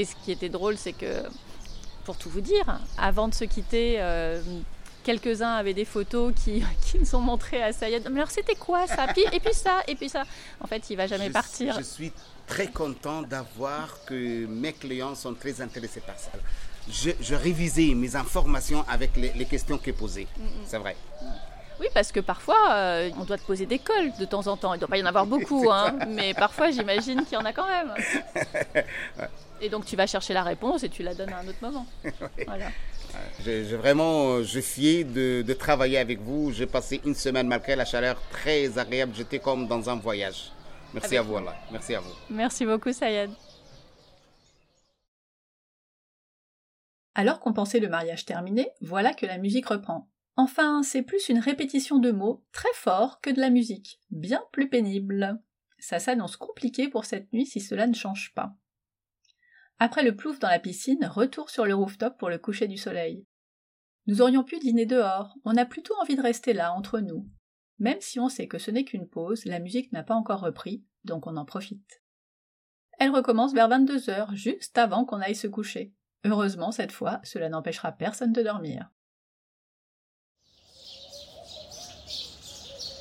ce 0.05 0.15
qui 0.23 0.31
était 0.31 0.49
drôle, 0.49 0.77
c'est 0.77 0.93
que, 0.93 1.23
pour 2.03 2.17
tout 2.17 2.29
vous 2.29 2.41
dire, 2.41 2.79
avant 2.97 3.27
de 3.27 3.33
se 3.33 3.45
quitter, 3.45 3.95
euh, 3.99 4.41
quelques-uns 5.03 5.53
avaient 5.53 5.73
des 5.73 5.85
photos 5.85 6.33
qui, 6.35 6.63
qui 6.85 6.99
nous 6.99 7.15
ont 7.15 7.21
montré 7.21 7.61
à 7.61 7.71
Sayed. 7.71 8.07
Mais 8.09 8.19
alors 8.19 8.31
c'était 8.31 8.55
quoi 8.55 8.87
ça? 8.87 9.07
Et 9.15 9.39
puis 9.39 9.53
ça, 9.53 9.83
et 9.87 9.95
puis 9.95 10.09
ça. 10.09 10.23
En 10.59 10.67
fait, 10.67 10.89
il 10.89 10.97
va 10.97 11.07
jamais 11.07 11.29
partir. 11.29 11.75
Je 11.77 11.83
suis 11.83 12.11
très 12.47 12.67
content 12.67 13.21
d'avoir 13.21 14.03
que 14.05 14.45
mes 14.45 14.73
clients 14.73 15.15
sont 15.15 15.33
très 15.33 15.61
intéressés 15.61 16.01
par 16.01 16.17
ça. 16.17 16.31
Je, 16.87 17.33
révisais 17.33 17.95
mes 17.95 18.15
informations 18.15 18.85
avec 18.87 19.15
les, 19.17 19.45
questions 19.45 19.77
qui 19.79 19.91
posées. 19.91 20.27
Mm, 20.37 20.43
mm. 20.43 20.47
C'est 20.67 20.77
vrai. 20.77 20.95
Oui, 21.79 21.87
parce 21.93 22.11
que 22.11 22.19
parfois, 22.19 22.71
euh, 22.71 23.09
on 23.19 23.23
doit 23.23 23.37
te 23.37 23.45
poser 23.45 23.65
des 23.65 23.79
cols 23.79 24.11
de 24.19 24.25
temps 24.25 24.47
en 24.47 24.57
temps. 24.57 24.73
Il 24.73 24.77
ne 24.77 24.79
doit 24.81 24.87
pas 24.87 24.97
y 24.97 25.03
en 25.03 25.07
avoir 25.07 25.25
beaucoup, 25.25 25.69
hein, 25.71 25.95
mais 26.07 26.33
parfois, 26.33 26.71
j'imagine 26.71 27.23
qu'il 27.25 27.33
y 27.33 27.37
en 27.37 27.45
a 27.45 27.53
quand 27.53 27.67
même. 27.67 27.93
Et 29.61 29.69
donc, 29.69 29.85
tu 29.85 29.95
vas 29.95 30.07
chercher 30.07 30.33
la 30.33 30.43
réponse 30.43 30.83
et 30.83 30.89
tu 30.89 31.01
la 31.01 31.13
donnes 31.13 31.31
à 31.31 31.39
un 31.39 31.47
autre 31.47 31.61
moment. 31.61 31.85
Voilà. 32.45 32.67
Je, 33.45 33.75
vraiment, 33.77 34.43
je 34.43 34.59
suis 34.59 35.05
de, 35.05 35.41
de, 35.41 35.53
travailler 35.53 35.97
avec 35.97 36.19
vous. 36.19 36.51
J'ai 36.51 36.65
passé 36.65 36.99
une 37.05 37.15
semaine 37.15 37.47
malgré 37.47 37.77
la 37.77 37.85
chaleur 37.85 38.21
très 38.29 38.77
agréable. 38.77 39.13
J'étais 39.15 39.39
comme 39.39 39.67
dans 39.67 39.89
un 39.89 39.95
voyage. 39.95 40.51
Merci 40.93 41.15
à 41.15 41.21
vous, 41.21 41.37
Allah. 41.37 41.55
Merci 41.71 41.95
à 41.95 42.01
vous. 42.01 42.11
Merci 42.29 42.65
beaucoup, 42.65 42.91
Sayed. 42.91 43.31
Alors 47.15 47.39
qu'on 47.39 47.53
pensait 47.53 47.79
le 47.79 47.87
mariage 47.87 48.25
terminé, 48.25 48.69
voilà 48.81 49.13
que 49.13 49.25
la 49.25 49.37
musique 49.37 49.67
reprend. 49.67 50.09
Enfin, 50.37 50.83
c'est 50.83 51.01
plus 51.01 51.29
une 51.29 51.39
répétition 51.39 51.97
de 51.97 52.11
mots 52.11 52.43
très 52.51 52.73
fort 52.73 53.21
que 53.21 53.29
de 53.29 53.39
la 53.39 53.49
musique, 53.49 54.01
bien 54.09 54.43
plus 54.51 54.69
pénible. 54.69 55.41
Ça 55.79 55.99
s'annonce 55.99 56.35
compliqué 56.35 56.89
pour 56.89 57.05
cette 57.05 57.31
nuit 57.31 57.45
si 57.45 57.61
cela 57.61 57.87
ne 57.87 57.93
change 57.93 58.33
pas. 58.33 58.55
Après 59.79 60.03
le 60.03 60.15
plouf 60.15 60.39
dans 60.39 60.49
la 60.49 60.59
piscine, 60.59 61.05
retour 61.05 61.49
sur 61.49 61.65
le 61.65 61.75
rooftop 61.75 62.17
pour 62.17 62.29
le 62.29 62.37
coucher 62.37 62.67
du 62.67 62.77
soleil. 62.77 63.25
Nous 64.07 64.21
aurions 64.21 64.43
pu 64.43 64.59
dîner 64.59 64.85
dehors, 64.85 65.35
on 65.45 65.57
a 65.57 65.65
plutôt 65.65 65.95
envie 66.01 66.15
de 66.15 66.21
rester 66.21 66.53
là, 66.53 66.73
entre 66.73 66.99
nous. 66.99 67.27
Même 67.79 67.99
si 67.99 68.19
on 68.19 68.29
sait 68.29 68.47
que 68.47 68.57
ce 68.57 68.71
n'est 68.71 68.85
qu'une 68.85 69.07
pause, 69.07 69.45
la 69.45 69.59
musique 69.59 69.91
n'a 69.91 70.03
pas 70.03 70.15
encore 70.15 70.41
repris, 70.41 70.85
donc 71.03 71.27
on 71.27 71.37
en 71.37 71.45
profite. 71.45 72.01
Elle 72.99 73.11
recommence 73.11 73.53
vers 73.53 73.67
22 73.67 74.09
heures, 74.09 74.35
juste 74.35 74.77
avant 74.77 75.05
qu'on 75.05 75.21
aille 75.21 75.35
se 75.35 75.47
coucher. 75.47 75.93
Heureusement, 76.23 76.71
cette 76.71 76.93
fois, 76.93 77.19
cela 77.23 77.49
n'empêchera 77.49 77.91
personne 77.91 78.31
de 78.31 78.41
dormir. 78.41 78.89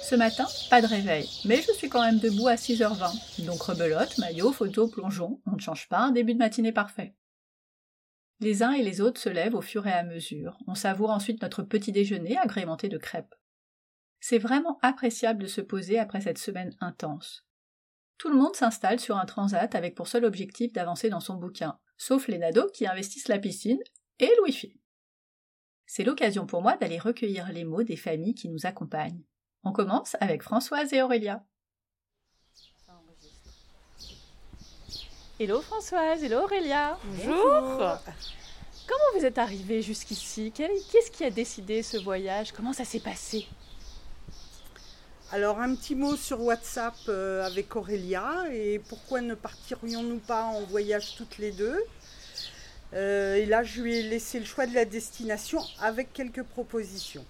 Ce 0.05 0.15
matin, 0.17 0.47
pas 0.69 0.83
de 0.83 0.87
réveil, 0.87 1.27
mais 1.47 1.63
je 1.63 1.73
suis 1.73 1.89
quand 1.89 2.03
même 2.03 2.19
debout 2.19 2.49
à 2.49 2.57
6h20, 2.57 3.47
donc 3.47 3.63
rebelote, 3.63 4.19
maillot, 4.19 4.53
photo, 4.53 4.87
plongeon, 4.87 5.41
on 5.47 5.53
ne 5.53 5.61
change 5.61 5.89
pas 5.89 6.01
un 6.01 6.11
début 6.11 6.35
de 6.35 6.39
matinée 6.39 6.73
parfait. 6.73 7.15
Les 8.41 8.63
uns 8.63 8.73
et 8.73 8.83
les 8.83 9.01
autres 9.01 9.19
se 9.19 9.31
lèvent 9.31 9.55
au 9.55 9.63
fur 9.63 9.87
et 9.87 9.93
à 9.93 10.03
mesure, 10.03 10.59
on 10.67 10.75
savoure 10.75 11.09
ensuite 11.09 11.41
notre 11.41 11.63
petit 11.63 11.91
déjeuner 11.91 12.37
agrémenté 12.37 12.91
de 12.91 12.99
crêpes. 12.99 13.35
C'est 14.21 14.39
vraiment 14.39 14.79
appréciable 14.83 15.41
de 15.41 15.47
se 15.47 15.63
poser 15.63 15.99
après 15.99 16.21
cette 16.21 16.39
semaine 16.39 16.77
intense. 16.81 17.47
Tout 18.19 18.29
le 18.29 18.37
monde 18.37 18.55
s'installe 18.55 19.01
sur 19.01 19.17
un 19.17 19.25
transat 19.25 19.75
avec 19.75 19.95
pour 19.95 20.07
seul 20.07 20.27
objectif 20.27 20.75
d'avancer 20.75 21.09
dans 21.09 21.21
son 21.21 21.37
bouquin, 21.37 21.79
sauf 21.97 22.29
les 22.29 22.39
nados 22.39 22.71
qui 22.75 22.87
investissent 22.87 23.29
la 23.29 23.39
piscine 23.39 23.81
et 24.19 24.27
le 24.37 24.43
wifi. 24.43 24.79
C'est 25.87 26.05
l'occasion 26.05 26.45
pour 26.45 26.61
moi 26.61 26.77
d'aller 26.77 26.99
recueillir 26.99 27.51
les 27.53 27.65
mots 27.65 27.85
des 27.85 27.97
familles 27.97 28.35
qui 28.35 28.51
nous 28.51 28.67
accompagnent. 28.67 29.25
On 29.65 29.73
commence 29.73 30.15
avec 30.21 30.43
Françoise 30.43 30.93
et 30.93 31.01
Aurélia. 31.01 31.43
Hello 35.41 35.61
Françoise, 35.63 36.23
hello 36.23 36.43
Aurélia. 36.43 36.99
Bonjour. 37.05 37.99
Comment 38.87 39.19
vous 39.19 39.25
êtes 39.25 39.39
arrivée 39.39 39.81
jusqu'ici? 39.81 40.53
Qu'est-ce 40.55 41.11
qui 41.11 41.25
a 41.25 41.31
décidé 41.31 41.83
ce 41.83 41.97
voyage? 41.97 42.53
Comment 42.53 42.75
ça 42.75 42.85
s'est 42.85 43.01
passé? 43.01 43.47
Alors 45.33 45.59
un 45.59 45.75
petit 45.75 45.95
mot 45.95 46.15
sur 46.15 46.43
WhatsApp 46.43 46.95
euh, 47.09 47.45
avec 47.45 47.75
Aurélia 47.75 48.45
et 48.53 48.79
pourquoi 48.79 49.23
ne 49.23 49.35
partirions-nous 49.35 50.19
pas 50.21 50.45
en 50.45 50.61
voyage 50.61 51.17
toutes 51.17 51.39
les 51.39 51.51
deux? 51.51 51.83
Euh, 52.93 53.37
Et 53.37 53.47
là 53.47 53.65
je 53.65 53.81
lui 53.81 53.97
ai 53.97 54.03
laissé 54.03 54.39
le 54.39 54.45
choix 54.45 54.67
de 54.67 54.75
la 54.75 54.85
destination 54.85 55.61
avec 55.81 56.13
quelques 56.13 56.43
propositions. 56.43 57.25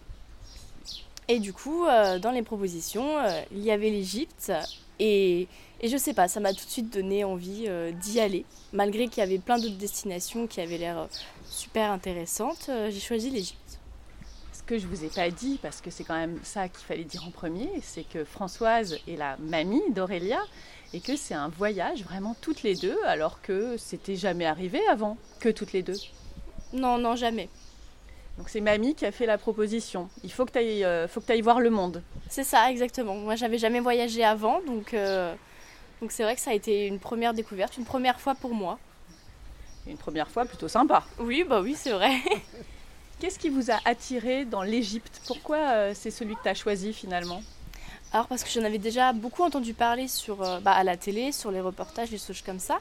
Et 1.29 1.39
du 1.39 1.53
coup, 1.53 1.87
euh, 1.87 2.19
dans 2.19 2.31
les 2.31 2.43
propositions, 2.43 3.19
euh, 3.19 3.41
il 3.53 3.61
y 3.65 3.71
avait 3.71 3.91
l'Égypte. 3.91 4.53
Et, 4.99 5.49
et 5.81 5.89
je 5.89 5.97
sais 5.97 6.15
pas, 6.15 6.29
ça 6.29 6.41
m'a 6.41 6.53
tout 6.53 6.65
de 6.65 6.71
suite 6.71 6.93
donné 6.93 7.25
envie 7.25 7.65
euh, 7.67 7.93
d'y 7.93 8.21
aller. 8.21 8.45
Malgré 8.73 9.09
qu'il 9.09 9.19
y 9.19 9.23
avait 9.23 9.39
plein 9.39 9.59
d'autres 9.59 9.79
destinations 9.79 10.47
qui 10.47 10.61
avaient 10.61 10.79
l'air 10.79 11.09
super 11.49 11.91
intéressantes, 11.91 12.71
j'ai 12.91 13.01
choisi 13.01 13.31
l'Égypte. 13.31 13.79
Ce 14.53 14.63
que 14.63 14.79
je 14.79 14.87
vous 14.87 15.05
ai 15.05 15.09
pas 15.09 15.31
dit, 15.31 15.59
parce 15.63 15.81
que 15.81 15.91
c'est 15.91 16.05
quand 16.05 16.15
même 16.15 16.39
ça 16.43 16.69
qu'il 16.69 16.85
fallait 16.85 17.05
dire 17.05 17.25
en 17.27 17.31
premier, 17.31 17.69
c'est 17.83 18.05
que 18.09 18.25
Françoise 18.25 18.99
est 19.07 19.17
la 19.17 19.37
mamie 19.39 19.83
d'Aurélia 19.91 20.41
et 20.93 21.01
que 21.01 21.17
c'est 21.17 21.35
un 21.35 21.49
voyage 21.49 22.03
vraiment 22.03 22.37
toutes 22.41 22.63
les 22.63 22.75
deux, 22.75 22.97
alors 23.05 23.43
que 23.43 23.77
c'était 23.77 24.17
jamais 24.17 24.47
arrivé 24.47 24.81
avant 24.89 25.17
que 25.41 25.49
toutes 25.49 25.73
les 25.73 25.83
deux. 25.83 25.99
Non, 26.73 26.99
non, 26.99 27.15
jamais. 27.15 27.49
Donc 28.39 28.49
c'est 28.49 28.61
mamie 28.61 28.95
qui 28.95 29.07
a 29.07 29.13
fait 29.13 29.27
la 29.27 29.39
proposition. 29.39 30.09
Il 30.25 30.33
faut 30.33 30.45
que 30.45 30.53
tu 30.53 30.59
ailles, 30.59 30.85
euh, 30.85 31.07
ailles 31.29 31.41
voir 31.41 31.61
le 31.61 31.71
monde. 31.71 32.03
C'est 32.29 32.45
ça, 32.45 32.71
exactement. 32.71 33.15
Moi, 33.15 33.37
j'avais 33.37 33.59
jamais 33.59 33.81
voyagé 33.81 34.25
avant, 34.25 34.61
donc, 34.63 34.93
euh, 34.93 35.35
Donc 36.01 36.11
c'est 36.11 36.25
vrai 36.25 36.35
que 36.35 36.41
ça 36.41 36.51
a 36.51 36.55
été 36.55 36.87
une 36.87 36.99
première 36.99 37.33
découverte, 37.33 37.77
une 37.77 37.85
première 37.85 38.21
fois 38.21 38.35
pour 38.35 38.55
moi. 38.55 38.79
Une 39.87 39.99
première 39.99 40.29
fois 40.29 40.47
plutôt 40.47 40.69
sympa. 40.69 41.05
Oui, 41.19 41.45
bah 41.49 41.61
oui, 41.61 41.75
c'est 41.77 41.93
vrai. 41.93 42.13
Qu'est-ce 43.21 43.39
qui 43.39 43.49
vous 43.49 43.71
a 43.71 43.79
attiré 43.85 44.45
dans 44.45 44.63
l'Égypte? 44.63 45.21
Pourquoi 45.27 45.59
euh, 45.59 45.93
c'est 45.95 46.11
celui 46.11 46.35
que 46.35 46.43
tu 46.43 46.49
as 46.49 46.55
choisi 46.55 46.93
finalement? 46.93 47.43
Alors 48.15 48.29
parce 48.29 48.45
que 48.45 48.51
j'en 48.51 48.63
avais 48.63 48.79
déjà 48.79 49.13
beaucoup 49.13 49.43
entendu 49.43 49.75
parler 49.75 50.07
sur, 50.07 50.41
euh, 50.43 50.61
bah, 50.61 50.71
à 50.71 50.85
la 50.85 50.97
télé, 50.97 51.33
sur 51.33 51.51
les 51.51 51.61
reportages, 51.61 52.11
des 52.11 52.19
choses 52.19 52.43
comme 52.43 52.61
ça. 52.61 52.79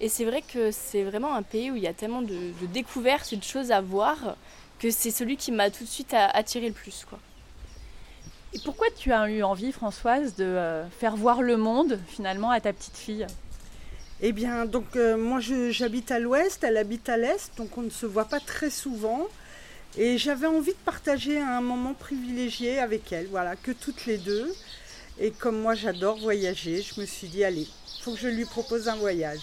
Et 0.00 0.08
c'est 0.08 0.24
vrai 0.24 0.42
que 0.42 0.72
c'est 0.72 1.04
vraiment 1.04 1.34
un 1.34 1.42
pays 1.42 1.70
où 1.70 1.76
il 1.76 1.82
y 1.82 1.86
a 1.86 1.92
tellement 1.92 2.20
de, 2.20 2.52
découvertes 2.72 3.32
et 3.32 3.36
de 3.36 3.44
choses 3.44 3.70
à 3.70 3.80
voir 3.80 4.36
que 4.82 4.90
c'est 4.90 5.12
celui 5.12 5.36
qui 5.36 5.52
m'a 5.52 5.70
tout 5.70 5.84
de 5.84 5.88
suite 5.88 6.12
attiré 6.12 6.66
le 6.66 6.74
plus. 6.74 7.06
Quoi. 7.08 7.20
Et 8.52 8.58
pourquoi 8.64 8.88
tu 8.96 9.12
as 9.12 9.30
eu 9.30 9.44
envie, 9.44 9.70
Françoise, 9.70 10.34
de 10.34 10.44
euh, 10.44 10.84
faire 10.90 11.14
voir 11.14 11.40
le 11.40 11.56
monde 11.56 12.00
finalement 12.08 12.50
à 12.50 12.60
ta 12.60 12.72
petite 12.72 12.96
fille? 12.96 13.26
Eh 14.20 14.32
bien, 14.32 14.66
donc 14.66 14.96
euh, 14.96 15.16
moi 15.16 15.38
j'habite 15.70 16.10
à 16.10 16.18
l'ouest, 16.18 16.64
elle 16.64 16.76
habite 16.76 17.08
à 17.08 17.16
l'est, 17.16 17.56
donc 17.56 17.78
on 17.78 17.82
ne 17.82 17.90
se 17.90 18.06
voit 18.06 18.24
pas 18.24 18.40
très 18.40 18.70
souvent. 18.70 19.28
Et 19.96 20.18
j'avais 20.18 20.46
envie 20.48 20.72
de 20.72 20.84
partager 20.84 21.38
un 21.38 21.60
moment 21.60 21.94
privilégié 21.94 22.80
avec 22.80 23.12
elle, 23.12 23.28
voilà, 23.28 23.54
que 23.54 23.70
toutes 23.70 24.06
les 24.06 24.18
deux. 24.18 24.52
Et 25.20 25.30
comme 25.30 25.60
moi 25.60 25.74
j'adore 25.74 26.18
voyager, 26.18 26.82
je 26.82 27.00
me 27.00 27.06
suis 27.06 27.28
dit, 27.28 27.44
allez, 27.44 27.68
il 27.68 28.02
faut 28.02 28.12
que 28.14 28.18
je 28.18 28.28
lui 28.28 28.46
propose 28.46 28.88
un 28.88 28.96
voyage. 28.96 29.42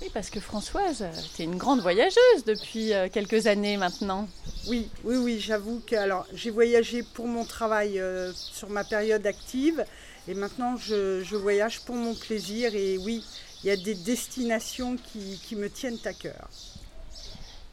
Oui, 0.00 0.08
parce 0.14 0.30
que 0.30 0.40
Françoise, 0.40 1.04
tu 1.36 1.42
es 1.42 1.44
une 1.44 1.58
grande 1.58 1.80
voyageuse 1.80 2.44
depuis 2.46 2.94
euh, 2.94 3.08
quelques 3.12 3.46
années 3.46 3.76
maintenant. 3.76 4.28
Oui, 4.66 4.88
oui, 5.04 5.16
oui, 5.16 5.40
j'avoue 5.40 5.82
que 5.86 5.94
alors 5.94 6.26
j'ai 6.32 6.50
voyagé 6.50 7.02
pour 7.02 7.26
mon 7.26 7.44
travail 7.44 8.00
euh, 8.00 8.32
sur 8.34 8.70
ma 8.70 8.82
période 8.82 9.26
active 9.26 9.84
et 10.26 10.32
maintenant 10.32 10.76
je, 10.78 11.36
voyage 11.36 11.80
pour 11.80 11.96
mon 11.96 12.14
plaisir 12.14 12.74
et 12.74 12.96
oui, 12.96 13.22
il 13.62 13.66
y 13.66 13.70
a 13.70 13.76
des 13.76 13.94
destinations 13.94 14.96
qui, 14.96 15.38
qui 15.46 15.54
me 15.54 15.68
tiennent 15.68 15.98
à 16.06 16.14
cœur. 16.14 16.48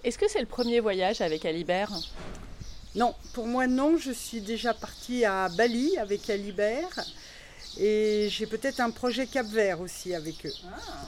Est-ce 0.04 0.18
que 0.18 0.30
c'est 0.30 0.42
le 0.42 0.48
premier 0.48 0.82
voyage 0.82 1.22
avec 1.22 1.46
Alibert? 1.46 1.92
Non, 2.96 3.16
pour 3.32 3.48
moi 3.48 3.68
non. 3.68 3.98
Je 3.98 4.12
suis 4.12 4.42
déjà 4.42 4.74
partie 4.74 5.24
à 5.24 5.48
Bali 5.48 5.98
avec 5.98 6.30
Alibert 6.30 7.06
et 7.80 8.28
j'ai 8.30 8.48
peut-être 8.48 8.82
un 8.82 8.90
projet 8.90 9.28
Cap 9.28 9.46
Vert 9.48 9.80
aussi 9.80 10.14
avec 10.14 10.46
eux. 10.46 10.54
Ah. 10.66 11.08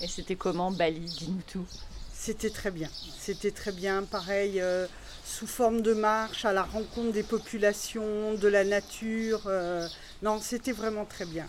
Et 0.00 0.08
c'était 0.08 0.36
comment 0.36 0.70
Bali 0.70 1.00
Dis-nous 1.00 1.42
tout. 1.46 1.66
C'était 2.12 2.50
très 2.50 2.70
bien. 2.70 2.90
C'était 3.18 3.50
très 3.50 3.72
bien. 3.72 4.02
Pareil, 4.02 4.60
euh, 4.60 4.86
sous 5.24 5.46
forme 5.46 5.82
de 5.82 5.94
marche, 5.94 6.44
à 6.44 6.52
la 6.52 6.62
rencontre 6.62 7.12
des 7.12 7.22
populations, 7.22 8.34
de 8.34 8.48
la 8.48 8.64
nature. 8.64 9.42
Euh, 9.46 9.86
non, 10.22 10.40
c'était 10.40 10.72
vraiment 10.72 11.04
très 11.04 11.24
bien. 11.24 11.46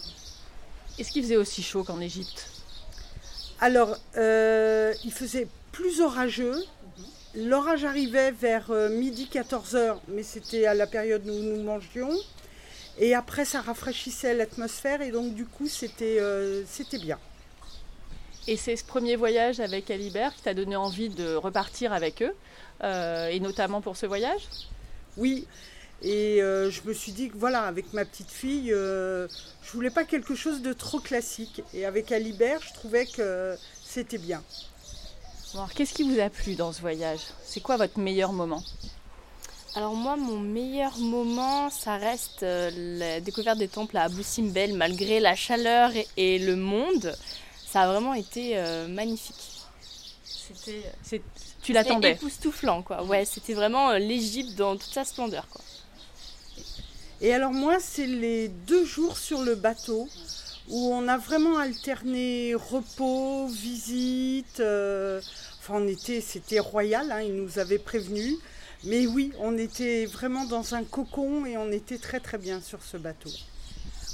Est-ce 0.98 1.11
qu'il 1.11 1.24
faisait 1.24 1.38
aussi 1.38 1.61
chaud 1.61 1.84
qu'en 1.84 1.99
Égypte? 1.99 2.49
Alors, 3.60 3.98
euh, 4.18 4.94
il 5.03 5.11
faisait 5.11 5.48
plus 5.72 6.02
orageux, 6.02 6.64
L'orage 7.36 7.84
arrivait 7.86 8.32
vers 8.32 8.72
midi 8.90 9.30
14h, 9.32 9.99
mais 10.07 10.24
c'était 10.24 10.65
à 10.65 10.74
la 10.74 10.88
période 10.88 11.28
où 11.28 11.34
nous 11.34 11.61
mangions. 11.61 12.10
Et 12.99 13.14
après, 13.14 13.45
ça 13.45 13.61
rafraîchissait 13.61 14.34
l'atmosphère 14.34 15.02
et 15.02 15.11
donc 15.11 15.36
du 15.36 15.45
coup, 15.45 15.68
c'était 15.68 16.18
euh, 16.19 16.64
bien. 16.94 17.19
Et 18.48 18.57
c'est 18.57 18.76
ce 18.76 18.84
premier 18.84 19.15
voyage 19.15 19.60
avec 19.60 19.91
Alibert 19.91 20.34
qui 20.36 20.41
t'a 20.41 20.53
donné 20.53 20.76
envie 20.76 21.10
de 21.10 21.36
repartir 21.36 21.91
avec 21.91 22.22
eux, 22.22 22.34
euh, 22.84 23.28
et 23.28 23.40
notamment 23.40 23.82
pour 23.82 23.98
ce 23.98 24.06
voyage? 24.06 24.41
Oui, 25.18 25.45
et 26.02 26.38
je 26.40 26.88
me 26.88 26.94
suis 26.94 27.11
dit 27.11 27.30
que 27.30 27.38
voilà, 27.38 27.64
avec 27.64 27.91
ma 27.91 28.06
petite 28.06 28.30
fille, 28.30 28.69
je 28.69 29.72
voulais 29.74 29.90
pas 29.90 30.03
quelque 30.03 30.36
chose 30.36 30.61
de 30.61 30.72
trop 30.72 30.99
classique. 30.99 31.64
Et 31.74 31.86
avec 31.86 32.11
Alibert, 32.11 32.61
je 32.61 32.74
trouvais 32.74 33.07
que 33.07 33.57
c'était 33.84 34.19
bien. 34.19 34.44
Qu'est-ce 35.76 35.94
qui 35.94 36.03
vous 36.03 36.19
a 36.19 36.30
plu 36.30 36.56
dans 36.56 36.72
ce 36.72 36.82
voyage? 36.82 37.22
C'est 37.44 37.61
quoi 37.61 37.78
votre 37.78 37.99
meilleur 37.99 38.32
moment? 38.32 38.64
Alors 39.76 39.94
moi, 39.94 40.15
mon 40.15 40.40
meilleur 40.40 40.98
moment, 40.98 41.69
ça 41.69 41.98
reste 41.98 42.41
euh, 42.41 42.72
la 42.74 43.22
découverte 43.22 43.60
des 43.60 43.68
temples 43.68 43.95
à 43.98 44.03
Abu 44.03 44.24
Simbel, 44.24 44.74
malgré 44.74 45.19
la 45.19 45.36
chaleur 45.36 45.91
et, 46.18 46.40
le 46.40 46.56
monde. 46.56 47.15
Ça 47.77 47.83
a 47.83 47.91
vraiment 47.91 48.15
été 48.15 48.57
euh, 48.57 48.87
magnifique. 48.87 49.35
C'était, 50.23 51.21
tu 51.61 51.73
l'attendais 51.73 52.13
Époustouflant, 52.13 52.81
quoi. 52.81 53.03
Ouais, 53.03 53.23
c'était 53.23 53.53
vraiment 53.53 53.91
euh, 53.91 53.99
l'Égypte 53.99 54.55
dans 54.55 54.75
toute 54.77 54.91
sa 54.91 55.05
splendeur, 55.05 55.47
quoi. 55.47 55.61
Et 57.21 57.31
alors 57.35 57.51
moi, 57.51 57.77
c'est 57.79 58.07
les 58.07 58.47
deux 58.47 58.83
jours 58.83 59.15
sur 59.19 59.43
le 59.43 59.53
bateau 59.53 60.09
où 60.69 60.91
on 60.91 61.07
a 61.07 61.19
vraiment 61.19 61.59
alterné 61.59 62.55
repos, 62.55 63.45
visite. 63.45 64.59
Euh, 64.59 65.21
enfin, 65.59 65.75
on 65.75 65.87
était, 65.87 66.19
c'était 66.19 66.59
royal, 66.59 67.11
hein, 67.11 67.21
ils 67.21 67.35
nous 67.35 67.59
avaient 67.59 67.77
prévenus. 67.77 68.37
Mais 68.85 69.05
oui, 69.05 69.31
on 69.37 69.55
était 69.55 70.07
vraiment 70.07 70.45
dans 70.45 70.73
un 70.73 70.83
cocon 70.83 71.45
et 71.45 71.57
on 71.57 71.71
était 71.71 71.99
très 71.99 72.21
très 72.21 72.39
bien 72.39 72.59
sur 72.59 72.81
ce 72.81 72.97
bateau. 72.97 73.29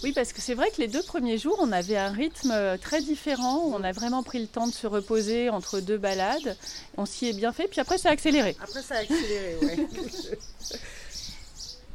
Oui, 0.04 0.12
parce 0.12 0.34
que 0.34 0.42
c'est 0.42 0.54
vrai 0.54 0.70
que 0.70 0.82
les 0.82 0.88
deux 0.88 1.02
premiers 1.04 1.38
jours, 1.38 1.58
on 1.62 1.72
avait 1.72 1.98
un 1.98 2.12
rythme 2.12 2.78
très 2.82 3.02
différent. 3.02 3.64
On 3.68 3.84
a 3.84 3.92
vraiment 3.94 4.22
pris 4.22 4.40
le 4.40 4.48
temps 4.48 4.68
de 4.68 4.74
se 4.74 4.86
reposer 4.86 5.50
entre 5.50 5.80
deux 5.80 5.98
balades. 5.98 6.58
On 6.98 7.06
s'y 7.06 7.30
est 7.30 7.34
bien 7.34 7.54
fait, 7.54 7.68
puis 7.68 7.80
après, 7.80 7.98
ça 7.98 8.10
a 8.10 8.12
accéléré. 8.12 8.56
Après, 8.62 8.82
ça 8.82 8.96
a 8.96 8.98
accéléré, 9.00 9.58
oui. 9.62 9.88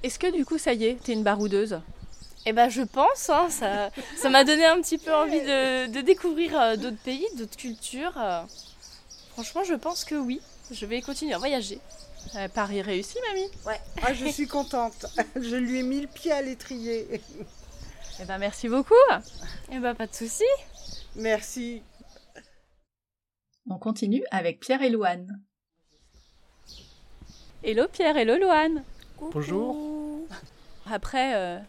Est-ce 0.02 0.18
que 0.18 0.30
du 0.30 0.44
coup, 0.44 0.58
ça 0.58 0.72
y 0.72 0.84
est, 0.84 0.98
tu 1.04 1.10
es 1.10 1.14
une 1.14 1.24
baroudeuse? 1.24 1.80
Eh 2.46 2.52
ben, 2.52 2.68
je 2.68 2.82
pense, 2.82 3.28
hein, 3.30 3.48
ça, 3.50 3.90
ça 4.16 4.30
m'a 4.30 4.44
donné 4.44 4.64
un 4.64 4.80
petit 4.80 4.96
peu 4.96 5.14
envie 5.14 5.40
de, 5.40 6.00
découvrir 6.00 6.58
euh, 6.58 6.76
d'autres 6.76 7.02
pays, 7.04 7.26
d'autres 7.34 7.56
cultures. 7.56 8.14
Euh. 8.16 8.42
Franchement, 9.32 9.64
je 9.64 9.74
pense 9.74 10.04
que 10.04 10.14
oui, 10.14 10.40
je 10.70 10.86
vais 10.86 11.02
continuer 11.02 11.34
à 11.34 11.38
voyager. 11.38 11.80
Euh, 12.36 12.48
Paris 12.48 12.80
réussi, 12.80 13.16
mamie? 13.28 13.50
Ouais. 13.66 13.80
Ah, 14.02 14.14
je 14.14 14.26
suis 14.26 14.46
contente. 14.46 15.06
Je 15.36 15.56
lui 15.56 15.80
ai 15.80 15.82
mis 15.82 16.00
le 16.00 16.06
pied 16.06 16.32
à 16.32 16.40
l'étrier. 16.40 17.20
Eh 18.20 18.24
ben, 18.24 18.38
merci 18.38 18.68
beaucoup. 18.68 18.94
Eh 19.70 19.78
ben, 19.78 19.94
pas 19.94 20.06
de 20.06 20.14
souci. 20.14 20.44
Merci. 21.16 21.82
On 23.70 23.78
continue 23.78 24.24
avec 24.30 24.60
Pierre 24.60 24.82
et 24.82 24.90
Louane. 24.90 25.40
Hello 27.62 27.86
Pierre, 27.88 28.16
hello 28.16 28.36
Louane. 28.36 28.84
Bonjour. 29.20 30.26
Après 30.90 31.60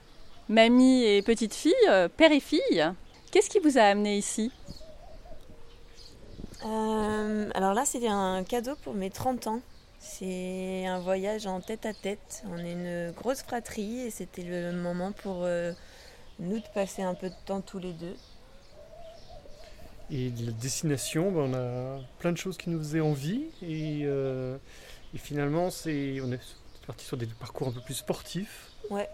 mamie 0.47 1.03
et 1.03 1.21
petite 1.21 1.53
fille, 1.53 1.73
euh, 1.87 2.07
père 2.07 2.31
et 2.31 2.39
fille. 2.39 2.85
Qu'est-ce 3.31 3.49
qui 3.49 3.59
vous 3.59 3.77
a 3.77 3.81
amené 3.83 4.17
ici? 4.17 4.51
Euh, 6.65 7.49
Alors 7.53 7.73
là, 7.73 7.85
c'était 7.85 8.07
un 8.07 8.43
cadeau 8.43 8.75
pour 8.83 8.93
mes 8.93 9.09
30 9.09 9.47
ans. 9.47 9.61
C'est 9.99 10.85
un 10.85 10.99
voyage 10.99 11.45
en 11.47 11.59
tête 11.59 11.85
à 11.85 11.93
tête. 11.93 12.43
On 12.49 12.57
est 12.57 12.71
une 12.71 13.11
grosse 13.11 13.41
fratrie 13.41 14.01
et 14.01 14.09
c'était 14.09 14.43
le 14.43 14.71
moment 14.71 15.11
pour 15.11 15.43
euh, 15.43 15.73
nous 16.39 16.59
de 16.59 16.67
passer 16.73 17.01
un 17.01 17.13
peu 17.13 17.29
de 17.29 17.35
temps 17.45 17.61
tous 17.61 17.79
les 17.79 17.93
deux. 17.93 18.15
Et 20.11 20.31
la 20.43 20.51
destination, 20.53 21.31
ben, 21.31 21.41
on 21.41 21.53
a 21.53 22.01
plein 22.17 22.31
de 22.31 22.37
choses 22.37 22.57
qui 22.57 22.69
nous 22.69 22.79
faisaient 22.79 23.01
envie. 23.01 23.45
Et, 23.61 24.01
et 24.01 25.17
finalement, 25.17 25.69
c'est, 25.69 26.19
on 26.21 26.31
est 26.31 26.39
parti 26.87 27.05
sur 27.05 27.17
des 27.17 27.27
parcours 27.27 27.67
un 27.67 27.71
peu 27.71 27.81
plus 27.81 27.93
sportifs. 27.93 28.69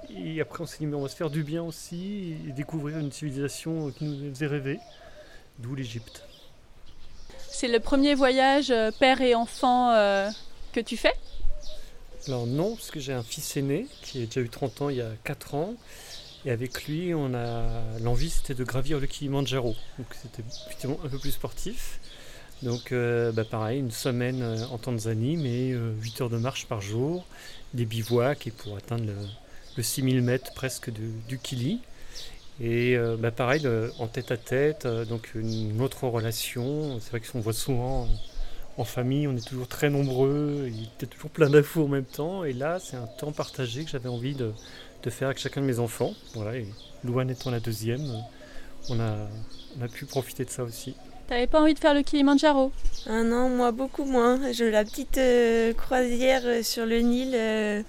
Et 0.09 0.39
après, 0.39 0.61
on 0.61 0.65
s'est 0.65 0.77
dit, 0.79 0.85
mais 0.85 0.95
on 0.95 1.01
va 1.01 1.09
se 1.09 1.15
faire 1.15 1.29
du 1.29 1.43
bien 1.43 1.61
aussi 1.63 2.37
et 2.47 2.51
découvrir 2.51 2.97
une 2.97 3.11
civilisation 3.11 3.91
qui 3.91 4.05
nous 4.05 4.33
faisait 4.33 4.47
rêver, 4.47 4.79
d'où 5.59 5.75
l'Égypte. 5.75 6.23
C'est 7.49 7.67
le 7.67 7.79
premier 7.79 8.15
voyage 8.15 8.71
euh, 8.71 8.91
père 8.97 9.21
et 9.21 9.35
enfant 9.35 9.91
euh, 9.91 10.29
que 10.73 10.79
tu 10.79 10.97
fais? 10.97 11.13
Alors 12.27 12.47
non, 12.47 12.75
parce 12.75 12.91
que 12.91 12.99
j'ai 12.99 13.13
un 13.13 13.23
fils 13.23 13.55
aîné 13.57 13.87
qui 14.01 14.23
a 14.23 14.25
déjà 14.25 14.41
eu 14.41 14.49
30 14.49 14.81
ans 14.81 14.89
il 14.89 14.97
y 14.97 15.01
a 15.01 15.11
4 15.23 15.55
ans. 15.55 15.73
Et 16.45 16.51
avec 16.51 16.85
lui, 16.85 17.13
on 17.13 17.33
a 17.33 17.81
l'envie, 18.01 18.29
c'était 18.29 18.53
de 18.53 18.63
gravir 18.63 18.99
le 18.99 19.07
Kilimanjaro. 19.07 19.75
Donc 19.97 20.07
c'était 20.21 20.43
effectivement 20.65 20.99
un 21.03 21.09
peu 21.09 21.17
plus 21.17 21.31
sportif. 21.31 21.99
Donc 22.61 22.91
euh, 22.91 23.31
bah, 23.31 23.43
pareil, 23.43 23.79
une 23.79 23.91
semaine 23.91 24.43
en 24.71 24.77
Tanzanie, 24.77 25.37
mais 25.37 25.69
8 25.69 26.21
heures 26.21 26.29
de 26.29 26.37
marche 26.37 26.67
par 26.67 26.81
jour, 26.81 27.25
des 27.73 27.85
bivouacs 27.85 28.47
et 28.47 28.51
pour 28.51 28.77
atteindre 28.77 29.05
le, 29.05 29.15
le 29.75 29.83
6000 29.83 30.21
mètres 30.21 30.53
presque 30.53 30.91
du 30.91 31.39
Kili. 31.39 31.81
Et 32.61 32.95
euh, 32.95 33.17
bah, 33.17 33.31
pareil, 33.31 33.67
en 33.99 34.07
tête 34.07 34.31
à 34.31 34.37
tête, 34.37 34.85
euh, 34.85 35.05
donc 35.05 35.31
une 35.35 35.81
autre 35.81 36.07
relation. 36.07 36.99
C'est 37.01 37.09
vrai 37.09 37.19
qu'on 37.19 37.41
voit 37.41 37.53
souvent 37.53 38.03
euh, 38.03 38.07
en 38.77 38.85
famille, 38.85 39.27
on 39.27 39.35
est 39.35 39.45
toujours 39.45 39.67
très 39.67 39.89
nombreux, 39.89 40.65
il 40.67 40.81
y 40.83 40.89
a 41.03 41.05
toujours 41.07 41.29
plein 41.29 41.49
d'infos 41.49 41.85
en 41.85 41.87
même 41.89 42.05
temps. 42.05 42.43
Et 42.45 42.53
là, 42.53 42.79
c'est 42.79 42.95
un 42.95 43.07
temps 43.07 43.31
partagé 43.33 43.83
que 43.83 43.89
j'avais 43.89 44.09
envie 44.09 44.35
de, 44.35 44.53
faire 45.09 45.27
avec 45.27 45.39
chacun 45.39 45.61
de 45.61 45.65
mes 45.65 45.79
enfants. 45.79 46.13
Voilà, 46.33 46.55
et 46.57 46.67
Louane 47.03 47.29
étant 47.29 47.51
la 47.51 47.59
deuxième, 47.59 48.05
on 48.89 48.99
a, 48.99 49.15
on 49.79 49.83
a 49.83 49.87
pu 49.87 50.05
profiter 50.05 50.45
de 50.45 50.49
ça 50.49 50.63
aussi. 50.63 50.95
T'avais 51.27 51.47
pas 51.47 51.59
envie 51.61 51.73
de 51.73 51.79
faire 51.79 51.93
le 51.93 52.03
Kilimanjaro? 52.03 52.71
Ah 53.07 53.23
non, 53.23 53.49
moi 53.49 53.71
beaucoup 53.71 54.05
moins. 54.05 54.51
Je 54.51 54.63
la 54.63 54.83
petite 54.85 55.19
croisière 55.75 56.63
sur 56.63 56.85
le 56.85 56.99
Nil 56.99 57.83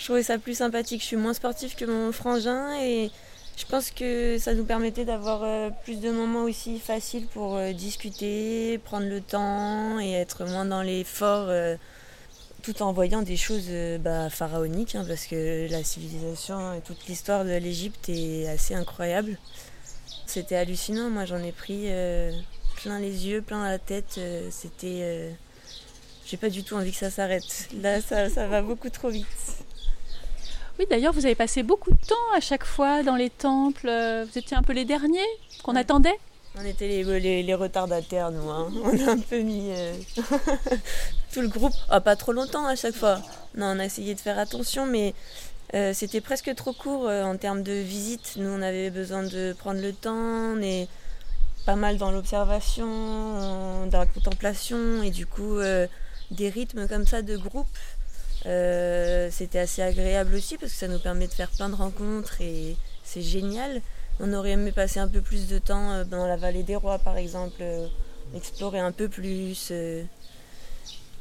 je 0.00 0.06
trouvais 0.06 0.22
ça 0.22 0.38
plus 0.38 0.54
sympathique. 0.54 1.02
Je 1.02 1.06
suis 1.06 1.16
moins 1.16 1.34
sportif 1.34 1.76
que 1.76 1.84
mon 1.84 2.10
frangin 2.10 2.74
et 2.80 3.10
Je 3.58 3.66
pense 3.66 3.90
que 3.90 4.38
ça 4.38 4.54
nous 4.54 4.64
permettait 4.64 5.04
d'avoir 5.04 5.42
euh, 5.42 5.68
plus 5.84 6.00
de 6.00 6.10
moments 6.10 6.44
aussi 6.44 6.78
faciles 6.78 7.26
pour 7.26 7.56
euh, 7.56 7.72
discuter, 7.72 8.78
prendre 8.78 9.06
le 9.06 9.20
temps 9.20 10.00
et 10.00 10.12
être 10.12 10.46
moins 10.46 10.64
dans 10.64 10.80
l'effort 10.80 11.48
euh, 11.50 11.76
tout 12.60 12.82
en 12.82 12.92
voyant 12.92 13.22
des 13.22 13.36
choses 13.36 13.68
bah, 14.00 14.30
pharaoniques 14.30 14.94
hein, 14.94 15.04
parce 15.06 15.26
que 15.26 15.70
la 15.70 15.82
civilisation 15.82 16.74
et 16.74 16.80
toute 16.80 17.06
l'histoire 17.06 17.44
de 17.44 17.56
l'Égypte 17.56 18.08
est 18.08 18.48
assez 18.48 18.74
incroyable. 18.74 19.38
C'était 20.26 20.56
hallucinant, 20.56 21.10
moi 21.10 21.24
j'en 21.24 21.42
ai 21.42 21.52
pris 21.52 21.88
plein 22.76 23.00
les 23.00 23.26
yeux, 23.26 23.42
plein 23.42 23.68
la 23.68 23.78
tête. 23.78 24.20
C'était. 24.50 25.34
J'ai 26.24 26.36
pas 26.36 26.50
du 26.50 26.62
tout 26.62 26.76
envie 26.76 26.92
que 26.92 26.96
ça 26.96 27.10
s'arrête. 27.10 27.68
Là, 27.82 28.00
ça, 28.00 28.30
ça 28.30 28.46
va 28.46 28.62
beaucoup 28.62 28.88
trop 28.88 29.08
vite. 29.08 29.26
Oui, 30.80 30.86
d'ailleurs, 30.88 31.12
vous 31.12 31.26
avez 31.26 31.34
passé 31.34 31.62
beaucoup 31.62 31.90
de 31.90 32.06
temps 32.06 32.34
à 32.34 32.40
chaque 32.40 32.64
fois 32.64 33.02
dans 33.02 33.16
les 33.16 33.28
temples. 33.28 33.86
Euh, 33.86 34.24
vous 34.24 34.38
étiez 34.38 34.56
un 34.56 34.62
peu 34.62 34.72
les 34.72 34.86
derniers 34.86 35.18
qu'on 35.62 35.76
attendait? 35.76 36.18
On 36.58 36.64
était 36.64 36.88
les, 36.88 37.42
les, 37.42 37.54
retardataires, 37.54 38.30
nous. 38.30 38.50
Hein. 38.50 38.70
On 38.84 39.08
a 39.08 39.12
un 39.12 39.18
peu 39.18 39.40
mis 39.40 39.70
euh, 39.70 39.94
tout 41.32 41.40
le 41.40 41.48
groupe. 41.48 41.72
Ah, 41.88 42.00
pas 42.00 42.16
trop 42.16 42.32
longtemps 42.32 42.66
à 42.66 42.76
chaque 42.76 42.94
fois. 42.94 43.20
Non, 43.56 43.66
on 43.66 43.78
a 43.78 43.84
essayé 43.84 44.14
de 44.14 44.20
faire 44.20 44.38
attention, 44.38 44.86
mais 44.86 45.14
euh, 45.74 45.92
c'était 45.94 46.20
presque 46.20 46.54
trop 46.54 46.72
court 46.72 47.08
en 47.08 47.36
termes 47.36 47.62
de 47.62 47.72
visite. 47.72 48.34
Nous, 48.36 48.48
on 48.48 48.62
avait 48.62 48.90
besoin 48.90 49.22
de 49.22 49.54
prendre 49.58 49.80
le 49.80 49.92
temps. 49.92 50.54
On 50.56 50.60
est 50.60 50.88
pas 51.66 51.76
mal 51.76 51.98
dans 51.98 52.10
l'observation, 52.10 53.86
dans 53.86 53.98
la 53.98 54.06
contemplation, 54.06 55.02
et 55.02 55.10
du 55.10 55.26
coup, 55.26 55.58
des 56.30 56.48
rythmes 56.48 56.88
comme 56.88 57.06
ça 57.06 57.22
de 57.22 57.36
groupe 57.36 57.66
euh, 58.46 59.28
c'était 59.30 59.58
assez 59.58 59.82
agréable 59.82 60.34
aussi 60.34 60.56
parce 60.56 60.72
que 60.72 60.78
ça 60.78 60.88
nous 60.88 60.98
permet 60.98 61.26
de 61.26 61.32
faire 61.32 61.50
plein 61.50 61.68
de 61.68 61.74
rencontres 61.74 62.40
et 62.40 62.76
c'est 63.04 63.22
génial. 63.22 63.82
On 64.20 64.32
aurait 64.32 64.50
aimé 64.50 64.72
passer 64.72 65.00
un 65.00 65.08
peu 65.08 65.20
plus 65.20 65.48
de 65.48 65.58
temps 65.58 65.90
euh, 65.90 66.04
dans 66.04 66.26
la 66.26 66.36
vallée 66.36 66.62
des 66.62 66.76
rois 66.76 66.98
par 66.98 67.16
exemple, 67.16 67.58
euh, 67.60 67.86
explorer 68.34 68.78
un 68.78 68.92
peu 68.92 69.08
plus. 69.08 69.72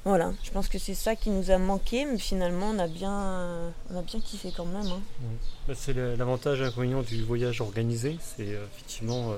Voilà, 0.06 0.34
je 0.44 0.52
pense 0.52 0.70
que 0.70 0.80
c'est 0.80 0.96
ça 0.96 1.16
qui 1.16 1.30
nous 1.30 1.52
a 1.52 1.58
manqué, 1.58 2.06
mais 2.06 2.18
finalement 2.18 2.72
on 2.74 2.80
a 2.80 2.88
bien, 2.88 3.74
on 3.94 4.02
kiffé 4.02 4.52
quand 4.56 4.66
même. 4.66 4.88
Hein. 4.88 5.02
Bah, 5.68 5.74
c'est 5.76 5.94
l'avantage 5.94 6.62
et 6.62 6.64
l'inconvénient 6.64 7.02
du 7.02 7.22
voyage 7.22 7.60
organisé, 7.60 8.18
c'est 8.22 8.48
effectivement 8.48 9.34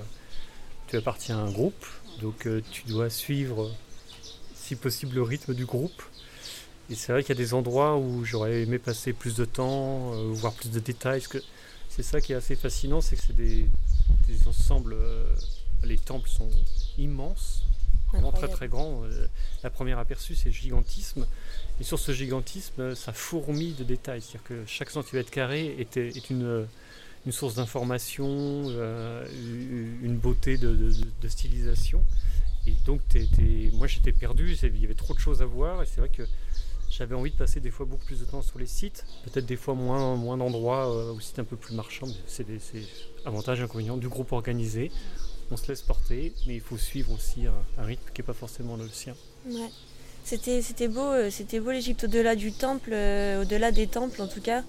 tu 0.88 0.98
appartiens 0.98 1.40
à 1.40 1.42
un 1.42 1.52
groupe, 1.52 1.86
donc 2.22 2.48
tu 2.72 2.84
dois 2.84 3.10
suivre 3.10 3.72
si 4.72 4.76
possible 4.76 5.16
le 5.16 5.24
rythme 5.24 5.54
du 5.54 5.66
groupe. 5.66 6.02
Et 6.90 6.96
c'est 6.96 7.12
vrai 7.14 7.24
qu'il 7.24 7.36
y 7.36 7.40
a 7.40 7.42
des 7.42 7.54
endroits 7.54 7.98
où 7.98 8.26
j'aurais 8.26 8.64
aimé 8.64 8.78
passer 8.78 9.14
plus 9.14 9.36
de 9.36 9.46
temps, 9.46 10.14
euh, 10.14 10.28
voir 10.32 10.54
plus 10.54 10.70
de 10.70 10.80
détails. 10.80 11.24
C'est 11.92 12.04
ça 12.04 12.22
qui 12.22 12.32
est 12.32 12.36
assez 12.36 12.56
fascinant, 12.56 13.02
c'est 13.02 13.18
que 13.18 13.22
c'est 13.22 13.36
des, 13.36 13.68
ensembles. 14.48 14.94
Euh, 14.94 15.26
les 15.84 15.98
temples 15.98 16.30
sont 16.30 16.50
immenses, 16.98 17.66
vraiment 18.14 18.32
très 18.32 18.48
très 18.48 18.70
grands. 18.70 19.04
Euh, 19.04 19.28
la 19.62 19.70
première 19.70 20.00
aperçue, 20.00 20.36
c'est 20.36 20.50
le 20.50 20.56
gigantisme. 20.56 21.28
Et 21.82 21.84
sur 21.84 22.00
ce 22.00 22.14
gigantisme, 22.14 22.96
ça 22.96 23.12
fourmille 23.12 23.74
de 23.74 23.84
détails. 23.84 24.22
C'est-à-dire 24.22 24.44
que 24.44 24.64
chaque 24.68 24.90
centimètre 24.90 25.32
carré 25.32 25.76
est, 25.80 25.98
est 25.98 26.30
une, 26.30 26.66
une 27.26 27.32
source 27.34 27.56
d'information, 27.56 28.70
une 29.30 30.18
beauté 30.18 30.58
de, 30.58 30.94
stylisation. 31.28 32.06
Et 32.68 32.74
donc, 32.86 33.02
moi 33.74 33.88
j'étais 33.88 34.14
perdu, 34.14 34.56
il 34.64 34.82
y 34.82 34.86
avait 34.86 34.94
trop 34.94 35.14
de 35.14 35.20
choses 35.20 35.42
à 35.42 35.46
voir. 35.46 35.84
Et 35.84 35.86
c'est 35.86 36.00
vrai 36.00 36.10
que 36.10 36.24
j'avais 36.92 37.16
envie 37.16 37.32
de 37.32 37.38
passer 37.38 37.60
des 37.60 37.72
fois 37.72 37.86
beaucoup 37.86 38.06
plus 38.06 38.20
de 38.20 38.26
temps 38.26 38.42
sur 38.42 38.60
les 38.60 38.66
sites, 38.68 39.06
peut-être 39.24 39.46
des 39.46 39.56
fois 39.56 39.74
moins, 39.74 40.16
moins 40.16 40.38
d'endroits 40.38 40.94
euh, 40.94 41.14
c'est 41.22 41.40
un 41.40 41.46
peu 41.46 41.56
plus 41.56 41.74
marchand, 41.74 42.06
mais 42.08 42.60
c'est 42.60 42.84
avantages 43.26 43.60
et 43.60 43.64
inconvénients 43.64 43.98
du 43.98 44.10
groupe 44.10 44.34
organisé. 44.34 44.92
On 45.52 45.58
se 45.58 45.68
laisse 45.68 45.82
porter, 45.82 46.34
mais 46.48 46.56
il 46.56 46.62
faut 46.62 46.78
suivre 46.78 47.14
aussi 47.14 47.46
un, 47.48 47.84
rythme 47.84 48.04
qui 48.14 48.22
n'est 48.22 48.26
pas 48.26 48.34
forcément 48.34 48.78
le 48.78 48.88
sien. 48.90 49.16
Ouais. 49.46 49.70
C'était, 50.24 50.88
beau, 50.88 51.02
euh, 51.02 51.30
c'était 51.32 51.60
beau 51.60 51.72
l'Égypte 51.72 52.04
au-delà 52.04 52.36
du 52.36 52.52
temple, 52.52 52.92
euh, 52.94 53.42
au-delà 53.42 53.72
des 53.72 53.88
temples 53.88 54.22
en 54.22 54.28
tout 54.28 54.42
cas. 54.42 54.64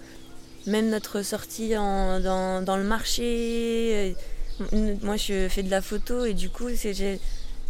Même 0.66 0.89
notre 0.90 1.23
sortie 1.23 1.70
dans, 1.70 2.20
dans, 2.65 2.77
le 2.77 2.85
marché. 2.85 4.16
moi, 5.03 5.16
je 5.16 5.49
fais 5.49 5.62
de 5.62 5.70
la 5.70 5.82
photo 5.82 6.24
et 6.24 6.35
du 6.35 6.51
coup, 6.51 6.69
c'est, 6.77 7.19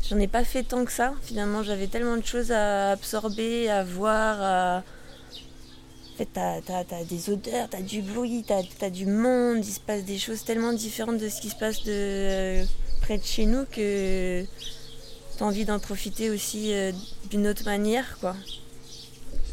J'en 0.08 0.18
ai 0.18 0.26
pas 0.26 0.44
fait 0.44 0.64
tant 0.64 0.84
que 0.84 0.92
ça. 0.92 1.14
Finalement, 1.22 1.62
j'avais 1.62 1.86
tellement 1.86 2.16
de 2.16 2.24
choses 2.24 2.50
à 2.50 2.90
absorber, 2.90 3.70
à 3.70 3.84
voir. 3.84 4.42
À... 4.42 4.78
En 4.78 6.18
fait, 6.18 6.28
t'as 6.32 6.56
as, 6.56 7.04
des 7.04 7.30
odeurs, 7.30 7.68
t'as 7.70 7.80
du 7.80 8.02
bruit, 8.02 8.44
t'as 8.46 8.62
as 8.80 8.90
du 8.90 9.06
monde. 9.06 9.64
Il 9.64 9.72
se 9.72 9.80
passe 9.80 10.04
des 10.04 10.18
choses 10.18 10.44
tellement 10.44 10.72
différentes 10.72 11.18
de 11.18 11.28
ce 11.28 11.40
qui 11.40 11.48
se 11.48 11.56
passe 11.56 11.84
de, 11.84 11.92
euh, 11.92 12.64
près 13.00 13.16
de 13.16 13.24
chez 13.24 13.46
nous 13.46 13.64
que 13.64 14.44
t'as 15.38 15.44
envie 15.44 15.64
d'en 15.64 15.78
profiter 15.78 16.30
aussi 16.30 16.74
euh, 16.74 16.92
d'une 17.30 17.46
autre 17.46 17.64
manière, 17.64 18.18
quoi. 18.18 18.36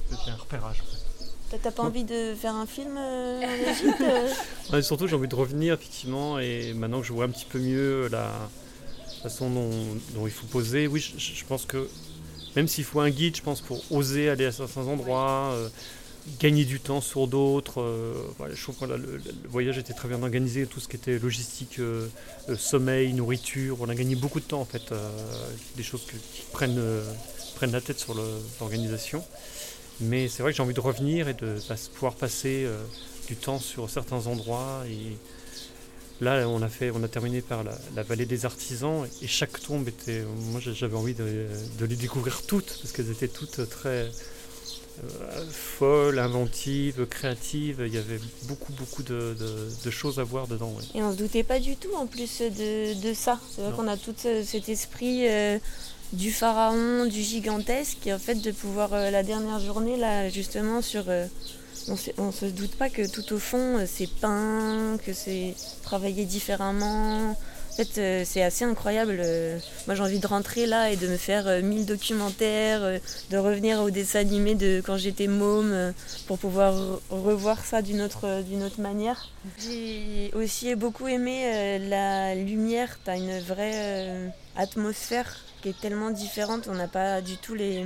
C'était 0.09 0.31
un 0.31 0.35
repérage. 0.35 0.84
T'as 1.63 1.71
pas 1.71 1.84
envie 1.84 2.03
de 2.03 2.35
faire 2.35 2.55
un 2.55 2.65
film 2.65 2.97
euh, 2.97 3.41
en 3.43 3.71
Égypte 3.71 4.85
Surtout, 4.85 5.07
j'ai 5.07 5.15
envie 5.15 5.27
de 5.27 5.35
revenir, 5.35 5.76
effectivement, 5.76 6.39
et 6.39 6.73
maintenant 6.73 7.01
que 7.01 7.07
je 7.07 7.13
vois 7.13 7.26
un 7.26 7.30
petit 7.30 7.45
peu 7.45 7.59
mieux 7.59 8.07
la 8.09 8.31
façon 9.19 9.49
dont, 9.49 10.25
il 10.25 10.31
faut 10.31 10.47
poser. 10.47 10.87
Oui, 10.87 10.99
je, 11.17 11.45
pense 11.45 11.65
que 11.65 11.87
même 12.55 12.67
s'il 12.67 12.83
faut 12.83 12.99
un 12.99 13.09
guide, 13.09 13.35
je 13.35 13.41
pense 13.41 13.61
pour 13.61 13.83
oser 13.91 14.29
aller 14.29 14.45
à 14.45 14.51
certains 14.51 14.87
endroits, 14.87 15.51
euh, 15.53 15.69
gagner 16.39 16.65
du 16.65 16.79
temps 16.79 17.01
sur 17.01 17.27
d'autres. 17.27 17.81
Euh, 17.81 18.13
je 18.53 18.61
trouve 18.61 18.77
que 18.77 18.85
le, 18.85 19.21
voyage 19.49 19.77
était 19.77 19.93
très 19.93 20.07
bien 20.07 20.21
organisé, 20.21 20.65
tout 20.65 20.79
ce 20.79 20.87
qui 20.87 20.95
était 20.95 21.19
logistique, 21.19 21.79
euh, 21.79 22.07
sommeil, 22.57 23.13
nourriture. 23.13 23.77
On 23.81 23.89
a 23.89 23.95
gagné 23.95 24.15
beaucoup 24.15 24.39
de 24.39 24.45
temps 24.45 24.61
en 24.61 24.65
fait, 24.65 24.93
des 25.75 25.83
choses 25.83 26.05
qui 26.05 26.41
prennent, 26.51 26.81
prennent 27.55 27.71
la 27.71 27.81
tête 27.81 27.99
sur 27.99 28.15
l'organisation. 28.59 29.23
Mais 30.01 30.29
c'est 30.29 30.43
vrai 30.43 30.51
que 30.51 30.57
j'ai 30.57 30.63
envie 30.63 30.73
de 30.73 30.79
revenir 30.79 31.27
et 31.27 31.33
de 31.33 31.55
pouvoir 31.93 32.15
passer 32.15 32.65
du 33.27 33.35
temps 33.35 33.59
sur 33.59 33.89
certains 33.89 34.27
endroits 34.27 34.83
Là, 36.21 36.49
on 36.49 36.61
a, 36.61 36.67
fait, 36.67 36.91
on 36.91 37.01
a 37.03 37.07
terminé 37.07 37.41
par 37.41 37.63
la, 37.63 38.03
vallée 38.03 38.25
des 38.25 38.45
artisans 38.45 39.07
et 39.21 39.27
chaque 39.27 39.61
tombe 39.61 39.87
était. 39.87 40.23
Moi, 40.51 40.59
j'avais 40.59 40.97
envie 40.97 41.13
de, 41.13 41.47
les 41.79 41.95
découvrir 41.95 42.41
toutes 42.45 42.77
parce 42.81 42.91
qu'elles 42.91 43.11
étaient 43.11 43.29
toutes 43.29 43.69
très 43.69 44.11
euh, 45.03 45.45
folles, 45.49 46.19
inventives, 46.19 47.05
créatives. 47.05 47.83
Il 47.85 47.93
y 47.93 47.97
avait 47.97 48.19
beaucoup, 48.43 48.73
beaucoup 48.73 49.03
de, 49.03 49.35
choses 49.89 50.19
à 50.19 50.23
voir 50.23 50.47
dedans. 50.47 50.75
Et 50.93 51.01
on 51.01 51.13
se 51.13 51.17
doutait 51.17 51.43
pas 51.43 51.59
du 51.59 51.77
tout 51.77 51.93
en 51.95 52.05
plus 52.05 52.41
de, 52.41 53.13
ça. 53.13 53.39
C'est 53.55 53.61
vrai 53.61 53.71
qu'on 53.71 53.87
a 53.87 53.95
tout 53.95 54.15
cet 54.17 54.69
esprit. 54.69 55.27
Euh, 55.27 55.57
du 56.11 56.31
pharaon, 56.31 57.05
du 57.05 57.21
gigantesque, 57.21 58.07
et 58.07 58.13
en 58.13 58.17
fait 58.17 58.33
de 58.33 58.49
pouvoir 58.49 58.95
euh, 58.95 59.11
la 59.11 59.21
dernière 59.21 59.59
journée 59.59 59.95
là 59.95 60.27
justement 60.27 60.81
sur 60.81 61.03
on 62.17 62.27
ne 62.27 62.31
se 62.31 62.45
doute 62.45 62.75
pas 62.75 62.89
que 62.89 63.09
tout 63.09 63.33
au 63.33 63.39
fond, 63.39 63.77
euh, 63.77 63.85
c'est 63.87 64.09
peint, 64.09 64.97
que 65.05 65.13
c'est 65.13 65.55
travaillé 65.83 66.25
différemment. 66.25 67.31
En 67.31 67.75
fait, 67.75 67.97
euh, 67.97 68.23
c'est 68.25 68.43
assez 68.43 68.65
incroyable. 68.65 69.17
Euh, 69.19 69.57
moi, 69.87 69.95
j'ai 69.95 70.03
envie 70.03 70.19
de 70.19 70.27
rentrer 70.27 70.65
là 70.65 70.91
et 70.91 70.97
de 70.97 71.07
me 71.07 71.17
faire 71.17 71.63
mille 71.63 71.85
documentaires, 71.85 72.99
de 73.29 73.37
revenir 73.37 73.81
au 73.81 73.89
dessin 73.89 74.19
animé 74.19 74.55
de 74.55 74.81
quand 74.85 74.97
j'étais 74.97 75.27
môme 75.27 75.93
pour 76.27 76.37
pouvoir 76.37 76.99
revoir 77.09 77.63
ça 77.63 77.81
d'une 77.81 78.01
autre, 78.01 78.43
autre 78.65 78.81
manière. 78.81 79.29
J'ai 79.59 80.31
aussi 80.35 80.75
beaucoup 80.75 81.07
aimé 81.07 81.79
la 81.87 82.35
lumière. 82.35 82.99
Tu 83.05 83.11
une 83.11 83.39
vraie 83.39 84.33
atmosphère 84.57 85.37
qui 85.61 85.69
est 85.69 85.79
tellement 85.79 86.09
différente. 86.11 86.67
On 86.69 86.75
n'a 86.75 86.87
pas 86.87 87.21
du 87.21 87.37
tout 87.37 87.55
les, 87.55 87.85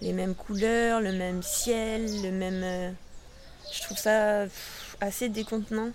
les 0.00 0.12
mêmes 0.12 0.34
couleurs, 0.34 1.00
le 1.00 1.12
même 1.12 1.42
ciel, 1.42 2.22
le 2.22 2.30
même. 2.30 2.62
Euh, 2.62 2.90
je 3.72 3.82
trouve 3.82 3.96
ça 3.96 4.44
assez 5.00 5.28
décontenant. 5.28 5.90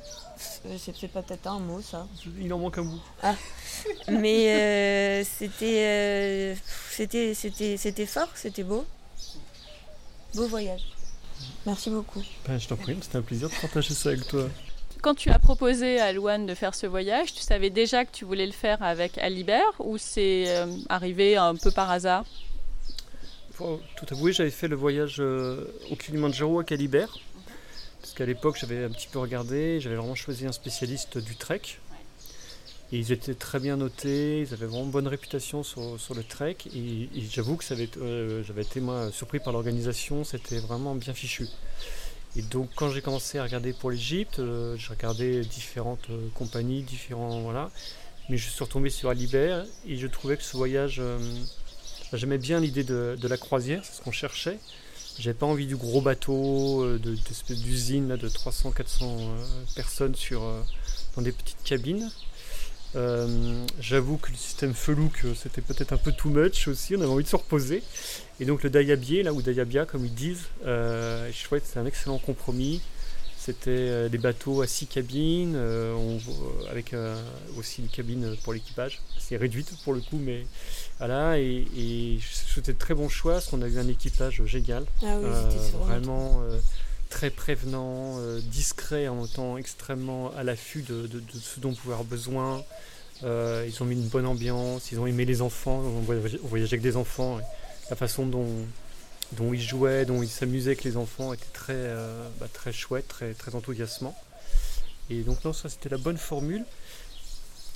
Euh, 0.65 0.77
c'est 0.77 1.07
pas 1.07 1.21
peut-être 1.21 1.47
un 1.47 1.59
mot 1.59 1.81
ça. 1.81 2.07
Il 2.39 2.51
en 2.53 2.59
manque 2.59 2.77
un 2.77 2.83
bout. 2.83 3.01
Ah. 3.21 3.35
Mais 4.09 4.49
euh, 4.49 5.23
c'était, 5.23 6.55
c'était, 6.89 7.33
c'était, 7.33 7.77
c'était 7.77 8.05
fort, 8.05 8.29
c'était 8.35 8.63
beau. 8.63 8.85
Beau 10.35 10.47
voyage. 10.47 10.81
Merci 11.65 11.89
beaucoup. 11.89 12.21
Ben, 12.47 12.59
je 12.59 12.67
t'en 12.67 12.75
prie, 12.75 12.97
c'était 13.01 13.17
un 13.17 13.21
plaisir 13.21 13.49
de 13.49 13.55
partager 13.55 13.93
ça 13.93 14.09
avec 14.09 14.27
toi. 14.27 14.47
Quand 15.01 15.15
tu 15.15 15.29
as 15.29 15.39
proposé 15.39 15.99
à 15.99 16.11
Louane 16.11 16.45
de 16.45 16.53
faire 16.53 16.75
ce 16.75 16.85
voyage, 16.85 17.33
tu 17.33 17.41
savais 17.41 17.69
déjà 17.69 18.03
que 18.03 18.11
tu 18.11 18.25
voulais 18.25 18.45
le 18.45 18.51
faire 18.51 18.83
avec 18.83 19.17
Alibert 19.17 19.73
ou 19.79 19.97
c'est 19.97 20.65
arrivé 20.89 21.37
un 21.37 21.55
peu 21.55 21.71
par 21.71 21.89
hasard? 21.89 22.25
Tout 23.95 24.05
avouer, 24.11 24.33
j'avais 24.33 24.51
fait 24.51 24.67
le 24.67 24.75
voyage 24.75 25.17
euh, 25.19 25.65
au 25.91 25.95
Kilimanjaro 25.95 26.59
à 26.59 26.63
Calibert. 26.63 27.17
Parce 28.01 28.13
qu'à 28.13 28.25
l'époque, 28.25 28.57
j'avais 28.59 28.83
un 28.83 28.89
petit 28.89 29.07
peu 29.07 29.19
regardé, 29.19 29.81
j'avais 29.81 29.95
vraiment 29.95 30.15
choisi 30.15 30.45
un 30.45 30.51
spécialiste 30.51 31.17
du 31.17 31.35
trek. 31.35 31.61
Et 32.91 32.97
ils 32.97 33.11
étaient 33.11 33.35
très 33.35 33.59
bien 33.59 33.77
notés, 33.77 34.41
ils 34.41 34.53
avaient 34.53 34.65
vraiment 34.65 34.85
bonne 34.85 35.07
réputation 35.07 35.63
sur, 35.63 35.97
le 36.15 36.23
trek. 36.23 36.57
Et, 36.73 37.09
j'avoue 37.29 37.55
que 37.57 37.65
euh, 37.99 38.43
j'avais 38.43 38.61
été 38.63 38.79
moi, 38.79 39.11
surpris 39.11 39.39
par 39.39 39.53
l'organisation, 39.53 40.23
c'était 40.23 40.59
vraiment 40.59 40.95
bien 40.95 41.13
fichu. 41.13 41.47
Et 42.35 42.41
donc 42.41 42.69
quand 42.75 42.89
j'ai 42.89 43.01
commencé 43.01 43.39
à 43.39 43.43
regarder 43.43 43.73
pour 43.73 43.91
l'Égypte, 43.91 44.39
j'ai 44.77 44.89
regardé 44.89 45.41
différentes 45.41 46.09
compagnies, 46.35 46.83
différents 46.83 47.41
voilà. 47.41 47.71
Mais 48.29 48.37
je 48.37 48.49
suis 48.49 48.63
retombé 48.63 48.91
sur 48.91 49.09
Alibert 49.09 49.65
et 49.87 49.97
je 49.97 50.05
trouvais 50.05 50.37
que 50.37 50.43
ce 50.43 50.55
voyage, 50.55 51.01
j'aimais 52.13 52.37
bien 52.37 52.59
l'idée 52.59 52.83
de, 52.83 53.17
de, 53.19 53.27
la 53.27 53.37
croisière, 53.37 53.83
c'est 53.83 53.97
ce 53.97 54.01
qu'on 54.01 54.11
cherchait. 54.11 54.57
J'avais 55.19 55.37
pas 55.37 55.45
envie 55.45 55.67
du 55.67 55.75
gros 55.75 56.01
bateau, 56.01 56.83
euh, 56.83 56.97
de, 56.97 57.13
d'espèce 57.15 57.59
d'usine 57.59 58.15
de 58.15 58.29
300-400 58.29 59.03
euh, 59.03 59.43
personnes 59.75 60.15
sur, 60.15 60.43
euh, 60.43 60.61
dans 61.15 61.21
des 61.21 61.31
petites 61.31 61.61
cabines. 61.63 62.09
j'avoue 63.81 64.17
que 64.17 64.31
le 64.31 64.37
système 64.37 64.73
Felouk 64.73 65.25
c'était 65.35 65.61
peut-être 65.61 65.93
un 65.93 65.97
peu 65.97 66.11
too 66.11 66.29
much 66.29 66.67
aussi, 66.67 66.95
on 66.95 67.01
avait 67.01 67.11
envie 67.11 67.23
de 67.23 67.29
se 67.29 67.35
reposer. 67.35 67.83
Et 68.39 68.45
donc 68.45 68.63
le 68.63 68.69
Dayabier, 68.69 69.23
là, 69.23 69.33
ou 69.33 69.41
Dayabia 69.41 69.85
comme 69.85 70.05
ils 70.05 70.13
disent, 70.13 70.45
trouvais 70.61 71.59
que 71.59 71.67
c'était 71.67 71.79
un 71.79 71.85
excellent 71.85 72.17
compromis. 72.17 72.81
C'était 73.49 74.09
des 74.09 74.17
bateaux 74.17 74.61
à 74.61 74.67
6 74.67 74.87
cabines, 74.87 75.57
avec 76.69 76.93
aussi 77.57 77.81
une 77.81 77.87
cabine 77.87 78.35
pour 78.43 78.53
l'équipage. 78.53 79.01
C'est 79.17 79.37
réduite 79.37 79.71
pour 79.83 79.93
le 79.93 80.01
coup, 80.01 80.19
mais 80.19 80.45
voilà, 80.99 81.39
et, 81.39 82.19
c'était 82.53 82.73
de 82.73 82.77
très 82.77 82.93
bon 82.93 83.07
choix 83.07 83.33
parce 83.33 83.47
qu'on 83.47 83.61
a 83.61 83.67
eu 83.67 83.79
un 83.79 83.87
équipage 83.87 84.43
génial. 84.43 84.85
Ah 85.01 85.17
oui, 85.17 85.25
euh, 85.25 85.49
vraiment 85.85 86.41
euh, 86.43 86.59
très 87.09 87.29
prévenant, 87.29 88.17
euh, 88.19 88.41
discret 88.41 89.07
en 89.07 89.25
temps 89.25 89.57
extrêmement 89.57 90.31
à 90.35 90.43
l'affût 90.43 90.81
de, 90.81 91.09
ce 91.41 91.61
dont 91.61 91.69
on 91.69 91.73
pouvait 91.73 91.93
avoir 91.93 92.03
besoin. 92.03 92.63
ils 93.23 93.77
ont 93.79 93.85
mis 93.85 93.95
une 93.95 94.09
bonne 94.09 94.25
ambiance, 94.25 94.91
ils 94.91 94.99
ont 94.99 95.07
aimé 95.07 95.23
les 95.23 95.41
enfants, 95.41 95.79
on 95.79 96.01
voyageait, 96.01 96.73
avec 96.73 96.81
des 96.81 96.97
enfants. 96.97 97.39
la 97.89 97.95
façon 97.95 98.25
dont, 98.25 98.45
dont 99.33 99.53
ils 99.53 99.61
jouaient, 99.61 100.05
dont 100.05 100.21
ils 100.23 100.29
s'amusaient 100.29 100.71
avec 100.71 100.83
les 100.83 100.97
enfants 100.97 101.33
était 101.33 101.45
très, 101.53 101.93
bah, 102.39 102.47
très 102.51 102.71
chouette, 102.73 103.07
très, 103.07 103.33
très 103.33 103.55
enthousiasmant. 103.55 104.17
Et 105.09 105.21
donc 105.21 105.43
non, 105.43 105.53
ça 105.53 105.69
c'était 105.69 105.89
la 105.89 105.97
bonne 105.97 106.17
formule 106.17 106.65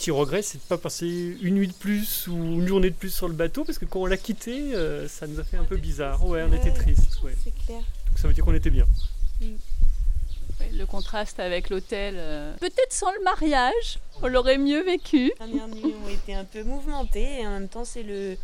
petit 0.03 0.11
regret, 0.11 0.41
c'est 0.41 0.57
de 0.57 0.63
ne 0.63 0.67
pas 0.67 0.77
passer 0.77 1.37
une 1.41 1.55
nuit 1.55 1.67
de 1.67 1.73
plus 1.73 2.27
ou 2.27 2.35
une 2.35 2.67
journée 2.67 2.89
de 2.89 2.95
plus 2.95 3.09
sur 3.09 3.27
le 3.27 3.33
bateau, 3.33 3.63
parce 3.63 3.77
que 3.77 3.85
quand 3.85 4.01
on 4.01 4.05
l'a 4.05 4.17
quitté, 4.17 4.75
euh, 4.75 5.07
ça 5.07 5.27
nous 5.27 5.39
a 5.39 5.43
fait 5.43 5.57
un 5.57 5.63
peu 5.63 5.77
bizarre. 5.77 6.25
Ouais, 6.25 6.43
on 6.43 6.53
était 6.53 6.73
triste. 6.73 7.19
C'est 7.43 7.55
clair. 7.65 7.79
Donc 8.07 8.17
ça 8.17 8.27
veut 8.27 8.33
dire 8.33 8.43
qu'on 8.43 8.53
était 8.53 8.69
bien. 8.69 8.85
Mm. 9.41 9.45
le 10.73 10.85
contraste 10.85 11.39
avec 11.39 11.69
l'hôtel. 11.69 12.15
Euh, 12.17 12.53
peut-être 12.59 12.91
sans 12.91 13.11
le 13.11 13.23
mariage, 13.23 13.99
on 14.21 14.27
l'aurait 14.27 14.57
mieux 14.57 14.83
vécu. 14.83 15.27
Les 15.27 15.35
premières 15.35 15.67
nuits 15.67 15.95
ont 16.05 16.09
été 16.09 16.33
un 16.33 16.45
peu 16.45 16.63
mouvementées 16.63 17.41
et 17.41 17.47
en 17.47 17.51
même 17.51 17.69
temps 17.69 17.85
c'est 17.85 18.03
le, 18.03 18.37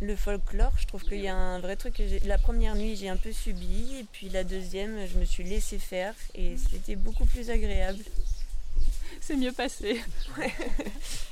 le 0.00 0.16
folklore. 0.16 0.72
Je 0.78 0.86
trouve 0.86 1.02
qu'il 1.02 1.20
y 1.20 1.28
a 1.28 1.36
un 1.36 1.60
vrai 1.60 1.76
truc. 1.76 1.94
Que 1.94 2.26
la 2.26 2.38
première 2.38 2.74
nuit 2.74 2.96
j'ai 2.96 3.08
un 3.08 3.16
peu 3.16 3.32
subi 3.32 3.96
et 3.98 4.04
puis 4.04 4.28
la 4.28 4.44
deuxième 4.44 5.06
je 5.06 5.18
me 5.18 5.24
suis 5.24 5.44
laissé 5.44 5.78
faire 5.78 6.14
et 6.34 6.56
c'était 6.56 6.96
beaucoup 6.96 7.24
plus 7.24 7.50
agréable 7.50 8.02
c'est 9.20 9.36
mieux 9.36 9.52
passé. 9.52 10.00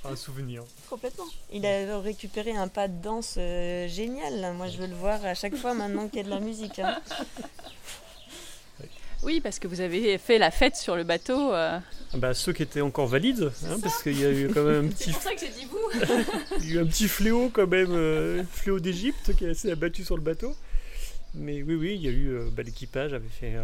un 0.05 0.17
souvenir. 0.17 0.65
Complètement. 0.89 1.27
Il 1.53 1.67
a 1.67 1.99
récupéré 2.01 2.53
un 2.53 2.69
pas 2.69 2.89
de 2.89 3.01
danse 3.01 3.37
euh, 3.39 3.89
génial. 3.89 4.53
Moi, 4.55 4.69
je 4.69 4.79
veux 4.79 4.87
le 4.87 4.95
voir 4.95 5.25
à 5.25 5.35
chaque 5.35 5.57
fois 5.57 5.75
maintenant 5.75 6.09
qu'il 6.09 6.19
y 6.19 6.21
a 6.21 6.25
de 6.25 6.31
la 6.31 6.41
musique. 6.41 6.79
Hein. 6.79 7.01
Oui, 9.27 9.40
parce 9.40 9.59
que 9.59 9.69
vous 9.69 9.81
avez 9.81 10.16
fait 10.16 10.39
la 10.39 10.51
fête 10.51 10.77
sur 10.77 10.97
le 10.97 11.05
bateau. 11.05 11.53
Euh. 11.53 11.78
Ah 12.15 12.16
bah, 12.16 12.32
ceux 12.32 12.53
qui 12.53 12.62
étaient 12.62 12.81
encore 12.81 13.09
valides, 13.09 13.51
hein, 13.69 13.78
parce 13.82 14.03
qu'il 14.03 14.19
y 14.19 14.24
a 14.24 14.31
eu 14.31 14.48
quand 14.48 14.62
même 14.62 14.86
un 14.86 14.89
petit. 14.93 15.11
C'est 15.11 15.12
pour 15.12 15.23
ça 15.23 15.35
que 15.35 15.40
j'ai 15.40 15.48
dit 15.48 15.66
vous. 15.69 16.61
Il 16.61 16.69
y 16.69 16.73
a 16.73 16.74
eu 16.77 16.78
un 16.82 16.86
petit 16.86 17.09
fléau 17.09 17.51
quand 17.53 17.66
même, 17.66 17.90
euh, 17.90 18.43
fléau 18.51 18.81
d'Égypte 18.81 19.35
qui 19.36 19.53
s'est 19.55 19.73
abattu 19.73 20.05
sur 20.05 20.16
le 20.16 20.23
bateau. 20.23 20.55
Mais 21.35 21.62
oui, 21.62 21.74
oui, 21.74 21.94
il 21.97 22.03
y 22.03 22.09
a 22.09 22.12
eu. 22.12 22.39
Bah, 22.57 22.62
L'équipage 22.62 23.12
avait 23.12 23.28
fait 23.28 23.57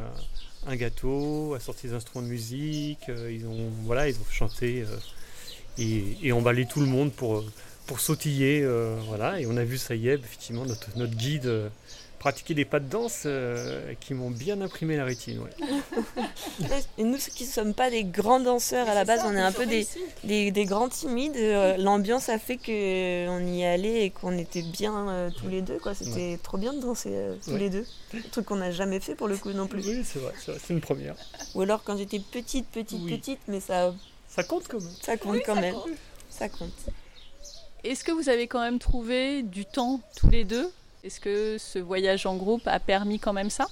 un 0.67 0.77
gâteau, 0.77 1.55
a 1.55 1.61
sorti 1.61 1.89
des 1.89 1.95
instruments 1.95 2.25
de 2.25 2.31
musique, 2.31 3.09
euh, 3.09 3.33
ils 3.33 3.47
ont 3.47 3.71
voilà, 3.85 4.09
ils 4.09 4.15
ont 4.17 4.31
chanté 4.31 4.83
euh, 4.83 4.97
et, 5.79 6.17
et, 6.23 6.33
emballé 6.33 6.67
tout 6.67 6.81
le 6.81 6.87
monde 6.87 7.13
pour, 7.13 7.39
euh, 7.39 7.45
pour 7.87 8.01
sautiller, 8.01 8.67
voilà. 9.09 9.41
Et 9.41 9.47
on 9.47 9.57
a 9.57 9.65
vu 9.65 9.79
Sayeb, 9.79 10.21
effectivement, 10.21 10.65
notre, 10.65 10.97
notre 10.97 11.15
guide 11.15 11.71
pratiquer 12.23 12.55
des 12.55 12.65
pas 12.65 12.79
de 12.79 12.89
danse 12.89 13.27
qui 13.99 14.15
m'ont 14.15 14.31
bien 14.31 14.61
imprimé 14.61 14.97
la 14.97 15.05
rétine. 15.05 15.41
et 16.99 17.03
nous 17.03 17.17
qui 17.17 17.43
ne 17.43 17.49
sommes 17.49 17.75
pas 17.75 17.91
des 17.91 18.05
grands 18.05 18.39
danseurs 18.39 18.89
à 18.89 18.95
la 18.95 19.05
base, 19.05 19.23
on 19.25 19.35
est 19.35 19.41
un 19.41 19.51
peu 19.51 19.67
des, 19.67 19.89
des, 20.23 20.53
des, 20.53 20.65
grands 20.65 20.89
timides. 20.89 21.37
L'ambiance 21.79 22.29
a 22.29 22.39
fait 22.39 22.59
qu'on 22.59 23.45
y 23.45 23.65
allait 23.65 24.05
et 24.05 24.11
qu'on 24.11 24.39
était 24.39 24.63
bien 24.63 25.33
tous 25.37 25.49
les 25.49 25.63
deux. 25.63 25.79
C'était 25.95 26.39
trop 26.41 26.59
bien 26.59 26.73
de 26.73 26.81
danser 26.81 27.13
tous 27.45 27.57
les 27.57 27.71
deux. 27.71 27.85
Un 28.15 28.21
truc 28.31 28.47
qu'on 28.47 28.57
n'a 28.57 28.71
jamais 28.71 29.01
fait 29.01 29.17
pour 29.17 29.27
le 29.27 29.37
coup 29.37 29.51
non 29.51 29.67
plus. 29.67 29.85
Oui, 29.85 30.03
c'est 30.05 30.21
vrai, 30.21 30.33
c'est 30.39 30.73
une 30.73 30.81
première. 30.81 31.17
Ou 31.57 31.63
alors 31.63 31.83
quand 31.83 31.97
j'étais 31.97 32.21
petite, 32.21 32.69
petite, 32.69 33.05
petite, 33.05 33.41
mais 33.49 33.59
ça. 33.59 33.93
Ça 34.29 34.45
compte 34.45 34.69
quand 34.69 34.81
même. 34.81 34.95
Ça 35.03 35.17
compte 35.17 35.41
quand 35.45 35.61
même. 35.61 35.75
Ça 36.31 36.49
compte. 36.49 36.71
Est-ce 37.83 38.05
que 38.05 38.13
vous 38.13 38.29
avez 38.29 38.47
quand 38.47 38.61
même 38.61 38.79
trouvé 38.79 39.43
du 39.43 39.67
temps 39.67 40.01
tous 40.15 40.31
les 40.31 40.45
deux? 40.45 40.71
Est-ce 41.05 41.19
que 41.19 41.59
ce 41.59 41.81
voyage 41.81 42.27
en 42.27 42.37
groupe 42.37 42.63
a 42.67 42.79
permis 42.79 43.19
quand 43.19 43.33
même 43.33 43.51
ça? 43.51 43.67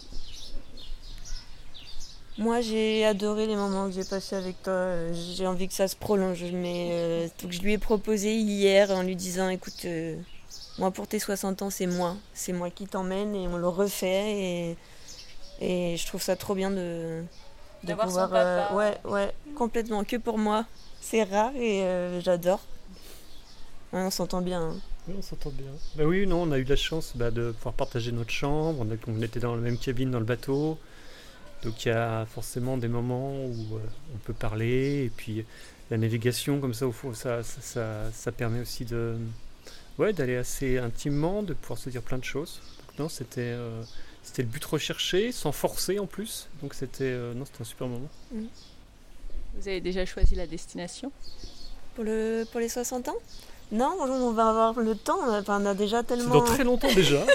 Moi, 2.39 2.61
j'ai 2.61 3.05
adoré 3.05 3.47
les 3.47 3.55
moments 3.55 3.86
que 3.86 3.93
j'ai 3.93 4.05
passés 4.05 4.35
avec 4.35 4.61
toi. 4.65 5.12
J'ai 5.12 5.47
envie 5.47 5.69
que 5.69 5.74
ça 5.74 5.86
se 5.86 5.94
prolonge. 5.94 6.43
Mais 6.52 6.89
euh, 6.90 7.28
je 7.48 7.61
lui 7.61 7.74
ai 7.74 7.78
proposé 7.78 8.35
hier 8.35 8.90
en 8.90 9.02
lui 9.02 9.15
disant 9.15 9.48
écoute, 9.48 9.85
euh, 9.85 10.16
moi, 10.78 10.90
pour 10.90 11.07
tes 11.07 11.20
60 11.20 11.62
ans, 11.62 11.70
c'est 11.70 11.86
moi. 11.86 12.16
C'est 12.35 12.52
moi 12.52 12.69
qui 12.69 12.86
t'emmène 12.89 13.36
et 13.36 13.47
on 13.47 13.59
le 13.59 13.69
refait. 13.69 14.32
Et, 14.32 14.77
et 15.61 15.97
je 15.97 16.07
trouve 16.09 16.23
ça 16.23 16.35
trop 16.35 16.57
bien 16.57 16.73
de, 16.73 17.23
de 17.85 17.94
pouvoir. 17.94 18.31
Euh, 18.32 18.74
ouais, 18.74 18.98
ouais, 19.05 19.32
complètement. 19.55 20.02
Que 20.02 20.16
pour 20.16 20.36
moi. 20.36 20.65
C'est 21.01 21.23
rare 21.23 21.55
et 21.57 21.85
j'adore. 22.20 22.61
on 23.93 24.11
s'entend 24.11 24.40
bien. 24.40 24.62
Hein. 24.62 24.77
Oui, 25.10 25.16
on 25.18 25.22
s'entend 25.22 25.50
bien. 25.50 25.72
Bah 25.96 26.04
oui, 26.04 26.26
non, 26.26 26.42
on 26.42 26.52
a 26.52 26.58
eu 26.58 26.64
la 26.64 26.76
chance 26.76 27.12
bah, 27.16 27.30
de 27.30 27.50
pouvoir 27.50 27.74
partager 27.74 28.12
notre 28.12 28.30
chambre. 28.30 28.86
On, 29.08 29.22
était 29.22 29.40
dans 29.40 29.56
la 29.56 29.60
même 29.60 29.76
cabine 29.76 30.10
dans 30.10 30.20
le 30.20 30.24
bateau. 30.24 30.78
Donc 31.64 31.84
il 31.84 31.88
y 31.88 31.92
a 31.92 32.26
forcément 32.26 32.76
des 32.76 32.88
moments 32.88 33.34
où 33.44 33.76
euh, 33.76 33.80
on 34.14 34.18
peut 34.18 34.32
parler. 34.32 35.04
Et 35.04 35.10
puis 35.14 35.44
la 35.90 35.98
navigation, 35.98 36.60
comme 36.60 36.74
ça, 36.74 36.86
au 36.86 36.92
fond, 36.92 37.12
ça, 37.12 37.42
ça, 37.42 38.10
ça 38.12 38.32
permet 38.32 38.60
aussi 38.60 38.84
de 38.84 39.16
ouais, 39.98 40.12
d'aller 40.12 40.36
assez 40.36 40.78
intimement, 40.78 41.42
de 41.42 41.54
pouvoir 41.54 41.78
se 41.78 41.90
dire 41.90 42.02
plein 42.02 42.18
de 42.18 42.24
choses. 42.24 42.60
Donc, 42.88 42.98
non, 43.00 43.08
c'était 43.08 43.40
euh, 43.40 43.82
c'était 44.22 44.42
le 44.42 44.48
but 44.48 44.64
recherché, 44.64 45.32
sans 45.32 45.52
forcer 45.52 45.98
en 45.98 46.06
plus. 46.06 46.48
Donc 46.62 46.74
c'était 46.74 47.04
euh, 47.04 47.34
non, 47.34 47.44
c'était 47.46 47.62
un 47.62 47.64
super 47.64 47.88
moment. 47.88 48.08
Mm. 48.32 48.44
Vous 49.56 49.68
avez 49.68 49.80
déjà 49.80 50.06
choisi 50.06 50.36
la 50.36 50.46
destination? 50.46 51.10
Pour 51.96 52.04
le 52.04 52.44
pour 52.52 52.60
les 52.60 52.68
60 52.68 53.08
ans? 53.08 53.16
Non, 53.72 53.97
on 54.01 54.32
va 54.32 54.48
avoir 54.48 54.80
le 54.80 54.97
temps. 54.97 55.18
Enfin, 55.28 55.62
on 55.62 55.66
a 55.66 55.74
déjà 55.74 56.02
tellement. 56.02 56.32
C'est 56.32 56.38
dans 56.38 56.44
très 56.44 56.64
longtemps 56.64 56.92
déjà. 56.94 57.24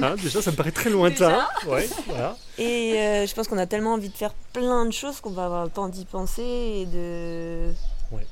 Hein, 0.00 0.14
déjà, 0.22 0.40
ça 0.40 0.52
me 0.52 0.56
paraît 0.56 0.70
très 0.70 0.90
lointain. 0.90 1.44
Ouais, 1.66 1.88
voilà. 2.06 2.36
Et 2.56 2.92
euh, 2.94 3.26
je 3.26 3.34
pense 3.34 3.48
qu'on 3.48 3.58
a 3.58 3.66
tellement 3.66 3.94
envie 3.94 4.08
de 4.08 4.14
faire 4.14 4.32
plein 4.52 4.86
de 4.86 4.92
choses 4.92 5.20
qu'on 5.20 5.30
va 5.30 5.46
avoir 5.46 5.64
le 5.64 5.70
temps 5.70 5.88
d'y 5.88 6.04
penser 6.04 6.42
et 6.42 6.86
de. 6.86 7.72
Ouais. 8.12 8.26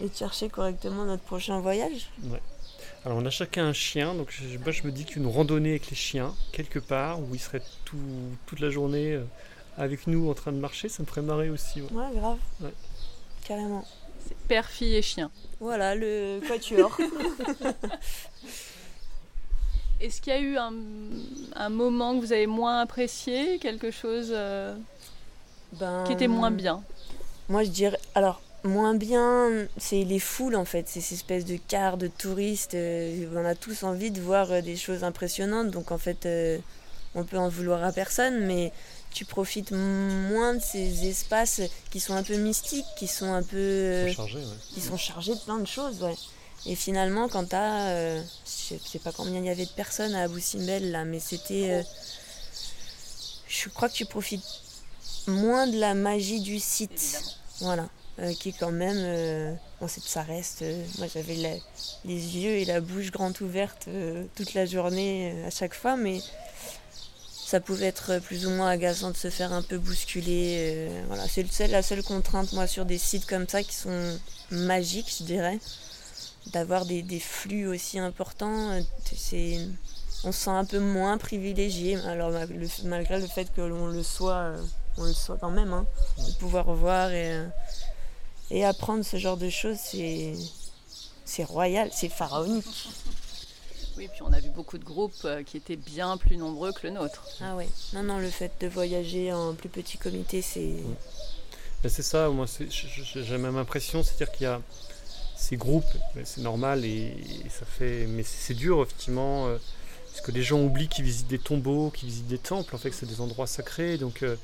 Et 0.00 0.08
de 0.08 0.14
chercher 0.14 0.50
correctement 0.50 1.04
notre 1.04 1.22
prochain 1.22 1.60
voyage. 1.60 2.10
Ouais. 2.24 2.42
Alors 3.04 3.18
on 3.18 3.24
a 3.24 3.30
chacun 3.30 3.66
un 3.66 3.72
chien, 3.72 4.14
donc 4.14 4.28
je, 4.30 4.58
moi 4.58 4.70
je 4.70 4.82
me 4.82 4.90
dis 4.90 5.04
qu'une 5.06 5.26
randonnée 5.26 5.70
avec 5.70 5.88
les 5.88 5.96
chiens, 5.96 6.34
quelque 6.52 6.78
part, 6.78 7.20
où 7.20 7.28
ils 7.32 7.40
seraient 7.40 7.62
tout, 7.84 7.96
toute 8.46 8.60
la 8.60 8.70
journée 8.70 9.12
euh, 9.12 9.24
avec 9.78 10.06
nous 10.06 10.28
en 10.28 10.34
train 10.34 10.52
de 10.52 10.58
marcher, 10.58 10.88
ça 10.88 11.02
me 11.02 11.08
ferait 11.08 11.22
marrer 11.22 11.48
aussi. 11.48 11.80
Ouais, 11.80 12.10
grave. 12.14 12.38
Carrément. 13.46 13.84
C'est 14.26 14.36
père, 14.48 14.66
fille 14.66 14.96
et 14.96 15.02
chien. 15.02 15.30
Voilà, 15.60 15.94
le 15.94 16.40
quatuor. 16.46 16.96
Est-ce 20.00 20.20
qu'il 20.20 20.32
y 20.32 20.36
a 20.36 20.40
eu 20.40 20.56
un, 20.56 20.70
moment 21.70 22.14
que 22.16 22.20
vous 22.20 22.32
avez 22.32 22.46
moins 22.46 22.80
apprécié, 22.80 23.58
quelque 23.58 23.90
chose 23.90 24.28
euh, 24.30 24.76
ben, 25.72 26.04
qui 26.04 26.12
était 26.12 26.28
moins 26.28 26.52
bien? 26.52 26.84
Moi 27.48 27.64
je 27.64 27.70
dirais... 27.70 27.98
Alors, 28.14 28.40
moins 28.64 28.94
bien, 28.94 29.66
c'est 29.76 30.04
les 30.04 30.18
foules 30.18 30.56
en 30.56 30.64
fait, 30.64 30.88
c'est 30.88 31.00
ces 31.00 31.14
espèces 31.16 31.44
de 31.44 31.56
cars 31.56 31.96
de 31.96 32.06
touristes. 32.08 32.74
Euh, 32.74 33.26
on 33.34 33.44
a 33.44 33.54
tous 33.54 33.82
envie 33.82 34.10
de 34.10 34.20
voir 34.20 34.50
euh, 34.50 34.60
des 34.60 34.76
choses 34.76 35.04
impressionnantes, 35.04 35.70
donc 35.70 35.92
en 35.92 35.98
fait, 35.98 36.26
euh, 36.26 36.58
on 37.14 37.24
peut 37.24 37.38
en 37.38 37.48
vouloir 37.48 37.84
à 37.84 37.92
personne, 37.92 38.40
mais 38.46 38.72
tu 39.12 39.24
profites 39.24 39.72
moins 39.72 40.54
de 40.54 40.60
ces 40.60 41.08
espaces 41.08 41.62
qui 41.90 42.00
sont 42.00 42.14
un 42.14 42.22
peu 42.22 42.36
mystiques, 42.36 42.86
qui 42.96 43.06
sont 43.06 43.32
un 43.32 43.42
peu. 43.42 44.06
Ils 44.06 44.14
sont 44.14 44.26
chargés, 44.26 44.44
Qui 44.74 44.80
sont 44.80 44.96
chargés 44.96 45.34
de 45.34 45.40
plein 45.40 45.58
de 45.58 45.66
choses, 45.66 46.02
ouais. 46.02 46.14
Et 46.66 46.74
finalement, 46.74 47.28
quand 47.28 47.46
t'as. 47.48 48.16
je 48.16 48.74
sais 48.84 48.98
pas 48.98 49.12
combien 49.12 49.40
il 49.40 49.46
y 49.46 49.50
avait 49.50 49.66
de 49.66 49.70
personnes 49.70 50.14
à 50.14 50.22
Abu 50.22 50.40
Simbel 50.40 50.90
là, 50.90 51.04
mais 51.04 51.20
c'était. 51.20 51.84
je 53.48 53.68
crois 53.68 53.88
que 53.88 53.94
tu 53.94 54.04
profites 54.04 54.44
moins 55.26 55.66
de 55.66 55.78
la 55.78 55.94
magie 55.94 56.40
du 56.40 56.58
site. 56.58 57.20
Voilà. 57.60 57.88
Euh, 58.20 58.34
qui 58.34 58.52
quand 58.52 58.72
même, 58.72 58.96
euh, 58.98 59.54
bon, 59.80 59.86
ça 59.86 60.22
reste, 60.22 60.62
euh, 60.62 60.84
moi 60.98 61.06
j'avais 61.06 61.36
les 62.04 62.36
yeux 62.36 62.50
et 62.50 62.64
la 62.64 62.80
bouche 62.80 63.12
grande 63.12 63.40
ouverte 63.40 63.88
toute 64.34 64.54
la 64.54 64.66
journée 64.66 65.44
à 65.46 65.50
chaque 65.50 65.74
fois, 65.74 65.96
mais 65.96 66.18
ça 67.48 67.60
pouvait 67.60 67.86
être 67.86 68.18
plus 68.18 68.44
ou 68.44 68.50
moins 68.50 68.68
agaçant 68.68 69.10
de 69.10 69.16
se 69.16 69.30
faire 69.30 69.54
un 69.54 69.62
peu 69.62 69.78
bousculer. 69.78 70.90
voilà, 71.06 71.24
c'est 71.28 71.66
la 71.68 71.80
seule 71.80 72.02
contrainte, 72.02 72.52
moi, 72.52 72.66
sur 72.66 72.84
des 72.84 72.98
sites 72.98 73.24
comme 73.24 73.48
ça 73.48 73.62
qui 73.62 73.74
sont 73.74 74.18
magiques, 74.50 75.10
je 75.18 75.24
dirais. 75.24 75.58
D'avoir 76.52 76.84
des, 76.84 77.02
flux 77.18 77.66
aussi 77.66 77.98
importants, 77.98 78.78
c'est 79.16 79.60
on 80.24 80.32
se 80.32 80.40
sent 80.40 80.50
un 80.50 80.66
peu 80.66 80.78
moins 80.78 81.16
privilégié. 81.16 81.96
Alors 82.04 82.32
malgré 82.84 83.18
le 83.18 83.26
fait 83.26 83.50
que 83.54 83.62
l'on 83.62 83.86
le 83.86 84.02
soit, 84.02 84.52
on 84.98 85.04
le 85.04 85.14
soit 85.14 85.38
quand 85.38 85.50
même, 85.50 85.72
hein, 85.72 85.86
de 86.18 86.32
pouvoir 86.34 86.70
voir 86.74 87.10
et, 87.12 88.62
apprendre 88.62 89.06
ce 89.06 89.16
genre 89.16 89.38
de 89.38 89.48
choses, 89.48 89.78
c'est 91.24 91.44
royal, 91.44 91.88
c'est 91.94 92.10
pharaonique. 92.10 92.90
Oui, 93.98 94.08
puis 94.12 94.22
on 94.22 94.32
a 94.32 94.38
vu 94.38 94.50
beaucoup 94.50 94.78
de 94.78 94.84
groupes 94.84 95.12
euh, 95.24 95.42
qui 95.42 95.56
étaient 95.56 95.74
bien 95.74 96.16
plus 96.18 96.36
nombreux 96.36 96.72
que 96.72 96.86
le 96.86 96.92
nôtre. 96.92 97.26
Ah 97.40 97.56
oui, 97.56 97.64
non, 97.92 98.04
non, 98.04 98.18
le 98.18 98.30
fait 98.30 98.52
de 98.60 98.68
voyager 98.68 99.32
en 99.32 99.54
plus 99.54 99.68
petit 99.68 99.98
comité, 99.98 100.40
c'est... 100.40 100.76
C'est 101.82 102.02
ça, 102.02 102.28
moi 102.28 102.46
j'ai 102.70 103.38
même 103.38 103.56
l'impression, 103.56 104.04
c'est-à-dire 104.04 104.30
qu'il 104.30 104.44
y 104.44 104.46
a 104.46 104.60
ces 105.36 105.56
groupes, 105.56 105.84
c'est 106.24 106.42
normal 106.42 106.84
et, 106.84 107.16
ça 107.50 107.66
fait... 107.66 108.06
Mais 108.06 108.22
c'est 108.22 108.54
dur, 108.54 108.82
effectivement, 108.82 109.48
euh, 109.48 109.58
parce 110.12 110.20
que 110.20 110.30
les 110.30 110.42
gens 110.42 110.60
oublient 110.60 110.88
qu'ils 110.88 111.04
visitent 111.04 111.28
des 111.28 111.38
tombeaux, 111.40 111.90
qu'ils 111.90 112.08
visitent 112.08 112.28
des 112.28 112.38
temples, 112.38 112.76
en 112.76 112.78
fait, 112.78 112.92
c'est 112.92 113.06
des 113.06 113.20
endroits 113.20 113.48
sacrés, 113.48 113.98
donc 113.98 114.22
euh, 114.22 114.36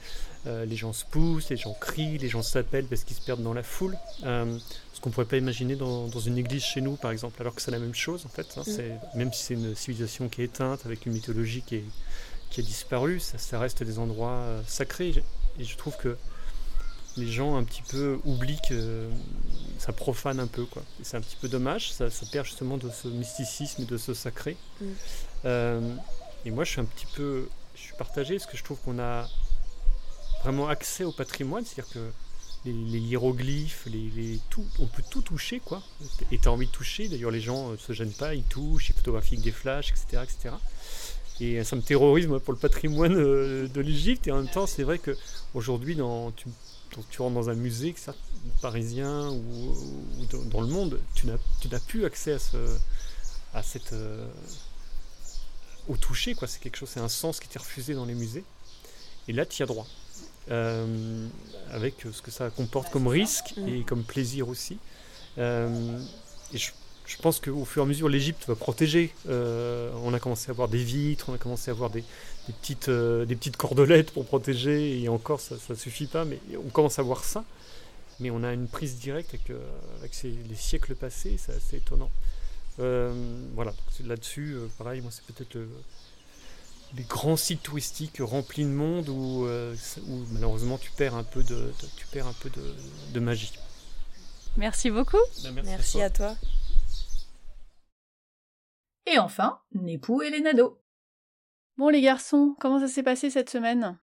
les 0.47 0.77
gens 0.77 0.93
se 0.93 1.05
poussent, 1.05 1.49
les 1.51 1.57
gens 1.57 1.75
crient, 1.81 2.19
les 2.19 2.29
gens 2.29 2.43
s'appellent 2.43 2.87
parce 2.87 3.05
qu'ils 3.05 3.17
se 3.17 3.23
perdent 3.23 3.43
dans 3.43 3.55
la 3.55 3.63
foule 3.63 3.97
qu'on 5.05 5.11
pourrait 5.11 5.27
pas 5.27 5.37
imaginer 5.37 5.77
dans, 5.77 6.09
une 6.09 6.39
église 6.39 6.63
chez 6.63 6.81
nous, 6.81 6.97
par 6.97 7.11
exemple, 7.11 7.37
alors 7.43 7.55
que 7.55 7.61
c'est 7.61 7.71
la 7.71 7.79
même 7.79 7.95
chose 7.95 8.25
en 8.25 8.31
fait. 8.31 8.57
Hein. 8.57 8.63
Mm. 8.67 9.19
même 9.19 9.33
si 9.35 9.43
c'est 9.43 9.55
une 9.55 9.75
civilisation 9.75 10.31
qui 10.31 10.41
est 10.41 10.47
éteinte, 10.47 10.87
avec 10.87 11.05
une 11.05 11.13
mythologie 11.13 11.61
qui 11.61 11.77
est, 11.77 11.85
qui 12.49 12.63
est 12.63 12.65
disparue, 12.65 13.21
ça, 13.21 13.59
reste 13.59 13.83
des 13.83 13.99
endroits 13.99 14.31
euh, 14.31 14.63
sacrés. 14.67 15.23
Et 15.59 15.65
je 15.65 15.77
trouve 15.77 15.95
que 15.99 16.17
les 17.19 17.31
gens 17.31 17.57
un 17.57 17.65
petit 17.65 17.83
peu 17.83 18.19
oublient 18.25 18.63
que 18.67 19.11
ça 19.79 19.93
profane 19.93 20.41
un 20.41 20.47
peu. 20.47 20.65
Quoi. 20.65 20.83
C'est 21.03 21.19
un 21.19 21.21
petit 21.21 21.37
peu 21.37 21.49
dommage, 21.49 21.93
ça, 21.93 22.09
perd 22.33 22.47
justement 22.47 22.79
de 22.79 22.89
ce 22.89 23.09
mysticisme 23.09 23.83
et 23.83 23.85
de 23.85 23.99
ce 23.99 24.15
sacré. 24.15 24.57
Mm. 24.81 24.87
Euh, 25.45 25.95
et 26.47 26.51
moi 26.51 26.65
je 26.65 26.71
suis 26.71 26.81
un 26.81 26.87
petit 26.87 27.07
peu 27.15 27.47
je 27.75 27.81
suis 27.83 27.95
partagé 27.97 28.37
parce 28.37 28.47
que 28.47 28.57
je 28.57 28.65
trouve 28.65 28.79
qu'on 28.79 28.99
a 28.99 29.29
vraiment 30.45 30.69
accès 30.69 31.05
au 31.05 31.13
patrimoine, 31.13 31.65
c'est-à-dire 31.65 31.93
que 31.93 32.11
les, 32.67 32.99
hiéroglyphes, 32.99 33.87
les, 33.87 34.39
tout, 34.51 34.65
on 34.79 34.87
peut 34.87 35.03
tout 35.11 35.23
toucher 35.23 35.61
quoi. 35.61 35.83
Et 36.31 36.39
tu 36.39 36.49
as 36.49 36.53
envie 36.53 36.67
de 36.67 36.73
toucher, 36.73 37.09
d'ailleurs 37.09 37.31
les 37.31 37.41
gens 37.41 37.71
ne 37.71 37.75
euh, 37.75 37.79
se 37.79 37.93
gênent 37.93 38.13
pas, 38.13 38.35
ils 38.35 38.45
touchent, 38.45 38.91
ils 38.91 38.95
photographient 38.95 39.39
des 39.39 39.53
flashs, 39.53 39.91
etc. 39.91 40.23
etc. 40.23 40.55
Et 41.41 41.65
ça 41.65 41.77
me 41.77 41.83
terrorise 41.83 42.27
moi, 42.27 42.41
pour 42.41 42.53
le 42.53 42.59
patrimoine 42.59 43.17
euh, 43.17 43.67
de 43.69 43.81
l'Égypte. 43.81 44.27
Et 44.29 44.31
en 44.31 44.37
même 44.37 44.49
temps, 44.49 44.67
c'est 44.67 44.85
vrai 44.85 45.01
qu'aujourd'hui, 45.01 45.97
tu, 46.37 46.47
tu 47.11 47.23
rentres 47.23 47.35
dans 47.35 47.51
un 47.51 47.55
musée 47.55 47.95
parisien 48.63 49.31
ou, 49.31 49.75
dans 50.51 50.61
le 50.61 50.69
monde, 50.69 51.01
tu 51.15 51.27
n'as 51.27 51.81
plus 51.81 52.05
accès 52.05 52.35
à, 52.35 52.39
ce, 52.39 52.57
à 53.53 53.63
cette, 53.63 53.93
euh, 53.95 54.29
au 55.89 55.97
toucher. 55.97 56.35
quoi. 56.35 56.47
C'est 56.47 56.61
quelque 56.61 56.77
chose, 56.77 56.91
c'est 56.93 57.01
un 57.01 57.09
sens 57.09 57.41
qui 57.41 57.49
t'est 57.49 57.59
refusé 57.59 57.95
dans 57.95 58.05
les 58.05 58.15
musées. 58.15 58.45
Et 59.27 59.33
là, 59.33 59.45
tu 59.45 59.61
y 59.61 59.63
as 59.63 59.67
droit. 59.67 59.87
Euh, 60.51 61.27
avec 61.73 61.95
ce 62.13 62.21
que 62.21 62.31
ça 62.31 62.51
comporte 62.51 62.93
comme 62.93 63.09
risque 63.09 63.55
et 63.67 63.83
comme 63.83 64.05
plaisir 64.05 64.49
aussi. 64.49 64.79
Euh, 65.39 65.99
et 66.53 66.59
je, 66.59 66.71
pense 67.21 67.41
qu'au 67.41 67.65
fur 67.65 67.83
et 67.83 67.85
à 67.85 67.89
mesure, 67.89 68.09
l'Égypte 68.09 68.47
va 68.47 68.55
protéger. 68.55 69.13
Euh, 69.29 69.91
on 70.05 70.15
a 70.15 70.21
commencé 70.21 70.51
à 70.51 70.53
avoir 70.53 70.69
des 70.69 70.85
vitres, 70.85 71.31
on 71.31 71.35
a 71.35 71.39
commencé 71.39 71.71
à 71.71 71.75
avoir 71.75 71.91
des, 71.91 72.05
petites, 72.61 72.91
des 72.91 73.35
petites 73.35 73.57
cordelettes 73.57 74.13
pour 74.13 74.25
protéger, 74.27 75.03
et 75.03 75.09
encore, 75.09 75.41
ça 75.41 75.57
ne 75.69 75.75
suffit 75.75 76.07
pas, 76.07 76.25
mais 76.25 76.39
on 76.65 76.69
commence 76.69 76.99
à 76.99 77.03
voir 77.03 77.25
ça. 77.25 77.45
Mais 78.21 78.31
on 78.31 78.45
a 78.45 78.53
une 78.53 78.69
prise 78.69 78.97
directe 78.97 79.31
avec, 79.31 79.51
avec 79.99 80.23
les 80.23 80.55
siècles 80.55 80.95
passés, 80.95 81.37
c'est 81.39 81.57
assez 81.57 81.79
étonnant. 81.79 82.11
voilà, 82.79 83.73
là-dessus, 84.05 84.57
pareil, 84.79 85.01
moi 85.01 85.11
c'est 85.11 85.25
peut-être 85.25 85.55
le, 85.55 85.69
des 86.93 87.03
grands 87.03 87.37
sites 87.37 87.63
touristiques 87.63 88.19
remplis 88.21 88.65
de 88.65 88.71
monde 88.71 89.09
où, 89.09 89.47
euh, 89.47 89.75
malheureusement 90.33 90.79
tu 90.79 90.91
perds 90.93 91.15
un 91.15 91.25
peu 91.25 91.43
de, 91.43 91.73
tu 91.97 92.07
perds 92.07 92.29
un 92.29 92.33
peu 92.35 92.51
de, 92.51 93.21
magie. 93.21 93.53
Merci 94.57 94.91
beaucoup. 94.91 95.19
Ben, 95.43 95.53
merci, 95.65 96.01
à, 96.01 96.11
toi. 96.11 96.37
Et 99.07 99.19
enfin, 99.19 99.61
Népou 99.73 100.23
et 100.23 100.31
les 100.31 100.41
nados. 100.41 100.81
Bon 101.77 101.89
les 101.89 102.01
garçons, 102.01 102.55
comment 102.61 102.79
ça 102.79 102.87
s'est 102.87 103.03
passé 103.03 103.31
cette 103.31 103.51
semaine? 103.51 103.99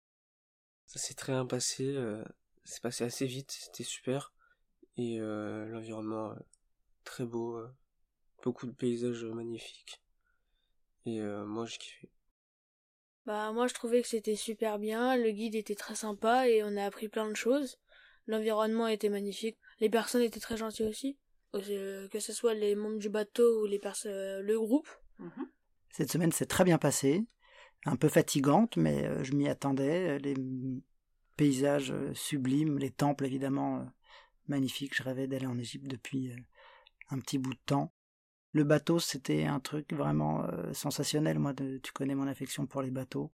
Ça 0.86 0.98
s'est 0.98 1.14
très 1.14 1.32
bien 1.32 1.46
passé, 1.46 1.94
euh, 1.94 2.24
c'est 2.64 2.82
passé 2.82 3.04
assez 3.04 3.26
vite, 3.26 3.52
c'était 3.52 3.84
super. 3.84 4.32
Et 4.96 5.20
euh, 5.20 5.66
l'environnement 5.66 6.34
très 7.04 7.24
beau, 7.24 7.62
beaucoup 8.42 8.66
de 8.66 8.72
paysages 8.72 9.24
magnifiques. 9.24 10.02
Et 11.06 11.20
moi 11.20 11.64
j'ai 11.66 11.78
kiffé. 11.78 12.10
Bah 13.26 13.52
moi 13.52 13.66
je 13.66 13.74
trouvais 13.74 14.00
que 14.02 14.08
c'était 14.08 14.36
super 14.36 14.78
bien, 14.78 15.16
le 15.16 15.30
guide 15.30 15.54
était 15.54 15.74
très 15.74 15.94
sympa 15.94 16.48
et 16.48 16.62
on 16.64 16.76
a 16.76 16.84
appris 16.84 17.08
plein 17.08 17.28
de 17.28 17.36
choses. 17.36 17.78
L'environnement 18.26 18.88
était 18.88 19.08
magnifique, 19.08 19.58
les 19.80 19.90
personnes 19.90 20.22
étaient 20.22 20.40
très 20.40 20.56
gentilles 20.56 20.86
aussi, 20.86 21.18
euh, 21.54 22.08
que 22.08 22.20
ce 22.20 22.32
soit 22.32 22.54
les 22.54 22.74
membres 22.74 22.98
du 22.98 23.08
bateau 23.08 23.62
ou 23.62 23.66
les 23.66 23.78
personnes, 23.78 24.12
euh, 24.12 24.42
le 24.42 24.58
groupe. 24.58 24.88
Mhm. 25.18 25.48
Cette 25.90 26.10
semaine 26.10 26.32
s'est 26.32 26.46
très 26.46 26.64
bien 26.64 26.78
passée, 26.78 27.26
un 27.84 27.96
peu 27.96 28.08
fatigante 28.08 28.76
mais 28.76 29.06
euh, 29.06 29.22
je 29.22 29.32
m'y 29.34 29.48
attendais. 29.48 30.18
Les 30.18 30.34
paysages 31.36 31.94
sublimes, 32.14 32.78
les 32.78 32.90
temples 32.90 33.26
évidemment 33.26 33.86
magnifiques. 34.46 34.94
Je 34.94 35.02
rêvais 35.02 35.26
d'aller 35.26 35.46
en 35.46 35.58
Égypte 35.58 35.86
depuis 35.86 36.32
un 37.10 37.18
petit 37.18 37.38
bout 37.38 37.54
de 37.54 37.60
temps. 37.66 37.92
Le 38.52 38.64
bateau, 38.64 38.98
c'était 38.98 39.44
un 39.44 39.60
truc 39.60 39.92
vraiment 39.92 40.44
euh, 40.44 40.72
sensationnel. 40.72 41.38
Moi, 41.38 41.54
tu 41.54 41.92
connais 41.92 42.16
mon 42.16 42.26
affection 42.26 42.66
pour 42.66 42.82
les 42.82 42.90
bateaux. 42.90 43.30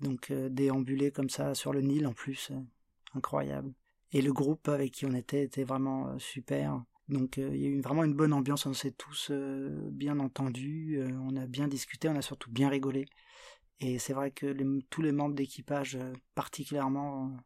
Donc, 0.00 0.30
euh, 0.30 0.50
déambuler 0.50 1.10
comme 1.12 1.30
ça 1.30 1.54
sur 1.54 1.72
le 1.72 1.80
Nil 1.80 2.06
en 2.06 2.12
plus, 2.12 2.50
euh, 2.50 2.60
incroyable. 3.14 3.72
Et 4.12 4.20
le 4.20 4.32
groupe 4.32 4.68
avec 4.68 4.92
qui 4.92 5.06
on 5.06 5.14
était 5.14 5.42
était 5.44 5.64
vraiment 5.64 6.18
super. 6.18 6.84
Donc, 7.08 7.38
il 7.38 7.56
y 7.56 7.66
a 7.66 7.68
eu 7.68 7.80
vraiment 7.80 8.04
une 8.04 8.14
bonne 8.14 8.32
ambiance. 8.32 8.66
On 8.66 8.74
s'est 8.74 8.92
tous 8.92 9.32
bien 9.90 10.20
entendus. 10.20 11.02
on 11.20 11.36
a 11.36 11.46
bien 11.46 11.66
discuté. 11.66 12.08
On 12.08 12.16
a 12.16 12.22
surtout 12.22 12.50
bien 12.50 12.68
rigolé. 12.68 13.06
Et 13.80 13.98
c'est 13.98 14.12
vrai 14.12 14.30
que 14.30 14.54
tous 14.90 15.02
les 15.02 15.10
membres 15.12 15.34
d'équipage, 15.34 15.98
particulièrement, 16.34 17.36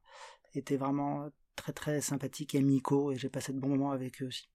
étaient 0.55 0.77
vraiment 0.77 1.31
très 1.57 1.73
très 1.73 2.01
sympathiques 2.03 2.55
et 2.55 2.59
amicaux. 2.59 3.13
Et 3.13 3.17
j'ai 3.17 3.31
passé 3.31 3.53
de 3.53 3.61
bons 3.61 3.71
moments 3.71 3.93
avec 3.93 4.23
eux 4.23 4.27
aussi. 4.27 4.51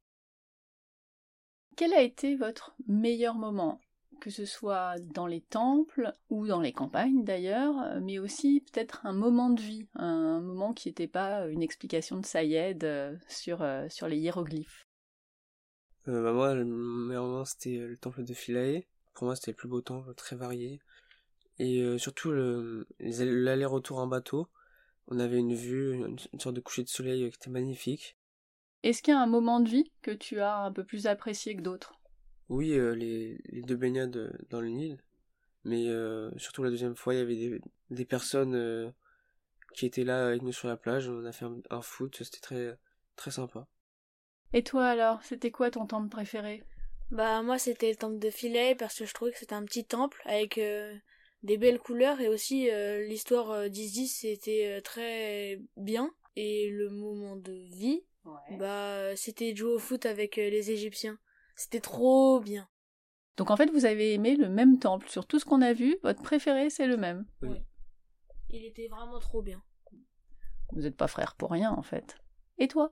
Quel 1.75 1.93
a 1.93 2.01
été 2.01 2.35
votre 2.35 2.75
meilleur 2.87 3.35
moment? 3.35 3.79
Que 4.21 4.29
ce 4.29 4.45
soit 4.45 4.95
dans 4.99 5.27
les 5.27 5.41
temples 5.41 6.13
ou 6.29 6.47
dans 6.47 6.61
les 6.61 6.71
campagnes 6.71 7.23
d'ailleurs, 7.23 7.99
mais 8.01 8.19
aussi 8.19 8.61
peut-être 8.61 9.05
un 9.05 9.13
moment 9.13 9.49
de 9.49 9.59
vie, 9.59 9.87
un 9.95 10.39
moment 10.39 10.73
qui 10.73 10.87
n'était 10.87 11.07
pas 11.07 11.47
une 11.47 11.63
explication 11.63 12.17
de 12.19 12.25
Sayed 12.25 12.83
euh, 12.83 13.15
sur, 13.27 13.61
euh, 13.61 13.87
sur 13.89 14.07
les 14.07 14.17
hiéroglyphes. 14.17 14.87
Euh, 16.07 16.21
bah 16.21 16.31
moi, 16.31 16.53
le 16.53 16.63
meilleur 16.63 17.25
moment 17.25 17.45
c'était 17.45 17.77
le 17.77 17.97
temple 17.97 18.23
de 18.23 18.33
Philae. 18.33 18.83
Pour 19.13 19.25
moi, 19.25 19.35
c'était 19.35 19.51
le 19.51 19.57
plus 19.57 19.67
beau 19.67 19.81
temple, 19.81 20.13
très 20.15 20.35
varié. 20.35 20.79
Et 21.59 21.99
surtout 21.99 22.31
l'aller-retour 22.99 23.99
en 23.99 24.07
bateau. 24.07 24.47
On 25.07 25.19
avait 25.19 25.37
une 25.37 25.53
vue, 25.53 25.93
une 25.93 26.39
sorte 26.39 26.55
de 26.55 26.61
coucher 26.61 26.83
de 26.83 26.89
soleil 26.89 27.29
qui 27.29 27.35
était 27.35 27.51
magnifique. 27.51 28.17
Est-ce 28.83 29.01
qu'il 29.01 29.13
y 29.13 29.17
a 29.17 29.21
un 29.21 29.27
moment 29.27 29.61
de 29.61 29.69
vie 29.69 29.91
que 30.01 30.11
tu 30.11 30.41
as 30.41 30.57
un 30.57 30.71
peu 30.71 30.83
plus 30.83 31.07
apprécié 31.07 31.55
que 31.55 31.61
d'autres? 31.61 31.93
Oui, 32.49 32.73
euh, 32.73 32.93
les, 32.93 33.39
deux 33.63 33.77
baignades 33.77 34.17
euh, 34.17 34.31
dans 34.49 34.59
le 34.59 34.67
Nil. 34.67 34.97
Mais 35.63 35.87
euh, 35.87 36.29
surtout 36.37 36.63
la 36.63 36.69
deuxième 36.69 36.95
fois, 36.95 37.13
il 37.13 37.19
y 37.19 37.21
avait 37.21 37.61
des, 37.89 38.05
personnes 38.05 38.93
qui 39.73 39.85
étaient 39.85 40.03
là 40.03 40.27
avec 40.27 40.41
nous 40.41 40.51
sur 40.51 40.67
la 40.67 40.75
plage. 40.75 41.07
On 41.07 41.23
a 41.23 41.31
fait 41.31 41.45
un, 41.69 41.81
foot, 41.81 42.17
c'était 42.21 42.41
très, 42.41 42.77
très 43.15 43.31
sympa. 43.31 43.65
Et 44.51 44.63
toi 44.63 44.85
alors, 44.87 45.23
c'était 45.23 45.51
quoi 45.51 45.71
ton 45.71 45.87
temple 45.87 46.09
préféré? 46.09 46.63
Bah 47.11 47.43
moi 47.43 47.59
c'était 47.59 47.91
le 47.91 47.95
temple 47.95 48.17
de 48.17 48.29
Philae 48.29 48.75
parce 48.75 48.97
que 48.97 49.05
je 49.05 49.13
trouvais 49.13 49.31
que 49.31 49.37
c'était 49.37 49.53
un 49.53 49.63
petit 49.65 49.85
temple 49.85 50.21
avec 50.25 50.59
des 51.43 51.57
belles 51.57 51.79
couleurs 51.79 52.19
et 52.21 52.27
aussi 52.27 52.69
l'histoire 53.07 53.69
d'Isis 53.69 54.19
c'était 54.21 54.81
très 54.81 55.61
bien. 55.77 56.13
Et 56.35 56.69
le 56.69 56.89
moment 56.89 57.35
de 57.35 57.53
vie, 57.53 58.03
bah, 58.57 59.15
c'était 59.15 59.55
jouer 59.55 59.73
au 59.73 59.79
foot 59.79 60.05
avec 60.05 60.37
euh, 60.37 60.49
les 60.49 60.71
Égyptiens. 60.71 61.17
C'était 61.55 61.79
trop 61.79 62.39
bien. 62.39 62.67
Donc 63.37 63.51
en 63.51 63.57
fait, 63.57 63.69
vous 63.71 63.85
avez 63.85 64.13
aimé 64.13 64.35
le 64.35 64.49
même 64.49 64.79
temple. 64.79 65.09
Sur 65.09 65.25
tout 65.25 65.39
ce 65.39 65.45
qu'on 65.45 65.61
a 65.61 65.73
vu, 65.73 65.97
votre 66.03 66.21
préféré, 66.21 66.69
c'est 66.69 66.87
le 66.87 66.97
même. 66.97 67.25
Oui. 67.41 67.61
Il 68.49 68.65
était 68.65 68.87
vraiment 68.87 69.19
trop 69.19 69.41
bien. 69.41 69.63
Vous 70.71 70.81
n'êtes 70.81 70.97
pas 70.97 71.07
frères 71.07 71.35
pour 71.35 71.51
rien, 71.51 71.71
en 71.71 71.83
fait. 71.83 72.15
Et 72.57 72.67
toi? 72.67 72.91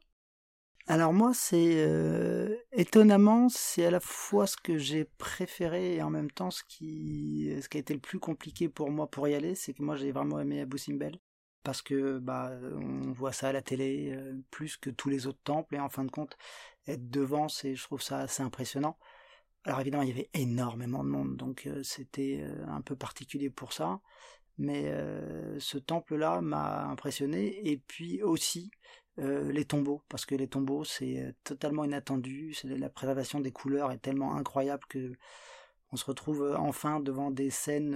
Alors 0.88 1.14
moi, 1.14 1.32
c'est 1.34 1.76
euh, 1.78 2.56
étonnamment, 2.72 3.50
c'est 3.50 3.86
à 3.86 3.92
la 3.92 4.00
fois 4.00 4.48
ce 4.48 4.58
que 4.58 4.78
j'ai 4.80 5.06
préféré 5.06 5.96
et 5.96 6.04
en 6.04 6.10
même 6.10 6.32
temps 6.32 6.50
ce 6.50 6.64
qui, 6.68 7.56
ce 7.62 7.70
qui 7.70 7.78
a 7.78 7.80
été 7.80 7.94
le 7.94 8.00
plus 8.00 8.20
compliqué 8.20 8.68
pour 8.68 8.90
moi 8.90 9.08
pour 9.08 9.28
y 9.28 9.36
aller, 9.36 9.54
c'est 9.54 9.74
que 9.74 9.84
moi 9.84 9.96
j'ai 9.96 10.12
vraiment 10.12 10.40
aimé 10.40 10.60
Abu 10.60 10.80
Simbel 10.80 11.20
parce 11.64 11.82
que 11.82 12.20
bah 12.20 12.52
on 12.76 13.12
voit 13.12 13.32
ça 13.32 13.50
à 13.50 13.52
la 13.52 13.62
télé 13.62 14.12
euh, 14.14 14.36
plus 14.52 14.78
que 14.78 14.90
tous 14.90 15.10
les 15.10 15.28
autres 15.28 15.42
temples 15.44 15.76
et 15.76 15.80
en 15.80 15.90
fin 15.90 16.04
de 16.04 16.12
compte 16.12 16.38
être 16.88 17.10
devant, 17.10 17.48
c'est 17.50 17.76
je 17.76 17.84
trouve 17.84 18.02
ça 18.02 18.20
assez 18.20 18.44
impressionnant. 18.44 18.98
Alors 19.66 19.82
évidemment, 19.82 20.04
il 20.04 20.10
y 20.10 20.14
avait 20.14 20.30
énormément 20.34 21.04
de 21.04 21.10
monde, 21.10 21.38
donc 21.38 21.68
euh, 21.68 21.84
c'était 21.84 22.44
un 22.68 22.82
peu 22.82 22.96
particulier 22.96 23.50
pour 23.50 23.74
ça. 23.74 24.00
Mais 24.58 24.94
ce 25.60 25.80
temple-là 25.80 26.42
m'a 26.42 26.84
impressionné 26.84 27.68
et 27.68 27.78
puis 27.78 28.22
aussi 28.22 28.70
euh, 29.20 29.52
les 29.52 29.66
tombeaux, 29.66 30.02
parce 30.08 30.26
que 30.26 30.36
les 30.36 30.48
tombeaux, 30.48 30.86
c'est 30.86 31.20
euh, 31.20 31.32
totalement 31.44 31.84
inattendu, 31.84 32.56
la 32.64 32.90
préservation 32.90 33.42
des 33.42 33.52
couleurs 33.52 33.92
est 33.92 33.98
tellement 33.98 34.36
incroyable 34.36 34.84
que 34.88 35.14
on 35.92 35.98
se 35.98 36.06
retrouve 36.06 36.44
euh, 36.44 36.58
enfin 36.58 37.02
devant 37.02 37.30
des 37.30 37.50
scènes 37.50 37.94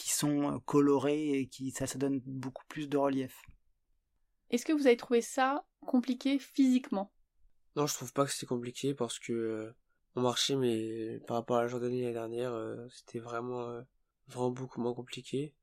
qui 0.00 0.10
sont 0.10 0.60
colorées 0.60 1.38
et 1.38 1.46
qui 1.46 1.70
ça, 1.70 1.86
ça 1.86 1.98
donne 1.98 2.20
beaucoup 2.24 2.64
plus 2.68 2.88
de 2.88 2.96
relief. 2.96 3.42
Est-ce 4.50 4.64
que 4.64 4.72
vous 4.72 4.86
avez 4.86 4.96
trouvé 4.96 5.20
ça 5.20 5.64
compliqué 5.86 6.38
physiquement? 6.38 7.12
Non, 7.76 7.86
je 7.86 7.94
trouve 7.94 8.12
pas 8.12 8.24
que 8.24 8.32
c'était 8.32 8.46
compliqué 8.46 8.94
parce 8.94 9.18
que 9.18 9.72
on 10.16 10.22
marchait, 10.22 10.56
mais 10.56 11.20
par 11.26 11.36
rapport 11.36 11.58
à 11.58 11.62
la 11.62 11.68
Jordanie 11.68 12.00
l'année 12.00 12.14
dernière, 12.14 12.86
c'était 12.90 13.20
vraiment, 13.20 13.80
vraiment 14.26 14.50
beaucoup 14.50 14.80
moins 14.80 14.94
compliqué. 14.94 15.54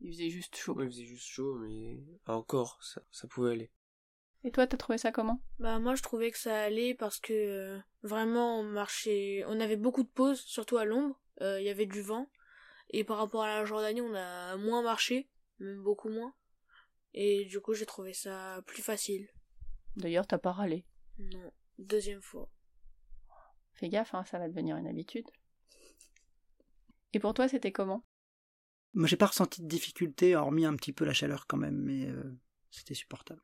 Il 0.00 0.12
faisait 0.12 0.30
juste 0.30 0.56
chaud. 0.56 0.76
il 0.80 0.86
faisait 0.86 1.04
juste 1.04 1.26
chaud, 1.26 1.54
mais 1.54 1.98
encore, 2.26 2.78
ça, 2.82 3.02
ça 3.12 3.28
pouvait 3.28 3.52
aller. 3.52 3.70
Et 4.42 4.50
toi, 4.50 4.66
t'as 4.66 4.76
trouvé 4.76 4.98
ça 4.98 5.12
comment? 5.12 5.40
Bah 5.58 5.78
moi, 5.78 5.94
je 5.94 6.02
trouvais 6.02 6.30
que 6.30 6.38
ça 6.38 6.62
allait 6.62 6.94
parce 6.94 7.18
que 7.18 7.32
euh, 7.32 7.78
vraiment, 8.02 8.60
on 8.60 8.64
marchait, 8.64 9.42
on 9.46 9.58
avait 9.58 9.76
beaucoup 9.76 10.02
de 10.02 10.08
pauses, 10.08 10.40
surtout 10.40 10.76
à 10.76 10.84
l'ombre. 10.84 11.18
Euh, 11.40 11.60
il 11.60 11.64
y 11.64 11.70
avait 11.70 11.86
du 11.86 12.02
vent, 12.02 12.28
et 12.96 13.02
par 13.02 13.16
rapport 13.18 13.42
à 13.42 13.48
la 13.48 13.64
Jordanie, 13.64 14.00
on 14.00 14.14
a 14.14 14.56
moins 14.56 14.80
marché, 14.80 15.28
même 15.58 15.82
beaucoup 15.82 16.08
moins. 16.08 16.32
Et 17.12 17.44
du 17.44 17.60
coup, 17.60 17.74
j'ai 17.74 17.86
trouvé 17.86 18.14
ça 18.14 18.62
plus 18.66 18.82
facile. 18.82 19.28
D'ailleurs, 19.96 20.28
t'as 20.28 20.38
pas 20.38 20.52
râlé 20.52 20.86
Non, 21.18 21.52
deuxième 21.78 22.22
fois. 22.22 22.48
Fais 23.72 23.88
gaffe, 23.88 24.14
hein, 24.14 24.24
ça 24.24 24.38
va 24.38 24.48
devenir 24.48 24.76
une 24.76 24.86
habitude. 24.86 25.28
Et 27.12 27.18
pour 27.18 27.34
toi, 27.34 27.48
c'était 27.48 27.72
comment? 27.72 28.04
Moi, 28.92 29.08
j'ai 29.08 29.16
pas 29.16 29.26
ressenti 29.26 29.60
de 29.60 29.66
difficulté, 29.66 30.36
hormis 30.36 30.64
un 30.64 30.76
petit 30.76 30.92
peu 30.92 31.04
la 31.04 31.12
chaleur 31.12 31.48
quand 31.48 31.56
même, 31.56 31.80
mais 31.82 32.06
euh, 32.06 32.38
c'était 32.70 32.94
supportable. 32.94 33.42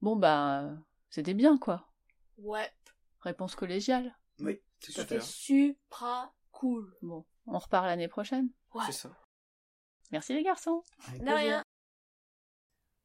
Bon, 0.00 0.16
bah, 0.16 0.76
c'était 1.10 1.34
bien, 1.34 1.58
quoi. 1.58 1.92
Ouais. 2.38 2.68
Réponse 3.20 3.54
collégiale. 3.54 4.18
Oui, 4.40 4.60
C'était 4.80 5.20
super 5.20 6.34
cool. 6.50 6.92
Bon, 7.02 7.24
on 7.50 7.58
repart 7.58 7.86
l'année 7.86 8.08
prochaine. 8.08 8.48
Ouais. 8.74 8.84
C'est 8.86 8.92
ça. 8.92 9.10
Merci 10.10 10.34
les 10.34 10.42
garçons. 10.42 10.82
De 11.20 11.30
rien. 11.30 11.62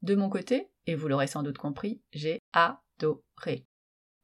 De 0.01 0.15
mon 0.15 0.29
côté, 0.29 0.69
et 0.85 0.95
vous 0.95 1.07
l'aurez 1.07 1.27
sans 1.27 1.43
doute 1.43 1.57
compris, 1.57 2.01
j'ai 2.11 2.39
adoré. 2.51 3.65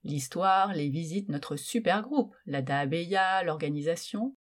L'histoire, 0.04 0.74
les 0.74 0.90
visites, 0.90 1.30
notre 1.30 1.56
super 1.56 2.02
groupe, 2.02 2.36
la 2.46 2.62
Dabeya, 2.62 3.44
l'organisation, 3.44 4.36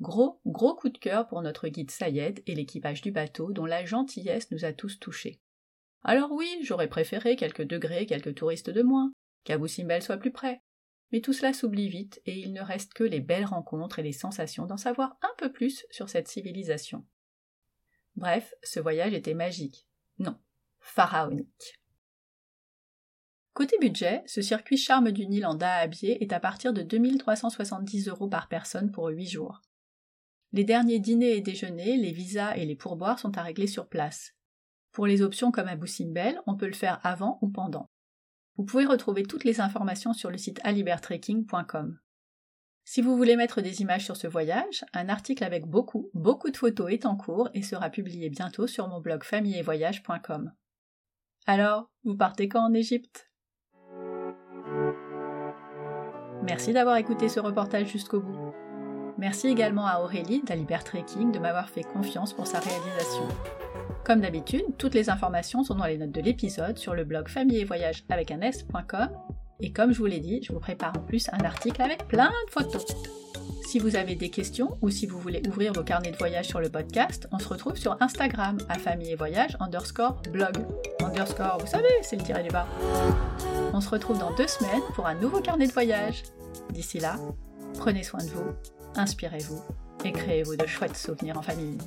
Gros, 0.00 0.40
gros 0.44 0.74
coup 0.74 0.88
de 0.88 0.98
cœur 0.98 1.28
pour 1.28 1.40
notre 1.40 1.68
guide 1.68 1.90
Sayed 1.90 2.42
et 2.46 2.54
l'équipage 2.54 3.00
du 3.00 3.12
bateau 3.12 3.52
dont 3.52 3.64
la 3.64 3.84
gentillesse 3.84 4.50
nous 4.50 4.64
a 4.64 4.72
tous 4.72 4.98
touchés. 4.98 5.40
Alors 6.02 6.32
oui, 6.32 6.58
j'aurais 6.62 6.88
préféré 6.88 7.36
quelques 7.36 7.62
degrés, 7.62 8.06
quelques 8.06 8.34
touristes 8.34 8.70
de 8.70 8.82
moins, 8.82 9.12
qu'Abou 9.44 9.68
Simbel 9.68 10.02
soit 10.02 10.16
plus 10.16 10.32
près. 10.32 10.62
Mais 11.14 11.20
tout 11.20 11.32
cela 11.32 11.52
s'oublie 11.52 11.88
vite 11.88 12.20
et 12.26 12.40
il 12.40 12.52
ne 12.52 12.60
reste 12.60 12.92
que 12.92 13.04
les 13.04 13.20
belles 13.20 13.44
rencontres 13.44 14.00
et 14.00 14.02
les 14.02 14.10
sensations 14.10 14.66
d'en 14.66 14.76
savoir 14.76 15.16
un 15.22 15.32
peu 15.38 15.52
plus 15.52 15.86
sur 15.92 16.08
cette 16.08 16.26
civilisation. 16.26 17.06
Bref, 18.16 18.52
ce 18.64 18.80
voyage 18.80 19.14
était 19.14 19.32
magique. 19.32 19.86
Non, 20.18 20.36
pharaonique. 20.80 21.78
Côté 23.52 23.76
budget, 23.80 24.24
ce 24.26 24.42
circuit 24.42 24.76
charme 24.76 25.12
du 25.12 25.28
Nil 25.28 25.46
en 25.46 25.54
Dahabier 25.54 26.20
est 26.20 26.32
à 26.32 26.40
partir 26.40 26.72
de 26.72 26.82
2370 26.82 28.08
euros 28.08 28.28
par 28.28 28.48
personne 28.48 28.90
pour 28.90 29.06
8 29.06 29.26
jours. 29.28 29.62
Les 30.50 30.64
derniers 30.64 30.98
dîners 30.98 31.36
et 31.36 31.42
déjeuners, 31.42 31.96
les 31.96 32.10
visas 32.10 32.56
et 32.56 32.66
les 32.66 32.74
pourboires 32.74 33.20
sont 33.20 33.38
à 33.38 33.42
régler 33.42 33.68
sur 33.68 33.86
place. 33.86 34.32
Pour 34.90 35.06
les 35.06 35.22
options 35.22 35.52
comme 35.52 35.68
à 35.68 35.76
Boussimbel, 35.76 36.40
on 36.48 36.56
peut 36.56 36.66
le 36.66 36.72
faire 36.72 36.98
avant 37.04 37.38
ou 37.40 37.50
pendant. 37.50 37.88
Vous 38.56 38.64
pouvez 38.64 38.86
retrouver 38.86 39.24
toutes 39.24 39.44
les 39.44 39.60
informations 39.60 40.12
sur 40.12 40.30
le 40.30 40.38
site 40.38 40.60
alibertrekking.com. 40.64 41.98
Si 42.86 43.00
vous 43.00 43.16
voulez 43.16 43.36
mettre 43.36 43.62
des 43.62 43.80
images 43.80 44.04
sur 44.04 44.16
ce 44.16 44.26
voyage, 44.26 44.84
un 44.92 45.08
article 45.08 45.42
avec 45.42 45.66
beaucoup, 45.66 46.10
beaucoup 46.12 46.50
de 46.50 46.56
photos 46.56 46.92
est 46.92 47.06
en 47.06 47.16
cours 47.16 47.48
et 47.54 47.62
sera 47.62 47.88
publié 47.88 48.28
bientôt 48.28 48.66
sur 48.66 48.88
mon 48.88 49.00
blog 49.00 49.24
familleetvoyage.com. 49.24 50.52
Alors, 51.46 51.90
vous 52.04 52.16
partez 52.16 52.48
quand 52.48 52.64
en 52.64 52.74
Égypte? 52.74 53.30
Merci 56.42 56.74
d'avoir 56.74 56.96
écouté 56.96 57.30
ce 57.30 57.40
reportage 57.40 57.88
jusqu'au 57.88 58.20
bout. 58.20 58.52
Merci 59.18 59.48
également 59.48 59.86
à 59.86 60.00
Aurélie 60.00 60.42
d'Aliber 60.42 60.78
Trekking 60.84 61.30
de 61.30 61.38
m'avoir 61.38 61.68
fait 61.68 61.84
confiance 61.84 62.32
pour 62.32 62.46
sa 62.46 62.58
réalisation. 62.58 63.28
Comme 64.04 64.20
d'habitude, 64.20 64.64
toutes 64.76 64.94
les 64.94 65.08
informations 65.08 65.62
sont 65.62 65.76
dans 65.76 65.86
les 65.86 65.98
notes 65.98 66.12
de 66.12 66.20
l'épisode 66.20 66.76
sur 66.78 66.94
le 66.94 67.04
blog 67.04 67.28
famille 67.28 67.58
et 67.58 67.64
voyage 67.64 68.04
avec 68.10 68.30
un 68.30 68.40
s.com 68.40 69.08
et 69.60 69.72
comme 69.72 69.92
je 69.92 69.98
vous 69.98 70.06
l'ai 70.06 70.20
dit, 70.20 70.42
je 70.42 70.52
vous 70.52 70.60
prépare 70.60 70.92
en 70.96 71.00
plus 71.00 71.28
un 71.32 71.44
article 71.44 71.80
avec 71.80 72.06
plein 72.08 72.30
de 72.46 72.50
photos. 72.50 72.84
Si 73.66 73.78
vous 73.78 73.96
avez 73.96 74.14
des 74.14 74.28
questions 74.28 74.76
ou 74.82 74.90
si 74.90 75.06
vous 75.06 75.18
voulez 75.18 75.42
ouvrir 75.48 75.72
vos 75.72 75.82
carnets 75.82 76.10
de 76.10 76.16
voyage 76.16 76.46
sur 76.46 76.60
le 76.60 76.68
podcast, 76.68 77.28
on 77.32 77.38
se 77.38 77.48
retrouve 77.48 77.76
sur 77.76 77.96
Instagram 78.00 78.58
à 78.68 78.78
famille 78.78 79.12
et 79.12 79.16
voyage 79.16 79.56
underscore 79.60 80.20
blog. 80.30 80.56
Underscore, 81.02 81.58
vous 81.60 81.66
savez, 81.66 81.88
c'est 82.02 82.16
le 82.16 82.22
tiré 82.22 82.42
du 82.42 82.50
bas. 82.50 82.66
On 83.72 83.80
se 83.80 83.88
retrouve 83.88 84.18
dans 84.18 84.34
deux 84.34 84.46
semaines 84.46 84.82
pour 84.94 85.06
un 85.06 85.14
nouveau 85.14 85.40
carnet 85.40 85.66
de 85.66 85.72
voyage. 85.72 86.24
D'ici 86.70 86.98
là, 86.98 87.16
prenez 87.78 88.02
soin 88.02 88.20
de 88.20 88.30
vous 88.30 88.52
inspirez-vous 88.96 89.62
et 90.04 90.12
créez-vous 90.12 90.56
de 90.56 90.66
chouettes 90.66 90.96
souvenirs 90.96 91.38
en 91.38 91.42
famille. 91.42 91.78